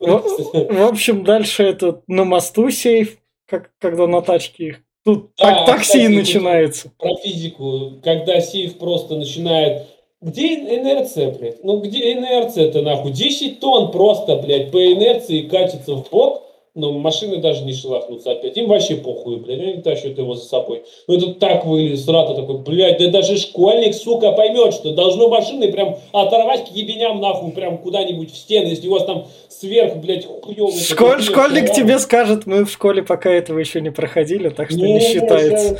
Да. 0.00 0.18
В 0.22 0.88
общем, 0.88 1.24
дальше 1.24 1.64
это 1.64 2.02
на 2.06 2.22
мосту 2.24 2.70
сейф, 2.70 3.18
как, 3.46 3.70
когда 3.80 4.06
на 4.06 4.22
тачке 4.22 4.64
их. 4.68 4.76
Тут 5.04 5.30
Да, 5.38 5.44
так- 5.54 5.66
такси 5.66 5.98
кстати, 5.98 6.06
начинается. 6.12 6.92
про 6.98 7.16
физику, 7.16 7.94
когда 8.02 8.40
сейф 8.40 8.78
просто 8.78 9.16
начинает... 9.16 9.86
Где 10.20 10.54
инерция, 10.54 11.30
блядь? 11.32 11.62
Ну 11.64 11.80
где 11.80 12.12
инерция-то 12.12 12.82
нахуй? 12.82 13.12
10 13.12 13.60
тонн 13.60 13.90
просто, 13.92 14.36
блядь, 14.36 14.70
по 14.72 14.92
инерции 14.92 15.42
катится 15.42 15.94
в 15.94 16.08
бок, 16.10 16.42
но 16.74 16.92
машины 16.92 17.38
даже 17.38 17.64
не 17.64 17.72
шелохнутся 17.72 18.32
опять. 18.32 18.56
Им 18.56 18.68
вообще 18.68 18.96
похуй, 18.96 19.36
блядь, 19.36 19.60
они 19.60 19.82
тащат 19.82 20.18
его 20.18 20.34
за 20.34 20.44
собой. 20.44 20.84
Ну 21.06 21.16
это 21.16 21.34
так 21.34 21.64
выглядит 21.64 22.00
срата 22.00 22.34
такой, 22.34 22.58
блядь, 22.58 22.98
да 22.98 23.08
даже 23.08 23.36
школьник, 23.36 23.94
сука, 23.94 24.32
поймет, 24.32 24.74
что 24.74 24.92
должно 24.92 25.28
машины 25.28 25.72
прям 25.72 25.96
оторвать 26.12 26.68
к 26.68 26.72
ебеням 26.74 27.20
нахуй, 27.20 27.50
прям 27.52 27.78
куда-нибудь 27.78 28.32
в 28.32 28.36
стены, 28.36 28.68
если 28.68 28.88
у 28.88 28.92
вас 28.92 29.04
там 29.04 29.26
сверх, 29.48 29.96
блядь, 29.96 30.26
хуёвый... 30.26 30.72
Школь- 30.72 31.10
такой 31.10 31.22
школьник 31.22 31.64
свет, 31.66 31.76
тебе 31.76 31.98
скажет, 31.98 32.46
мы 32.46 32.64
в 32.64 32.70
школе 32.70 33.02
пока 33.02 33.30
этого 33.30 33.58
еще 33.58 33.80
не 33.80 33.90
проходили, 33.90 34.48
так 34.50 34.70
что 34.70 34.78
не 34.78 34.94
не, 34.94 35.00
считается. 35.00 35.76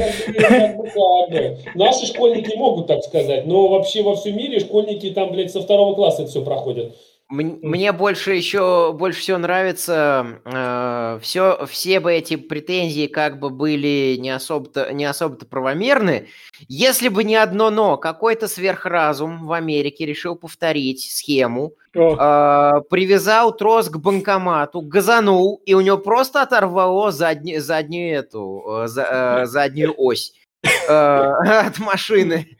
Наши 1.74 2.06
школьники 2.06 2.56
могут 2.56 2.86
так 2.86 3.04
сказать, 3.04 3.46
но 3.46 3.68
вообще 3.68 4.02
во 4.02 4.16
всем 4.16 4.36
мире 4.36 4.60
школьники 4.60 5.10
там, 5.10 5.32
блядь, 5.32 5.52
со 5.52 5.60
второго 5.60 5.94
класса 5.94 6.22
это 6.22 6.30
все 6.30 6.42
проходят. 6.42 6.92
Мне 7.30 7.92
больше 7.92 8.32
еще 8.32 8.94
больше 8.94 9.20
всего 9.20 9.36
нравится 9.36 10.40
все 11.22 11.66
все 11.66 12.00
бы 12.00 12.10
эти 12.12 12.36
претензии 12.36 13.06
как 13.06 13.38
бы 13.38 13.50
были 13.50 14.16
не 14.18 14.30
особо 14.30 14.90
не 14.92 15.04
особо-то 15.04 15.44
правомерны, 15.44 16.28
если 16.68 17.08
бы 17.08 17.24
не 17.24 17.36
одно 17.36 17.68
но 17.70 17.98
какой-то 17.98 18.48
сверхразум 18.48 19.46
в 19.46 19.52
Америке 19.52 20.06
решил 20.06 20.36
повторить 20.36 21.02
схему, 21.02 21.74
а, 22.18 22.80
привязал 22.88 23.54
трос 23.54 23.90
к 23.90 23.98
банкомату, 23.98 24.80
газанул 24.80 25.60
и 25.66 25.74
у 25.74 25.80
него 25.82 25.98
просто 25.98 26.40
оторвало 26.42 27.10
заднюю 27.12 27.60
заднюю 27.60 28.16
эту 28.20 28.64
э, 28.84 28.88
за- 28.88 29.02
э, 29.42 29.46
заднюю 29.46 29.94
ось. 29.98 30.32
Э, 30.62 30.68
от 30.88 31.78
машины. 31.78 32.56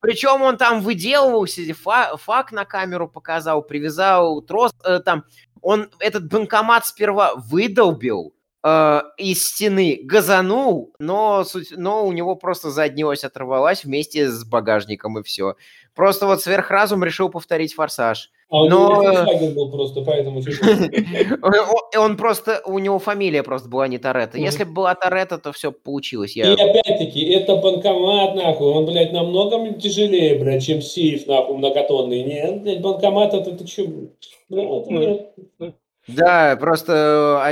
Причем 0.00 0.42
он 0.42 0.56
там 0.56 0.80
выделывался, 0.80 1.62
фа- 1.74 2.16
фак 2.16 2.52
на 2.52 2.64
камеру 2.64 3.08
показал, 3.08 3.62
привязал 3.62 4.42
трос, 4.42 4.72
э, 4.84 5.00
там, 5.00 5.24
он 5.60 5.90
этот 5.98 6.28
банкомат 6.28 6.86
сперва 6.86 7.34
выдолбил, 7.34 8.34
э, 8.64 9.00
из 9.18 9.46
стены 9.46 10.00
газанул, 10.02 10.94
но, 10.98 11.44
но 11.72 12.06
у 12.06 12.12
него 12.12 12.36
просто 12.36 12.70
задняя 12.70 13.06
ось 13.06 13.24
оторвалась 13.24 13.84
вместе 13.84 14.28
с 14.28 14.44
багажником 14.44 15.18
и 15.18 15.22
все. 15.22 15.56
Просто 15.94 16.26
вот 16.26 16.42
сверхразум 16.42 17.04
решил 17.04 17.28
повторить 17.28 17.74
форсаж. 17.74 18.30
А 18.54 18.62
у 18.62 18.68
Но- 18.68 19.02
него 19.02 19.02
Volkswagen 19.02 19.54
был 19.54 19.68
просто, 19.72 20.02
поэтому 20.02 20.40
чуть-чуть. 20.40 20.62
Он- 21.98 22.16
просто, 22.16 22.62
у 22.64 22.78
него 22.78 23.00
фамилия 23.00 23.42
просто 23.42 23.68
была 23.68 23.88
не 23.88 23.98
Торетто. 23.98 24.38
Если 24.38 24.62
бы 24.62 24.70
была 24.72 24.94
Торетто, 24.94 25.38
то 25.38 25.50
все 25.50 25.72
получилось. 25.72 26.36
И 26.36 26.40
опять-таки, 26.42 27.24
это 27.30 27.56
банкомат, 27.56 28.36
нахуй, 28.36 28.68
он, 28.68 28.86
блядь, 28.86 29.12
намного 29.12 29.72
тяжелее, 29.72 30.38
блядь, 30.38 30.64
чем 30.64 30.82
сейф, 30.82 31.26
нахуй, 31.26 31.56
многотонный. 31.56 32.22
Нет, 32.22 32.62
блядь, 32.62 32.80
банкомат, 32.80 33.34
это 33.34 33.50
ты 33.56 33.64
нет. 34.88 35.32
Да, 36.06 36.56
просто 36.60 36.92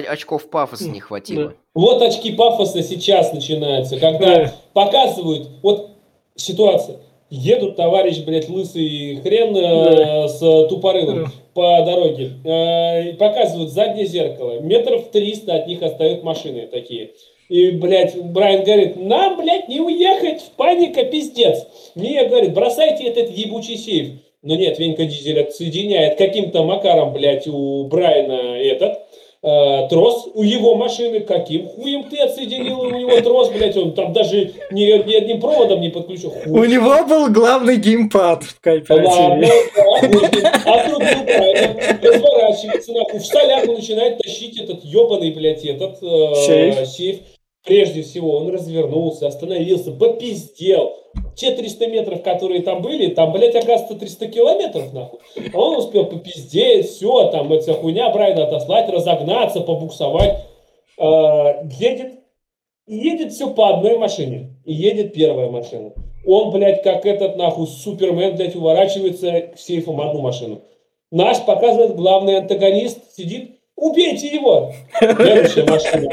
э, 0.05 0.07
очков 0.07 0.51
пафоса 0.51 0.89
не 0.89 1.01
хватило. 1.01 1.55
Вот 1.75 2.01
очки 2.01 2.31
пафоса 2.33 2.81
сейчас 2.85 3.33
начинаются, 3.33 3.99
когда 3.99 4.45
Да. 4.45 4.53
показывают, 4.73 5.49
вот 5.63 5.91
ситуация. 6.37 6.99
Едут 7.35 7.77
товарищ, 7.77 8.19
блядь, 8.27 8.51
лысый 8.51 9.17
хрен 9.23 9.57
э, 9.57 10.29
с 10.29 10.39
тупорылым 10.69 11.25
Да. 11.25 11.31
по 11.55 11.83
дороге. 11.83 12.33
Э, 12.45 13.15
показывают 13.15 13.71
заднее 13.71 14.05
зеркало. 14.05 14.61
Метров 14.61 15.09
300 15.11 15.55
от 15.55 15.67
них 15.67 15.83
остают 15.83 16.23
машины 16.25 16.69
такие. 16.71 17.13
И, 17.49 17.71
блядь, 17.71 18.15
Брайан 18.23 18.65
говорит, 18.65 18.97
нам, 18.97 19.39
блядь, 19.41 19.67
не 19.69 19.81
уехать, 19.81 20.43
паника, 20.59 21.05
пиздец. 21.05 21.67
Мне 21.95 22.23
говорит, 22.25 22.53
бросайте 22.53 23.05
этот 23.05 23.31
ебучий 23.31 23.79
сейф. 23.79 24.11
Но 24.43 24.55
нет, 24.55 24.79
Венька 24.79 25.07
Дизель 25.07 25.41
отсоединяет 25.41 26.19
каким-то 26.19 26.65
макаром, 26.65 27.15
блядь, 27.15 27.47
у 27.47 27.85
Брайана 27.85 28.59
этот 28.59 28.99
э, 29.43 29.89
трос 29.89 30.29
у 30.35 30.43
его 30.43 30.75
машины. 30.77 31.21
Каким 31.21 31.69
хуем 31.69 32.05
ты 32.09 32.19
отсоединил 32.19 32.81
у 32.81 32.91
него 32.91 33.21
трос, 33.21 33.51
блядь, 33.51 33.77
он 33.77 33.93
там 33.93 34.13
даже 34.13 34.53
ни, 34.71 34.83
ни 35.09 35.15
одним 35.15 35.41
проводом 35.41 35.81
не 35.81 35.89
подключил. 35.91 36.31
Хуй 36.31 36.51
У 36.53 36.65
него 36.65 37.05
был 37.07 37.29
главный 37.31 37.77
геймпад 37.77 38.45
в 38.45 38.57
Ладно, 38.65 38.85
кооперативе. 38.87 39.53
будет. 40.09 40.45
а 40.65 40.89
тут 40.89 41.03
разворачивается, 42.03 42.93
нахуй, 42.93 43.21
в 43.21 43.27
соляку 43.27 43.73
начинает 43.73 44.19
тащить 44.19 44.59
этот 44.61 44.85
ебаный, 44.85 45.31
блядь, 45.33 45.65
этот 45.65 46.03
э, 46.03 46.35
Сейф. 46.47 46.89
сейф. 46.89 47.19
Прежде 47.65 48.03
всего, 48.03 48.39
он 48.39 48.51
развернулся, 48.51 49.29
остановился, 49.29 49.93
попиздел. 49.93 50.95
Те 51.35 51.53
300 51.53 51.87
метров, 51.87 52.23
которые 52.23 52.63
там 52.63 52.83
были, 52.83 53.09
там, 53.09 53.33
блядь, 53.33 53.55
оказывается, 53.55 53.95
300 53.95 54.27
километров, 54.29 54.93
нахуй. 54.93 55.21
А 55.53 55.59
он 55.59 55.77
успел 55.77 56.07
попиздеть, 56.07 56.91
все, 56.91 57.29
там, 57.31 57.53
эта 57.53 57.73
хуйня 57.75 58.11
Брайана 58.11 58.45
отослать, 58.45 58.89
разогнаться, 58.89 59.61
побуксовать. 59.61 60.45
Э, 60.99 61.65
едет, 61.79 62.21
едет 62.87 63.33
все 63.33 63.51
по 63.51 63.71
одной 63.71 63.97
машине. 63.99 64.57
И 64.65 64.73
едет 64.73 65.15
первая 65.15 65.51
машина. 65.51 65.93
Он, 66.27 66.51
блядь, 66.53 66.83
как 66.83 67.07
этот, 67.07 67.37
нахуй, 67.37 67.67
Супермен, 67.67 68.37
блядь, 68.37 68.55
уворачивается 68.55 69.53
к 69.55 69.59
сейфам 69.59 70.01
одну 70.01 70.21
машину. 70.21 70.63
Наш 71.11 71.45
показывает 71.45 71.97
главный 71.97 72.39
антагонист, 72.39 73.15
сидит, 73.17 73.59
убейте 73.83 74.29
его. 74.29 74.73
Следующая 74.99 75.65
машина. 75.65 76.09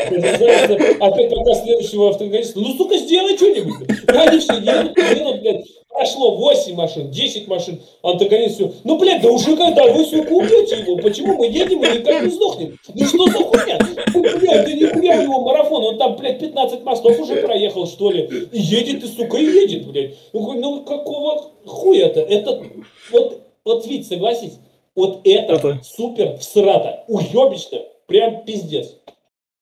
Опять, 0.99 1.29
пока 1.29 1.53
следующего 1.53 2.09
антагониста, 2.09 2.59
ну, 2.59 2.73
сука, 2.75 2.97
сделай 2.97 3.37
что-нибудь. 3.37 3.87
Они 4.07 4.39
все 4.39 4.53
едут, 4.55 4.97
едут, 4.97 5.41
блядь, 5.41 5.65
прошло 5.87 6.35
8 6.35 6.75
машин, 6.75 7.11
10 7.11 7.47
машин, 7.47 7.79
антагонист 8.01 8.55
все, 8.55 8.71
ну, 8.83 8.97
блядь, 8.97 9.21
да 9.21 9.29
уже 9.29 9.55
когда 9.55 9.85
вы, 9.91 10.03
сука, 10.03 10.31
убьете 10.31 10.77
его, 10.77 10.97
почему 10.97 11.35
мы 11.35 11.47
едем 11.47 11.83
и 11.83 11.97
никак 11.99 12.23
не 12.23 12.29
сдохнем? 12.29 12.77
Ну, 12.93 13.05
что 13.05 13.25
за 13.25 13.37
хуйня? 13.37 13.79
Ну, 14.13 14.21
блядь, 14.21 14.65
да 14.65 14.73
нихуя 14.73 15.19
у 15.19 15.23
него 15.23 15.41
марафон, 15.41 15.83
он 15.83 15.97
там, 15.97 16.15
блядь, 16.15 16.39
15 16.39 16.83
мостов 16.83 17.19
уже 17.19 17.35
проехал, 17.35 17.85
что 17.85 18.09
ли? 18.09 18.47
Едет, 18.51 19.03
и, 19.03 19.07
сука, 19.07 19.37
и 19.37 19.45
едет, 19.45 19.87
блядь. 19.87 20.15
Ну, 20.33 20.53
ну 20.53 20.81
какого 20.81 21.51
хуя-то? 21.65 22.21
Это, 22.21 22.63
вот, 23.11 23.41
вот, 23.63 23.85
Вить, 23.85 24.07
согласись, 24.07 24.53
вот 24.99 25.21
это, 25.25 25.53
Это. 25.53 25.79
супер 25.83 26.37
всрато, 26.37 27.03
уебично, 27.07 27.79
прям 28.07 28.43
пиздец. 28.45 28.95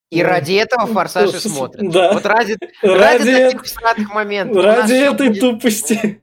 И 0.10 0.24
ради 0.24 0.54
этого 0.54 0.88
форсаж 0.88 1.34
и 1.34 1.38
смотрит. 1.38 1.92
да. 1.92 2.14
Вот 2.14 2.26
ради, 2.26 2.58
ради, 2.82 2.98
Ради, 3.28 3.36
таких 3.52 3.64
всратых 3.66 4.14
моментов. 4.14 4.64
Ради 4.64 4.94
этой 4.94 5.28
будет- 5.30 5.42
тупости. 5.42 6.22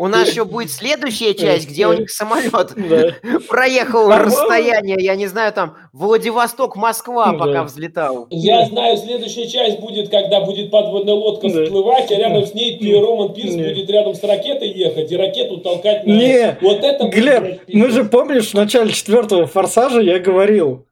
У 0.00 0.08
нас 0.08 0.30
еще 0.30 0.46
будет 0.46 0.70
следующая 0.70 1.34
часть, 1.34 1.68
где 1.68 1.86
у 1.86 1.92
них 1.92 2.10
самолет 2.10 2.72
проехал 3.48 4.08
расстояние, 4.08 4.96
я 4.98 5.14
не 5.14 5.26
знаю, 5.26 5.52
там, 5.52 5.76
Владивосток-Москва, 5.92 7.32
Да. 7.32 7.38
пока 7.38 7.64
взлетал. 7.64 8.26
Я 8.30 8.64
знаю, 8.64 8.96
следующая 8.96 9.46
часть 9.46 9.78
будет, 9.78 10.08
когда 10.08 10.40
будет 10.40 10.70
подводная 10.70 11.12
лодка 11.12 11.48
всплывать, 11.48 12.10
а 12.10 12.14
рядом 12.14 12.46
с 12.46 12.54
ней 12.54 12.78
Роман 12.98 13.34
Пирс 13.34 13.52
Не. 13.52 13.62
будет 13.74 13.90
рядом 13.90 14.14
с 14.14 14.22
ракетой 14.22 14.70
ехать 14.70 15.12
и 15.12 15.16
ракету 15.18 15.58
толкать 15.58 16.06
на... 16.06 16.12
Не, 16.12 16.56
вот 16.62 16.82
это 16.82 17.06
Глеб, 17.08 17.60
мы 17.68 17.90
же 17.90 18.04
помнишь, 18.04 18.52
в 18.52 18.54
начале 18.54 18.92
четвертого 18.94 19.46
форсажа 19.46 20.00
я 20.00 20.18
говорил, 20.18 20.86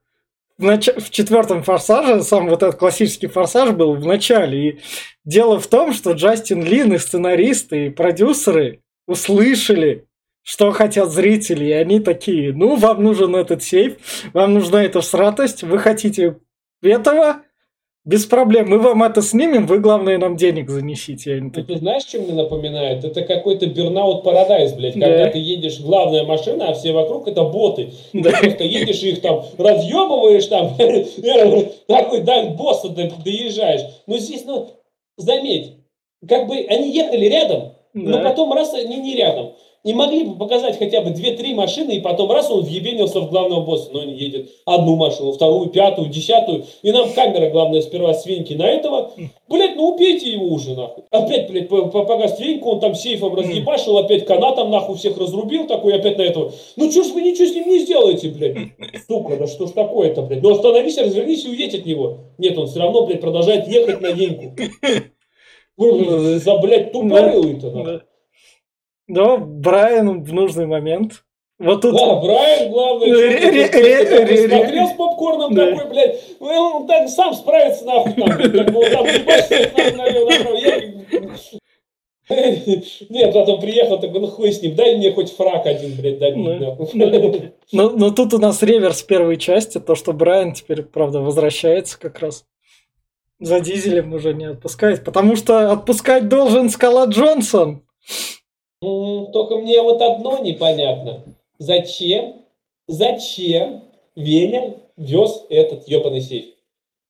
в 0.58 1.08
четвертом 1.08 1.62
форсаже, 1.62 2.22
сам 2.22 2.50
вот 2.50 2.62
этот 2.62 2.78
классический 2.78 3.28
форсаж 3.28 3.70
был 3.70 3.94
в 3.94 4.04
начале. 4.04 4.68
И 4.68 4.80
дело 5.24 5.58
в 5.58 5.66
том, 5.66 5.94
что 5.94 6.12
Джастин 6.12 6.62
Лин 6.62 6.92
и 6.92 6.98
сценаристы, 6.98 7.86
и 7.86 7.90
продюсеры 7.90 8.82
услышали, 9.08 10.04
что 10.42 10.70
хотят 10.70 11.10
зрители, 11.10 11.64
и 11.66 11.72
они 11.72 11.98
такие, 12.00 12.52
ну, 12.52 12.76
вам 12.76 13.02
нужен 13.02 13.34
этот 13.34 13.62
сейф, 13.62 13.96
вам 14.32 14.54
нужна 14.54 14.84
эта 14.84 15.00
всратость, 15.00 15.62
вы 15.62 15.78
хотите 15.78 16.36
этого, 16.82 17.42
без 18.04 18.24
проблем, 18.24 18.70
мы 18.70 18.78
вам 18.78 19.02
это 19.02 19.20
снимем, 19.20 19.66
вы, 19.66 19.80
главное, 19.80 20.16
нам 20.16 20.36
денег 20.36 20.70
занесите. 20.70 21.32
Они 21.32 21.40
Ну, 21.42 21.50
такие, 21.50 21.74
ты 21.74 21.78
знаешь, 21.80 22.04
что 22.04 22.18
мне 22.20 22.32
напоминает? 22.32 23.04
Это 23.04 23.20
какой-то 23.22 23.66
Burnout 23.66 24.24
Paradise, 24.24 24.74
блядь. 24.76 24.94
Да. 24.98 25.06
Когда 25.06 25.30
ты 25.30 25.38
едешь, 25.38 25.80
главная 25.80 26.24
машина, 26.24 26.68
а 26.68 26.74
все 26.74 26.92
вокруг 26.92 27.28
это 27.28 27.44
боты. 27.44 27.90
И 28.14 28.22
Да. 28.22 28.30
ты 28.30 28.38
просто 28.48 28.64
едешь 28.64 29.02
и 29.02 29.10
их 29.10 29.20
там 29.20 29.44
разъебываешь, 29.58 30.46
там, 30.46 30.74
такой 31.86 32.20
до 32.22 32.44
босса 32.56 32.88
до- 32.88 33.12
доезжаешь. 33.22 33.82
Но 34.06 34.16
здесь, 34.16 34.44
ну, 34.46 34.70
заметь, 35.18 35.74
как 36.26 36.46
бы 36.46 36.56
они 36.68 36.90
ехали 36.90 37.26
рядом, 37.26 37.74
но 38.04 38.22
потом 38.22 38.52
раз 38.52 38.74
они 38.74 38.96
не 38.96 39.16
рядом. 39.16 39.52
Не 39.84 39.94
могли 39.94 40.24
бы 40.24 40.34
показать 40.36 40.76
хотя 40.76 41.00
бы 41.02 41.10
2-3 41.10 41.54
машины, 41.54 41.92
и 41.92 42.00
потом 42.00 42.30
раз 42.32 42.50
он 42.50 42.62
въебенился 42.62 43.20
в 43.20 43.30
главного 43.30 43.64
босса. 43.64 43.90
Но 43.92 44.00
он 44.00 44.08
едет 44.08 44.50
одну 44.66 44.96
машину, 44.96 45.30
вторую, 45.32 45.70
пятую, 45.70 46.08
десятую. 46.08 46.64
И 46.82 46.90
нам 46.90 47.10
камера, 47.12 47.48
главное, 47.48 47.80
сперва 47.80 48.12
свиньки 48.12 48.54
на 48.54 48.64
этого. 48.68 49.12
Блять, 49.48 49.76
ну 49.76 49.94
убейте 49.94 50.30
его 50.32 50.46
уже, 50.46 50.74
нахуй. 50.74 51.04
Опять, 51.12 51.48
блядь, 51.48 51.68
по- 51.68 51.86
по- 51.86 52.04
пока 52.04 52.26
свиньку, 52.28 52.70
он 52.70 52.80
там 52.80 52.96
сейфом 52.96 53.34
разъебашил, 53.36 53.96
опять 53.98 54.26
канатом, 54.26 54.70
нахуй, 54.72 54.96
всех 54.96 55.16
разрубил, 55.16 55.68
такой 55.68 55.94
опять 55.94 56.18
на 56.18 56.22
этого. 56.22 56.52
Ну 56.76 56.90
чё 56.90 57.04
ж 57.04 57.12
вы 57.12 57.22
ничего 57.22 57.46
с 57.46 57.54
ним 57.54 57.68
не 57.68 57.78
сделаете, 57.78 58.28
блядь? 58.30 58.56
Сука, 59.06 59.36
да 59.36 59.46
что 59.46 59.68
ж 59.68 59.70
такое-то, 59.70 60.22
блядь? 60.22 60.42
Ну 60.42 60.50
остановись, 60.50 60.98
развернись 60.98 61.44
и 61.44 61.50
уедь 61.50 61.74
от 61.76 61.86
него. 61.86 62.18
Нет, 62.36 62.58
он 62.58 62.66
все 62.66 62.80
равно, 62.80 63.06
блядь, 63.06 63.20
продолжает 63.20 63.68
ехать 63.68 64.00
на 64.00 64.12
деньку. 64.12 64.54
Ну, 65.78 66.38
За, 66.38 66.58
блядь, 66.58 66.92
тупорылый-то. 66.92 67.70
Да. 67.70 68.00
Но 69.06 69.38
Брайан 69.38 70.22
в 70.22 70.32
нужный 70.32 70.66
момент. 70.66 71.24
Вот 71.58 71.82
тут 71.82 71.96
Да, 71.96 72.20
Брайан, 72.20 72.70
главное, 72.70 73.08
смотрел 74.46 74.88
с 74.88 74.92
попкорном 74.92 75.54
Да. 75.54 75.70
такой, 75.70 75.90
блядь, 75.90 76.20
ну, 76.38 76.46
он 76.46 76.86
так 76.86 77.08
сам 77.08 77.34
справится, 77.34 77.84
нахуй, 77.84 78.12
там, 78.12 78.28
как 78.28 78.72
бы 78.72 78.90
там 78.90 79.06
Нет, 82.28 83.32
потом 83.32 83.60
приехал, 83.60 83.98
такой, 83.98 84.20
ну 84.20 84.26
хуй 84.26 84.52
с 84.52 84.60
ним, 84.60 84.74
дай 84.74 84.96
мне 84.96 85.12
хоть 85.12 85.34
фраг 85.34 85.66
один, 85.66 85.96
блядь, 85.96 86.18
добить. 86.18 87.52
Но, 87.72 87.90
но 87.90 88.10
тут 88.10 88.34
у 88.34 88.38
нас 88.38 88.62
реверс 88.62 89.02
первой 89.02 89.38
части, 89.38 89.78
то, 89.78 89.94
что 89.94 90.12
Брайан 90.12 90.52
теперь, 90.52 90.82
правда, 90.82 91.20
возвращается 91.20 91.98
как 91.98 92.20
раз. 92.20 92.44
За 93.40 93.60
дизелем 93.60 94.12
уже 94.14 94.34
не 94.34 94.46
отпускает, 94.46 95.04
потому 95.04 95.36
что 95.36 95.70
отпускать 95.70 96.28
должен 96.28 96.70
Скала 96.70 97.06
Джонсон. 97.06 97.82
М, 98.82 99.30
Только 99.32 99.56
мне 99.58 99.80
вот 99.82 100.02
одно 100.02 100.38
непонятно. 100.38 101.24
Зачем, 101.58 102.42
зачем 102.88 103.84
Веня 104.16 104.76
вез 104.96 105.44
этот 105.50 105.86
ебаный 105.88 106.20
сейф? 106.20 106.46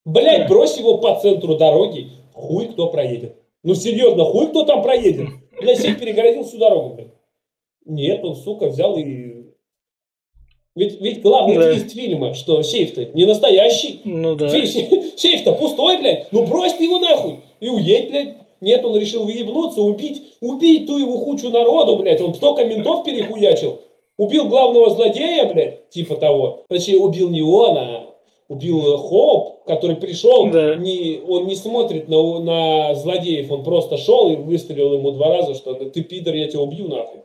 Блядь, 0.05 0.48
брось 0.48 0.78
его 0.78 0.98
по 0.98 1.18
центру 1.20 1.56
дороги, 1.56 2.10
хуй 2.32 2.68
кто 2.68 2.88
проедет. 2.88 3.36
Ну 3.62 3.74
серьезно, 3.74 4.24
хуй 4.24 4.48
кто 4.48 4.64
там 4.64 4.82
проедет? 4.82 5.28
Блядь, 5.60 5.80
сейф 5.80 5.98
перегородил 5.98 6.44
всю 6.44 6.59
дорогу, 6.59 6.94
блядь. 6.94 7.09
Нет, 7.84 8.22
он, 8.24 8.36
сука, 8.36 8.66
взял 8.68 8.96
и... 8.98 9.27
Ведь, 10.78 11.00
ведь 11.00 11.22
главный 11.22 11.56
Да. 11.56 11.72
твист 11.72 11.92
фильма, 11.94 12.34
что 12.34 12.62
сейф-то 12.62 13.06
не 13.14 13.24
настоящий. 13.24 14.00
Ну 14.05 14.36
да. 14.36 14.46
Сейф- 14.46 15.12
Сейф-то 15.16 15.52
пустой, 15.52 15.98
блядь. 15.98 16.32
Ну 16.32 16.46
брось 16.46 16.74
ты 16.74 16.84
его 16.84 16.98
нахуй 16.98 17.40
и 17.60 17.68
уедь, 17.68 18.10
блядь. 18.10 18.34
Нет, 18.60 18.84
он 18.84 18.96
решил 18.96 19.24
выебнуться, 19.24 19.82
убить, 19.82 20.22
убить 20.40 20.86
ту 20.86 20.98
его 20.98 21.18
кучу 21.18 21.48
народу, 21.50 21.96
блядь. 21.96 22.20
Он 22.20 22.32
столько 22.34 22.64
ментов 22.64 23.05
перехуячил. 23.05 23.80
Убил 24.16 24.48
главного 24.48 24.90
злодея, 24.90 25.52
блядь, 25.52 25.90
типа 25.90 26.16
того. 26.16 26.64
Точнее, 26.68 26.98
убил 26.98 27.28
не 27.30 27.42
он, 27.42 27.76
а 27.76 28.05
убил 28.48 28.96
Хоуп, 28.98 29.64
который 29.64 29.96
пришел, 29.96 30.46
Да. 30.50 30.74
не, 30.76 31.20
он 31.28 31.46
не 31.46 31.55
смотрит 31.55 32.09
на, 32.09 32.38
на 32.40 32.94
злодеев, 32.94 33.50
он 33.52 33.62
просто 33.62 33.96
шел 33.96 34.30
и 34.32 34.36
выстрелил 34.36 34.94
ему 34.94 35.10
два 35.12 35.28
раза, 35.36 35.55
что 35.55 35.74
ты 35.74 36.02
пидор, 36.02 36.34
я 36.34 36.48
тебя 36.48 36.62
убью 36.62 36.88
нахуй. 36.88 37.20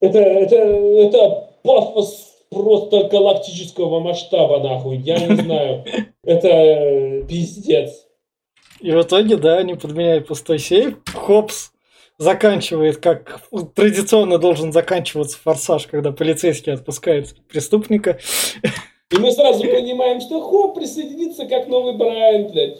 Это, 0.00 0.18
это, 0.18 0.56
это 0.56 1.48
пафос 1.62 2.29
просто 2.50 3.04
галактического 3.04 4.00
масштаба, 4.00 4.58
нахуй, 4.60 4.96
я 4.98 5.18
не 5.26 5.36
знаю. 5.36 5.84
Это 6.24 6.48
э, 6.48 7.22
пиздец. 7.28 8.06
И 8.80 8.90
в 8.92 9.02
итоге, 9.02 9.36
да, 9.36 9.58
они 9.58 9.74
подменяют 9.74 10.26
пустой 10.26 10.58
сейф. 10.58 10.96
Хопс 11.14 11.70
заканчивает, 12.18 12.98
как 12.98 13.40
традиционно 13.74 14.38
должен 14.38 14.72
заканчиваться 14.72 15.38
форсаж, 15.42 15.86
когда 15.86 16.12
полицейский 16.12 16.72
отпускает 16.72 17.34
преступника. 17.48 18.18
И 19.12 19.16
мы 19.18 19.32
сразу 19.32 19.62
понимаем, 19.62 20.20
что 20.20 20.40
Хоп 20.40 20.76
присоединится 20.76 21.44
как 21.46 21.66
новый 21.66 21.96
Брайан, 21.96 22.48
блядь. 22.52 22.78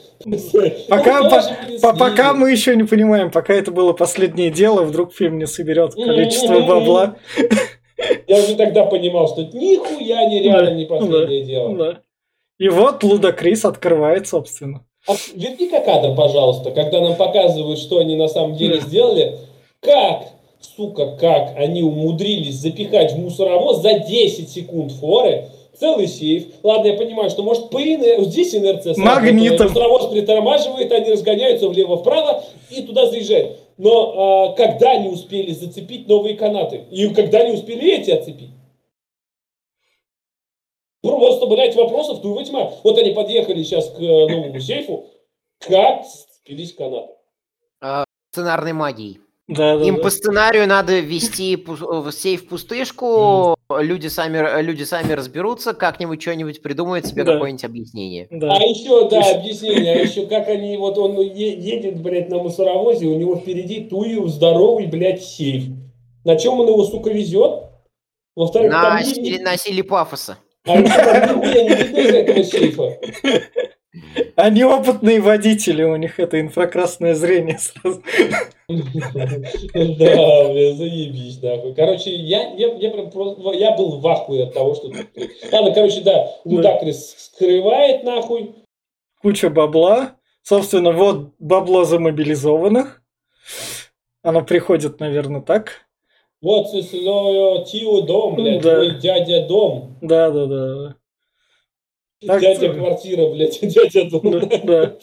Пока, 0.89 1.23
Он 1.23 1.29
по- 1.31 1.81
по- 1.93 1.99
пока 1.99 2.35
мы 2.35 2.53
еще 2.53 2.77
не 2.77 2.85
понимаем, 2.85 3.31
пока 3.33 3.53
это 3.53 3.73
было 3.73 3.93
последнее 3.93 4.51
дело, 4.51 4.83
вдруг 4.85 5.13
фильм 5.13 5.39
не 5.39 5.47
соберет 5.47 5.95
количество 5.95 6.61
бабла. 6.67 7.17
Я 8.27 8.39
уже 8.39 8.57
тогда 8.57 8.85
понимал, 8.85 9.29
что 9.29 9.43
нихуя 9.43 10.25
нереально 10.27 10.75
не 10.75 10.85
последнее 10.87 11.43
дело. 11.45 11.99
И 12.59 12.69
вот 12.69 13.03
Лудакрис 13.03 13.65
открывает, 13.65 14.29
собственно. 14.29 14.85
А 15.09 15.13
верни-ка 15.35 15.81
кадр, 15.81 16.15
пожалуйста, 16.15 16.71
когда 16.73 17.01
нам 17.01 17.17
показывают, 17.17 17.79
что 17.79 17.99
они 17.99 18.17
на 18.17 18.29
самом 18.29 18.57
деле 18.57 18.77
Да. 18.77 18.87
сделали. 18.87 19.39
Как, 19.81 20.27
сука, 20.77 21.17
как 21.19 21.55
они 21.57 21.83
умудрились 21.83 22.57
запихать 22.57 23.13
в 23.15 23.19
мусоровоз 23.19 23.79
за 23.81 23.99
10 24.01 24.51
секунд 24.51 24.93
форы 24.93 25.47
целый 25.79 26.07
сейф. 26.07 26.45
Ладно, 26.63 26.89
я 26.89 26.95
понимаю, 26.99 27.31
что 27.31 27.43
может 27.43 27.71
по 27.71 27.79
инер- 27.81 28.23
здесь 28.25 28.55
инерция 28.55 28.95
Магнитом. 28.99 29.69
Мусоровоз 29.69 30.09
притормаживает, 30.13 30.93
они 30.93 31.13
разгоняются 31.13 31.67
влево-вправо 31.71 32.45
и 32.71 32.83
туда 32.83 33.07
заезжают. 33.07 33.57
Но 33.81 34.51
а, 34.51 34.57
когда 34.57 34.91
они 34.91 35.09
успели 35.09 35.53
зацепить 35.53 36.07
новые 36.07 36.37
канаты? 36.37 36.85
И 36.91 37.15
когда 37.15 37.39
они 37.39 37.53
успели 37.53 37.95
эти 37.99 38.11
оцепить? 38.11 38.51
Просто, 41.01 41.47
блядь, 41.47 41.75
вопросов 41.75 42.21
туева 42.21 42.45
тьма. 42.45 42.71
Вот 42.85 42.99
они 42.99 43.15
подъехали 43.15 43.63
сейчас 43.63 43.89
к 43.89 43.99
э, 43.99 44.29
новому 44.29 44.61
сейфу. 44.61 45.07
Как 45.61 46.05
спились 46.05 46.75
канаты? 46.75 47.15
Сценарной 48.33 48.75
магией. 48.75 49.21
Да, 49.51 49.77
да, 49.79 49.85
Им 49.85 49.97
да. 49.97 50.03
по 50.03 50.11
сценарию 50.11 50.67
надо 50.69 51.01
ввести 51.01 51.59
сейф 52.13 52.47
пустышку, 52.49 53.57
люди 53.81 54.07
сами, 54.07 54.63
люди 54.63 54.85
сами 54.85 55.13
разберутся, 55.13 55.75
как-нибудь 55.75 56.23
что-нибудь 56.23 56.63
придумают 56.63 57.07
себе 57.07 57.25
Да. 57.25 57.33
какое-нибудь 57.35 57.65
объяснение. 57.65 58.29
Да. 58.31 58.53
А 58.53 58.63
еще, 58.63 59.09
да, 59.09 59.21
объяснение, 59.39 59.95
а 59.95 59.99
еще 59.99 60.27
как 60.27 60.47
они, 60.49 60.77
вот 60.77 60.97
он 60.99 61.19
е- 61.21 61.59
едет, 61.59 62.01
блядь, 62.01 62.29
на 62.29 62.39
мусоровозе, 62.39 63.07
у 63.07 63.19
него 63.19 63.37
впереди 63.37 63.81
туев 63.81 64.29
здоровый, 64.29 64.87
блядь, 64.87 65.23
сейф. 65.25 65.65
На 66.25 66.37
чем 66.37 66.61
он 66.61 66.69
его, 66.69 66.85
сука, 66.85 67.11
везет? 67.11 67.65
Во-вторых, 68.37 68.71
На, 68.71 68.83
там 68.83 69.03
силе, 69.05 69.41
на 69.43 69.57
силе 69.57 69.83
пафоса. 69.83 70.39
а 70.65 70.77
еще 70.79 70.95
там 70.95 71.41
не 71.41 71.69
видно 71.69 71.99
из 71.99 72.15
этого 72.15 72.45
сейфа. 72.45 72.99
Они 74.41 74.65
опытные 74.65 75.21
водители, 75.21 75.83
у 75.83 75.97
них 75.97 76.19
это 76.19 76.41
инфракрасное 76.41 77.15
зрение 77.15 77.59
сразу. 77.59 78.03
Да, 78.69 80.49
бля, 80.49 80.73
заебись, 80.75 81.43
нахуй. 81.43 81.75
Короче, 81.75 82.15
я, 82.15 82.55
я, 82.55 82.73
я, 82.75 82.91
прям 82.91 83.11
просто- 83.11 83.53
я 83.53 83.77
был 83.77 83.99
в 83.99 84.07
ахуе 84.09 84.45
от 84.45 84.55
того, 84.55 84.75
что... 84.75 84.89
Ладно, 85.53 85.73
короче, 85.75 86.01
да, 86.03 86.31
Лудакрис 86.45 87.15
скрывает, 87.19 88.05
нахуй. 88.05 88.55
Куча 89.21 89.51
бабла. 89.51 90.17
Собственно, 90.43 90.93
вот 90.93 91.33
бабло 91.39 91.85
замобилизованных. 91.85 93.03
Оно 94.23 94.43
приходит, 94.43 95.01
наверное, 95.01 95.41
так. 95.43 95.87
Вот, 96.41 96.69
свой 96.71 97.65
Тио 97.67 98.01
дом, 98.03 98.37
блядь, 98.37 98.63
Да. 98.63 98.77
твой 98.77 98.99
дядя 98.99 99.47
дом. 99.47 99.99
Да, 100.01 100.31
да, 100.31 100.47
да. 100.47 100.95
Дядя 102.23 102.73
квартира, 102.75 103.27
блядь, 103.31 103.59
дядя 103.63 104.05
дом. 104.11 104.31
Да, 104.31 104.41
да. 104.63 104.97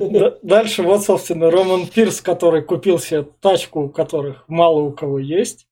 Д- 0.00 0.34
Дальше 0.42 0.82
вот, 0.82 1.02
собственно, 1.02 1.50
Роман 1.50 1.86
Пирс, 1.86 2.20
который 2.22 2.62
купил 2.62 2.98
себе 2.98 3.26
тачку, 3.42 3.82
у 3.84 3.88
которых 3.90 4.44
мало 4.48 4.80
у 4.80 4.92
кого 4.92 5.18
есть. 5.18 5.66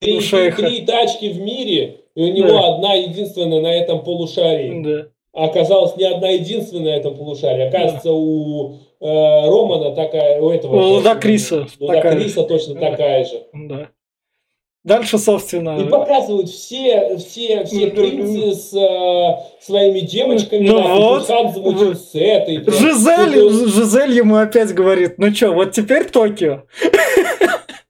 Три, 0.00 0.20
три 0.20 0.82
тачки 0.86 1.28
в 1.30 1.40
мире, 1.40 2.00
и 2.14 2.22
у 2.22 2.32
него 2.32 2.48
Да. 2.48 2.74
одна 2.74 2.94
единственная 2.94 3.60
на 3.60 3.72
этом 3.74 4.02
полушарии. 4.04 4.82
Да. 4.82 5.08
А 5.32 5.44
оказалось, 5.46 5.96
не 5.96 6.04
одна 6.04 6.30
единственная 6.30 6.94
на 6.94 6.96
этом 6.98 7.16
полушарии. 7.16 7.68
Оказывается, 7.68 8.10
у 8.12 8.74
э, 9.00 9.06
Романа 9.46 9.94
такая, 9.94 10.40
у 10.40 10.50
этого... 10.50 10.76
У 10.76 10.94
Лудакриса 10.94 11.66
У 11.78 11.86
такая 11.86 12.12
Лудакриса 12.14 12.42
точно 12.44 12.74
Да. 12.74 12.90
такая 12.90 13.24
же. 13.24 13.42
Да. 13.52 13.88
Дальше, 14.88 15.18
собственно... 15.18 15.78
И 15.78 15.84
показывают 15.88 16.48
все, 16.48 17.16
все, 17.18 17.64
все 17.64 17.86
Ну, 17.86 17.90
принцы 17.90 18.52
с 18.54 18.74
э, 18.74 19.64
своими 19.64 20.00
девочками. 20.00 20.66
Ну 20.66 20.78
нахуй. 20.78 20.98
вот. 20.98 21.26
Замутил 21.26 21.94
с 21.94 22.14
этой. 22.14 22.56
Жизель, 22.66 23.38
Ну, 23.42 23.50
Жизель 23.68 24.12
ему 24.16 24.36
опять 24.36 24.72
говорит, 24.74 25.18
ну 25.18 25.30
чё, 25.32 25.52
вот 25.52 25.72
теперь 25.72 26.04
Токио. 26.06 26.62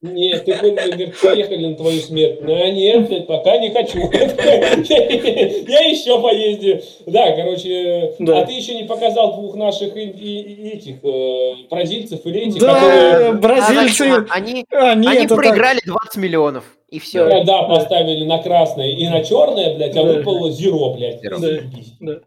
Нет, 0.00 0.44
ты 0.44 0.54
понял, 0.54 0.76
говорит, 0.76 1.18
поехали 1.20 1.66
на 1.66 1.74
твою 1.74 2.00
смерть. 2.00 2.38
Ну, 2.42 2.70
нет, 2.72 3.08
блядь, 3.08 3.26
пока 3.26 3.58
не 3.58 3.70
хочу. 3.70 3.98
Я 4.12 5.80
еще 5.88 6.20
поездил. 6.22 6.80
Да, 7.06 7.32
короче, 7.32 8.14
Да. 8.20 8.40
а 8.40 8.46
ты 8.46 8.52
еще 8.52 8.76
не 8.76 8.84
показал 8.84 9.34
двух 9.34 9.56
наших 9.56 9.96
и- 9.96 10.04
и- 10.04 10.68
этих 10.68 10.96
э, 11.02 11.66
бразильцев 11.68 12.20
или 12.26 12.42
этих, 12.42 12.60
Да, 12.60 12.74
которые... 12.74 13.32
бразильцы... 13.32 14.02
А, 14.04 14.06
значит, 14.14 14.28
они, 14.30 14.64
А, 14.70 14.94
нет, 14.94 15.16
они 15.16 15.26
проиграли 15.26 15.80
20 15.84 16.16
миллионов. 16.16 16.64
И 16.90 16.98
все. 16.98 17.28
Да, 17.28 17.44
да, 17.44 17.62
поставили 17.64 18.24
на 18.24 18.38
красное 18.42 18.90
и 18.92 19.06
на 19.08 19.22
черное, 19.22 19.76
блядь, 19.76 19.96
а 19.96 20.04
Да. 20.04 20.12
выпало 20.14 20.50
зеро, 20.50 20.94
блядь. 20.94 21.20
Зеро. 21.20 21.38
Да. 21.38 21.48
Да. 22.00 22.20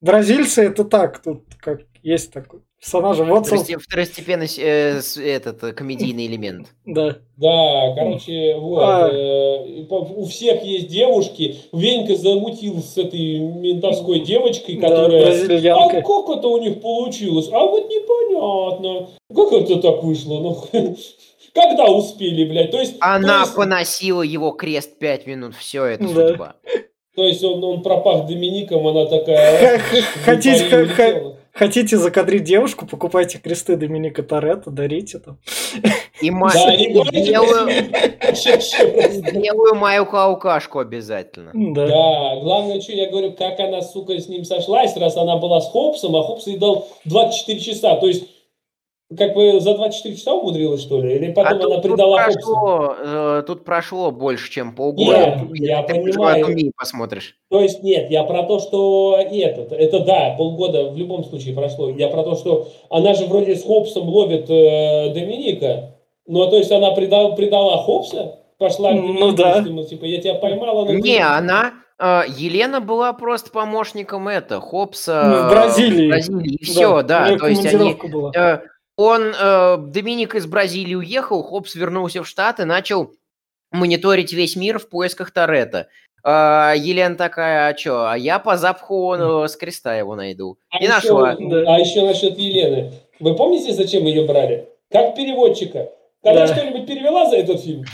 Бразильцы 0.00 0.62
это 0.64 0.84
так, 0.84 1.22
тут 1.22 1.42
как 1.60 1.80
есть 2.04 2.32
такой 2.32 2.60
персонаж. 2.80 3.18
Вот, 3.18 3.46
Второстепенный 3.48 4.46
э, 4.58 5.00
этот 5.20 5.64
э, 5.64 5.72
комедийный 5.72 6.26
элемент. 6.28 6.68
да. 6.86 7.16
Да, 7.36 7.94
короче, 7.96 8.56
вот. 8.56 8.78
А. 8.82 9.08
э, 9.12 9.84
у 9.90 10.24
всех 10.26 10.62
есть 10.64 10.88
девушки. 10.88 11.56
Венька 11.72 12.14
замутил 12.16 12.80
с 12.80 12.96
этой 12.96 13.38
ментовской 13.40 14.20
девочкой, 14.20 14.76
Да, 14.76 14.88
которая... 14.88 15.22
А 15.22 15.26
бразильянка. 15.26 16.02
как 16.02 16.38
это 16.38 16.48
у 16.48 16.58
них 16.58 16.80
получилось? 16.80 17.48
А 17.52 17.60
вот 17.66 17.88
непонятно. 17.88 19.08
Как 19.34 19.52
это 19.52 19.76
так 19.82 20.02
вышло? 20.02 20.38
Ну, 20.40 20.64
когда 21.60 21.84
успели, 21.86 22.44
блядь? 22.44 22.70
То 22.70 22.78
есть, 22.80 22.96
Она 23.00 23.34
то 23.38 23.40
есть, 23.40 23.54
поносила 23.56 24.22
его 24.22 24.50
крест 24.52 24.98
5 24.98 25.26
минут. 25.26 25.54
Все, 25.56 25.84
это 25.84 26.04
Да. 26.04 26.28
судьба. 26.28 26.54
то 27.16 27.24
есть 27.24 27.42
он, 27.42 27.62
он 27.64 27.82
пропах 27.82 28.26
Домиником, 28.26 28.86
она 28.86 29.06
такая... 29.06 29.80
Хотите, 30.24 31.34
хотите 31.52 31.96
закадрить 31.96 32.44
девушку, 32.44 32.86
покупайте 32.86 33.38
кресты 33.38 33.76
Доминика 33.76 34.22
Торетто, 34.22 34.70
дарите 34.70 35.18
там. 35.18 35.38
И, 36.20 36.30
ма- 36.30 36.50
Да, 36.52 36.72
и 36.74 36.92
белую, 36.92 37.68
белую 39.42 39.74
мою 39.74 40.06
каукашку 40.06 40.78
обязательно. 40.80 41.50
Да. 41.54 41.86
Да, 41.86 42.36
главное, 42.40 42.80
что 42.80 42.92
я 42.92 43.10
говорю, 43.10 43.32
как 43.32 43.58
она, 43.60 43.82
сука, 43.82 44.18
с 44.18 44.28
ним 44.28 44.44
сошлась, 44.44 44.96
раз 44.96 45.16
она 45.16 45.36
была 45.36 45.60
с 45.60 45.68
Хопсом, 45.70 46.14
а 46.16 46.22
Хопс 46.22 46.46
ей 46.46 46.58
дал 46.58 46.88
24 47.04 47.60
часа. 47.60 47.96
То 47.96 48.06
есть, 48.06 48.24
как 49.16 49.34
бы 49.34 49.58
за 49.58 49.74
24 49.74 50.16
часа 50.16 50.34
умудрилась, 50.34 50.82
что 50.82 51.00
ли? 51.00 51.14
Или 51.14 51.32
потом 51.32 51.52
а 51.52 51.54
тут, 51.56 51.64
она 51.64 51.74
тут 51.76 51.82
предала 51.84 52.22
Хопса? 52.22 52.38
прошло, 52.40 52.96
э, 52.98 53.42
тут 53.46 53.64
прошло 53.64 54.10
больше, 54.10 54.50
чем 54.50 54.74
полгода. 54.74 55.46
Нет, 55.48 55.60
я 55.60 55.82
Ты 55.82 55.94
понимаю. 55.94 56.72
Посмотришь. 56.76 57.36
То 57.48 57.60
есть, 57.60 57.82
нет, 57.82 58.10
я 58.10 58.24
про 58.24 58.42
то, 58.42 58.58
что 58.58 59.18
этот, 59.18 59.72
это 59.72 60.00
да, 60.00 60.34
полгода 60.36 60.90
в 60.90 60.98
любом 60.98 61.24
случае 61.24 61.54
прошло. 61.54 61.88
Я 61.88 62.08
про 62.08 62.22
то, 62.22 62.34
что 62.34 62.68
она 62.90 63.14
же 63.14 63.24
вроде 63.24 63.56
с 63.56 63.64
Хопсом 63.64 64.06
ловит 64.08 64.50
э, 64.50 65.14
Доминика, 65.14 65.94
ну, 66.26 66.42
а 66.42 66.50
то 66.50 66.58
есть 66.58 66.70
она 66.70 66.90
предала, 66.90 67.34
предала 67.34 67.78
Хопса, 67.78 68.40
пошла 68.58 68.92
к 68.92 68.96
Ну 68.96 69.32
Доминику, 69.32 69.36
да. 69.36 69.56
ему, 69.60 69.84
типа, 69.84 70.04
я 70.04 70.20
тебя 70.20 70.34
поймала, 70.34 70.84
но... 70.84 70.92
Не, 70.92 71.20
она... 71.20 71.72
э, 71.98 72.24
Елена 72.36 72.82
была 72.82 73.14
просто 73.14 73.50
помощником 73.50 74.28
это, 74.28 74.60
Хопса 74.60 75.22
Ну, 75.24 75.48
в 75.48 75.50
Бразилии. 75.50 76.08
в 76.08 76.10
Бразилии, 76.10 76.56
и 76.56 76.64
все, 76.66 77.02
да. 77.02 77.28
нее 77.28 77.38
То 77.38 77.46
есть 77.46 77.64
они, 77.74 77.94
была. 78.12 78.32
Он, 78.98 79.32
э, 79.32 79.76
Доминик 79.78 80.34
из 80.34 80.46
Бразилии 80.46 80.96
уехал, 80.96 81.44
Хопс 81.44 81.76
вернулся 81.76 82.24
в 82.24 82.26
Штаты, 82.28 82.64
начал 82.64 83.12
мониторить 83.70 84.32
весь 84.32 84.56
мир 84.56 84.80
в 84.80 84.88
поисках 84.88 85.30
Торетто. 85.30 85.86
А, 86.24 86.74
Елена 86.76 87.14
такая, 87.14 87.72
а 87.72 87.78
что, 87.78 88.10
а 88.10 88.18
я 88.18 88.40
по 88.40 88.56
запаху 88.56 89.14
э, 89.14 89.46
с 89.48 89.54
креста 89.56 89.94
его 89.94 90.16
найду. 90.16 90.58
А 90.70 90.78
И 90.78 90.82
еще, 90.82 90.92
нашла. 90.92 91.36
Да. 91.38 91.74
а 91.74 91.78
еще 91.78 92.04
насчет 92.04 92.36
Елены. 92.36 92.92
Вы 93.20 93.36
помните, 93.36 93.72
зачем 93.72 94.04
ее 94.04 94.26
брали? 94.26 94.68
как 94.90 95.14
переводчика. 95.14 95.90
Когда 96.24 96.46
Да. 96.48 96.54
что-нибудь 96.56 96.86
перевела 96.88 97.30
за 97.30 97.36
этот 97.36 97.60
фильм? 97.62 97.84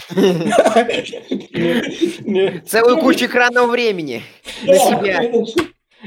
Целую 2.66 2.98
кучу 2.98 3.26
экранного 3.26 3.66
времени 3.66 4.22
на 4.62 4.78
себя. 4.78 5.20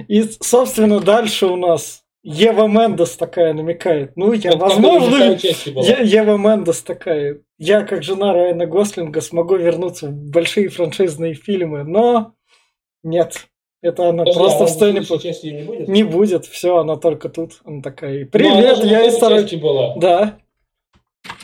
И, 0.07 0.23
собственно, 0.41 0.99
дальше 0.99 1.45
у 1.45 1.55
нас 1.55 2.03
Ева 2.29 2.67
Мендес 2.67 3.15
такая 3.15 3.53
намекает. 3.53 4.11
Ну, 4.17 4.33
я, 4.33 4.51
какой 4.51 4.67
возможно? 4.67 5.15
Е- 5.15 6.03
Ева 6.03 6.35
Мендес 6.35 6.81
такая. 6.81 7.39
Я, 7.57 7.83
как 7.83 8.03
жена 8.03 8.33
Райана 8.33 8.65
Гослинга, 8.65 9.21
смогу 9.21 9.55
вернуться 9.55 10.07
в 10.07 10.11
большие 10.11 10.67
франшизные 10.67 11.35
фильмы, 11.35 11.85
но 11.85 12.33
нет. 13.01 13.47
Это 13.81 14.09
она 14.09 14.25
Подожди, 14.25 14.39
просто 14.39 14.63
а 14.63 14.67
в 14.67 14.69
сцене... 14.69 14.99
не 15.53 15.63
будет? 15.63 15.87
Не 15.87 16.03
будет, 16.03 16.45
все, 16.45 16.77
она 16.77 16.97
только 16.97 17.29
тут. 17.29 17.61
Она 17.63 17.81
такая, 17.81 18.11
Ну, 18.11 18.19
она 18.19 18.29
привет, 18.31 18.77
во 18.79 18.85
я 18.85 19.03
из 19.05 19.17
части 19.17 19.55
была. 19.55 19.95
Да. 19.95 20.37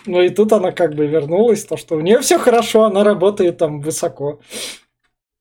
Ну 0.06 0.22
и 0.22 0.30
тут 0.30 0.52
она 0.52 0.74
как 0.74 0.96
бы 0.96 1.08
вернулась, 1.08 1.64
то 1.64 1.78
что 1.78 1.96
у 1.96 2.02
нее 2.02 2.20
все 2.20 2.38
хорошо, 2.38 2.84
она 2.84 3.06
работает 3.06 3.58
там 3.58 3.80
высоко. 3.80 4.40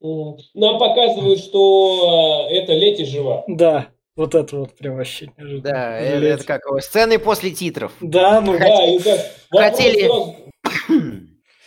Нам 0.00 0.78
показывают, 0.78 1.40
что 1.40 2.48
э, 2.50 2.54
это 2.54 2.74
Лети 2.74 3.04
жива. 3.04 3.44
Да, 3.48 3.88
вот 4.16 4.34
это 4.34 4.56
вот 4.56 4.76
прям 4.76 4.96
вообще 4.96 5.30
неожиданно. 5.38 5.62
Да, 5.62 5.98
это, 5.98 6.44
как 6.44 6.66
его, 6.66 6.80
сцены 6.80 7.18
после 7.18 7.50
титров. 7.50 7.92
Да, 8.00 8.40
ну 8.40 8.58
Да, 8.58 8.68
вопрос 8.68 9.16
Хотели- 9.70 10.10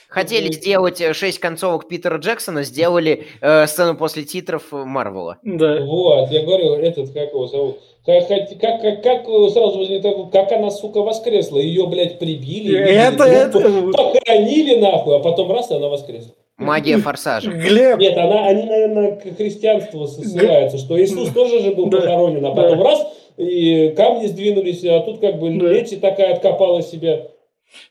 Хотели 0.08 0.52
сделать 0.54 1.02
э, 1.02 1.14
шесть 1.14 1.40
концовок 1.40 1.90
Питера 1.90 2.18
Джексона, 2.18 2.64
сделали 2.64 3.26
э, 3.42 3.68
сцену 3.68 3.98
после 3.98 4.24
титров 4.24 4.64
э, 4.72 4.78
Марвела. 4.86 5.40
да. 5.44 5.82
Вот, 5.82 6.32
я 6.32 6.44
говорю, 6.44 6.76
этот, 6.76 7.12
как 7.12 7.32
его 7.32 7.48
зовут? 7.48 7.80
Как, 8.06 8.28
как, 8.28 8.82
как, 8.82 9.04
как, 9.04 9.26
сразу 9.26 9.80
возник 9.80 10.04
такой, 10.04 10.30
как 10.32 10.52
она, 10.52 10.70
сука, 10.70 11.02
воскресла? 11.02 11.58
Ее, 11.58 11.88
блядь, 11.88 12.20
прибили, 12.20 12.78
Это, 12.78 13.24
это, 13.24 13.60
похоронили 13.92 14.76
нахуй, 14.80 15.18
а 15.18 15.20
потом 15.20 15.52
раз, 15.52 15.72
и 15.72 15.74
она 15.74 15.88
воскресла. 15.88 16.36
Магия 16.58 16.98
форсажа. 16.98 17.52
Глеб, 17.52 18.00
Нет, 18.00 18.18
она, 18.18 18.46
они, 18.48 18.64
наверное, 18.64 19.12
к 19.18 19.36
христианству 19.38 20.08
ссылаются, 20.08 20.78
что 20.78 21.02
Иисус 21.02 21.30
тоже 21.32 21.60
же 21.60 21.72
был 21.76 21.90
похоронен, 21.90 22.46
а 22.46 22.52
потом 22.56 22.82
раз, 22.82 23.06
и 23.38 23.90
камни 23.98 24.28
сдвинулись, 24.28 24.84
а 24.86 25.02
тут 25.02 25.20
как 25.20 25.38
бы. 25.40 25.50
Лети 25.50 25.98
такая 25.98 26.34
откопала 26.34 26.82
себя. 26.82 27.28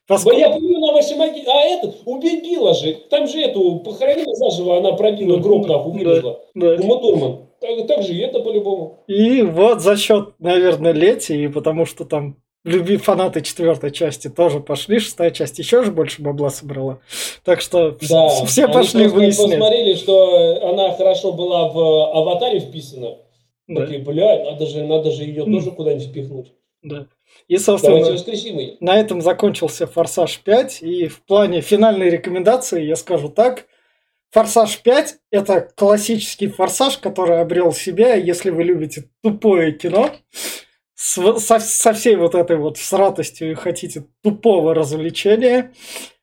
поск- 0.08 0.24
Да 0.30 0.34
я 0.34 0.50
плюю 0.50 0.78
на 0.80 0.92
вашей 0.92 1.16
могиле. 1.16 1.44
А 1.46 1.60
этот, 1.66 1.96
убить 2.06 2.42
Билла 2.42 2.72
же. 2.72 2.94
Там 3.10 3.26
же 3.28 3.38
эту 3.40 3.80
похоронила 3.80 4.34
заживо, 4.34 4.78
она 4.78 4.92
пробила 4.92 5.36
гроб 5.36 5.66
нахуй, 5.66 5.92
Да. 6.02 6.08
вылезла. 6.10 6.40
да. 6.54 6.74
Ума 6.76 6.96
Турман. 7.00 7.38
Так, 7.60 7.86
так 7.86 8.02
же 8.02 8.14
и 8.14 8.18
это 8.20 8.40
по-любому. 8.40 9.00
И 9.08 9.42
вот 9.42 9.80
за 9.82 9.96
счет, 9.98 10.30
наверное, 10.38 10.92
Лети, 10.92 11.32
и 11.34 11.48
потому 11.48 11.84
что 11.84 12.04
там 12.06 12.36
люби 12.64 12.96
фанаты 12.96 13.40
четвертой 13.42 13.90
части 13.90 14.28
тоже 14.28 14.60
пошли, 14.60 14.98
шестая 14.98 15.30
часть 15.30 15.58
еще 15.58 15.84
же 15.84 15.92
больше 15.92 16.22
бабла 16.22 16.50
собрала. 16.50 16.98
Так 17.44 17.60
что 17.60 17.96
Да, 18.08 18.28
все 18.46 18.66
пошли 18.68 19.06
выяснять. 19.06 19.50
посмотрели, 19.50 19.94
что 19.94 20.68
она 20.68 20.92
хорошо 20.94 21.32
была 21.32 21.68
в 21.68 21.78
аватаре 22.16 22.60
вписана. 22.60 23.18
Да, 23.66 23.82
Такие, 23.82 24.00
бля, 24.00 24.44
надо 24.44 24.66
же, 24.66 24.84
надо 24.84 25.10
же 25.10 25.24
ее 25.24 25.44
тоже 25.44 25.70
куда-нибудь 25.70 26.08
впихнуть. 26.08 26.52
да. 26.82 27.06
И, 27.48 27.56
собственно, 27.58 27.98
на 28.80 28.96
этом 28.96 29.20
закончился 29.20 29.86
«Форсаж 29.86 30.40
5». 30.46 30.80
И 30.80 31.08
в 31.08 31.22
плане 31.24 31.60
финальной 31.62 32.08
рекомендации 32.08 32.84
я 32.84 32.96
скажу 32.96 33.28
так. 33.28 33.66
«Форсаж 34.30 34.80
5»— 34.84 35.06
это 35.30 35.68
классический 35.74 36.46
«Форсаж», 36.48 36.98
который 36.98 37.40
обрел 37.40 37.72
себя, 37.72 38.14
если 38.14 38.50
вы 38.50 38.64
любите 38.64 39.04
тупое 39.22 39.72
кино, 39.72 40.10
со, 41.04 41.58
со 41.58 41.92
всей 41.92 42.16
вот 42.16 42.34
этой 42.34 42.56
вот 42.56 42.78
сратостью 42.78 43.56
хотите 43.56 44.06
тупого 44.22 44.74
развлечения, 44.74 45.72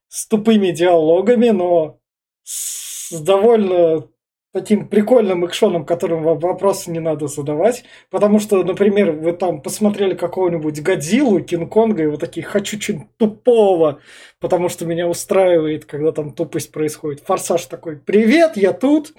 с 0.08 0.28
тупыми 0.28 0.72
диалогами, 0.72 1.50
но 1.50 2.00
с 2.44 3.22
довольно 3.22 4.08
таким 4.52 4.88
прикольным 4.88 5.46
экшоном, 5.46 5.86
которым 5.86 6.24
вам 6.24 6.40
вопросы 6.40 6.92
не 6.92 7.00
надо 7.00 7.28
задавать. 7.28 7.84
Потому 8.10 8.40
что, 8.40 8.64
например, 8.64 9.12
вы 9.12 9.34
там 9.34 9.62
посмотрели 9.62 10.16
какого-нибудь 10.16 10.82
Годзиллу, 10.82 11.42
Кинг-Конга, 11.42 12.04
и 12.04 12.08
вы 12.08 12.18
такие, 12.18 12.44
хочу 12.44 12.80
чего-нибудь 12.80 13.16
тупого, 13.18 14.00
потому 14.40 14.68
что 14.68 14.86
меня 14.86 15.08
устраивает, 15.08 15.86
когда 15.86 16.12
там 16.12 16.34
тупость 16.34 16.72
происходит. 16.72 17.22
Форсаж 17.22 17.66
такой, 17.68 17.98
привет, 17.98 18.58
я 18.58 18.74
тут. 18.74 19.14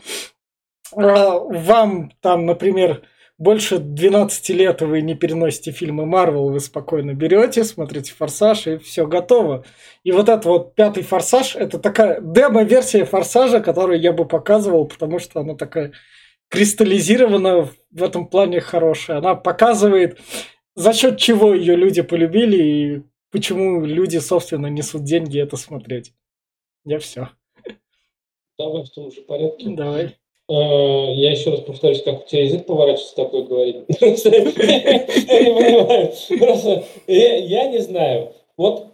А, 0.94 1.38
Вам 1.38 2.10
там, 2.20 2.46
например, 2.46 3.02
больше 3.42 3.78
12 3.78 4.50
лет, 4.50 4.82
вы 4.82 5.02
не 5.02 5.16
переносите 5.16 5.72
фильмы 5.72 6.06
Марвел, 6.06 6.50
вы 6.50 6.60
спокойно 6.60 7.12
берете, 7.12 7.64
смотрите 7.64 8.12
«Форсаж», 8.12 8.68
и 8.68 8.76
все 8.78 9.04
готово. 9.04 9.64
И 10.04 10.12
вот 10.12 10.28
этот 10.28 10.44
вот 10.44 10.74
пятый 10.76 11.02
«Форсаж»— 11.02 11.56
это 11.56 11.80
такая 11.80 12.20
демо-версия 12.20 13.04
«Форсажа», 13.04 13.58
которую 13.60 14.00
я 14.00 14.12
бы 14.12 14.26
показывал, 14.26 14.86
потому 14.86 15.18
что 15.18 15.40
она 15.40 15.56
такая 15.56 15.92
кристаллизирована, 16.50 17.68
в 17.90 18.02
этом 18.02 18.28
плане 18.28 18.60
хорошая. 18.60 19.18
Она 19.18 19.34
показывает, 19.34 20.20
за 20.76 20.92
счет 20.92 21.18
чего 21.18 21.52
ее 21.52 21.74
люди 21.74 22.02
полюбили, 22.02 22.62
и 22.62 23.02
почему 23.32 23.84
люди, 23.84 24.18
собственно, 24.18 24.68
несут 24.68 25.02
деньги 25.02 25.40
это 25.40 25.56
смотреть. 25.56 26.14
Я 26.84 27.00
все. 27.00 27.30
Давай 28.56 28.84
в 28.84 28.90
том 28.90 29.10
же 29.10 29.22
порядке. 29.22 29.68
Давай. 29.70 30.21
Э, 30.52 31.14
Я 31.14 31.30
еще 31.30 31.50
раз 31.50 31.60
повторюсь, 31.60 32.02
как 32.02 32.24
у 32.24 32.28
тебя 32.28 32.42
язык 32.42 32.66
поворачивается 32.66 33.16
такое 33.16 33.42
говорить. 33.42 33.84
Я 34.00 34.10
не 34.10 35.52
понимаю. 35.54 36.12
Просто 36.38 36.84
я 37.06 37.36
я 37.36 37.68
не 37.68 37.78
знаю. 37.78 38.32
Вот 38.56 38.86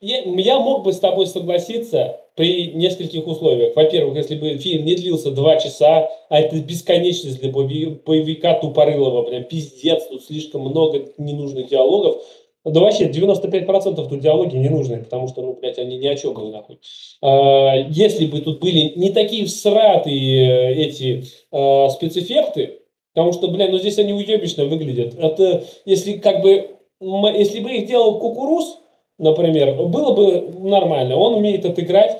я 0.00 0.58
мог 0.58 0.84
бы 0.84 0.92
с 0.92 0.98
тобой 0.98 1.26
согласиться 1.26 2.18
при 2.34 2.72
нескольких 2.72 3.26
условиях. 3.26 3.76
Во-первых, 3.76 4.16
если 4.16 4.36
бы 4.36 4.56
фильм 4.56 4.84
не 4.86 4.94
длился 4.96 5.30
два 5.30 5.56
часа, 5.56 6.08
а 6.30 6.40
это 6.40 6.56
бесконечность 6.56 7.40
для 7.40 7.50
боеви- 7.50 8.00
боевика 8.04 8.54
тупорылого, 8.54 9.22
прям 9.22 9.44
пиздец, 9.44 10.06
тут 10.06 10.24
слишком 10.24 10.62
много 10.62 11.04
ненужных 11.18 11.68
диалогов. 11.68 12.22
Да 12.64 12.80
вообще 12.80 13.08
95% 13.08 14.08
тут 14.08 14.20
диалоги 14.20 14.56
ненужные, 14.56 15.00
потому 15.00 15.26
что, 15.26 15.42
ну, 15.42 15.54
блядь, 15.54 15.78
они 15.78 15.98
ни 15.98 16.06
о 16.06 16.14
чем 16.14 16.32
были, 16.34 16.52
нахуй. 16.52 16.78
А, 17.20 17.74
Если 17.88 18.26
бы 18.26 18.40
тут 18.40 18.60
были 18.60 18.92
не 18.94 19.10
такие 19.10 19.46
всратые 19.46 20.70
э, 20.70 20.74
эти 20.74 21.24
э, 21.50 21.88
спецэффекты, 21.90 22.80
потому 23.14 23.32
что, 23.32 23.48
блядь, 23.48 23.72
ну 23.72 23.78
здесь 23.78 23.98
они 23.98 24.12
уебищно 24.12 24.66
выглядят. 24.66 25.14
Это 25.18 25.64
если 25.84 26.14
как 26.14 26.40
бы, 26.42 26.70
если 27.00 27.60
бы 27.60 27.72
их 27.72 27.88
делал 27.88 28.20
Кукуруз, 28.20 28.78
например, 29.18 29.74
было 29.74 30.14
бы 30.14 30.48
нормально. 30.60 31.16
Он 31.16 31.34
умеет 31.34 31.64
отыграть. 31.64 32.18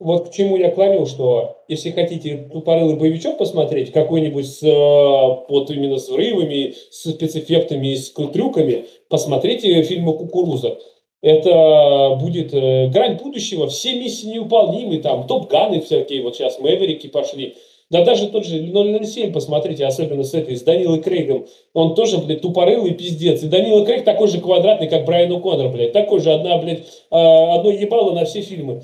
Вот 0.00 0.30
к 0.30 0.32
чему 0.32 0.56
я 0.56 0.70
клоню, 0.70 1.04
что 1.04 1.58
если 1.68 1.90
хотите 1.90 2.48
тупорылый 2.50 2.96
боевичок 2.96 3.36
посмотреть, 3.36 3.92
какой-нибудь 3.92 4.46
с, 4.46 4.62
э, 4.62 4.66
вот 4.72 5.70
именно 5.70 5.98
с 5.98 6.08
взрывами, 6.08 6.74
с 6.90 7.10
спецэффектами, 7.10 7.94
с 7.94 8.10
трюками, 8.10 8.86
посмотрите 9.10 9.82
фильмы 9.82 10.14
Кукуруза. 10.14 10.78
Это 11.20 12.16
будет 12.18 12.54
э, 12.54 12.88
грань 12.88 13.18
будущего, 13.22 13.68
все 13.68 13.92
миссии 13.92 14.28
невыполнимы, 14.28 15.00
там 15.00 15.26
топ-ганы 15.26 15.82
всякие, 15.82 16.22
вот 16.22 16.34
сейчас 16.34 16.58
Мэверики 16.58 17.06
пошли. 17.06 17.56
Да 17.90 18.04
даже 18.04 18.28
тот 18.28 18.46
же 18.46 18.72
007, 18.72 19.32
посмотрите, 19.32 19.84
особенно 19.84 20.22
с 20.22 20.32
этой, 20.32 20.56
с 20.56 20.62
Данилой 20.62 21.02
Крейгом, 21.02 21.46
он 21.74 21.94
тоже, 21.94 22.18
блядь, 22.18 22.40
тупорылый 22.40 22.94
пиздец. 22.94 23.42
И 23.42 23.48
Данила 23.48 23.84
Крейг 23.84 24.04
такой 24.04 24.28
же 24.28 24.40
квадратный, 24.40 24.88
как 24.88 25.04
Брайан 25.04 25.32
О'Коннор, 25.32 25.70
блядь, 25.70 25.92
такой 25.92 26.20
же, 26.20 26.32
одна, 26.32 26.56
блядь, 26.58 26.78
э, 26.78 26.84
одно 27.10 27.70
ебало 27.70 28.12
на 28.12 28.24
все 28.24 28.42
фильмы. 28.42 28.82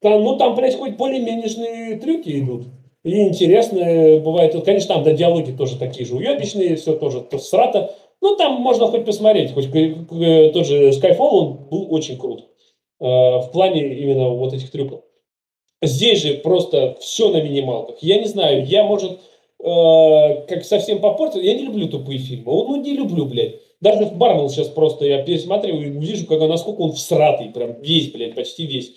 Там, 0.00 0.24
ну, 0.24 0.36
там, 0.36 0.54
хоть 0.54 0.96
более-менее 0.96 1.98
трюки 1.98 2.40
идут. 2.40 2.66
И 3.02 3.22
интересно 3.22 3.78
э, 3.78 4.20
бывает. 4.20 4.54
Конечно, 4.64 4.94
там, 4.94 5.04
да, 5.04 5.12
диалоги 5.12 5.52
тоже 5.52 5.78
такие 5.78 6.06
же 6.06 6.16
уебищные, 6.16 6.76
все 6.76 6.94
тоже 6.94 7.20
то 7.22 7.38
срато. 7.38 7.94
Ну, 8.20 8.36
там 8.36 8.60
можно 8.60 8.86
хоть 8.88 9.04
посмотреть. 9.04 9.52
Хоть 9.52 9.66
э, 9.74 10.50
тот 10.52 10.66
же 10.66 10.90
Skyfall, 10.90 11.18
он 11.18 11.68
был 11.70 11.92
очень 11.92 12.18
крут. 12.18 12.46
э, 13.00 13.04
В 13.04 13.50
плане 13.52 13.94
именно 13.98 14.30
вот 14.30 14.52
этих 14.52 14.70
трюков. 14.70 15.02
Здесь 15.82 16.22
же 16.22 16.34
просто 16.34 16.96
все 17.00 17.30
на 17.30 17.40
минималках. 17.42 18.02
Я 18.02 18.18
не 18.20 18.26
знаю, 18.26 18.66
я, 18.66 18.84
может, 18.84 19.12
э, 19.62 20.44
как 20.46 20.64
совсем 20.64 21.00
попортил. 21.00 21.40
Я 21.40 21.54
не 21.54 21.62
люблю 21.64 21.88
тупые 21.88 22.18
фильмы. 22.18 22.52
Ну, 22.52 22.76
не 22.76 22.92
люблю, 22.92 23.24
блядь. 23.24 23.56
Даже 23.80 24.04
в 24.04 24.16
Марвел 24.16 24.50
сейчас 24.50 24.68
просто 24.68 25.06
я 25.06 25.22
пересматриваю 25.22 25.86
и 25.86 25.98
вижу, 25.98 26.26
как, 26.26 26.40
насколько 26.40 26.80
он 26.82 26.92
всратый. 26.92 27.48
Прям 27.48 27.80
весь, 27.80 28.12
блядь, 28.12 28.34
почти 28.34 28.66
весь. 28.66 28.92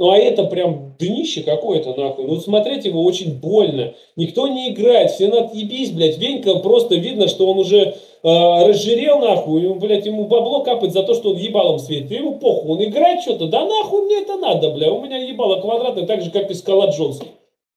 Ну, 0.00 0.10
а 0.12 0.16
это 0.16 0.44
прям 0.44 0.94
днище 0.98 1.42
какое-то, 1.42 1.92
нахуй. 1.94 2.24
Ну, 2.26 2.36
смотреть 2.36 2.86
его 2.86 3.04
очень 3.04 3.38
больно. 3.38 3.92
Никто 4.16 4.48
не 4.48 4.70
играет, 4.70 5.10
все 5.10 5.28
отъебись, 5.28 5.90
блядь. 5.90 6.16
Венька 6.16 6.54
просто 6.60 6.94
видно, 6.94 7.28
что 7.28 7.46
он 7.46 7.58
уже 7.58 7.78
э, 7.78 7.94
разжирел, 8.22 9.18
нахуй. 9.18 9.60
Ему, 9.60 9.74
блядь, 9.74 10.06
ему 10.06 10.24
бабло 10.24 10.62
капает 10.62 10.94
за 10.94 11.02
то, 11.02 11.12
что 11.12 11.32
он 11.32 11.36
ебалом 11.36 11.78
светит. 11.78 12.10
Ему 12.12 12.38
похуй, 12.38 12.70
он 12.70 12.82
играет 12.82 13.20
что-то. 13.20 13.48
Да 13.48 13.66
нахуй 13.66 14.06
мне 14.06 14.22
это 14.22 14.38
надо, 14.38 14.70
бля. 14.70 14.90
У 14.90 15.02
меня 15.02 15.18
ебало 15.18 15.60
квадратное, 15.60 16.06
так 16.06 16.22
же, 16.22 16.30
как 16.30 16.50
и 16.50 16.54
Скала 16.54 16.86
Джонс. 16.86 17.20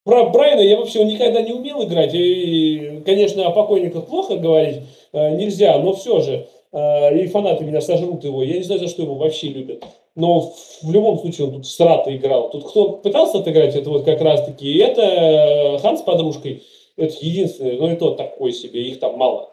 Про 0.05 0.29
Брайана 0.29 0.61
я 0.61 0.77
вообще 0.77 1.03
никогда 1.03 1.41
не 1.41 1.51
умел 1.51 1.83
играть. 1.83 2.13
И, 2.13 3.01
конечно, 3.05 3.45
о 3.47 3.51
покойниках 3.51 4.07
плохо 4.07 4.37
говорить 4.37 4.77
э, 5.11 5.35
нельзя, 5.35 5.77
но 5.77 5.93
все 5.93 6.21
же. 6.21 6.47
э, 6.71 7.19
и 7.19 7.27
фанаты 7.27 7.65
меня 7.65 7.81
сожрут 7.81 8.23
его. 8.23 8.43
Я 8.43 8.55
не 8.55 8.63
знаю, 8.63 8.79
за 8.79 8.87
что 8.87 9.01
его 9.01 9.15
вообще 9.15 9.47
любят. 9.47 9.83
Но 10.15 10.53
в 10.83 10.91
любом 10.91 11.19
случае 11.19 11.47
он 11.47 11.53
тут 11.53 11.67
срато 11.67 12.15
играл. 12.15 12.51
Тут 12.51 12.69
кто 12.69 12.89
пытался 12.93 13.39
отыграть, 13.39 13.75
это 13.75 13.89
вот 13.89 14.05
как 14.05 14.21
раз-таки, 14.21 14.77
это 14.77 15.01
э, 15.01 15.77
Хан 15.79 15.97
с 15.97 16.01
подружкой, 16.01 16.63
это 16.97 17.15
единственное, 17.19 17.77
но 17.77 17.91
и 17.91 17.95
то 17.95 18.11
такой 18.11 18.53
себе, 18.53 18.83
их 18.83 18.99
там 18.99 19.17
мало. 19.17 19.49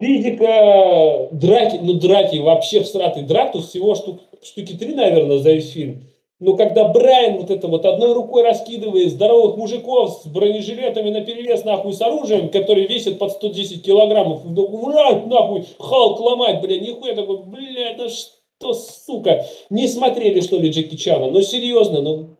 Физика, 0.00 1.28
драки, 1.30 1.78
ну 1.80 1.94
драки, 1.94 2.36
вообще 2.38 2.82
всратый 2.82 3.22
драк, 3.22 3.52
тут 3.52 3.64
всего 3.64 3.94
штук, 3.94 4.20
штуки 4.42 4.76
три, 4.76 4.94
наверное, 4.94 5.38
за 5.38 5.52
весь 5.52 5.70
фильм. 5.70 6.02
Но 6.38 6.54
когда 6.54 6.88
Брайан 6.88 7.38
вот 7.38 7.50
это 7.50 7.66
вот 7.66 7.86
одной 7.86 8.12
рукой 8.12 8.42
раскидывает 8.42 9.10
здоровых 9.10 9.56
мужиков 9.56 10.20
с 10.22 10.26
бронежилетами 10.26 11.08
на 11.08 11.22
перевес 11.22 11.64
нахуй 11.64 11.94
с 11.94 12.02
оружием, 12.02 12.50
которые 12.50 12.86
весят 12.86 13.18
под 13.18 13.32
110 13.32 13.82
килограммов, 13.82 14.44
врать 14.44 15.26
нахуй, 15.26 15.64
Халк 15.78 16.20
ломать, 16.20 16.60
бля, 16.60 16.78
нихуя 16.78 17.14
такой, 17.14 17.38
бля, 17.44 17.92
это 17.92 18.10
что, 18.10 18.35
сука, 18.60 19.44
не 19.70 19.88
смотрели 19.88 20.40
что 20.40 20.58
ли 20.58 20.70
Джеки 20.70 20.96
Чана, 20.96 21.30
ну 21.30 21.42
серьезно, 21.42 22.00
ну 22.00 22.36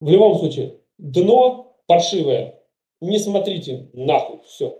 в 0.00 0.08
любом 0.08 0.38
случае, 0.38 0.80
дно 0.98 1.76
паршивое, 1.86 2.60
не 3.00 3.18
смотрите, 3.18 3.90
нахуй, 3.92 4.40
все. 4.46 4.78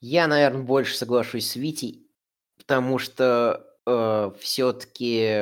Я, 0.00 0.26
наверное, 0.26 0.62
больше 0.62 0.96
соглашусь 0.96 1.50
с 1.50 1.56
Витей, 1.56 2.06
потому 2.58 2.98
что 2.98 3.64
э, 3.86 4.30
все-таки, 4.38 5.40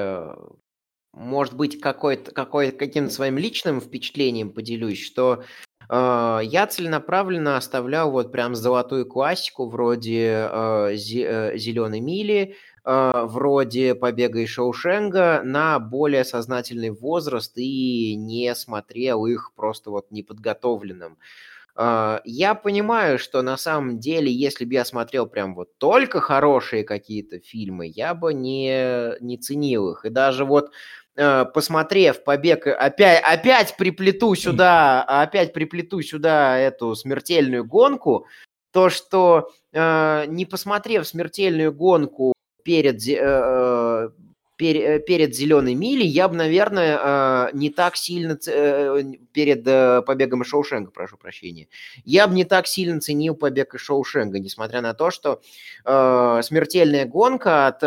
может 1.12 1.54
быть, 1.54 1.80
какой-то, 1.80 2.30
какой, 2.30 2.70
каким-то 2.70 3.12
своим 3.12 3.38
личным 3.38 3.80
впечатлением 3.80 4.52
поделюсь, 4.52 5.04
что 5.04 5.42
э, 5.88 6.40
я 6.44 6.66
целенаправленно 6.68 7.56
оставлял 7.56 8.10
вот 8.10 8.30
прям 8.30 8.54
золотую 8.54 9.06
классику 9.06 9.68
вроде 9.68 10.48
э, 10.48 10.94
«Зеленой 10.94 12.00
мили», 12.00 12.54
э, 12.54 12.54
вроде 12.84 13.94
«Побега 13.94 14.40
из 14.40 14.48
Шоушенга» 14.48 15.42
на 15.44 15.78
более 15.78 16.24
сознательный 16.24 16.90
возраст 16.90 17.52
и 17.56 18.14
не 18.16 18.54
смотрел 18.54 19.26
их 19.26 19.52
просто 19.54 19.90
вот 19.90 20.10
неподготовленным. 20.10 21.18
А, 21.74 22.20
я 22.24 22.54
понимаю, 22.54 23.18
что 23.18 23.42
на 23.42 23.56
самом 23.56 23.98
деле, 23.98 24.30
если 24.30 24.64
бы 24.64 24.74
я 24.74 24.84
смотрел 24.84 25.26
прям 25.26 25.54
вот 25.54 25.76
только 25.78 26.20
хорошие 26.20 26.84
какие-то 26.84 27.38
фильмы, 27.40 27.86
я 27.86 28.14
бы 28.14 28.34
не, 28.34 29.18
не 29.20 29.38
ценил 29.38 29.92
их. 29.92 30.04
И 30.04 30.10
даже 30.10 30.44
вот 30.44 30.70
э, 31.16 31.44
посмотрев 31.46 32.24
побег, 32.24 32.66
опять, 32.66 33.22
опять 33.24 33.76
приплету 33.76 34.34
сюда, 34.34 35.02
опять 35.02 35.52
приплету 35.54 36.02
сюда 36.02 36.58
эту 36.58 36.94
смертельную 36.94 37.64
гонку, 37.64 38.26
то, 38.70 38.90
что 38.90 39.50
э, 39.72 40.24
не 40.28 40.44
посмотрев 40.44 41.06
смертельную 41.06 41.72
гонку 41.72 42.34
перед, 42.64 43.06
э, 43.08 44.10
Э, 44.62 44.98
перед 45.00 45.34
зеленой 45.34 45.74
милей 45.74 46.06
я 46.06 46.28
бы, 46.28 46.36
наверное, 46.36 47.50
не 47.52 47.70
так 47.70 47.96
сильно 47.96 48.38
э, 48.46 49.02
перед 49.32 49.66
э, 49.66 50.02
побегом 50.02 50.42
из 50.42 50.48
Шоушенга, 50.48 50.90
прошу 50.90 51.16
прощения, 51.16 51.68
я 52.04 52.26
бы 52.28 52.34
не 52.34 52.44
так 52.44 52.66
сильно 52.66 53.00
ценил 53.00 53.34
побег 53.34 53.74
из 53.74 53.80
Шоушенга, 53.80 54.38
несмотря 54.38 54.80
на 54.80 54.94
то, 54.94 55.10
что 55.10 55.40
смертельная 55.84 57.06
гонка 57.06 57.66
от 57.66 57.80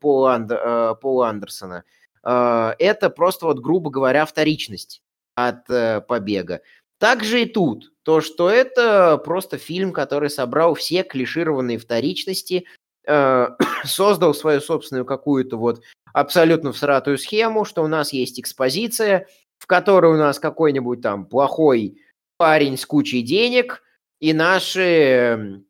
Пола, 0.00 0.34
Анд, 0.34 1.00
Пола 1.00 1.28
Андерсона 1.28 1.84
это 2.22 3.10
просто 3.14 3.46
вот, 3.46 3.60
грубо 3.60 3.90
говоря, 3.90 4.24
вторичность 4.24 5.02
от 5.34 5.66
побега. 6.06 6.60
Также 6.98 7.42
и 7.42 7.46
тут. 7.46 7.92
То, 8.02 8.20
что 8.20 8.48
это 8.48 9.18
просто 9.18 9.58
фильм, 9.58 9.92
который 9.92 10.30
собрал 10.30 10.74
все 10.74 11.02
клишированные 11.02 11.78
вторичности, 11.78 12.64
Э, 13.06 13.48
создал 13.84 14.34
свою 14.34 14.60
собственную 14.60 15.04
какую-то 15.04 15.56
вот 15.56 15.82
абсолютно 16.12 16.72
всратую 16.72 17.18
схему, 17.18 17.64
что 17.64 17.82
у 17.82 17.86
нас 17.86 18.12
есть 18.12 18.40
экспозиция, 18.40 19.26
в 19.58 19.66
которой 19.66 20.12
у 20.12 20.16
нас 20.16 20.38
какой-нибудь 20.38 21.02
там 21.02 21.26
плохой 21.26 22.00
парень 22.36 22.76
с 22.78 22.86
кучей 22.86 23.22
денег, 23.22 23.82
и 24.20 24.32
наши 24.32 25.62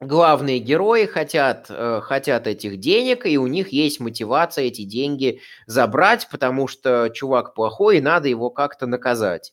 главные 0.00 0.58
герои 0.58 1.04
хотят, 1.06 1.66
э, 1.68 2.00
хотят 2.02 2.46
этих 2.46 2.78
денег, 2.78 3.26
и 3.26 3.38
у 3.38 3.46
них 3.46 3.68
есть 3.68 4.00
мотивация 4.00 4.64
эти 4.64 4.82
деньги 4.82 5.40
забрать, 5.66 6.28
потому 6.30 6.66
что 6.66 7.10
чувак 7.10 7.54
плохой, 7.54 7.98
и 7.98 8.02
надо 8.02 8.28
его 8.28 8.50
как-то 8.50 8.86
наказать. 8.86 9.52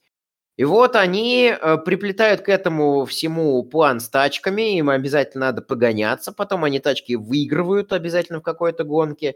И 0.58 0.66
вот 0.66 0.96
они 0.96 1.54
э, 1.54 1.78
приплетают 1.78 2.42
к 2.42 2.50
этому 2.50 3.06
всему 3.06 3.64
план 3.64 4.00
с 4.00 4.10
тачками, 4.10 4.78
им 4.78 4.90
обязательно 4.90 5.48
надо 5.48 5.62
погоняться, 5.62 6.34
потом 6.34 6.64
они 6.64 6.80
тачки 6.80 7.16
выигрывают 7.16 7.94
обязательно 7.94 8.40
в 8.40 8.44
какой-то 8.44 8.84
гонке. 8.84 9.36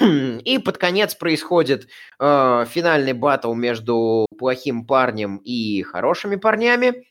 И 0.00 0.58
под 0.58 0.76
конец 0.76 1.14
происходит 1.14 1.88
э, 2.18 2.64
финальный 2.68 3.14
батл 3.14 3.54
между 3.54 4.26
плохим 4.38 4.86
парнем 4.86 5.38
и 5.38 5.82
хорошими 5.82 6.36
парнями, 6.36 7.06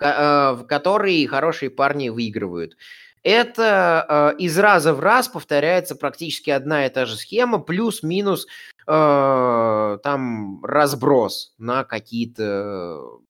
э, 0.00 0.52
в 0.52 0.64
который 0.66 1.24
хорошие 1.26 1.70
парни 1.70 2.08
выигрывают. 2.08 2.76
Это 3.22 4.34
э, 4.36 4.42
из 4.42 4.58
раза 4.58 4.94
в 4.94 5.00
раз 5.00 5.28
повторяется 5.28 5.94
практически 5.94 6.50
одна 6.50 6.86
и 6.86 6.90
та 6.90 7.06
же 7.06 7.16
схема, 7.16 7.58
плюс-минус 7.58 8.46
э, 8.90 9.98
там 10.02 10.64
разброс 10.64 11.54
на 11.58 11.84
какие-то 11.84 13.20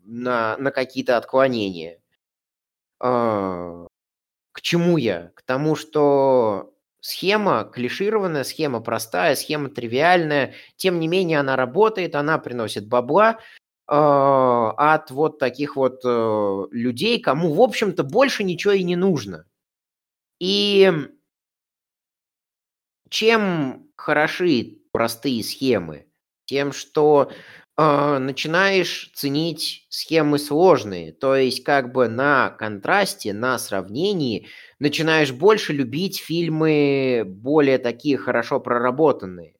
на, 0.00 0.56
на 0.58 0.70
какие-то 0.70 1.16
отклонения. 1.16 2.00
Э, 3.00 3.86
к 4.52 4.60
чему 4.60 4.96
я? 4.96 5.30
К 5.34 5.42
тому, 5.42 5.76
что 5.76 6.74
схема 7.00 7.64
клишированная, 7.64 8.44
схема 8.44 8.80
простая, 8.80 9.36
схема 9.36 9.68
тривиальная, 9.68 10.54
тем 10.76 10.98
не 11.00 11.08
менее 11.08 11.40
она 11.40 11.56
работает, 11.56 12.14
она 12.14 12.38
приносит 12.38 12.88
бабла, 12.88 13.38
а, 13.86 14.70
от 14.94 15.10
вот 15.10 15.38
таких 15.38 15.76
вот 15.76 16.00
э, 16.04 16.66
людей, 16.70 17.20
кому, 17.20 17.52
в 17.52 17.60
общем-то, 17.60 18.02
больше 18.02 18.42
ничего 18.42 18.72
и 18.72 18.82
не 18.82 18.96
нужно. 18.96 19.44
И 20.40 20.90
чем 23.10 23.83
хороши 23.96 24.78
простые 24.92 25.42
схемы? 25.42 26.06
Тем, 26.46 26.72
что 26.72 27.30
э, 27.76 28.18
начинаешь 28.18 29.10
ценить 29.14 29.86
схемы 29.88 30.38
сложные, 30.38 31.12
то 31.12 31.36
есть 31.36 31.64
как 31.64 31.92
бы 31.92 32.08
на 32.08 32.50
контрасте, 32.50 33.32
на 33.32 33.58
сравнении 33.58 34.48
начинаешь 34.78 35.32
больше 35.32 35.72
любить 35.72 36.20
фильмы 36.20 37.24
более 37.26 37.78
такие 37.78 38.18
хорошо 38.18 38.60
проработанные. 38.60 39.54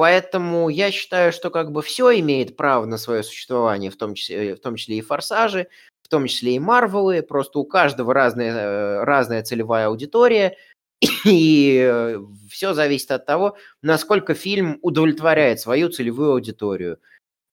Поэтому 0.00 0.70
я 0.70 0.90
считаю, 0.90 1.30
что 1.30 1.50
как 1.50 1.72
бы 1.72 1.82
все 1.82 2.18
имеет 2.20 2.56
право 2.56 2.86
на 2.86 2.96
свое 2.96 3.22
существование, 3.22 3.90
в 3.90 3.96
том 3.96 4.14
числе, 4.14 4.54
в 4.56 4.60
том 4.60 4.76
числе 4.76 4.96
и 4.96 5.02
форсажи, 5.02 5.68
в 6.02 6.08
том 6.08 6.26
числе 6.26 6.54
и 6.56 6.58
Марвелы. 6.58 7.22
Просто 7.22 7.58
у 7.58 7.66
каждого 7.66 8.14
разная, 8.14 8.52
э, 8.52 9.04
разная 9.04 9.42
целевая 9.42 9.88
аудитория, 9.88 10.56
и 11.24 11.80
э, 11.82 12.18
все 12.50 12.74
зависит 12.74 13.10
от 13.10 13.26
того, 13.26 13.56
насколько 13.82 14.34
фильм 14.34 14.78
удовлетворяет 14.82 15.60
свою 15.60 15.88
целевую 15.88 16.32
аудиторию. 16.32 16.98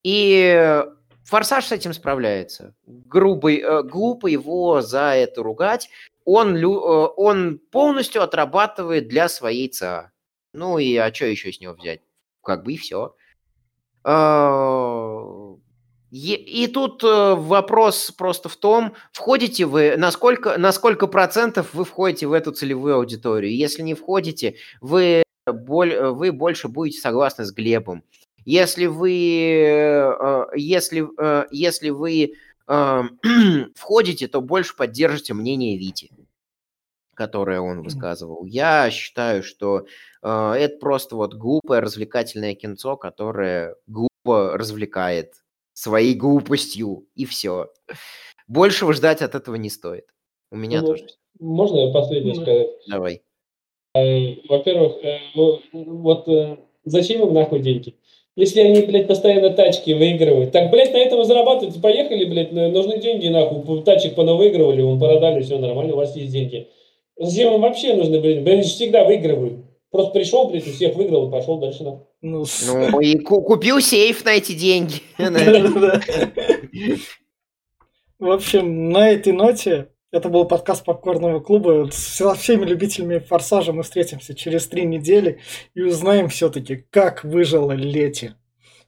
И 0.03 0.83
Форсаж 1.25 1.65
с 1.65 1.71
этим 1.71 1.93
справляется. 1.93 2.75
Грубый, 2.85 3.59
э, 3.59 3.83
глупо 3.83 4.27
его 4.27 4.81
за 4.81 5.13
это 5.15 5.43
ругать. 5.43 5.89
Он, 6.25 6.61
он 6.63 7.59
полностью 7.71 8.21
отрабатывает 8.21 9.07
для 9.07 9.29
своей 9.29 9.69
ЦА. 9.69 10.11
Ну 10.53 10.77
и 10.77 10.95
а 10.97 11.13
что 11.13 11.25
еще 11.25 11.53
с 11.53 11.61
него 11.61 11.73
взять? 11.73 12.01
как 12.47 12.63
бы 12.63 12.73
и 12.73 12.77
все. 12.77 13.13
А, 14.05 15.06
и 16.11 16.67
тут 16.67 17.03
э, 17.03 17.35
вопрос 17.35 18.11
просто 18.11 18.47
в 18.47 18.55
том, 18.55 18.93
входите 19.11 19.65
вы, 19.65 19.95
насколько, 19.97 20.57
на 20.57 20.71
сколько 20.71 21.07
процентов 21.07 21.73
вы 21.73 21.83
входите 21.83 22.27
в 22.27 22.33
эту 22.33 22.51
целевую 22.51 22.95
аудиторию. 22.95 23.53
Если 23.55 23.81
не 23.81 23.93
входите, 23.93 24.55
вы, 24.79 25.23
вы 25.45 26.31
больше 26.31 26.69
будете 26.69 26.99
согласны 26.99 27.43
с 27.45 27.51
Глебом. 27.51 28.03
Если 28.45 28.85
вы, 28.85 29.11
э, 29.11 30.45
если, 30.55 31.07
э, 31.19 31.47
если 31.51 31.89
вы 31.89 32.33
входите, 33.75 34.27
то 34.27 34.41
больше 34.41 34.75
поддержите 34.75 35.33
мнение 35.33 35.77
Вити 35.77 36.11
которое 37.17 37.59
он 37.59 37.81
высказывал. 37.81 38.45
Я 38.45 38.91
считаю, 38.91 39.41
что 39.41 39.87
э, 40.21 40.51
это 40.53 40.77
просто 40.77 41.15
вот 41.15 41.33
глупое 41.33 41.81
развлекательное 41.81 42.53
кинцо, 42.53 42.95
которое 42.95 43.75
глупо 43.87 44.55
развлекает 44.55 45.33
своей 45.77 46.15
глупостью, 46.15 47.05
и 47.13 47.25
все. 47.25 47.67
Большего 48.47 48.93
ждать 48.93 49.21
от 49.21 49.35
этого 49.35 49.55
не 49.55 49.69
стоит. 49.69 50.05
У 50.51 50.55
меня 50.55 50.81
ну, 50.81 50.87
тоже. 50.87 51.05
Можно 51.39 51.87
я 51.87 51.93
последнее 51.93 52.33
ну, 52.33 52.41
сказать? 52.41 52.67
Давай. 52.89 53.21
Э, 53.93 54.35
во-первых, 54.49 54.93
э, 55.03 55.19
вот 55.71 56.27
э, 56.27 56.57
зачем 56.83 57.21
им 57.27 57.33
нахуй 57.33 57.59
деньги? 57.59 57.95
Если 58.35 58.59
они, 58.61 58.81
блядь, 58.87 59.07
постоянно 59.07 59.51
тачки 59.51 59.93
выигрывают. 59.93 60.51
Так, 60.51 60.71
блядь, 60.71 60.93
на 60.93 60.97
этом 60.97 61.23
зарабатывать. 61.23 61.79
Поехали, 61.79 62.25
блядь, 62.25 62.51
нужны 62.51 62.99
деньги, 62.99 63.27
нахуй. 63.27 63.83
Тачек 63.83 64.15
понавыигрывали, 64.15 64.81
вон 64.81 64.99
продали, 64.99 65.43
все 65.43 65.59
нормально, 65.59 65.93
у 65.93 65.97
вас 65.97 66.15
есть 66.15 66.31
деньги. 66.31 66.69
Зачем 67.17 67.53
им 67.53 67.61
вообще 67.61 67.93
нужны, 67.93 68.19
блядь? 68.19 68.41
Блядь, 68.41 68.65
всегда 68.65 69.03
выигрывают. 69.03 69.56
Просто 69.91 70.11
пришел, 70.11 70.49
блядь, 70.49 70.67
у 70.67 70.71
всех 70.71 70.95
выиграл 70.95 71.29
и 71.29 71.31
пошел 71.31 71.59
дальше. 71.59 71.83
Да. 71.83 72.03
Ну, 72.21 72.45
ну 72.65 72.99
и 72.99 73.17
купил 73.19 73.79
сейф 73.79 74.25
на 74.25 74.33
эти 74.35 74.53
деньги. 74.53 75.01
В 78.19 78.31
общем, 78.31 78.89
на 78.89 79.09
этой 79.09 79.31
ноте 79.31 79.89
это 80.11 80.29
был 80.29 80.45
подкаст 80.45 80.83
Попкорного 80.83 81.39
клуба. 81.39 81.89
Со 81.91 82.33
всеми 82.33 82.65
любителями 82.65 83.19
форсажа 83.19 83.73
мы 83.73 83.83
встретимся 83.83 84.33
через 84.33 84.67
три 84.67 84.85
недели 84.85 85.39
и 85.73 85.81
узнаем 85.81 86.27
все-таки, 86.29 86.77
как 86.89 87.23
выжила 87.23 87.73
Лети. 87.73 88.33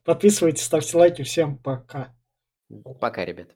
Подписывайтесь, 0.04 0.64
ставьте 0.64 0.98
лайки. 0.98 1.22
Всем 1.22 1.58
пока. 1.58 2.16
Пока, 3.00 3.26
ребят. 3.26 3.50